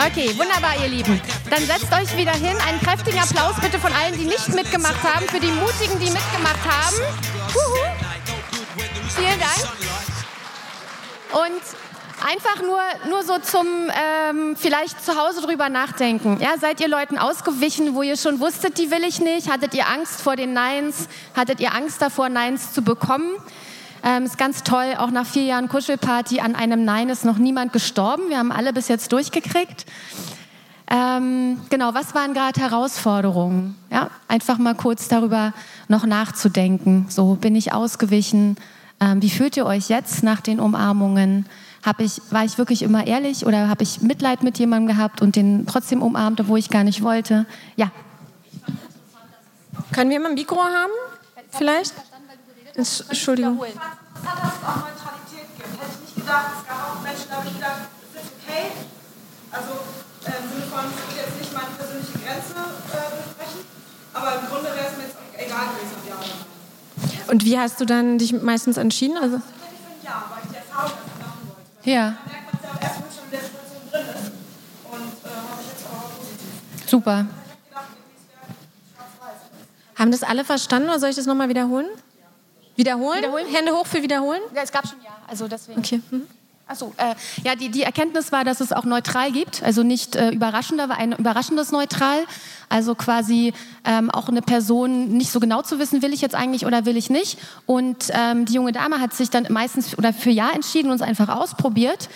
Okay, 0.07 0.35
wunderbar, 0.37 0.73
ihr 0.81 0.87
Lieben. 0.87 1.21
Dann 1.49 1.65
setzt 1.65 1.91
euch 1.93 2.17
wieder 2.17 2.31
hin. 2.31 2.57
Einen 2.67 2.79
kräftigen 2.81 3.19
Applaus 3.19 3.55
bitte 3.61 3.77
von 3.77 3.93
allen, 3.93 4.17
die 4.17 4.25
nicht 4.25 4.49
mitgemacht 4.49 5.03
haben, 5.03 5.27
für 5.27 5.39
die 5.39 5.51
Mutigen, 5.51 5.99
die 5.99 6.09
mitgemacht 6.09 6.65
haben. 6.65 6.95
Huhu. 7.53 7.77
Vielen 9.15 9.39
Dank. 9.39 10.10
Und 11.33 11.61
einfach 12.27 12.61
nur, 12.61 12.79
nur 13.09 13.23
so 13.23 13.37
zum 13.39 13.65
ähm, 13.67 14.55
vielleicht 14.55 15.03
zu 15.03 15.17
Hause 15.17 15.41
drüber 15.41 15.69
nachdenken. 15.69 16.37
Ja, 16.39 16.57
seid 16.59 16.79
ihr 16.81 16.87
Leuten 16.87 17.17
ausgewichen, 17.17 17.95
wo 17.95 18.03
ihr 18.03 18.17
schon 18.17 18.39
wusstet, 18.39 18.77
die 18.77 18.91
will 18.91 19.03
ich 19.03 19.19
nicht? 19.19 19.49
Hattet 19.49 19.73
ihr 19.73 19.87
Angst 19.87 20.21
vor 20.21 20.35
den 20.35 20.53
Neins? 20.53 21.07
Hattet 21.35 21.59
ihr 21.59 21.73
Angst 21.73 22.01
davor, 22.01 22.29
Neins 22.29 22.73
zu 22.73 22.81
bekommen? 22.81 23.35
Ähm, 24.03 24.23
ist 24.23 24.37
ganz 24.37 24.63
toll, 24.63 24.95
auch 24.97 25.11
nach 25.11 25.27
vier 25.27 25.43
Jahren 25.43 25.69
Kuschelparty 25.69 26.39
an 26.39 26.55
einem 26.55 26.83
Nein 26.83 27.09
ist 27.09 27.23
noch 27.23 27.37
niemand 27.37 27.71
gestorben. 27.71 28.29
Wir 28.29 28.39
haben 28.39 28.51
alle 28.51 28.73
bis 28.73 28.87
jetzt 28.87 29.11
durchgekriegt. 29.11 29.85
Ähm, 30.89 31.61
genau, 31.69 31.93
was 31.93 32.13
waren 32.15 32.33
gerade 32.33 32.59
Herausforderungen? 32.59 33.77
Ja, 33.91 34.09
einfach 34.27 34.57
mal 34.57 34.75
kurz 34.75 35.07
darüber 35.07 35.53
noch 35.87 36.05
nachzudenken. 36.05 37.05
So, 37.09 37.35
bin 37.35 37.55
ich 37.55 37.73
ausgewichen? 37.73 38.57
Ähm, 39.01 39.19
wie 39.19 39.31
fühlt 39.31 39.57
ihr 39.57 39.65
euch 39.65 39.89
jetzt 39.89 40.21
nach 40.21 40.41
den 40.41 40.59
Umarmungen? 40.59 41.47
Hab 41.83 41.99
ich, 41.99 42.21
war 42.29 42.45
ich 42.45 42.59
wirklich 42.59 42.83
immer 42.83 43.07
ehrlich 43.07 43.47
oder 43.47 43.67
habe 43.67 43.81
ich 43.81 44.01
Mitleid 44.01 44.43
mit 44.43 44.59
jemandem 44.59 44.95
gehabt 44.95 45.23
und 45.23 45.35
den 45.35 45.65
trotzdem 45.65 46.03
umarmt, 46.03 46.39
obwohl 46.39 46.59
ich 46.59 46.69
gar 46.69 46.83
nicht 46.83 47.01
wollte? 47.01 47.47
Ja. 47.75 47.89
Können 49.91 50.11
wir 50.11 50.19
mal 50.19 50.29
ein 50.29 50.35
Mikro 50.35 50.57
haben? 50.59 50.93
Vielleicht? 51.49 51.95
Entschuldigung. 52.75 53.57
dass 53.57 53.73
es 53.73 54.61
auch 54.61 54.85
Neutralität 54.85 55.49
gibt. 55.57 55.73
Hätte 55.81 55.91
ich 55.97 56.01
nicht 56.05 56.15
gedacht, 56.15 56.61
es 56.61 56.67
gab 56.69 56.79
auch 56.85 57.01
Menschen, 57.01 57.25
da 57.27 57.35
habe 57.37 57.47
ich 57.47 57.55
gedacht, 57.55 57.81
es 58.13 58.21
ist 58.21 58.31
okay. 58.37 58.69
Also 59.49 59.71
äh, 60.29 60.37
im 60.37 60.45
Sinne 60.45 60.67
von, 60.69 60.85
ich 60.93 61.01
will 61.09 61.17
jetzt 61.25 61.37
nicht 61.41 61.53
meine 61.57 61.73
persönliche 61.73 62.21
Grenze 62.21 62.53
äh, 62.53 63.09
besprechen, 63.17 63.65
aber 64.13 64.29
im 64.39 64.45
Grunde 64.45 64.69
wäre 64.77 64.93
es 64.93 64.95
mir 64.95 65.09
jetzt 65.09 65.17
egal 65.33 65.73
gewesen, 65.73 65.97
ob 65.97 66.05
ja 66.05 66.15
oder 66.21 66.29
nein. 66.29 66.60
Und 67.27 67.45
wie 67.45 67.57
hast 67.57 67.79
du 67.79 67.85
dann 67.85 68.17
dich 68.17 68.33
meistens 68.33 68.77
entschieden? 68.77 69.17
Also, 69.17 69.37
Ja, 70.03 70.25
weil 70.29 70.43
ich 70.43 70.49
die 70.51 70.55
Erfahrung 70.57 70.91
erst 70.91 71.19
machen 71.19 71.47
wollte. 71.47 71.89
Ja, 71.89 72.17
super. 76.87 77.25
Haben 79.95 80.11
das 80.11 80.23
alle 80.23 80.43
verstanden 80.43 80.89
oder 80.89 80.99
soll 80.99 81.09
ich 81.09 81.15
das 81.15 81.25
nochmal 81.27 81.47
wiederholen? 81.49 81.85
Wiederholen? 82.75 83.19
Wiederholen? 83.19 83.47
Hände 83.47 83.71
hoch 83.73 83.85
für 83.85 84.01
wiederholen? 84.01 84.41
Ja, 84.55 84.63
es 84.63 84.71
gab 84.71 84.87
schon 84.87 84.97
ja. 85.03 85.11
Also 85.27 85.47
deswegen. 85.47 85.79
Okay. 85.79 86.01
Mhm. 86.09 86.27
Achso, 86.71 86.93
äh, 86.95 87.15
ja, 87.43 87.55
die, 87.55 87.67
die 87.67 87.83
Erkenntnis 87.83 88.31
war, 88.31 88.45
dass 88.45 88.61
es 88.61 88.71
auch 88.71 88.85
neutral 88.85 89.33
gibt, 89.33 89.61
also 89.61 89.83
nicht 89.83 90.15
äh, 90.15 90.29
überraschender, 90.29 90.85
aber 90.85 90.95
ein 90.95 91.11
überraschendes 91.11 91.73
Neutral. 91.73 92.19
Also 92.69 92.95
quasi 92.95 93.51
ähm, 93.83 94.09
auch 94.09 94.29
eine 94.29 94.41
Person 94.41 95.09
nicht 95.09 95.29
so 95.29 95.41
genau 95.41 95.63
zu 95.63 95.79
wissen, 95.79 96.01
will 96.01 96.13
ich 96.13 96.21
jetzt 96.21 96.33
eigentlich 96.33 96.65
oder 96.65 96.85
will 96.85 96.95
ich 96.95 97.09
nicht. 97.09 97.37
Und 97.65 98.05
ähm, 98.11 98.45
die 98.45 98.53
junge 98.53 98.71
Dame 98.71 99.01
hat 99.01 99.13
sich 99.13 99.29
dann 99.29 99.47
meistens 99.49 99.97
oder 99.97 100.13
für 100.13 100.29
Ja 100.29 100.51
entschieden 100.51 100.89
und 100.89 100.95
es 100.95 101.01
einfach 101.01 101.27
ausprobiert. 101.27 102.07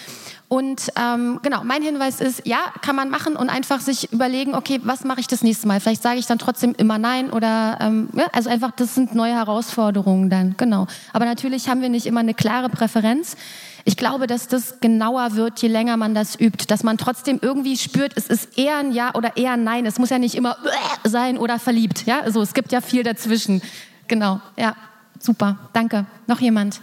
Und 0.48 0.92
ähm, 0.96 1.40
genau, 1.42 1.64
mein 1.64 1.82
Hinweis 1.82 2.22
ist, 2.22 2.46
ja, 2.46 2.60
kann 2.82 2.96
man 2.96 3.10
machen 3.10 3.36
und 3.36 3.50
einfach 3.50 3.80
sich 3.80 4.12
überlegen, 4.14 4.54
okay, 4.54 4.80
was 4.84 5.04
mache 5.04 5.20
ich 5.20 5.28
das 5.28 5.42
nächste 5.42 5.68
Mal? 5.68 5.80
Vielleicht 5.80 6.04
sage 6.04 6.20
ich 6.20 6.28
dann 6.28 6.38
trotzdem 6.38 6.76
immer 6.78 7.00
Nein 7.00 7.32
oder, 7.32 7.80
ähm, 7.82 8.10
ja, 8.14 8.28
also 8.32 8.52
einfach, 8.52 8.72
das 8.72 8.94
sind 8.94 9.16
neue 9.16 9.34
Herausforderungen 9.34 10.30
dann, 10.30 10.56
genau. 10.56 10.86
Aber 11.14 11.26
natürlich 11.26 11.68
haben 11.68 11.82
wir 11.82 11.90
nicht 11.90 12.06
immer 12.06 12.20
eine 12.20 12.36
klare 12.36 12.70
Präferenz. 12.70 13.38
Ich 13.86 13.98
glaube, 13.98 14.28
dass 14.28 14.48
das 14.48 14.80
genauer 14.82 15.36
wird, 15.36 15.62
je 15.62 15.68
länger 15.68 15.98
man 15.98 16.14
das 16.14 16.40
übt, 16.40 16.66
dass 16.68 16.84
man 16.84 16.98
trotzdem 16.98 17.40
irgendwie 17.42 17.78
spürt, 17.78 18.14
es 18.16 18.28
ist 18.28 18.58
eher 18.58 18.78
ein 18.78 18.92
Ja 18.92 19.16
oder 19.16 19.38
eher 19.38 19.54
ein 19.54 19.64
Nein. 19.64 19.86
Es 19.86 19.98
muss 19.98 20.12
ja 20.12 20.20
nicht 20.20 20.36
immer 20.36 20.58
sein 21.04 21.38
oder 21.40 21.58
verliebt, 21.58 22.06
ja. 22.06 22.20
Also 22.22 22.42
es 22.42 22.54
gibt 22.54 22.72
ja 22.72 22.82
viel 22.82 23.04
dazwischen. 23.04 23.62
Genau, 24.08 24.42
ja, 24.58 24.76
super, 25.20 25.58
danke. 25.74 26.06
Noch 26.28 26.40
jemand? 26.40 26.82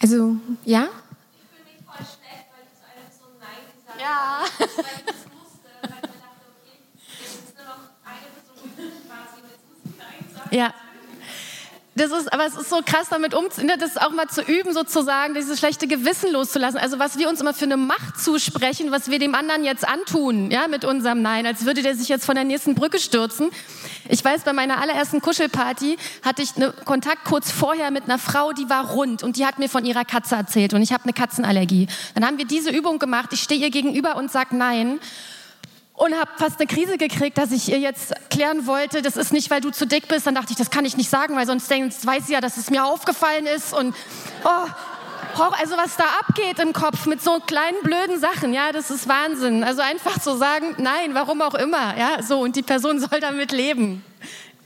Also, 0.00 0.36
ja? 0.64 0.86
Ja. 4.02 4.42
Ja. 10.50 10.74
Das 11.94 12.10
ist, 12.10 12.32
aber 12.32 12.46
es 12.46 12.54
ist 12.54 12.70
so 12.70 12.80
krass, 12.82 13.08
damit 13.10 13.34
umzugehen, 13.34 13.70
das 13.78 13.98
auch 13.98 14.12
mal 14.12 14.26
zu 14.26 14.40
üben, 14.40 14.72
sozusagen, 14.72 15.34
dieses 15.34 15.58
schlechte 15.58 15.86
Gewissen 15.86 16.32
loszulassen. 16.32 16.80
Also 16.80 16.98
was 16.98 17.18
wir 17.18 17.28
uns 17.28 17.42
immer 17.42 17.52
für 17.52 17.66
eine 17.66 17.76
Macht 17.76 18.18
zusprechen, 18.18 18.90
was 18.90 19.10
wir 19.10 19.18
dem 19.18 19.34
anderen 19.34 19.62
jetzt 19.62 19.86
antun, 19.86 20.50
ja, 20.50 20.68
mit 20.68 20.86
unserem 20.86 21.20
Nein, 21.20 21.44
als 21.44 21.66
würde 21.66 21.82
der 21.82 21.94
sich 21.94 22.08
jetzt 22.08 22.24
von 22.24 22.34
der 22.34 22.44
nächsten 22.44 22.74
Brücke 22.74 22.98
stürzen. 22.98 23.50
Ich 24.08 24.24
weiß, 24.24 24.42
bei 24.42 24.54
meiner 24.54 24.80
allerersten 24.80 25.20
Kuschelparty 25.20 25.98
hatte 26.24 26.40
ich 26.40 26.56
einen 26.56 26.72
Kontakt 26.86 27.24
kurz 27.24 27.50
vorher 27.50 27.90
mit 27.90 28.04
einer 28.04 28.18
Frau, 28.18 28.52
die 28.52 28.70
war 28.70 28.92
rund 28.92 29.22
und 29.22 29.36
die 29.36 29.44
hat 29.44 29.58
mir 29.58 29.68
von 29.68 29.84
ihrer 29.84 30.06
Katze 30.06 30.36
erzählt 30.36 30.72
und 30.72 30.80
ich 30.80 30.94
habe 30.94 31.04
eine 31.04 31.12
Katzenallergie. 31.12 31.88
Dann 32.14 32.24
haben 32.24 32.38
wir 32.38 32.46
diese 32.46 32.70
Übung 32.70 33.00
gemacht. 33.00 33.28
Ich 33.32 33.42
stehe 33.42 33.60
ihr 33.60 33.70
gegenüber 33.70 34.16
und 34.16 34.32
sag 34.32 34.52
Nein 34.52 34.98
und 35.94 36.14
habe 36.14 36.30
fast 36.36 36.58
eine 36.58 36.66
Krise 36.66 36.96
gekriegt, 36.96 37.38
dass 37.38 37.52
ich 37.52 37.70
ihr 37.70 37.78
jetzt 37.78 38.14
klären 38.30 38.66
wollte, 38.66 39.02
das 39.02 39.16
ist 39.16 39.32
nicht, 39.32 39.50
weil 39.50 39.60
du 39.60 39.70
zu 39.70 39.86
dick 39.86 40.08
bist. 40.08 40.26
Dann 40.26 40.34
dachte 40.34 40.52
ich, 40.52 40.56
das 40.56 40.70
kann 40.70 40.84
ich 40.84 40.96
nicht 40.96 41.10
sagen, 41.10 41.36
weil 41.36 41.46
sonst 41.46 41.70
weiß 41.70 42.26
sie 42.26 42.32
ja, 42.32 42.40
dass 42.40 42.56
es 42.56 42.70
mir 42.70 42.84
aufgefallen 42.84 43.46
ist 43.46 43.74
und 43.74 43.94
oh, 44.44 44.68
also 45.60 45.76
was 45.76 45.96
da 45.96 46.04
abgeht 46.20 46.58
im 46.58 46.72
Kopf 46.72 47.06
mit 47.06 47.22
so 47.22 47.38
kleinen 47.40 47.80
blöden 47.82 48.20
Sachen, 48.20 48.52
ja, 48.52 48.72
das 48.72 48.90
ist 48.90 49.08
Wahnsinn. 49.08 49.64
Also 49.64 49.82
einfach 49.82 50.18
zu 50.18 50.36
sagen, 50.36 50.74
nein, 50.78 51.14
warum 51.14 51.40
auch 51.42 51.54
immer, 51.54 51.96
ja, 51.96 52.22
so 52.22 52.40
und 52.40 52.56
die 52.56 52.62
Person 52.62 52.98
soll 53.00 53.20
damit 53.20 53.52
leben. 53.52 54.04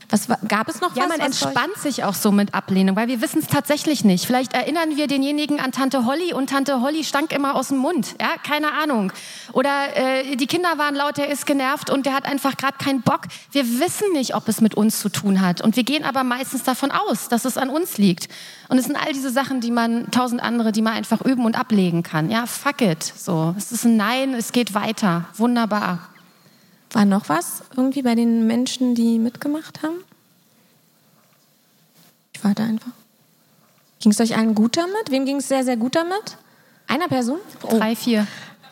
Was, 0.09 0.29
war- 0.29 0.39
gab 0.47 0.69
es 0.69 0.81
noch 0.81 0.95
Ja, 0.95 1.03
was? 1.05 1.09
man 1.09 1.19
was 1.21 1.43
entspannt 1.43 1.77
sich 1.79 2.05
auch 2.05 2.15
so 2.15 2.31
mit 2.31 2.55
Ablehnung, 2.55 2.95
weil 2.97 3.09
wir 3.09 3.21
wissen 3.21 3.41
es 3.41 3.49
tatsächlich 3.49 4.05
nicht. 4.05 4.25
Vielleicht 4.27 4.53
erinnern 4.55 4.97
wir 4.97 5.09
denjenigen 5.09 5.59
an 5.59 5.73
Tante 5.73 6.07
Holly 6.07 6.33
und 6.33 6.49
Tante 6.51 6.81
Holly 6.81 7.03
stank 7.03 7.33
immer 7.33 7.57
aus 7.57 7.69
dem 7.69 7.79
Mund. 7.79 8.15
Ja, 8.21 8.29
keine 8.47 8.73
Ahnung. 8.73 9.13
Oder 9.53 9.97
äh, 9.97 10.37
die 10.37 10.47
Kinder 10.47 10.79
waren 10.79 10.95
laut, 10.95 11.17
der 11.17 11.29
ist 11.29 11.45
genervt 11.47 11.91
und 11.91 12.07
der 12.07 12.15
hat 12.15 12.25
einfach 12.25 12.57
gerade 12.57 12.77
keinen 12.79 13.03
Bock. 13.03 13.23
Wir 13.51 13.65
wissen 13.81 14.13
nicht, 14.13 14.35
ob 14.37 14.49
es 14.49 14.61
mit 14.61 14.75
uns 14.77 15.01
zu 15.01 15.09
tun 15.09 15.41
hat. 15.41 15.61
Und 15.61 15.75
wir 15.77 15.83
gehen 15.85 16.05
aber 16.05 16.23
meistens 16.25 16.63
davon 16.63 16.91
aus, 16.93 17.29
dass 17.29 17.45
es 17.45 17.59
an 17.59 17.69
uns 17.69 17.99
liegt. 17.99 18.29
Und 18.69 18.79
es 18.79 18.85
sind 18.87 18.97
all 18.97 19.13
diese 19.13 19.31
Sachen, 19.31 19.61
die 19.61 19.71
man, 19.71 20.11
tausend 20.11 20.43
andere, 20.43 20.71
die 20.73 20.83
man 20.83 20.93
einfach 20.95 21.21
üben 21.23 21.45
und 21.45 21.59
ablegen 21.59 22.03
kann. 22.03 22.31
Ja, 22.31 22.47
fuck 22.47 22.81
it. 22.81 23.03
So, 23.03 23.55
es 23.59 23.73
ist 23.73 23.85
ein 23.85 23.97
Nein, 23.97 24.35
es 24.35 24.53
geht 24.53 24.75
weiter. 24.75 25.25
Wunderbar. 25.37 26.11
War 26.93 27.05
noch 27.05 27.29
was 27.29 27.63
irgendwie 27.77 28.03
bei 28.03 28.15
den 28.15 28.47
Menschen, 28.47 28.95
die 28.95 29.19
mitgemacht 29.19 29.83
haben? 29.83 30.05
Ich 32.35 32.43
warte 32.45 32.63
einfach. 32.63 32.93
Ging 34.01 34.13
es 34.13 34.21
euch 34.21 34.37
allen 34.37 34.55
gut 34.55 34.77
damit? 34.77 35.11
Wem 35.11 35.25
ging 35.25 35.37
es 35.39 35.49
sehr, 35.49 35.65
sehr 35.65 35.77
gut 35.77 35.95
damit? 35.97 36.37
Einer 36.87 37.09
Person? 37.09 37.41
Oh, 37.63 37.79
Drei, 37.79 37.97
vier. 37.97 38.27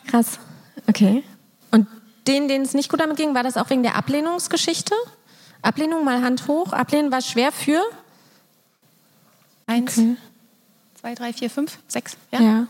krass. 0.07 0.39
Okay. 0.87 1.23
Und 1.71 1.87
denen, 2.27 2.47
denen 2.47 2.63
es 2.63 2.73
nicht 2.73 2.89
gut 2.89 2.99
damit 2.99 3.17
ging, 3.17 3.33
war 3.35 3.43
das 3.43 3.57
auch 3.57 3.69
wegen 3.69 3.83
der 3.83 3.95
Ablehnungsgeschichte? 3.95 4.93
Ablehnung 5.61 6.05
mal 6.05 6.21
Hand 6.21 6.47
hoch. 6.47 6.73
Ablehnen 6.73 7.11
war 7.11 7.21
schwer 7.21 7.51
für? 7.51 7.81
Eins, 9.67 9.97
Okay. 9.97 10.15
zwei, 10.99 11.15
drei, 11.15 11.33
vier, 11.33 11.49
fünf, 11.49 11.79
sechs. 11.87 12.15
Ja. 12.31 12.39
Ja. 12.39 12.67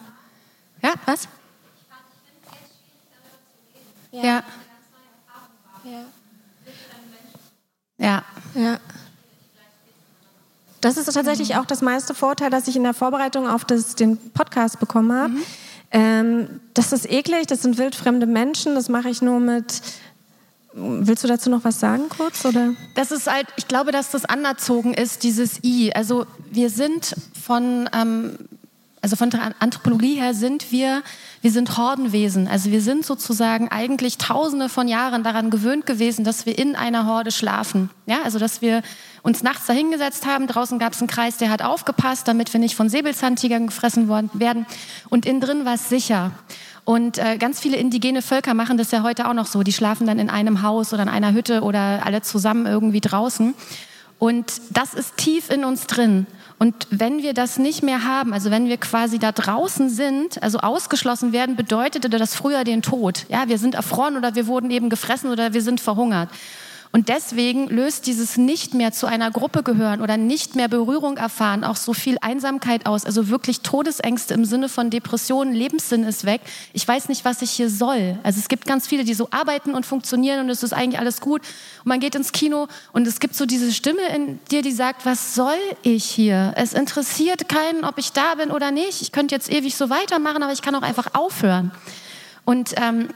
Ja, 0.81 0.93
was? 1.05 1.27
Ja. 4.11 4.23
Ja. 4.23 4.43
Ja. 8.05 8.23
Das 10.81 10.97
ist 10.97 11.11
tatsächlich 11.11 11.55
auch 11.55 11.65
das 11.65 11.81
meiste 11.81 12.13
Vorteil, 12.13 12.51
das 12.51 12.67
ich 12.67 12.75
in 12.75 12.83
der 12.83 12.93
Vorbereitung 12.93 13.47
auf 13.47 13.65
das, 13.65 13.95
den 13.95 14.17
Podcast 14.31 14.79
bekommen 14.79 15.11
habe. 15.11 15.33
Ähm, 15.91 16.61
das 16.75 16.93
ist 16.93 17.09
eklig, 17.09 17.47
das 17.47 17.63
sind 17.63 17.77
wildfremde 17.77 18.27
Menschen, 18.27 18.75
das 18.75 18.87
mache 18.87 19.09
ich 19.09 19.21
nur 19.21 19.39
mit. 19.39 19.81
Willst 20.73 21.23
du 21.23 21.27
dazu 21.27 21.49
noch 21.49 21.63
was 21.63 21.79
sagen 21.79 22.03
kurz? 22.09 22.45
Oder? 22.45 22.73
Das 22.95 23.11
ist 23.11 23.31
halt, 23.31 23.47
ich 23.55 23.67
glaube, 23.67 23.91
dass 23.91 24.11
das 24.11 24.25
anerzogen 24.25 24.93
ist, 24.93 25.23
dieses 25.23 25.63
I. 25.63 25.91
Also 25.93 26.25
wir 26.51 26.69
sind 26.69 27.15
von, 27.41 27.89
ähm, 27.93 28.37
also 29.05 29.17
von 29.17 29.29
der 29.29 29.51
Anthropologie 29.59 30.15
her 30.15 30.33
sind 30.33 30.71
wir, 30.71 31.03
wir 31.43 31.51
sind 31.51 31.77
Hordenwesen. 31.77 32.47
Also 32.47 32.71
wir 32.71 32.81
sind 32.81 33.05
sozusagen 33.05 33.67
eigentlich 33.67 34.17
tausende 34.17 34.67
von 34.67 34.87
Jahren 34.87 35.21
daran 35.21 35.51
gewöhnt 35.51 35.85
gewesen, 35.85 36.25
dass 36.25 36.47
wir 36.47 36.57
in 36.57 36.75
einer 36.75 37.05
Horde 37.05 37.29
schlafen. 37.29 37.91
Ja, 38.07 38.23
also 38.23 38.39
dass 38.39 38.63
wir 38.63 38.81
uns 39.21 39.43
nachts 39.43 39.67
dahingesetzt 39.67 40.25
haben, 40.25 40.47
draußen 40.47 40.79
gab 40.79 40.93
es 40.93 41.01
einen 41.01 41.07
Kreis, 41.07 41.37
der 41.37 41.51
hat 41.51 41.61
aufgepasst, 41.61 42.27
damit 42.27 42.51
wir 42.51 42.59
nicht 42.59 42.73
von 42.73 42.89
Säbelzahntigern 42.89 43.67
gefressen 43.67 44.07
worden 44.07 44.31
werden. 44.33 44.65
Und 45.11 45.27
innen 45.27 45.39
drin 45.39 45.65
war 45.65 45.75
es 45.75 45.87
sicher. 45.87 46.31
Und 46.83 47.19
äh, 47.19 47.37
ganz 47.37 47.59
viele 47.59 47.77
indigene 47.77 48.23
Völker 48.23 48.55
machen 48.55 48.79
das 48.79 48.89
ja 48.89 49.03
heute 49.03 49.27
auch 49.27 49.33
noch 49.33 49.45
so. 49.45 49.61
Die 49.61 49.71
schlafen 49.71 50.07
dann 50.07 50.17
in 50.17 50.31
einem 50.31 50.63
Haus 50.63 50.93
oder 50.93 51.03
in 51.03 51.09
einer 51.09 51.31
Hütte 51.31 51.61
oder 51.61 52.03
alle 52.03 52.23
zusammen 52.23 52.65
irgendwie 52.65 53.01
draußen. 53.01 53.53
Und 54.19 54.61
das 54.71 54.93
ist 54.93 55.17
tief 55.17 55.49
in 55.49 55.65
uns 55.65 55.87
drin. 55.87 56.25
Und 56.57 56.87
wenn 56.89 57.21
wir 57.21 57.33
das 57.33 57.57
nicht 57.57 57.83
mehr 57.83 58.05
haben, 58.05 58.33
also 58.33 58.49
wenn 58.49 58.69
wir 58.69 58.77
quasi 58.77 59.19
da 59.19 59.33
draußen 59.33 59.89
sind, 59.89 60.41
also 60.41 60.59
ausgeschlossen 60.59 61.33
werden, 61.33 61.57
bedeutete 61.57 62.09
das 62.09 62.33
früher 62.33 62.63
den 62.63 62.81
Tod. 62.81 63.25
Ja, 63.27 63.49
wir 63.49 63.57
sind 63.57 63.75
erfroren 63.75 64.15
oder 64.15 64.35
wir 64.35 64.47
wurden 64.47 64.71
eben 64.71 64.89
gefressen 64.89 65.31
oder 65.31 65.53
wir 65.53 65.61
sind 65.61 65.81
verhungert. 65.81 66.29
Und 66.95 67.09
deswegen 67.09 67.67
löst 67.67 68.07
dieses 68.07 68.37
nicht 68.37 68.73
mehr 68.73 68.93
zu 68.93 69.05
einer 69.05 69.29
Gruppe 69.29 69.63
gehören 69.63 69.99
oder 69.99 70.15
nicht 70.15 70.55
mehr 70.55 70.69
Berührung 70.69 71.17
erfahren 71.17 71.65
auch 71.65 71.75
so 71.75 71.91
viel 71.91 72.15
Einsamkeit 72.21 72.85
aus. 72.85 73.03
Also 73.03 73.27
wirklich 73.27 73.59
Todesängste 73.59 74.33
im 74.33 74.45
Sinne 74.45 74.69
von 74.69 74.89
Depressionen, 74.89 75.53
Lebenssinn 75.53 76.05
ist 76.05 76.23
weg. 76.23 76.39
Ich 76.71 76.87
weiß 76.87 77.09
nicht, 77.09 77.25
was 77.25 77.41
ich 77.41 77.51
hier 77.51 77.69
soll. 77.69 78.17
Also 78.23 78.39
es 78.39 78.47
gibt 78.47 78.65
ganz 78.65 78.87
viele, 78.87 79.03
die 79.03 79.13
so 79.13 79.27
arbeiten 79.29 79.75
und 79.75 79.85
funktionieren 79.85 80.39
und 80.39 80.49
es 80.49 80.63
ist 80.63 80.71
eigentlich 80.71 80.97
alles 80.97 81.19
gut. 81.19 81.41
Und 81.79 81.87
man 81.87 81.99
geht 81.99 82.15
ins 82.15 82.31
Kino 82.31 82.69
und 82.93 83.05
es 83.05 83.19
gibt 83.19 83.35
so 83.35 83.45
diese 83.45 83.73
Stimme 83.73 84.15
in 84.15 84.39
dir, 84.49 84.61
die 84.61 84.71
sagt, 84.71 85.05
was 85.05 85.35
soll 85.35 85.59
ich 85.83 86.05
hier? 86.05 86.53
Es 86.55 86.71
interessiert 86.71 87.49
keinen, 87.49 87.83
ob 87.83 87.97
ich 87.97 88.13
da 88.13 88.35
bin 88.35 88.51
oder 88.51 88.71
nicht. 88.71 89.01
Ich 89.01 89.11
könnte 89.11 89.35
jetzt 89.35 89.51
ewig 89.51 89.75
so 89.75 89.89
weitermachen, 89.89 90.41
aber 90.41 90.53
ich 90.53 90.61
kann 90.61 90.75
auch 90.75 90.81
einfach 90.81 91.13
aufhören. 91.13 91.71
Und 92.45 92.73
ähm, 92.77 93.09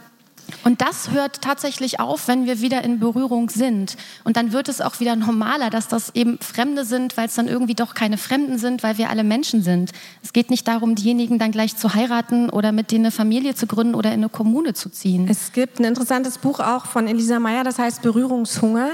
Und 0.63 0.81
das 0.81 1.11
hört 1.11 1.41
tatsächlich 1.41 1.99
auf, 1.99 2.27
wenn 2.27 2.45
wir 2.45 2.61
wieder 2.61 2.83
in 2.83 2.99
Berührung 2.99 3.49
sind. 3.49 3.97
Und 4.23 4.37
dann 4.37 4.51
wird 4.51 4.69
es 4.69 4.81
auch 4.81 4.99
wieder 4.99 5.15
normaler, 5.15 5.69
dass 5.69 5.87
das 5.87 6.15
eben 6.15 6.39
Fremde 6.39 6.85
sind, 6.85 7.17
weil 7.17 7.27
es 7.27 7.35
dann 7.35 7.47
irgendwie 7.47 7.75
doch 7.75 7.93
keine 7.93 8.17
Fremden 8.17 8.57
sind, 8.57 8.83
weil 8.83 8.97
wir 8.97 9.09
alle 9.09 9.23
Menschen 9.23 9.61
sind. 9.61 9.91
Es 10.23 10.33
geht 10.33 10.49
nicht 10.49 10.67
darum, 10.67 10.95
diejenigen 10.95 11.39
dann 11.39 11.51
gleich 11.51 11.75
zu 11.75 11.93
heiraten 11.93 12.49
oder 12.49 12.71
mit 12.71 12.91
denen 12.91 13.05
eine 13.05 13.11
Familie 13.11 13.55
zu 13.55 13.67
gründen 13.67 13.95
oder 13.95 14.09
in 14.09 14.19
eine 14.19 14.29
Kommune 14.29 14.73
zu 14.73 14.89
ziehen. 14.89 15.27
Es 15.29 15.51
gibt 15.53 15.79
ein 15.79 15.85
interessantes 15.85 16.37
Buch 16.37 16.59
auch 16.59 16.85
von 16.85 17.07
Elisa 17.07 17.39
Meyer, 17.39 17.63
das 17.63 17.79
heißt 17.79 18.01
Berührungshunger. 18.01 18.91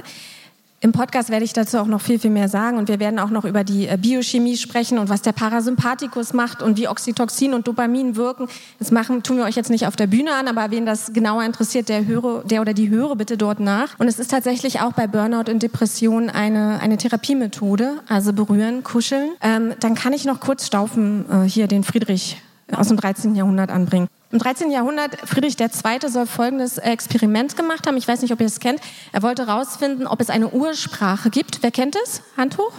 Im 0.86 0.92
Podcast 0.92 1.32
werde 1.32 1.44
ich 1.44 1.52
dazu 1.52 1.80
auch 1.80 1.88
noch 1.88 2.00
viel, 2.00 2.20
viel 2.20 2.30
mehr 2.30 2.48
sagen 2.48 2.78
und 2.78 2.90
wir 2.90 3.00
werden 3.00 3.18
auch 3.18 3.32
noch 3.32 3.44
über 3.44 3.64
die 3.64 3.88
äh, 3.88 3.98
Biochemie 4.00 4.56
sprechen 4.56 5.00
und 5.00 5.10
was 5.10 5.24
der 5.24 5.32
Parasympathikus 5.32 6.34
macht 6.34 6.62
und 6.62 6.78
wie 6.78 6.88
Oxytocin 6.88 7.56
und 7.56 7.68
Dopamin 7.68 8.16
wirken. 8.16 8.48
Das 8.78 8.92
machen, 8.92 9.24
tun 9.24 9.38
wir 9.38 9.46
euch 9.46 9.56
jetzt 9.56 9.72
nicht 9.72 9.88
auf 9.88 9.96
der 9.96 10.06
Bühne 10.06 10.36
an, 10.36 10.48
aber 10.48 10.70
wen 10.70 10.86
das 10.86 11.12
genauer 11.12 11.44
interessiert, 11.44 11.90
der, 11.90 12.06
höre, 12.06 12.44
der 12.44 12.62
oder 12.62 12.76
die 12.76 12.92
höre 12.92 13.16
bitte 13.16 13.36
dort 13.36 13.60
nach. 13.60 13.98
Und 13.98 14.08
es 14.08 14.20
ist 14.20 14.30
tatsächlich 14.30 14.80
auch 14.80 14.94
bei 14.94 15.08
Burnout 15.08 15.52
und 15.52 15.64
Depression 15.64 16.30
eine, 16.30 16.80
eine 16.80 16.98
Therapiemethode, 16.98 18.04
also 18.08 18.32
berühren, 18.32 18.84
kuscheln. 18.84 19.32
Ähm, 19.42 19.74
dann 19.80 19.96
kann 19.96 20.14
ich 20.14 20.26
noch 20.26 20.40
kurz 20.40 20.68
Staufen 20.68 21.26
äh, 21.32 21.50
hier 21.50 21.66
den 21.66 21.84
Friedrich 21.84 22.38
aus 22.72 22.88
dem 22.88 22.98
13. 22.98 23.36
Jahrhundert 23.36 23.70
anbringen. 23.70 24.08
Im 24.32 24.40
13. 24.40 24.72
Jahrhundert, 24.72 25.18
Friedrich 25.26 25.60
II. 25.60 26.10
soll 26.10 26.26
folgendes 26.26 26.78
Experiment 26.78 27.56
gemacht 27.56 27.88
haben. 27.88 27.96
Ich 27.96 28.08
weiß 28.08 28.22
nicht, 28.22 28.34
ob 28.34 28.42
ihr 28.42 28.48
es 28.48 28.60
kennt. 28.60 28.82
Er 29.12 29.22
wollte 29.22 29.48
herausfinden, 29.48 30.08
ob 30.08 30.20
es 30.20 30.30
eine 30.30 30.50
Ursprache 30.50 31.30
gibt. 31.30 31.62
Wer 31.62 31.72
kennt 31.72 31.96
es? 32.04 32.22
Hand 32.36 32.58
hoch. 32.58 32.74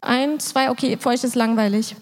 Ein, 0.00 0.38
zwei, 0.40 0.70
okay, 0.70 0.98
für 1.00 1.10
euch 1.10 1.24
ist 1.24 1.36
langweilig. 1.36 1.96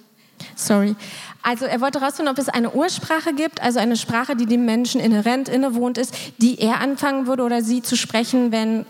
Sorry. 0.57 0.97
Also 1.43 1.67
er 1.67 1.81
wollte 1.81 2.01
herausfinden, 2.01 2.31
ob 2.31 2.39
es 2.39 2.49
eine 2.49 2.71
Ursprache 2.71 3.35
gibt, 3.35 3.63
also 3.63 3.79
eine 3.79 3.97
Sprache, 3.97 4.35
die 4.35 4.47
dem 4.47 4.65
Menschen 4.65 5.01
inhärent 5.01 5.49
innewohnt 5.49 5.99
ist, 5.99 6.15
die 6.39 6.59
er 6.59 6.81
anfangen 6.81 7.27
würde 7.27 7.43
oder 7.43 7.63
sie 7.63 7.83
zu 7.83 7.97
sprechen, 7.97 8.51
wenn 8.51 8.87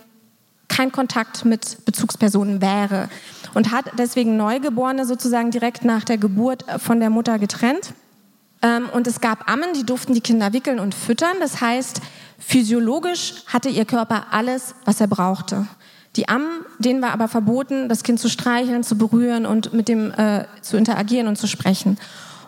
kein 0.69 0.93
Kontakt 0.93 1.45
mit 1.45 1.85
Bezugspersonen 1.85 2.61
wäre. 2.61 3.09
Und 3.55 3.71
hat 3.71 3.87
deswegen 3.99 4.37
Neugeborene 4.37 5.07
sozusagen 5.07 5.51
direkt 5.51 5.85
nach 5.85 6.05
der 6.05 6.19
Geburt 6.19 6.65
von 6.79 7.01
der 7.01 7.11
Mutter 7.11 7.39
getrennt 7.39 7.95
ähm, 8.65 8.89
und 8.93 9.07
es 9.07 9.21
gab 9.21 9.51
Ammen, 9.51 9.75
die 9.75 9.85
durften 9.85 10.15
die 10.15 10.23
Kinder 10.23 10.53
wickeln 10.53 10.81
und 10.81 10.95
füttern. 10.95 11.37
Das 11.39 11.61
heißt, 11.61 12.01
physiologisch 12.39 13.45
hatte 13.47 13.69
ihr 13.69 13.85
Körper 13.85 14.29
alles, 14.31 14.75
was 14.87 15.01
er 15.01 15.07
brauchte. 15.07 15.67
Die 16.17 16.29
Ammen, 16.29 16.65
denen 16.79 17.03
war 17.03 17.13
aber 17.13 17.29
verboten, 17.29 17.89
das 17.89 18.05
Kind 18.05 18.21
zu 18.21 18.31
streicheln, 18.31 18.83
zu 18.83 18.97
berühren 18.97 19.45
und 19.45 19.75
mit 19.75 19.89
dem 19.89 20.13
äh, 20.13 20.45
zu 20.63 20.77
interagieren 20.77 21.29
und 21.29 21.37
zu 21.37 21.47
sprechen. 21.47 21.99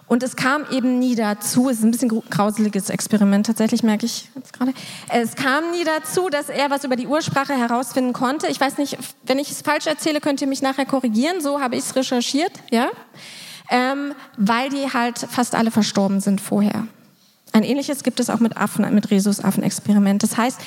Und 0.09 0.23
es 0.23 0.37
kam 0.37 0.65
eben 0.71 0.99
nie 0.99 1.17
dazu, 1.17 1.69
es 1.69 1.79
ist 1.79 1.85
ein 1.85 1.91
bisschen 1.91 2.09
grauseliges 2.31 2.91
Experiment, 2.91 3.47
tatsächlich 3.47 3.83
merke 3.83 4.07
ich 4.07 4.31
jetzt 4.37 4.53
gerade. 4.53 4.73
Es 5.09 5.35
kam 5.35 5.73
nie 5.73 5.83
dazu, 5.85 6.29
dass 6.29 6.49
er 6.49 6.71
was 6.71 6.85
über 6.85 6.95
die 6.95 7.09
Ursprache 7.09 7.55
herausfinden 7.55 8.13
konnte. 8.13 8.47
Ich 8.47 8.61
weiß 8.61 8.79
nicht, 8.79 8.99
wenn 9.25 9.41
ich 9.41 9.51
es 9.51 9.63
falsch 9.63 9.87
erzähle, 9.87 10.21
könnt 10.21 10.41
ihr 10.41 10.47
mich 10.47 10.63
nachher 10.63 10.87
korrigieren. 10.87 11.41
So 11.41 11.61
habe 11.61 11.75
ich 11.75 11.85
es 11.85 11.97
recherchiert, 11.97 12.53
ja 12.71 12.89
ähm, 13.71 14.15
weil 14.37 14.69
die 14.71 14.93
halt 14.93 15.19
fast 15.19 15.55
alle 15.55 15.71
verstorben 15.71 16.21
sind 16.21 16.41
vorher. 16.41 16.87
Ein 17.53 17.63
ähnliches 17.63 18.03
gibt 18.03 18.21
es 18.21 18.29
auch 18.29 18.41
mit 18.41 18.57
Affen, 18.57 18.93
mit 18.95 19.11
Rhesusaffen-Experiment. 19.11 20.23
Das 20.23 20.37
heißt, 20.37 20.61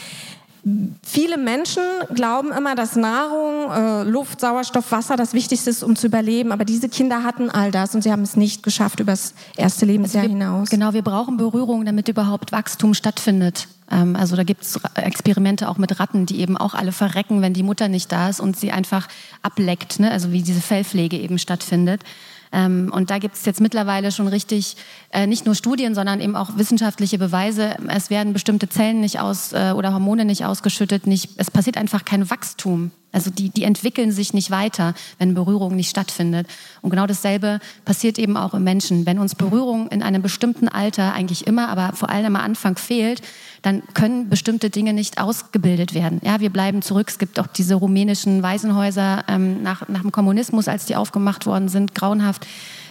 Viele 1.03 1.37
Menschen 1.37 1.83
glauben 2.13 2.51
immer, 2.51 2.75
dass 2.75 2.95
Nahrung, 2.95 3.71
äh, 3.71 4.03
Luft, 4.03 4.41
Sauerstoff, 4.41 4.91
Wasser 4.91 5.15
das 5.15 5.33
Wichtigste 5.33 5.69
ist, 5.69 5.83
um 5.83 5.95
zu 5.95 6.07
überleben. 6.07 6.51
Aber 6.51 6.65
diese 6.65 6.89
Kinder 6.89 7.23
hatten 7.23 7.49
all 7.49 7.71
das 7.71 7.95
und 7.95 8.03
sie 8.03 8.11
haben 8.11 8.23
es 8.23 8.35
nicht 8.35 8.63
geschafft 8.63 8.99
über 8.99 9.11
das 9.11 9.33
erste 9.55 9.85
Lebensjahr 9.85 10.23
also 10.23 10.33
wir, 10.33 10.39
hinaus. 10.39 10.69
Genau, 10.69 10.93
wir 10.93 11.01
brauchen 11.01 11.37
Berührung, 11.37 11.85
damit 11.85 12.07
überhaupt 12.09 12.51
Wachstum 12.51 12.93
stattfindet. 12.93 13.67
Ähm, 13.91 14.15
also 14.15 14.35
da 14.35 14.43
gibt 14.43 14.63
es 14.63 14.79
Experimente 14.95 15.69
auch 15.69 15.77
mit 15.77 15.99
Ratten, 15.99 16.25
die 16.25 16.39
eben 16.39 16.57
auch 16.57 16.73
alle 16.73 16.91
verrecken, 16.91 17.41
wenn 17.41 17.53
die 17.53 17.63
Mutter 17.63 17.87
nicht 17.87 18.11
da 18.11 18.29
ist 18.29 18.39
und 18.39 18.57
sie 18.57 18.71
einfach 18.71 19.07
ableckt, 19.41 19.99
ne? 19.99 20.11
also 20.11 20.31
wie 20.31 20.41
diese 20.41 20.61
Fellpflege 20.61 21.17
eben 21.17 21.39
stattfindet. 21.39 22.01
Ähm, 22.51 22.91
und 22.93 23.09
da 23.09 23.19
gibt 23.19 23.35
es 23.35 23.45
jetzt 23.45 23.61
mittlerweile 23.61 24.11
schon 24.11 24.27
richtig 24.27 24.75
äh, 25.11 25.27
nicht 25.27 25.45
nur 25.45 25.55
Studien, 25.55 25.95
sondern 25.95 26.21
eben 26.21 26.35
auch 26.35 26.57
wissenschaftliche 26.57 27.17
Beweise. 27.17 27.75
Es 27.87 28.09
werden 28.09 28.33
bestimmte 28.33 28.69
Zellen 28.69 29.01
nicht 29.01 29.19
aus 29.19 29.53
äh, 29.53 29.73
oder 29.75 29.93
Hormone 29.93 30.25
nicht 30.25 30.45
ausgeschüttet. 30.45 31.07
Nicht, 31.07 31.31
es 31.37 31.51
passiert 31.51 31.77
einfach 31.77 32.05
kein 32.05 32.29
Wachstum. 32.29 32.91
Also 33.11 33.31
die, 33.31 33.49
die 33.49 33.63
entwickeln 33.63 34.11
sich 34.11 34.33
nicht 34.33 34.51
weiter, 34.51 34.93
wenn 35.17 35.33
Berührung 35.33 35.75
nicht 35.75 35.89
stattfindet. 35.89 36.47
Und 36.81 36.91
genau 36.91 37.07
dasselbe 37.07 37.59
passiert 37.83 38.19
eben 38.19 38.37
auch 38.37 38.53
im 38.53 38.63
Menschen. 38.63 39.05
Wenn 39.05 39.17
uns 39.17 39.33
Berührung 39.33 39.87
in 39.87 40.03
einem 40.03 40.21
bestimmten 40.21 40.67
Alter 40.67 41.13
eigentlich 41.13 41.47
immer, 41.47 41.69
aber 41.69 41.95
vor 41.95 42.09
allem 42.09 42.35
am 42.35 42.41
Anfang 42.41 42.77
fehlt, 42.77 43.21
dann 43.63 43.81
können 43.93 44.29
bestimmte 44.29 44.69
Dinge 44.69 44.93
nicht 44.93 45.19
ausgebildet 45.19 45.93
werden. 45.95 46.21
Ja, 46.23 46.39
wir 46.39 46.51
bleiben 46.51 46.81
zurück. 46.81 47.07
Es 47.09 47.17
gibt 47.17 47.39
auch 47.39 47.47
diese 47.47 47.75
rumänischen 47.75 48.43
Waisenhäuser 48.43 49.23
ähm, 49.27 49.63
nach, 49.63 49.87
nach 49.89 50.01
dem 50.01 50.11
Kommunismus, 50.11 50.67
als 50.67 50.85
die 50.85 50.95
aufgemacht 50.95 51.45
worden 51.45 51.67
sind, 51.67 51.95
grauenhaft 51.95 52.45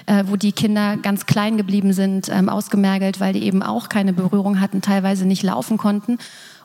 äh, 0.07 0.25
wo 0.27 0.37
die 0.37 0.53
Kinder 0.53 0.97
ganz 0.97 1.27
klein 1.27 1.59
geblieben 1.59 1.93
sind, 1.93 2.29
ähm, 2.31 2.49
ausgemergelt, 2.49 3.21
weil 3.21 3.35
die 3.35 3.45
eben 3.45 3.62
auch 3.62 3.89
keine 3.89 4.14
Berührung 4.14 4.59
hatten, 4.61 4.81
teilweise 4.81 5.27
nicht 5.27 5.43
laufen 5.43 5.77
konnten 5.77 6.19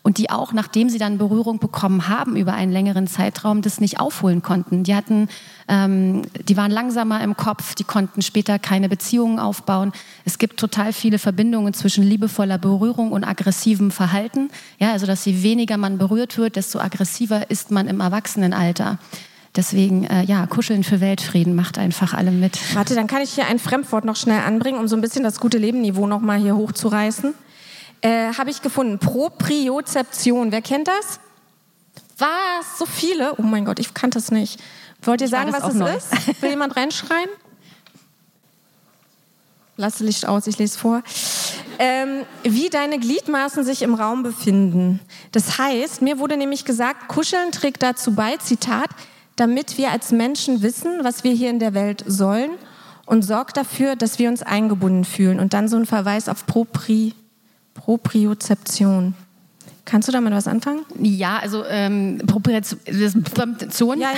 und 0.03 0.17
die 0.17 0.29
auch, 0.29 0.51
nachdem 0.51 0.89
sie 0.89 0.97
dann 0.97 1.17
Berührung 1.17 1.59
bekommen 1.59 2.09
haben 2.09 2.35
über 2.35 2.53
einen 2.53 2.73
längeren 2.73 3.07
Zeitraum, 3.07 3.61
das 3.61 3.79
nicht 3.79 4.01
aufholen 4.01 4.41
konnten. 4.41 4.83
Die 4.83 4.95
hatten, 4.95 5.29
ähm, 5.69 6.23
die 6.47 6.57
waren 6.57 6.71
langsamer 6.71 7.23
im 7.23 7.37
Kopf, 7.37 7.73
die 7.73 7.85
konnten 7.85 8.21
später 8.21 8.59
keine 8.59 8.89
Beziehungen 8.89 9.39
aufbauen. 9.39 9.93
Es 10.25 10.37
gibt 10.37 10.59
total 10.59 10.91
viele 10.91 11.19
Verbindungen 11.19 11.73
zwischen 11.73 12.03
liebevoller 12.03 12.57
Berührung 12.57 13.13
und 13.13 13.23
aggressivem 13.23 13.91
Verhalten. 13.91 14.51
Ja, 14.77 14.91
also 14.91 15.05
dass 15.05 15.23
je 15.23 15.41
weniger 15.41 15.77
man 15.77 15.97
berührt 15.97 16.37
wird, 16.37 16.57
desto 16.57 16.79
aggressiver 16.79 17.49
ist 17.49 17.71
man 17.71 17.87
im 17.87 18.01
Erwachsenenalter. 18.01 18.99
Deswegen, 19.55 20.03
äh, 20.05 20.23
ja, 20.23 20.47
Kuscheln 20.47 20.83
für 20.83 20.99
Weltfrieden 20.99 21.55
macht 21.55 21.77
einfach 21.77 22.13
alle 22.13 22.31
mit. 22.31 22.59
Warte, 22.75 22.95
dann 22.95 23.07
kann 23.07 23.21
ich 23.21 23.35
hier 23.35 23.45
ein 23.45 23.59
Fremdwort 23.59 24.03
noch 24.03 24.15
schnell 24.15 24.41
anbringen, 24.41 24.79
um 24.79 24.87
so 24.87 24.97
ein 24.97 25.01
bisschen 25.01 25.23
das 25.23 25.39
gute 25.39 25.59
Lebenniveau 25.59 26.07
noch 26.07 26.21
mal 26.21 26.39
hier 26.39 26.57
hochzureißen 26.57 27.35
äh, 28.03 28.33
habe 28.33 28.51
ich 28.51 28.61
gefunden. 28.61 28.99
Propriozeption. 28.99 30.51
Wer 30.51 30.61
kennt 30.61 30.87
das? 30.87 31.19
Was? 32.17 32.77
So 32.77 32.85
viele? 32.85 33.33
Oh 33.37 33.41
mein 33.41 33.65
Gott, 33.65 33.79
ich 33.79 33.93
kannte 33.93 34.19
es 34.19 34.29
nicht. 34.29 34.61
Wollt 35.01 35.21
ihr 35.21 35.27
sagen, 35.27 35.51
was 35.51 35.63
es 35.63 35.73
neu. 35.73 35.95
ist? 35.95 36.41
Will 36.41 36.51
jemand 36.51 36.75
reinschreien? 36.75 37.29
Lasse 39.75 40.03
Licht 40.03 40.27
aus, 40.27 40.45
ich 40.45 40.59
lese 40.59 40.77
vor. 40.77 41.01
Ähm, 41.79 42.25
wie 42.43 42.69
deine 42.69 42.99
Gliedmaßen 42.99 43.63
sich 43.63 43.81
im 43.81 43.95
Raum 43.95 44.21
befinden. 44.21 44.99
Das 45.31 45.57
heißt, 45.57 46.03
mir 46.03 46.19
wurde 46.19 46.37
nämlich 46.37 46.63
gesagt, 46.63 47.07
Kuscheln 47.07 47.51
trägt 47.51 47.81
dazu 47.81 48.13
bei, 48.13 48.37
Zitat, 48.37 48.89
damit 49.35 49.79
wir 49.79 49.89
als 49.89 50.11
Menschen 50.11 50.61
wissen, 50.61 51.03
was 51.03 51.23
wir 51.23 51.31
hier 51.31 51.49
in 51.49 51.57
der 51.57 51.73
Welt 51.73 52.03
sollen 52.05 52.51
und 53.07 53.23
sorgt 53.23 53.57
dafür, 53.57 53.95
dass 53.95 54.19
wir 54.19 54.29
uns 54.29 54.43
eingebunden 54.43 55.05
fühlen. 55.05 55.39
Und 55.39 55.53
dann 55.53 55.67
so 55.67 55.77
ein 55.77 55.87
Verweis 55.87 56.29
auf 56.29 56.45
Propri 56.45 57.15
Propriozeption. 57.73 59.13
Kannst 59.85 60.07
du 60.07 60.13
damit 60.13 60.31
was 60.31 60.47
anfangen? 60.47 60.85
Ja, 60.97 61.39
also 61.39 61.65
ähm, 61.65 62.21
Propriozeption 62.25 63.99
ja, 63.99 64.11
ja. 64.11 64.17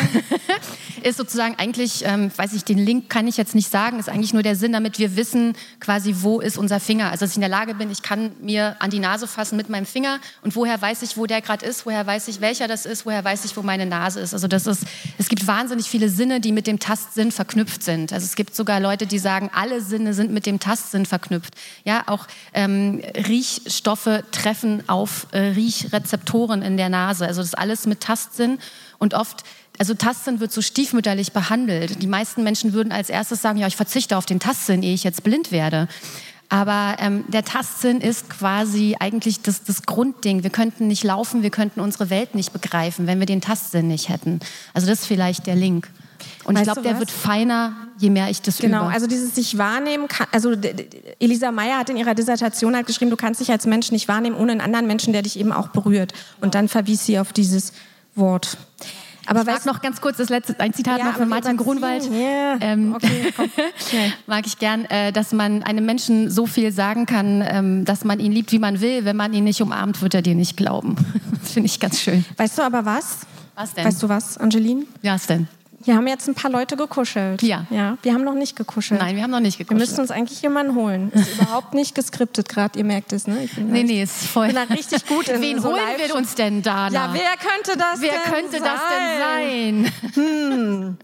ist 1.09 1.17
sozusagen 1.17 1.55
eigentlich, 1.57 2.03
ähm, 2.05 2.29
weiß 2.35 2.53
ich, 2.53 2.65
den 2.65 2.77
Link 2.77 3.09
kann 3.09 3.27
ich 3.27 3.35
jetzt 3.35 3.55
nicht 3.55 3.71
sagen, 3.71 3.97
ist 3.97 4.07
eigentlich 4.07 4.31
nur 4.31 4.43
der 4.43 4.55
Sinn, 4.55 4.73
damit 4.73 4.99
wir 4.99 5.15
wissen, 5.15 5.53
quasi, 5.79 6.17
wo 6.19 6.39
ist 6.39 6.59
unser 6.59 6.79
Finger. 6.79 7.09
Also, 7.09 7.25
dass 7.25 7.31
ich 7.31 7.37
in 7.37 7.41
der 7.41 7.49
Lage 7.49 7.73
bin, 7.73 7.89
ich 7.89 8.03
kann 8.03 8.31
mir 8.41 8.75
an 8.77 8.91
die 8.91 8.99
Nase 8.99 9.25
fassen 9.25 9.57
mit 9.57 9.67
meinem 9.67 9.87
Finger 9.87 10.19
und 10.43 10.55
woher 10.55 10.79
weiß 10.79 11.01
ich, 11.01 11.17
wo 11.17 11.25
der 11.25 11.41
gerade 11.41 11.65
ist, 11.65 11.87
woher 11.87 12.05
weiß 12.05 12.27
ich, 12.27 12.41
welcher 12.41 12.67
das 12.67 12.85
ist, 12.85 13.07
woher 13.07 13.23
weiß 13.23 13.43
ich, 13.45 13.57
wo 13.57 13.63
meine 13.63 13.87
Nase 13.87 14.19
ist. 14.19 14.35
Also, 14.35 14.47
das 14.47 14.67
ist, 14.67 14.83
es 15.17 15.29
gibt 15.29 15.47
wahnsinnig 15.47 15.89
viele 15.89 16.09
Sinne, 16.09 16.41
die 16.41 16.51
mit 16.51 16.67
dem 16.67 16.77
Tastsinn 16.77 17.31
verknüpft 17.31 17.81
sind. 17.81 18.13
Also, 18.13 18.25
es 18.25 18.35
gibt 18.35 18.55
sogar 18.55 18.79
Leute, 18.79 19.07
die 19.07 19.17
sagen, 19.17 19.49
alle 19.51 19.81
Sinne 19.81 20.13
sind 20.13 20.31
mit 20.31 20.45
dem 20.45 20.59
Tastsinn 20.59 21.07
verknüpft. 21.07 21.55
Ja, 21.85 22.03
auch 22.05 22.27
ähm, 22.53 23.01
Riechstoffe 23.27 24.23
treffen 24.31 24.87
auf 24.87 25.25
äh, 25.31 25.54
Riechrezeptoren 25.55 26.61
in 26.61 26.77
der 26.77 26.89
Nase. 26.89 27.25
Also 27.25 27.41
das 27.41 27.49
ist 27.49 27.57
alles 27.57 27.85
mit 27.85 28.01
Tastsinn 28.01 28.59
und 28.97 29.13
oft 29.13 29.43
also 29.77 29.93
Tastsinn 29.93 30.39
wird 30.39 30.53
so 30.53 30.61
stiefmütterlich 30.61 31.33
behandelt. 31.33 32.01
Die 32.01 32.07
meisten 32.07 32.43
Menschen 32.43 32.73
würden 32.73 32.93
als 32.93 33.09
erstes 33.09 33.41
sagen, 33.41 33.57
ja, 33.57 33.67
ich 33.67 33.75
verzichte 33.75 34.17
auf 34.17 34.25
den 34.25 34.39
Tastsinn, 34.39 34.83
ehe 34.83 34.93
ich 34.93 35.03
jetzt 35.03 35.23
blind 35.23 35.51
werde. 35.51 35.87
Aber 36.47 36.95
ähm, 36.99 37.25
der 37.27 37.43
Tastsinn 37.43 38.01
ist 38.01 38.29
quasi 38.29 38.95
eigentlich 38.99 39.41
das, 39.41 39.63
das 39.63 39.83
Grundding. 39.83 40.43
Wir 40.43 40.51
könnten 40.51 40.87
nicht 40.87 41.03
laufen, 41.03 41.43
wir 41.43 41.49
könnten 41.49 41.79
unsere 41.79 42.09
Welt 42.09 42.35
nicht 42.35 42.53
begreifen, 42.53 43.07
wenn 43.07 43.19
wir 43.19 43.25
den 43.25 43.41
Tastsinn 43.41 43.87
nicht 43.87 44.09
hätten. 44.09 44.39
Also 44.73 44.87
das 44.87 45.01
ist 45.01 45.07
vielleicht 45.07 45.47
der 45.47 45.55
Link. 45.55 45.89
Und 46.43 46.55
weißt 46.55 46.67
ich 46.67 46.73
glaube, 46.73 46.87
der 46.87 46.99
wird 46.99 47.11
feiner, 47.11 47.73
je 47.97 48.09
mehr 48.09 48.29
ich 48.29 48.41
das 48.41 48.57
genau, 48.57 48.77
übe. 48.77 48.85
Genau, 48.85 48.93
also 48.93 49.07
dieses 49.07 49.35
sich 49.35 49.57
wahrnehmen, 49.57 50.07
kann, 50.07 50.27
also 50.31 50.53
Elisa 51.19 51.51
Meyer 51.51 51.77
hat 51.77 51.89
in 51.89 51.97
ihrer 51.97 52.15
Dissertation 52.15 52.75
halt 52.75 52.87
geschrieben, 52.87 53.11
du 53.11 53.17
kannst 53.17 53.41
dich 53.41 53.51
als 53.51 53.65
Mensch 53.65 53.91
nicht 53.91 54.07
wahrnehmen 54.07 54.35
ohne 54.35 54.51
einen 54.51 54.61
anderen 54.61 54.87
Menschen, 54.87 55.13
der 55.13 55.21
dich 55.21 55.39
eben 55.39 55.51
auch 55.51 55.69
berührt. 55.69 56.13
Und 56.41 56.55
dann 56.55 56.67
verwies 56.67 57.05
sie 57.05 57.19
auf 57.19 57.33
dieses 57.33 57.73
Wort. 58.15 58.57
Aber 59.27 59.41
ich 59.41 59.47
mag 59.47 59.65
noch 59.65 59.81
ganz 59.81 60.01
kurz 60.01 60.17
das 60.17 60.29
letzte, 60.29 60.59
ein 60.59 60.73
Zitat 60.73 60.99
Ja, 60.99 61.05
noch 61.05 61.17
von 61.17 61.27
Martin. 61.27 61.57
Grunwald. 61.57 62.03
Ja. 62.11 62.57
Ähm, 62.61 62.93
Okay, 62.95 63.33
mag 64.27 64.45
ich 64.45 64.59
gern, 64.59 64.85
äh, 64.85 65.11
dass 65.11 65.31
man 65.31 65.63
einem 65.63 65.85
Menschen 65.85 66.29
so 66.29 66.45
viel 66.45 66.71
sagen 66.71 67.05
kann, 67.05 67.43
ähm, 67.45 67.85
dass 67.85 68.03
man 68.03 68.19
ihn 68.19 68.31
liebt, 68.31 68.51
wie 68.51 68.59
man 68.59 68.81
will. 68.81 69.05
Wenn 69.05 69.15
man 69.15 69.33
ihn 69.33 69.43
nicht 69.43 69.61
umarmt, 69.61 70.01
wird 70.01 70.13
er 70.13 70.21
dir 70.21 70.35
nicht 70.35 70.57
glauben. 70.57 70.95
Das 71.41 71.51
finde 71.53 71.67
ich 71.67 71.79
ganz 71.79 71.99
schön. 71.99 72.23
Weißt 72.37 72.57
du 72.57 72.61
aber 72.61 72.85
was? 72.85 73.19
Was 73.55 73.73
denn? 73.73 73.85
Weißt 73.85 74.03
du 74.03 74.09
was, 74.09 74.37
Angeline? 74.37 74.83
Was 75.01 75.27
denn? 75.27 75.47
Hier 75.85 75.95
haben 75.95 76.07
jetzt 76.07 76.27
ein 76.27 76.33
paar 76.35 76.49
Leute 76.49 76.75
gekuschelt. 76.77 77.43
Ja. 77.43 77.65
Ja, 77.69 77.97
wir 78.01 78.13
haben 78.13 78.23
noch 78.23 78.33
nicht 78.33 78.55
gekuschelt. 78.55 78.99
Nein, 78.99 79.15
wir 79.15 79.21
haben 79.23 79.29
noch 79.31 79.39
nicht 79.39 79.59
Wir 79.59 79.65
gekuschelt. 79.65 79.87
müssen 79.89 80.01
uns 80.01 80.09
eigentlich 80.11 80.41
jemanden 80.41 80.73
holen. 80.75 81.11
Ist 81.13 81.39
überhaupt 81.39 81.75
nicht 81.75 81.93
geskriptet 81.93 82.49
gerade, 82.49 82.77
ihr 82.79 82.85
merkt 82.85 83.13
es, 83.13 83.27
ne? 83.27 83.43
Ich 83.43 83.53
bin 83.53 83.69
Nee, 83.71 83.83
nee, 83.83 84.01
ist 84.01 84.25
voll. 84.25 84.47
bin 84.47 84.55
da 84.55 84.63
richtig 84.63 85.05
gut 85.07 85.27
in 85.27 85.39
Wen 85.41 85.61
so 85.61 85.69
holen 85.69 85.77
live- 85.97 86.07
wir 86.09 86.15
uns 86.15 86.33
denn, 86.35 86.63
Dana? 86.63 86.89
Ja, 86.91 87.13
wer 87.13 87.37
könnte 87.37 87.77
das 87.77 88.01
Wer 88.01 88.11
denn 88.13 88.33
könnte 88.33 88.59
sein? 88.59 88.63
das 88.63 88.81
denn 89.45 89.91
sein? 90.15 90.97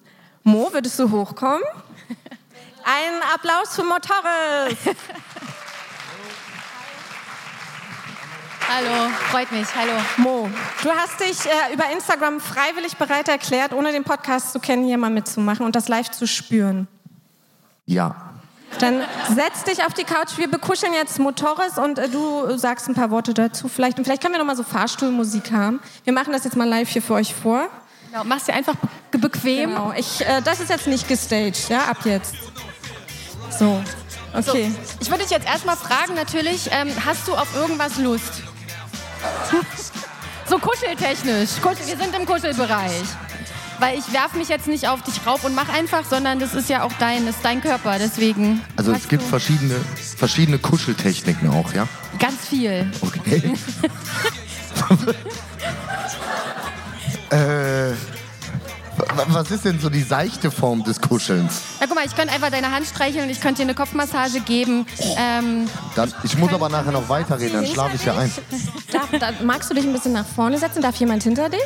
Mo, 0.44 0.70
würdest 0.72 0.98
du 0.98 1.12
hochkommen? 1.12 1.62
Ein 2.84 3.22
Applaus 3.36 3.76
für 3.76 3.84
Mo 3.84 3.96
Torres. 4.00 4.76
Hallo, 8.74 9.10
freut 9.30 9.52
mich. 9.52 9.68
Hallo. 9.76 9.92
Mo, 10.16 10.50
du 10.82 10.90
hast 10.92 11.20
dich 11.20 11.46
äh, 11.46 11.74
über 11.74 11.92
Instagram 11.92 12.40
freiwillig 12.40 12.96
bereit 12.96 13.28
erklärt, 13.28 13.74
ohne 13.74 13.92
den 13.92 14.06
Podcast 14.06 14.54
zu 14.54 14.62
kennen, 14.62 14.86
hier 14.86 14.98
mal 14.98 15.10
mitzumachen 15.10 15.66
und 15.66 15.76
das 15.76 15.90
live 15.90 16.10
zu 16.10 16.26
spüren. 16.26 16.88
Ja. 17.86 18.16
Dann 18.80 19.02
setz 19.36 19.66
dich 19.66 19.84
auf 19.86 19.94
die 19.94 20.06
Couch. 20.06 20.38
Wir 20.38 20.50
bekuscheln 20.50 20.94
jetzt 20.94 21.20
Mo 21.20 21.34
Torres 21.34 21.78
und 21.78 22.00
äh, 22.00 22.08
du 22.08 22.58
sagst 22.58 22.88
ein 22.88 22.96
paar 22.96 23.12
Worte 23.12 23.34
dazu. 23.34 23.68
Vielleicht, 23.68 23.98
und 23.98 24.06
vielleicht 24.06 24.22
können 24.22 24.36
wir 24.36 24.40
noch 24.40 24.46
mal 24.46 24.56
so 24.56 24.64
Fahrstuhlmusik 24.64 25.52
haben. 25.52 25.82
Wir 26.06 26.14
machen 26.14 26.32
das 26.32 26.46
jetzt 26.46 26.56
mal 26.56 26.68
live 26.68 26.88
hier 26.88 27.02
für 27.02 27.16
euch 27.16 27.36
vor. 27.36 27.68
Genau, 28.10 28.24
mach's 28.24 28.46
dir 28.46 28.54
einfach 28.54 28.76
be 29.12 29.18
bequem. 29.18 29.72
Genau. 29.72 29.92
Ich, 29.98 30.26
äh, 30.26 30.42
das 30.42 30.62
ist 30.62 30.70
jetzt 30.70 30.88
nicht 30.88 31.10
gestaged, 31.10 31.68
ja, 31.68 31.90
ab 31.90 31.98
jetzt. 32.06 32.36
So, 33.50 33.84
okay. 34.34 34.72
Ich 35.02 35.10
würde 35.10 35.24
dich 35.24 35.32
jetzt 35.32 35.46
erstmal 35.46 35.76
fragen, 35.76 36.14
natürlich, 36.14 36.70
ähm, 36.72 36.90
hast 37.06 37.28
du 37.28 37.36
auf 37.36 37.54
irgendwas 37.54 37.98
Lust? 37.98 38.44
So 40.48 40.58
kuscheltechnisch. 40.58 41.62
Kuschel, 41.62 41.88
wir 41.88 41.98
sind 41.98 42.16
im 42.16 42.26
Kuschelbereich. 42.26 43.04
Weil 43.80 43.98
ich 43.98 44.14
werfe 44.14 44.38
mich 44.38 44.48
jetzt 44.48 44.68
nicht 44.68 44.88
auf 44.88 45.02
dich 45.02 45.26
rauf 45.26 45.44
und 45.44 45.56
mach 45.56 45.68
einfach, 45.70 46.04
sondern 46.06 46.38
das 46.40 46.54
ist 46.54 46.70
ja 46.70 46.84
auch 46.84 46.92
dein, 47.00 47.26
das 47.26 47.38
ist 47.38 47.46
dein 47.46 47.62
Körper. 47.62 47.98
Deswegen 47.98 48.62
Also 48.76 48.92
es 48.92 49.08
gibt 49.08 49.24
du 49.24 49.28
verschiedene, 49.28 49.76
verschiedene 50.18 50.60
Kuscheltechniken 50.60 51.50
auch, 51.50 51.74
ja? 51.74 51.88
ganz 52.20 52.48
viel. 52.48 52.92
Okay. 53.02 53.54
äh, 57.32 57.94
was 59.28 59.52
ist 59.52 59.66
denn 59.66 59.80
so 59.80 59.90
die 59.90 60.02
seichte 60.04 60.52
Form 60.52 60.84
des 60.84 61.00
Kuschelns? 61.02 61.62
Ja, 61.80 61.88
guck 61.88 61.96
mal, 61.96 62.06
ich 62.06 62.16
könnte 62.16 62.34
einfach 62.34 62.50
deine 62.50 62.72
Hand 62.72 62.86
streicheln 62.86 63.26
und 63.26 63.30
ich 63.30 63.40
könnte 63.42 63.58
dir 63.62 63.64
eine 63.64 63.74
Kopfmassage 63.76 64.42
geben. 64.42 64.86
Ähm, 65.18 65.68
Dann, 65.96 66.14
ich 66.24 66.38
muss 66.38 66.52
aber 66.54 66.70
nachher 66.70 66.92
noch 66.92 67.08
weiterreden, 67.10 67.54
dann 67.62 67.68
schlafe 67.68 67.96
ich 67.96 68.06
ja 68.06 68.18
ein. 68.18 68.32
Darf, 68.92 69.10
da, 69.20 69.32
magst 69.44 69.70
du 69.70 69.74
dich 69.74 69.86
ein 69.86 69.94
bisschen 69.94 70.14
nach 70.14 70.26
vorne 70.26 70.58
setzen? 70.58 70.82
Darf 70.82 70.96
jemand 70.98 71.24
hinter 71.24 71.50
dich? 71.50 71.60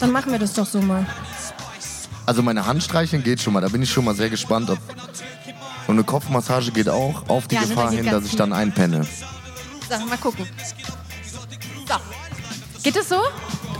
Dann 0.00 0.10
machen 0.12 0.32
wir 0.32 0.38
das 0.38 0.52
doch 0.54 0.66
so 0.66 0.80
mal. 0.80 1.06
Also 2.26 2.42
meine 2.42 2.66
Hand 2.66 2.82
streicheln 2.82 3.22
geht 3.22 3.40
schon 3.40 3.52
mal, 3.54 3.60
da 3.60 3.68
bin 3.68 3.82
ich 3.82 3.90
schon 3.90 4.04
mal 4.04 4.14
sehr 4.14 4.28
gespannt. 4.28 4.68
Ob 4.70 4.78
und 5.86 5.94
eine 5.94 6.04
Kopfmassage 6.04 6.70
geht 6.70 6.88
auch, 6.90 7.26
auf 7.28 7.48
die 7.48 7.54
Ja, 7.54 7.62
ne, 7.62 7.68
Gefahr 7.68 7.90
hin, 7.90 8.04
dass 8.04 8.24
ich 8.26 8.36
dann 8.36 8.52
einpenne. 8.52 9.06
so, 9.88 10.04
mal 10.06 10.18
gucken. 10.18 10.46
So. 11.88 11.94
Geht 12.82 12.96
es 12.96 13.08
so? 13.08 13.16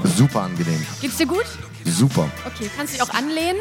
Super 0.05 0.43
angenehm. 0.43 0.87
Geht's 1.01 1.17
dir 1.17 1.27
gut? 1.27 1.45
Super. 1.85 2.29
Okay, 2.47 2.71
kannst 2.77 2.95
dich 2.95 3.03
auch 3.03 3.11
anlehnen. 3.11 3.61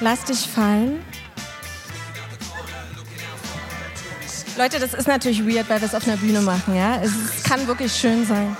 Lass 0.00 0.24
dich 0.24 0.46
fallen. 0.46 1.02
Leute, 4.58 4.78
das 4.78 4.94
ist 4.94 5.06
natürlich 5.06 5.46
weird, 5.46 5.68
weil 5.68 5.80
wir 5.80 5.86
es 5.88 5.94
auf 5.94 6.06
einer 6.06 6.16
Bühne 6.16 6.40
machen, 6.40 6.74
ja? 6.74 6.96
Es 7.02 7.42
kann 7.42 7.66
wirklich 7.66 7.92
schön 7.92 8.26
sein. 8.26 8.56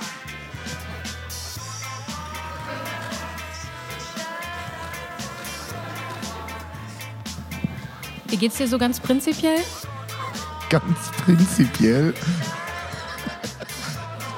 Wie 8.27 8.37
geht's 8.37 8.57
dir 8.57 8.67
so 8.67 8.77
ganz 8.77 8.99
prinzipiell? 8.99 9.59
Ganz 10.69 10.97
prinzipiell. 11.23 12.13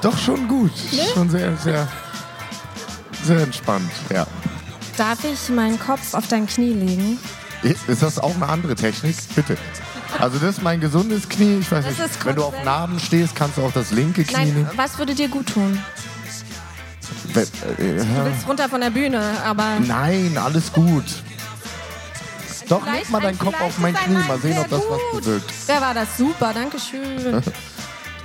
Doch 0.02 0.16
schon 0.18 0.48
gut. 0.48 0.72
Schon 1.14 1.28
sehr, 1.30 1.56
sehr, 1.58 1.86
sehr 3.24 3.40
entspannt, 3.40 3.90
ja. 4.12 4.26
Darf 4.96 5.18
ich 5.24 5.48
meinen 5.50 5.78
Kopf 5.78 6.14
auf 6.14 6.26
dein 6.28 6.46
Knie 6.46 6.72
legen? 6.72 7.18
Ist 7.62 8.02
das 8.02 8.18
auch 8.18 8.34
eine 8.34 8.48
andere 8.48 8.74
Technik? 8.74 9.16
Bitte. 9.34 9.56
Also 10.18 10.38
das 10.38 10.56
ist 10.56 10.62
mein 10.62 10.80
gesundes 10.80 11.28
Knie. 11.28 11.58
Ich 11.60 11.70
weiß 11.70 11.84
Das 11.84 11.98
nicht, 11.98 12.24
wenn 12.26 12.36
du 12.36 12.42
auf 12.42 12.48
komplett- 12.48 12.64
Narben 12.64 12.98
stehst, 12.98 13.36
kannst 13.36 13.58
du 13.58 13.62
auch 13.62 13.72
das 13.72 13.90
linke 13.92 14.24
Knie 14.24 14.32
Nein, 14.36 14.48
nehmen. 14.54 14.70
was 14.76 14.98
würde 14.98 15.14
dir 15.14 15.28
gut 15.28 15.46
tun? 15.52 15.78
Äh, 17.34 17.34
Du 17.34 18.24
willst 18.24 18.48
runter 18.48 18.68
von 18.68 18.80
der 18.80 18.90
Bühne, 18.90 19.22
aber 19.44 19.78
Nein, 19.80 20.36
alles 20.36 20.72
gut. 20.72 21.04
Doch, 22.68 22.84
leg 22.90 23.08
mal 23.10 23.20
deinen 23.20 23.34
ein- 23.34 23.38
Kopf 23.38 23.60
auf 23.60 23.78
mein 23.78 23.94
Knie. 23.94 24.14
Mal 24.26 24.38
sehen, 24.40 24.58
ob 24.58 24.68
das 24.68 24.80
was 24.88 24.98
gut. 25.12 25.24
bewirkt. 25.24 25.52
wer 25.66 25.80
war 25.80 25.94
das? 25.94 26.16
Super, 26.16 26.52
danke 26.54 26.78
schön. 26.78 27.42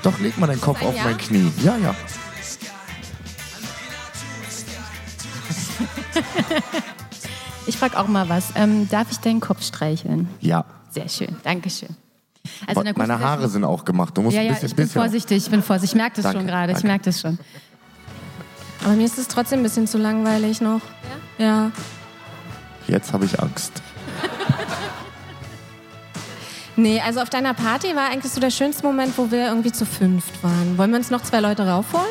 Doch, 0.06 0.20
leg 0.20 0.38
mal 0.38 0.46
deinen 0.46 0.62
Kopf 0.62 0.84
auf 0.84 0.96
Ja? 0.96 1.04
mein 1.04 1.18
Knie. 1.18 1.52
Ja, 1.64 1.78
ja. 1.78 1.96
Ich 7.68 7.78
frage 7.78 7.98
auch 8.00 8.08
mal 8.08 8.30
was. 8.30 8.50
Ähm, 8.54 8.88
darf 8.90 9.08
ich 9.10 9.18
deinen 9.18 9.40
Kopf 9.40 9.64
streicheln? 9.64 10.30
Ja. 10.40 10.66
Sehr 10.92 11.10
schön, 11.10 11.36
Dankeschön. 11.44 11.90
Also 12.68 12.84
Meine 12.96 13.20
Haare 13.20 13.50
sind 13.50 13.64
auch 13.64 13.84
gemacht. 13.84 14.16
Du 14.16 14.22
musst 14.22 14.36
Ja, 14.36 14.44
ein 14.44 14.50
bisschen, 14.50 14.68
ich 14.68 14.76
bin 14.76 14.86
bisschen 14.86 15.02
vorsichtig, 15.02 15.38
ich 15.38 15.50
bin 15.50 15.64
vorsichtig. 15.64 15.96
Ich 15.96 15.98
merke 16.00 16.16
das 16.18 16.24
Danke, 16.26 16.38
schon 16.40 16.48
gerade, 16.48 16.74
ich 16.74 16.84
merke 16.84 17.06
das 17.06 17.20
schon. 17.20 17.40
Aber 18.84 18.94
mir 18.94 19.06
ist 19.06 19.18
es 19.18 19.28
trotzdem 19.28 19.62
ein 19.62 19.64
bisschen 19.64 19.88
zu 19.88 19.98
langweilig 19.98 20.62
noch. 20.62 20.82
Ja? 21.40 21.46
Ja. 21.46 21.72
Jetzt 22.88 23.12
habe 23.12 23.26
ich 23.26 23.40
Angst. 23.40 23.82
Nee, 26.78 27.02
also 27.02 27.22
auf 27.22 27.30
deiner 27.30 27.54
Party 27.54 27.96
war 27.96 28.10
eigentlich 28.10 28.34
so 28.34 28.42
der 28.42 28.50
schönste 28.52 28.84
Moment, 28.84 29.18
wo 29.18 29.32
wir 29.32 29.48
irgendwie 29.48 29.72
zu 29.72 29.86
fünft 29.86 30.44
waren. 30.44 30.78
Wollen 30.78 30.92
wir 30.92 30.98
uns 30.98 31.10
noch 31.10 31.24
zwei 31.24 31.40
Leute 31.40 31.66
raufholen? 31.68 32.06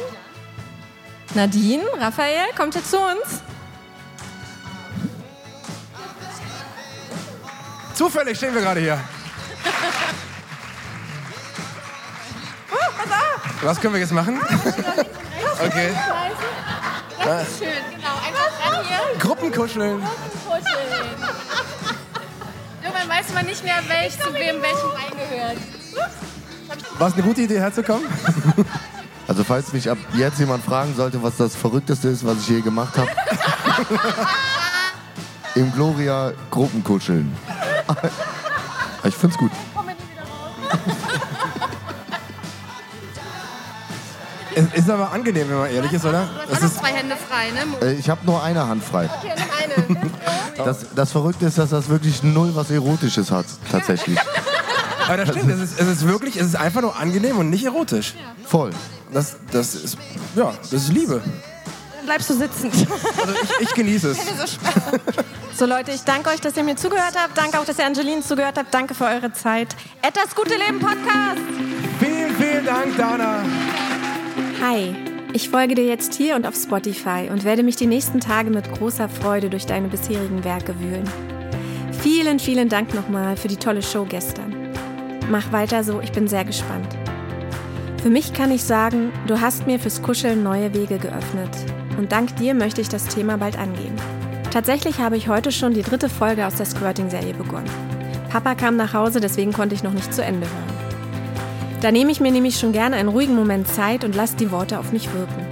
Nadine, 1.34 1.82
Raphael, 1.98 2.46
kommt 2.56 2.74
ihr 2.74 2.84
zu 2.84 2.96
uns? 2.98 3.42
Zufällig 7.94 8.38
stehen 8.38 8.54
wir 8.54 8.62
gerade 8.62 8.80
hier. 8.80 8.98
Was 13.62 13.80
können 13.80 13.94
wir 13.94 14.00
jetzt 14.00 14.12
machen? 14.12 14.40
Okay. 15.54 15.94
Schön, 17.58 17.68
genau. 17.94 18.08
Einfach 18.26 18.50
ran 18.60 18.84
hier. 18.86 19.18
Gruppenkuscheln. 19.20 20.02
Irgendwann 22.94 23.18
weiß 23.18 23.34
man 23.34 23.46
nicht 23.46 23.64
mehr, 23.64 23.80
welch 23.88 24.18
zu 24.18 24.32
wem 24.34 24.62
welchem 24.62 24.90
reingehört. 24.90 25.56
War 26.98 27.08
es 27.08 27.14
eine 27.14 27.22
gute 27.22 27.42
Idee, 27.42 27.58
herzukommen? 27.58 28.06
Also 29.26 29.42
falls 29.42 29.72
mich 29.72 29.88
ab 29.88 29.96
jetzt 30.12 30.38
jemand 30.38 30.62
fragen 30.62 30.94
sollte, 30.94 31.22
was 31.22 31.38
das 31.38 31.56
Verrückteste 31.56 32.08
ist, 32.08 32.26
was 32.26 32.40
ich 32.40 32.48
je 32.48 32.60
gemacht 32.60 32.94
habe. 32.98 33.08
Im 35.54 35.72
Gloria 35.72 36.34
Gruppenkuscheln. 36.50 37.34
ich 39.04 39.14
find's 39.14 39.38
gut. 39.38 39.50
Es 44.54 44.78
ist 44.80 44.90
aber 44.90 45.10
angenehm, 45.12 45.48
wenn 45.48 45.58
man 45.58 45.70
ehrlich 45.70 45.92
ist, 45.92 46.04
oder? 46.04 46.28
Das 46.48 46.62
ist, 46.62 46.76
zwei 46.78 46.88
Hände 46.88 47.16
frei, 47.16 47.50
ne? 47.50 47.86
Äh, 47.86 47.94
Ich 47.94 48.08
habe 48.08 48.24
nur 48.24 48.42
eine 48.42 48.66
Hand 48.66 48.84
frei. 48.84 49.08
Okay, 49.18 49.32
nimm 49.36 49.96
eine. 49.96 50.10
Das, 50.56 50.86
das 50.94 51.10
Verrückte 51.10 51.46
ist, 51.46 51.58
dass 51.58 51.70
das 51.70 51.88
wirklich 51.88 52.22
null 52.22 52.54
was 52.54 52.70
Erotisches 52.70 53.32
hat, 53.32 53.44
tatsächlich. 53.72 54.16
aber 55.06 55.16
das 55.16 55.30
stimmt, 55.30 55.50
es 55.50 55.58
ist, 55.58 55.80
es 55.80 55.88
ist 55.88 56.06
wirklich, 56.06 56.36
es 56.36 56.46
ist 56.46 56.54
einfach 56.56 56.80
nur 56.80 56.96
angenehm 56.96 57.38
und 57.38 57.50
nicht 57.50 57.64
erotisch. 57.64 58.14
Voll. 58.46 58.70
Das, 59.12 59.36
das 59.50 59.74
ist, 59.74 59.98
ja, 60.36 60.52
das 60.62 60.72
ist 60.72 60.92
Liebe. 60.92 61.20
Dann 61.96 62.06
bleibst 62.06 62.30
du 62.30 62.34
sitzen. 62.34 62.70
Also 62.70 63.34
ich, 63.42 63.68
ich 63.68 63.74
genieße 63.74 64.10
es. 64.12 64.18
So 65.56 65.66
Leute, 65.66 65.92
ich 65.92 66.02
danke 66.02 66.30
euch, 66.30 66.40
dass 66.40 66.56
ihr 66.56 66.64
mir 66.64 66.74
zugehört 66.74 67.14
habt. 67.16 67.38
Danke 67.38 67.60
auch, 67.60 67.64
dass 67.64 67.78
ihr 67.78 67.86
Angeline 67.86 68.22
zugehört 68.22 68.58
habt. 68.58 68.74
Danke 68.74 68.92
für 68.92 69.04
eure 69.04 69.32
Zeit. 69.32 69.68
Etwas 70.02 70.34
Gute 70.34 70.56
Leben 70.56 70.80
Podcast. 70.80 71.38
Vielen, 72.00 72.34
vielen 72.36 72.66
Dank, 72.66 72.96
Dana. 72.96 73.44
Hi, 74.66 74.94
ich 75.34 75.50
folge 75.50 75.74
dir 75.74 75.84
jetzt 75.84 76.14
hier 76.14 76.36
und 76.36 76.46
auf 76.46 76.54
Spotify 76.54 77.28
und 77.30 77.44
werde 77.44 77.62
mich 77.62 77.76
die 77.76 77.86
nächsten 77.86 78.18
Tage 78.18 78.48
mit 78.48 78.72
großer 78.72 79.10
Freude 79.10 79.50
durch 79.50 79.66
deine 79.66 79.88
bisherigen 79.88 80.42
Werke 80.42 80.74
wühlen. 80.80 81.04
Vielen, 82.00 82.38
vielen 82.38 82.70
Dank 82.70 82.94
nochmal 82.94 83.36
für 83.36 83.48
die 83.48 83.58
tolle 83.58 83.82
Show 83.82 84.06
gestern. 84.08 84.70
Mach 85.30 85.52
weiter 85.52 85.84
so, 85.84 86.00
ich 86.00 86.12
bin 86.12 86.28
sehr 86.28 86.46
gespannt. 86.46 86.88
Für 88.02 88.08
mich 88.08 88.32
kann 88.32 88.50
ich 88.50 88.64
sagen, 88.64 89.12
du 89.26 89.38
hast 89.38 89.66
mir 89.66 89.78
fürs 89.78 90.00
Kuscheln 90.00 90.42
neue 90.42 90.72
Wege 90.72 90.96
geöffnet. 90.96 91.50
Und 91.98 92.10
dank 92.10 92.34
dir 92.36 92.54
möchte 92.54 92.80
ich 92.80 92.88
das 92.88 93.06
Thema 93.08 93.36
bald 93.36 93.58
angehen. 93.58 93.96
Tatsächlich 94.50 94.98
habe 94.98 95.18
ich 95.18 95.28
heute 95.28 95.52
schon 95.52 95.74
die 95.74 95.82
dritte 95.82 96.08
Folge 96.08 96.46
aus 96.46 96.54
der 96.54 96.64
Squirting-Serie 96.64 97.34
begonnen. 97.34 97.68
Papa 98.30 98.54
kam 98.54 98.76
nach 98.76 98.94
Hause, 98.94 99.20
deswegen 99.20 99.52
konnte 99.52 99.74
ich 99.74 99.82
noch 99.82 99.92
nicht 99.92 100.14
zu 100.14 100.24
Ende 100.24 100.46
hören. 100.46 100.73
Da 101.84 101.92
nehme 101.92 102.10
ich 102.10 102.18
mir 102.18 102.32
nämlich 102.32 102.58
schon 102.58 102.72
gerne 102.72 102.96
einen 102.96 103.10
ruhigen 103.10 103.34
Moment 103.34 103.68
Zeit 103.68 104.04
und 104.04 104.14
lasse 104.14 104.36
die 104.36 104.50
Worte 104.50 104.78
auf 104.78 104.90
mich 104.90 105.12
wirken. 105.12 105.46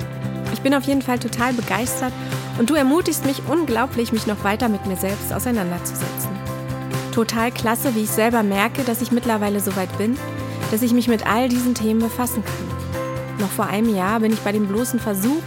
Ich 0.54 0.62
bin 0.62 0.74
auf 0.74 0.84
jeden 0.84 1.02
Fall 1.02 1.18
total 1.18 1.52
begeistert 1.52 2.14
und 2.59 2.70
du 2.70 2.74
ermutigst 2.74 3.26
mich 3.26 3.42
unglaublich, 3.50 4.12
mich 4.12 4.26
noch 4.26 4.42
weiter 4.42 4.70
mit 4.70 4.86
mir 4.86 4.96
selbst 4.96 5.30
auseinanderzusetzen. 5.30 6.30
Total 7.14 7.50
klasse, 7.50 7.94
wie 7.94 8.04
ich 8.04 8.10
selber 8.10 8.42
merke, 8.42 8.82
dass 8.82 9.02
ich 9.02 9.12
mittlerweile 9.12 9.60
so 9.60 9.76
weit 9.76 9.94
bin, 9.98 10.16
dass 10.70 10.80
ich 10.80 10.94
mich 10.94 11.06
mit 11.06 11.26
all 11.26 11.50
diesen 11.50 11.74
Themen 11.74 12.00
befassen 12.00 12.42
kann. 12.42 13.38
Noch 13.38 13.50
vor 13.50 13.66
einem 13.66 13.94
Jahr 13.94 14.20
bin 14.20 14.32
ich 14.32 14.40
bei 14.40 14.52
dem 14.52 14.68
bloßen 14.68 15.00
Versuch, 15.00 15.42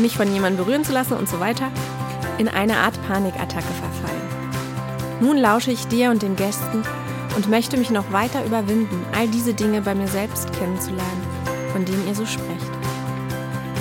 mich 0.00 0.16
von 0.16 0.32
jemandem 0.32 0.64
berühren 0.64 0.84
zu 0.84 0.94
lassen 0.94 1.18
und 1.18 1.28
so 1.28 1.38
weiter, 1.38 1.70
in 2.38 2.48
eine 2.48 2.78
Art 2.78 2.98
Panikattacke 3.06 3.74
verfallen. 3.74 4.22
Nun 5.20 5.36
lausche 5.36 5.70
ich 5.70 5.86
dir 5.88 6.10
und 6.10 6.22
den 6.22 6.34
Gästen 6.34 6.82
und 7.38 7.48
möchte 7.48 7.76
mich 7.76 7.90
noch 7.90 8.12
weiter 8.12 8.44
überwinden, 8.44 9.06
all 9.16 9.28
diese 9.28 9.54
Dinge 9.54 9.80
bei 9.80 9.94
mir 9.94 10.08
selbst 10.08 10.52
kennenzulernen, 10.54 11.22
von 11.72 11.84
denen 11.84 12.08
ihr 12.08 12.14
so 12.16 12.26
sprecht. 12.26 12.66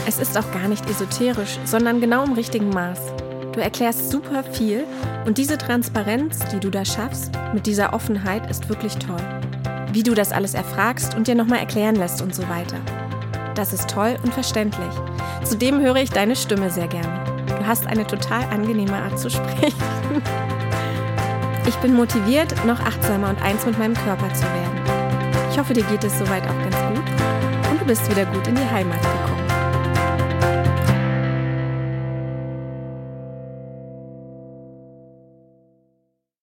Es 0.05 0.19
ist 0.19 0.38
auch 0.38 0.51
gar 0.51 0.67
nicht 0.67 0.88
esoterisch, 0.88 1.57
sondern 1.65 1.99
genau 1.99 2.23
im 2.23 2.34
richtigen 2.34 2.69
Maß. 2.69 2.99
Du 3.53 3.59
erklärst 3.59 4.11
super 4.11 4.43
viel 4.43 4.85
und 5.25 5.39
diese 5.39 5.57
Transparenz, 5.57 6.38
die 6.53 6.59
du 6.59 6.69
da 6.69 6.85
schaffst, 6.85 7.31
mit 7.55 7.65
dieser 7.65 7.93
Offenheit, 7.93 8.47
ist 8.47 8.69
wirklich 8.69 8.95
toll. 8.97 9.23
Wie 9.91 10.03
du 10.03 10.13
das 10.13 10.31
alles 10.31 10.53
erfragst 10.53 11.15
und 11.15 11.27
dir 11.27 11.34
nochmal 11.34 11.57
erklären 11.57 11.95
lässt 11.95 12.21
und 12.21 12.35
so 12.35 12.47
weiter. 12.49 12.77
Das 13.55 13.73
ist 13.73 13.89
toll 13.89 14.17
und 14.21 14.35
verständlich. 14.35 14.93
Zudem 15.43 15.81
höre 15.81 15.95
ich 15.95 16.11
deine 16.11 16.35
Stimme 16.35 16.69
sehr 16.69 16.88
gerne. 16.88 17.23
Du 17.47 17.65
hast 17.65 17.88
eine 17.88 18.05
total 18.05 18.43
angenehme 18.51 18.97
Art 18.97 19.17
zu 19.17 19.29
sprechen. 19.31 20.21
Ich 21.68 21.76
bin 21.77 21.95
motiviert, 21.95 22.53
noch 22.65 22.80
achtsamer 22.80 23.30
und 23.30 23.41
eins 23.41 23.65
mit 23.65 23.77
meinem 23.77 23.94
Körper 23.94 24.34
zu 24.34 24.44
werden. 24.44 24.81
Ich 25.52 25.60
hoffe, 25.60 25.73
dir 25.73 25.84
geht 25.84 26.03
es 26.03 26.18
soweit 26.18 26.44
auch 26.44 26.57
ganz 26.60 26.77
gut 26.88 27.03
und 27.69 27.81
du 27.81 27.85
bist 27.85 28.10
wieder 28.10 28.26
gut 28.26 28.48
in 28.48 28.56
die 28.56 28.65
Heimat 28.65 29.02
gekommen. 29.02 29.36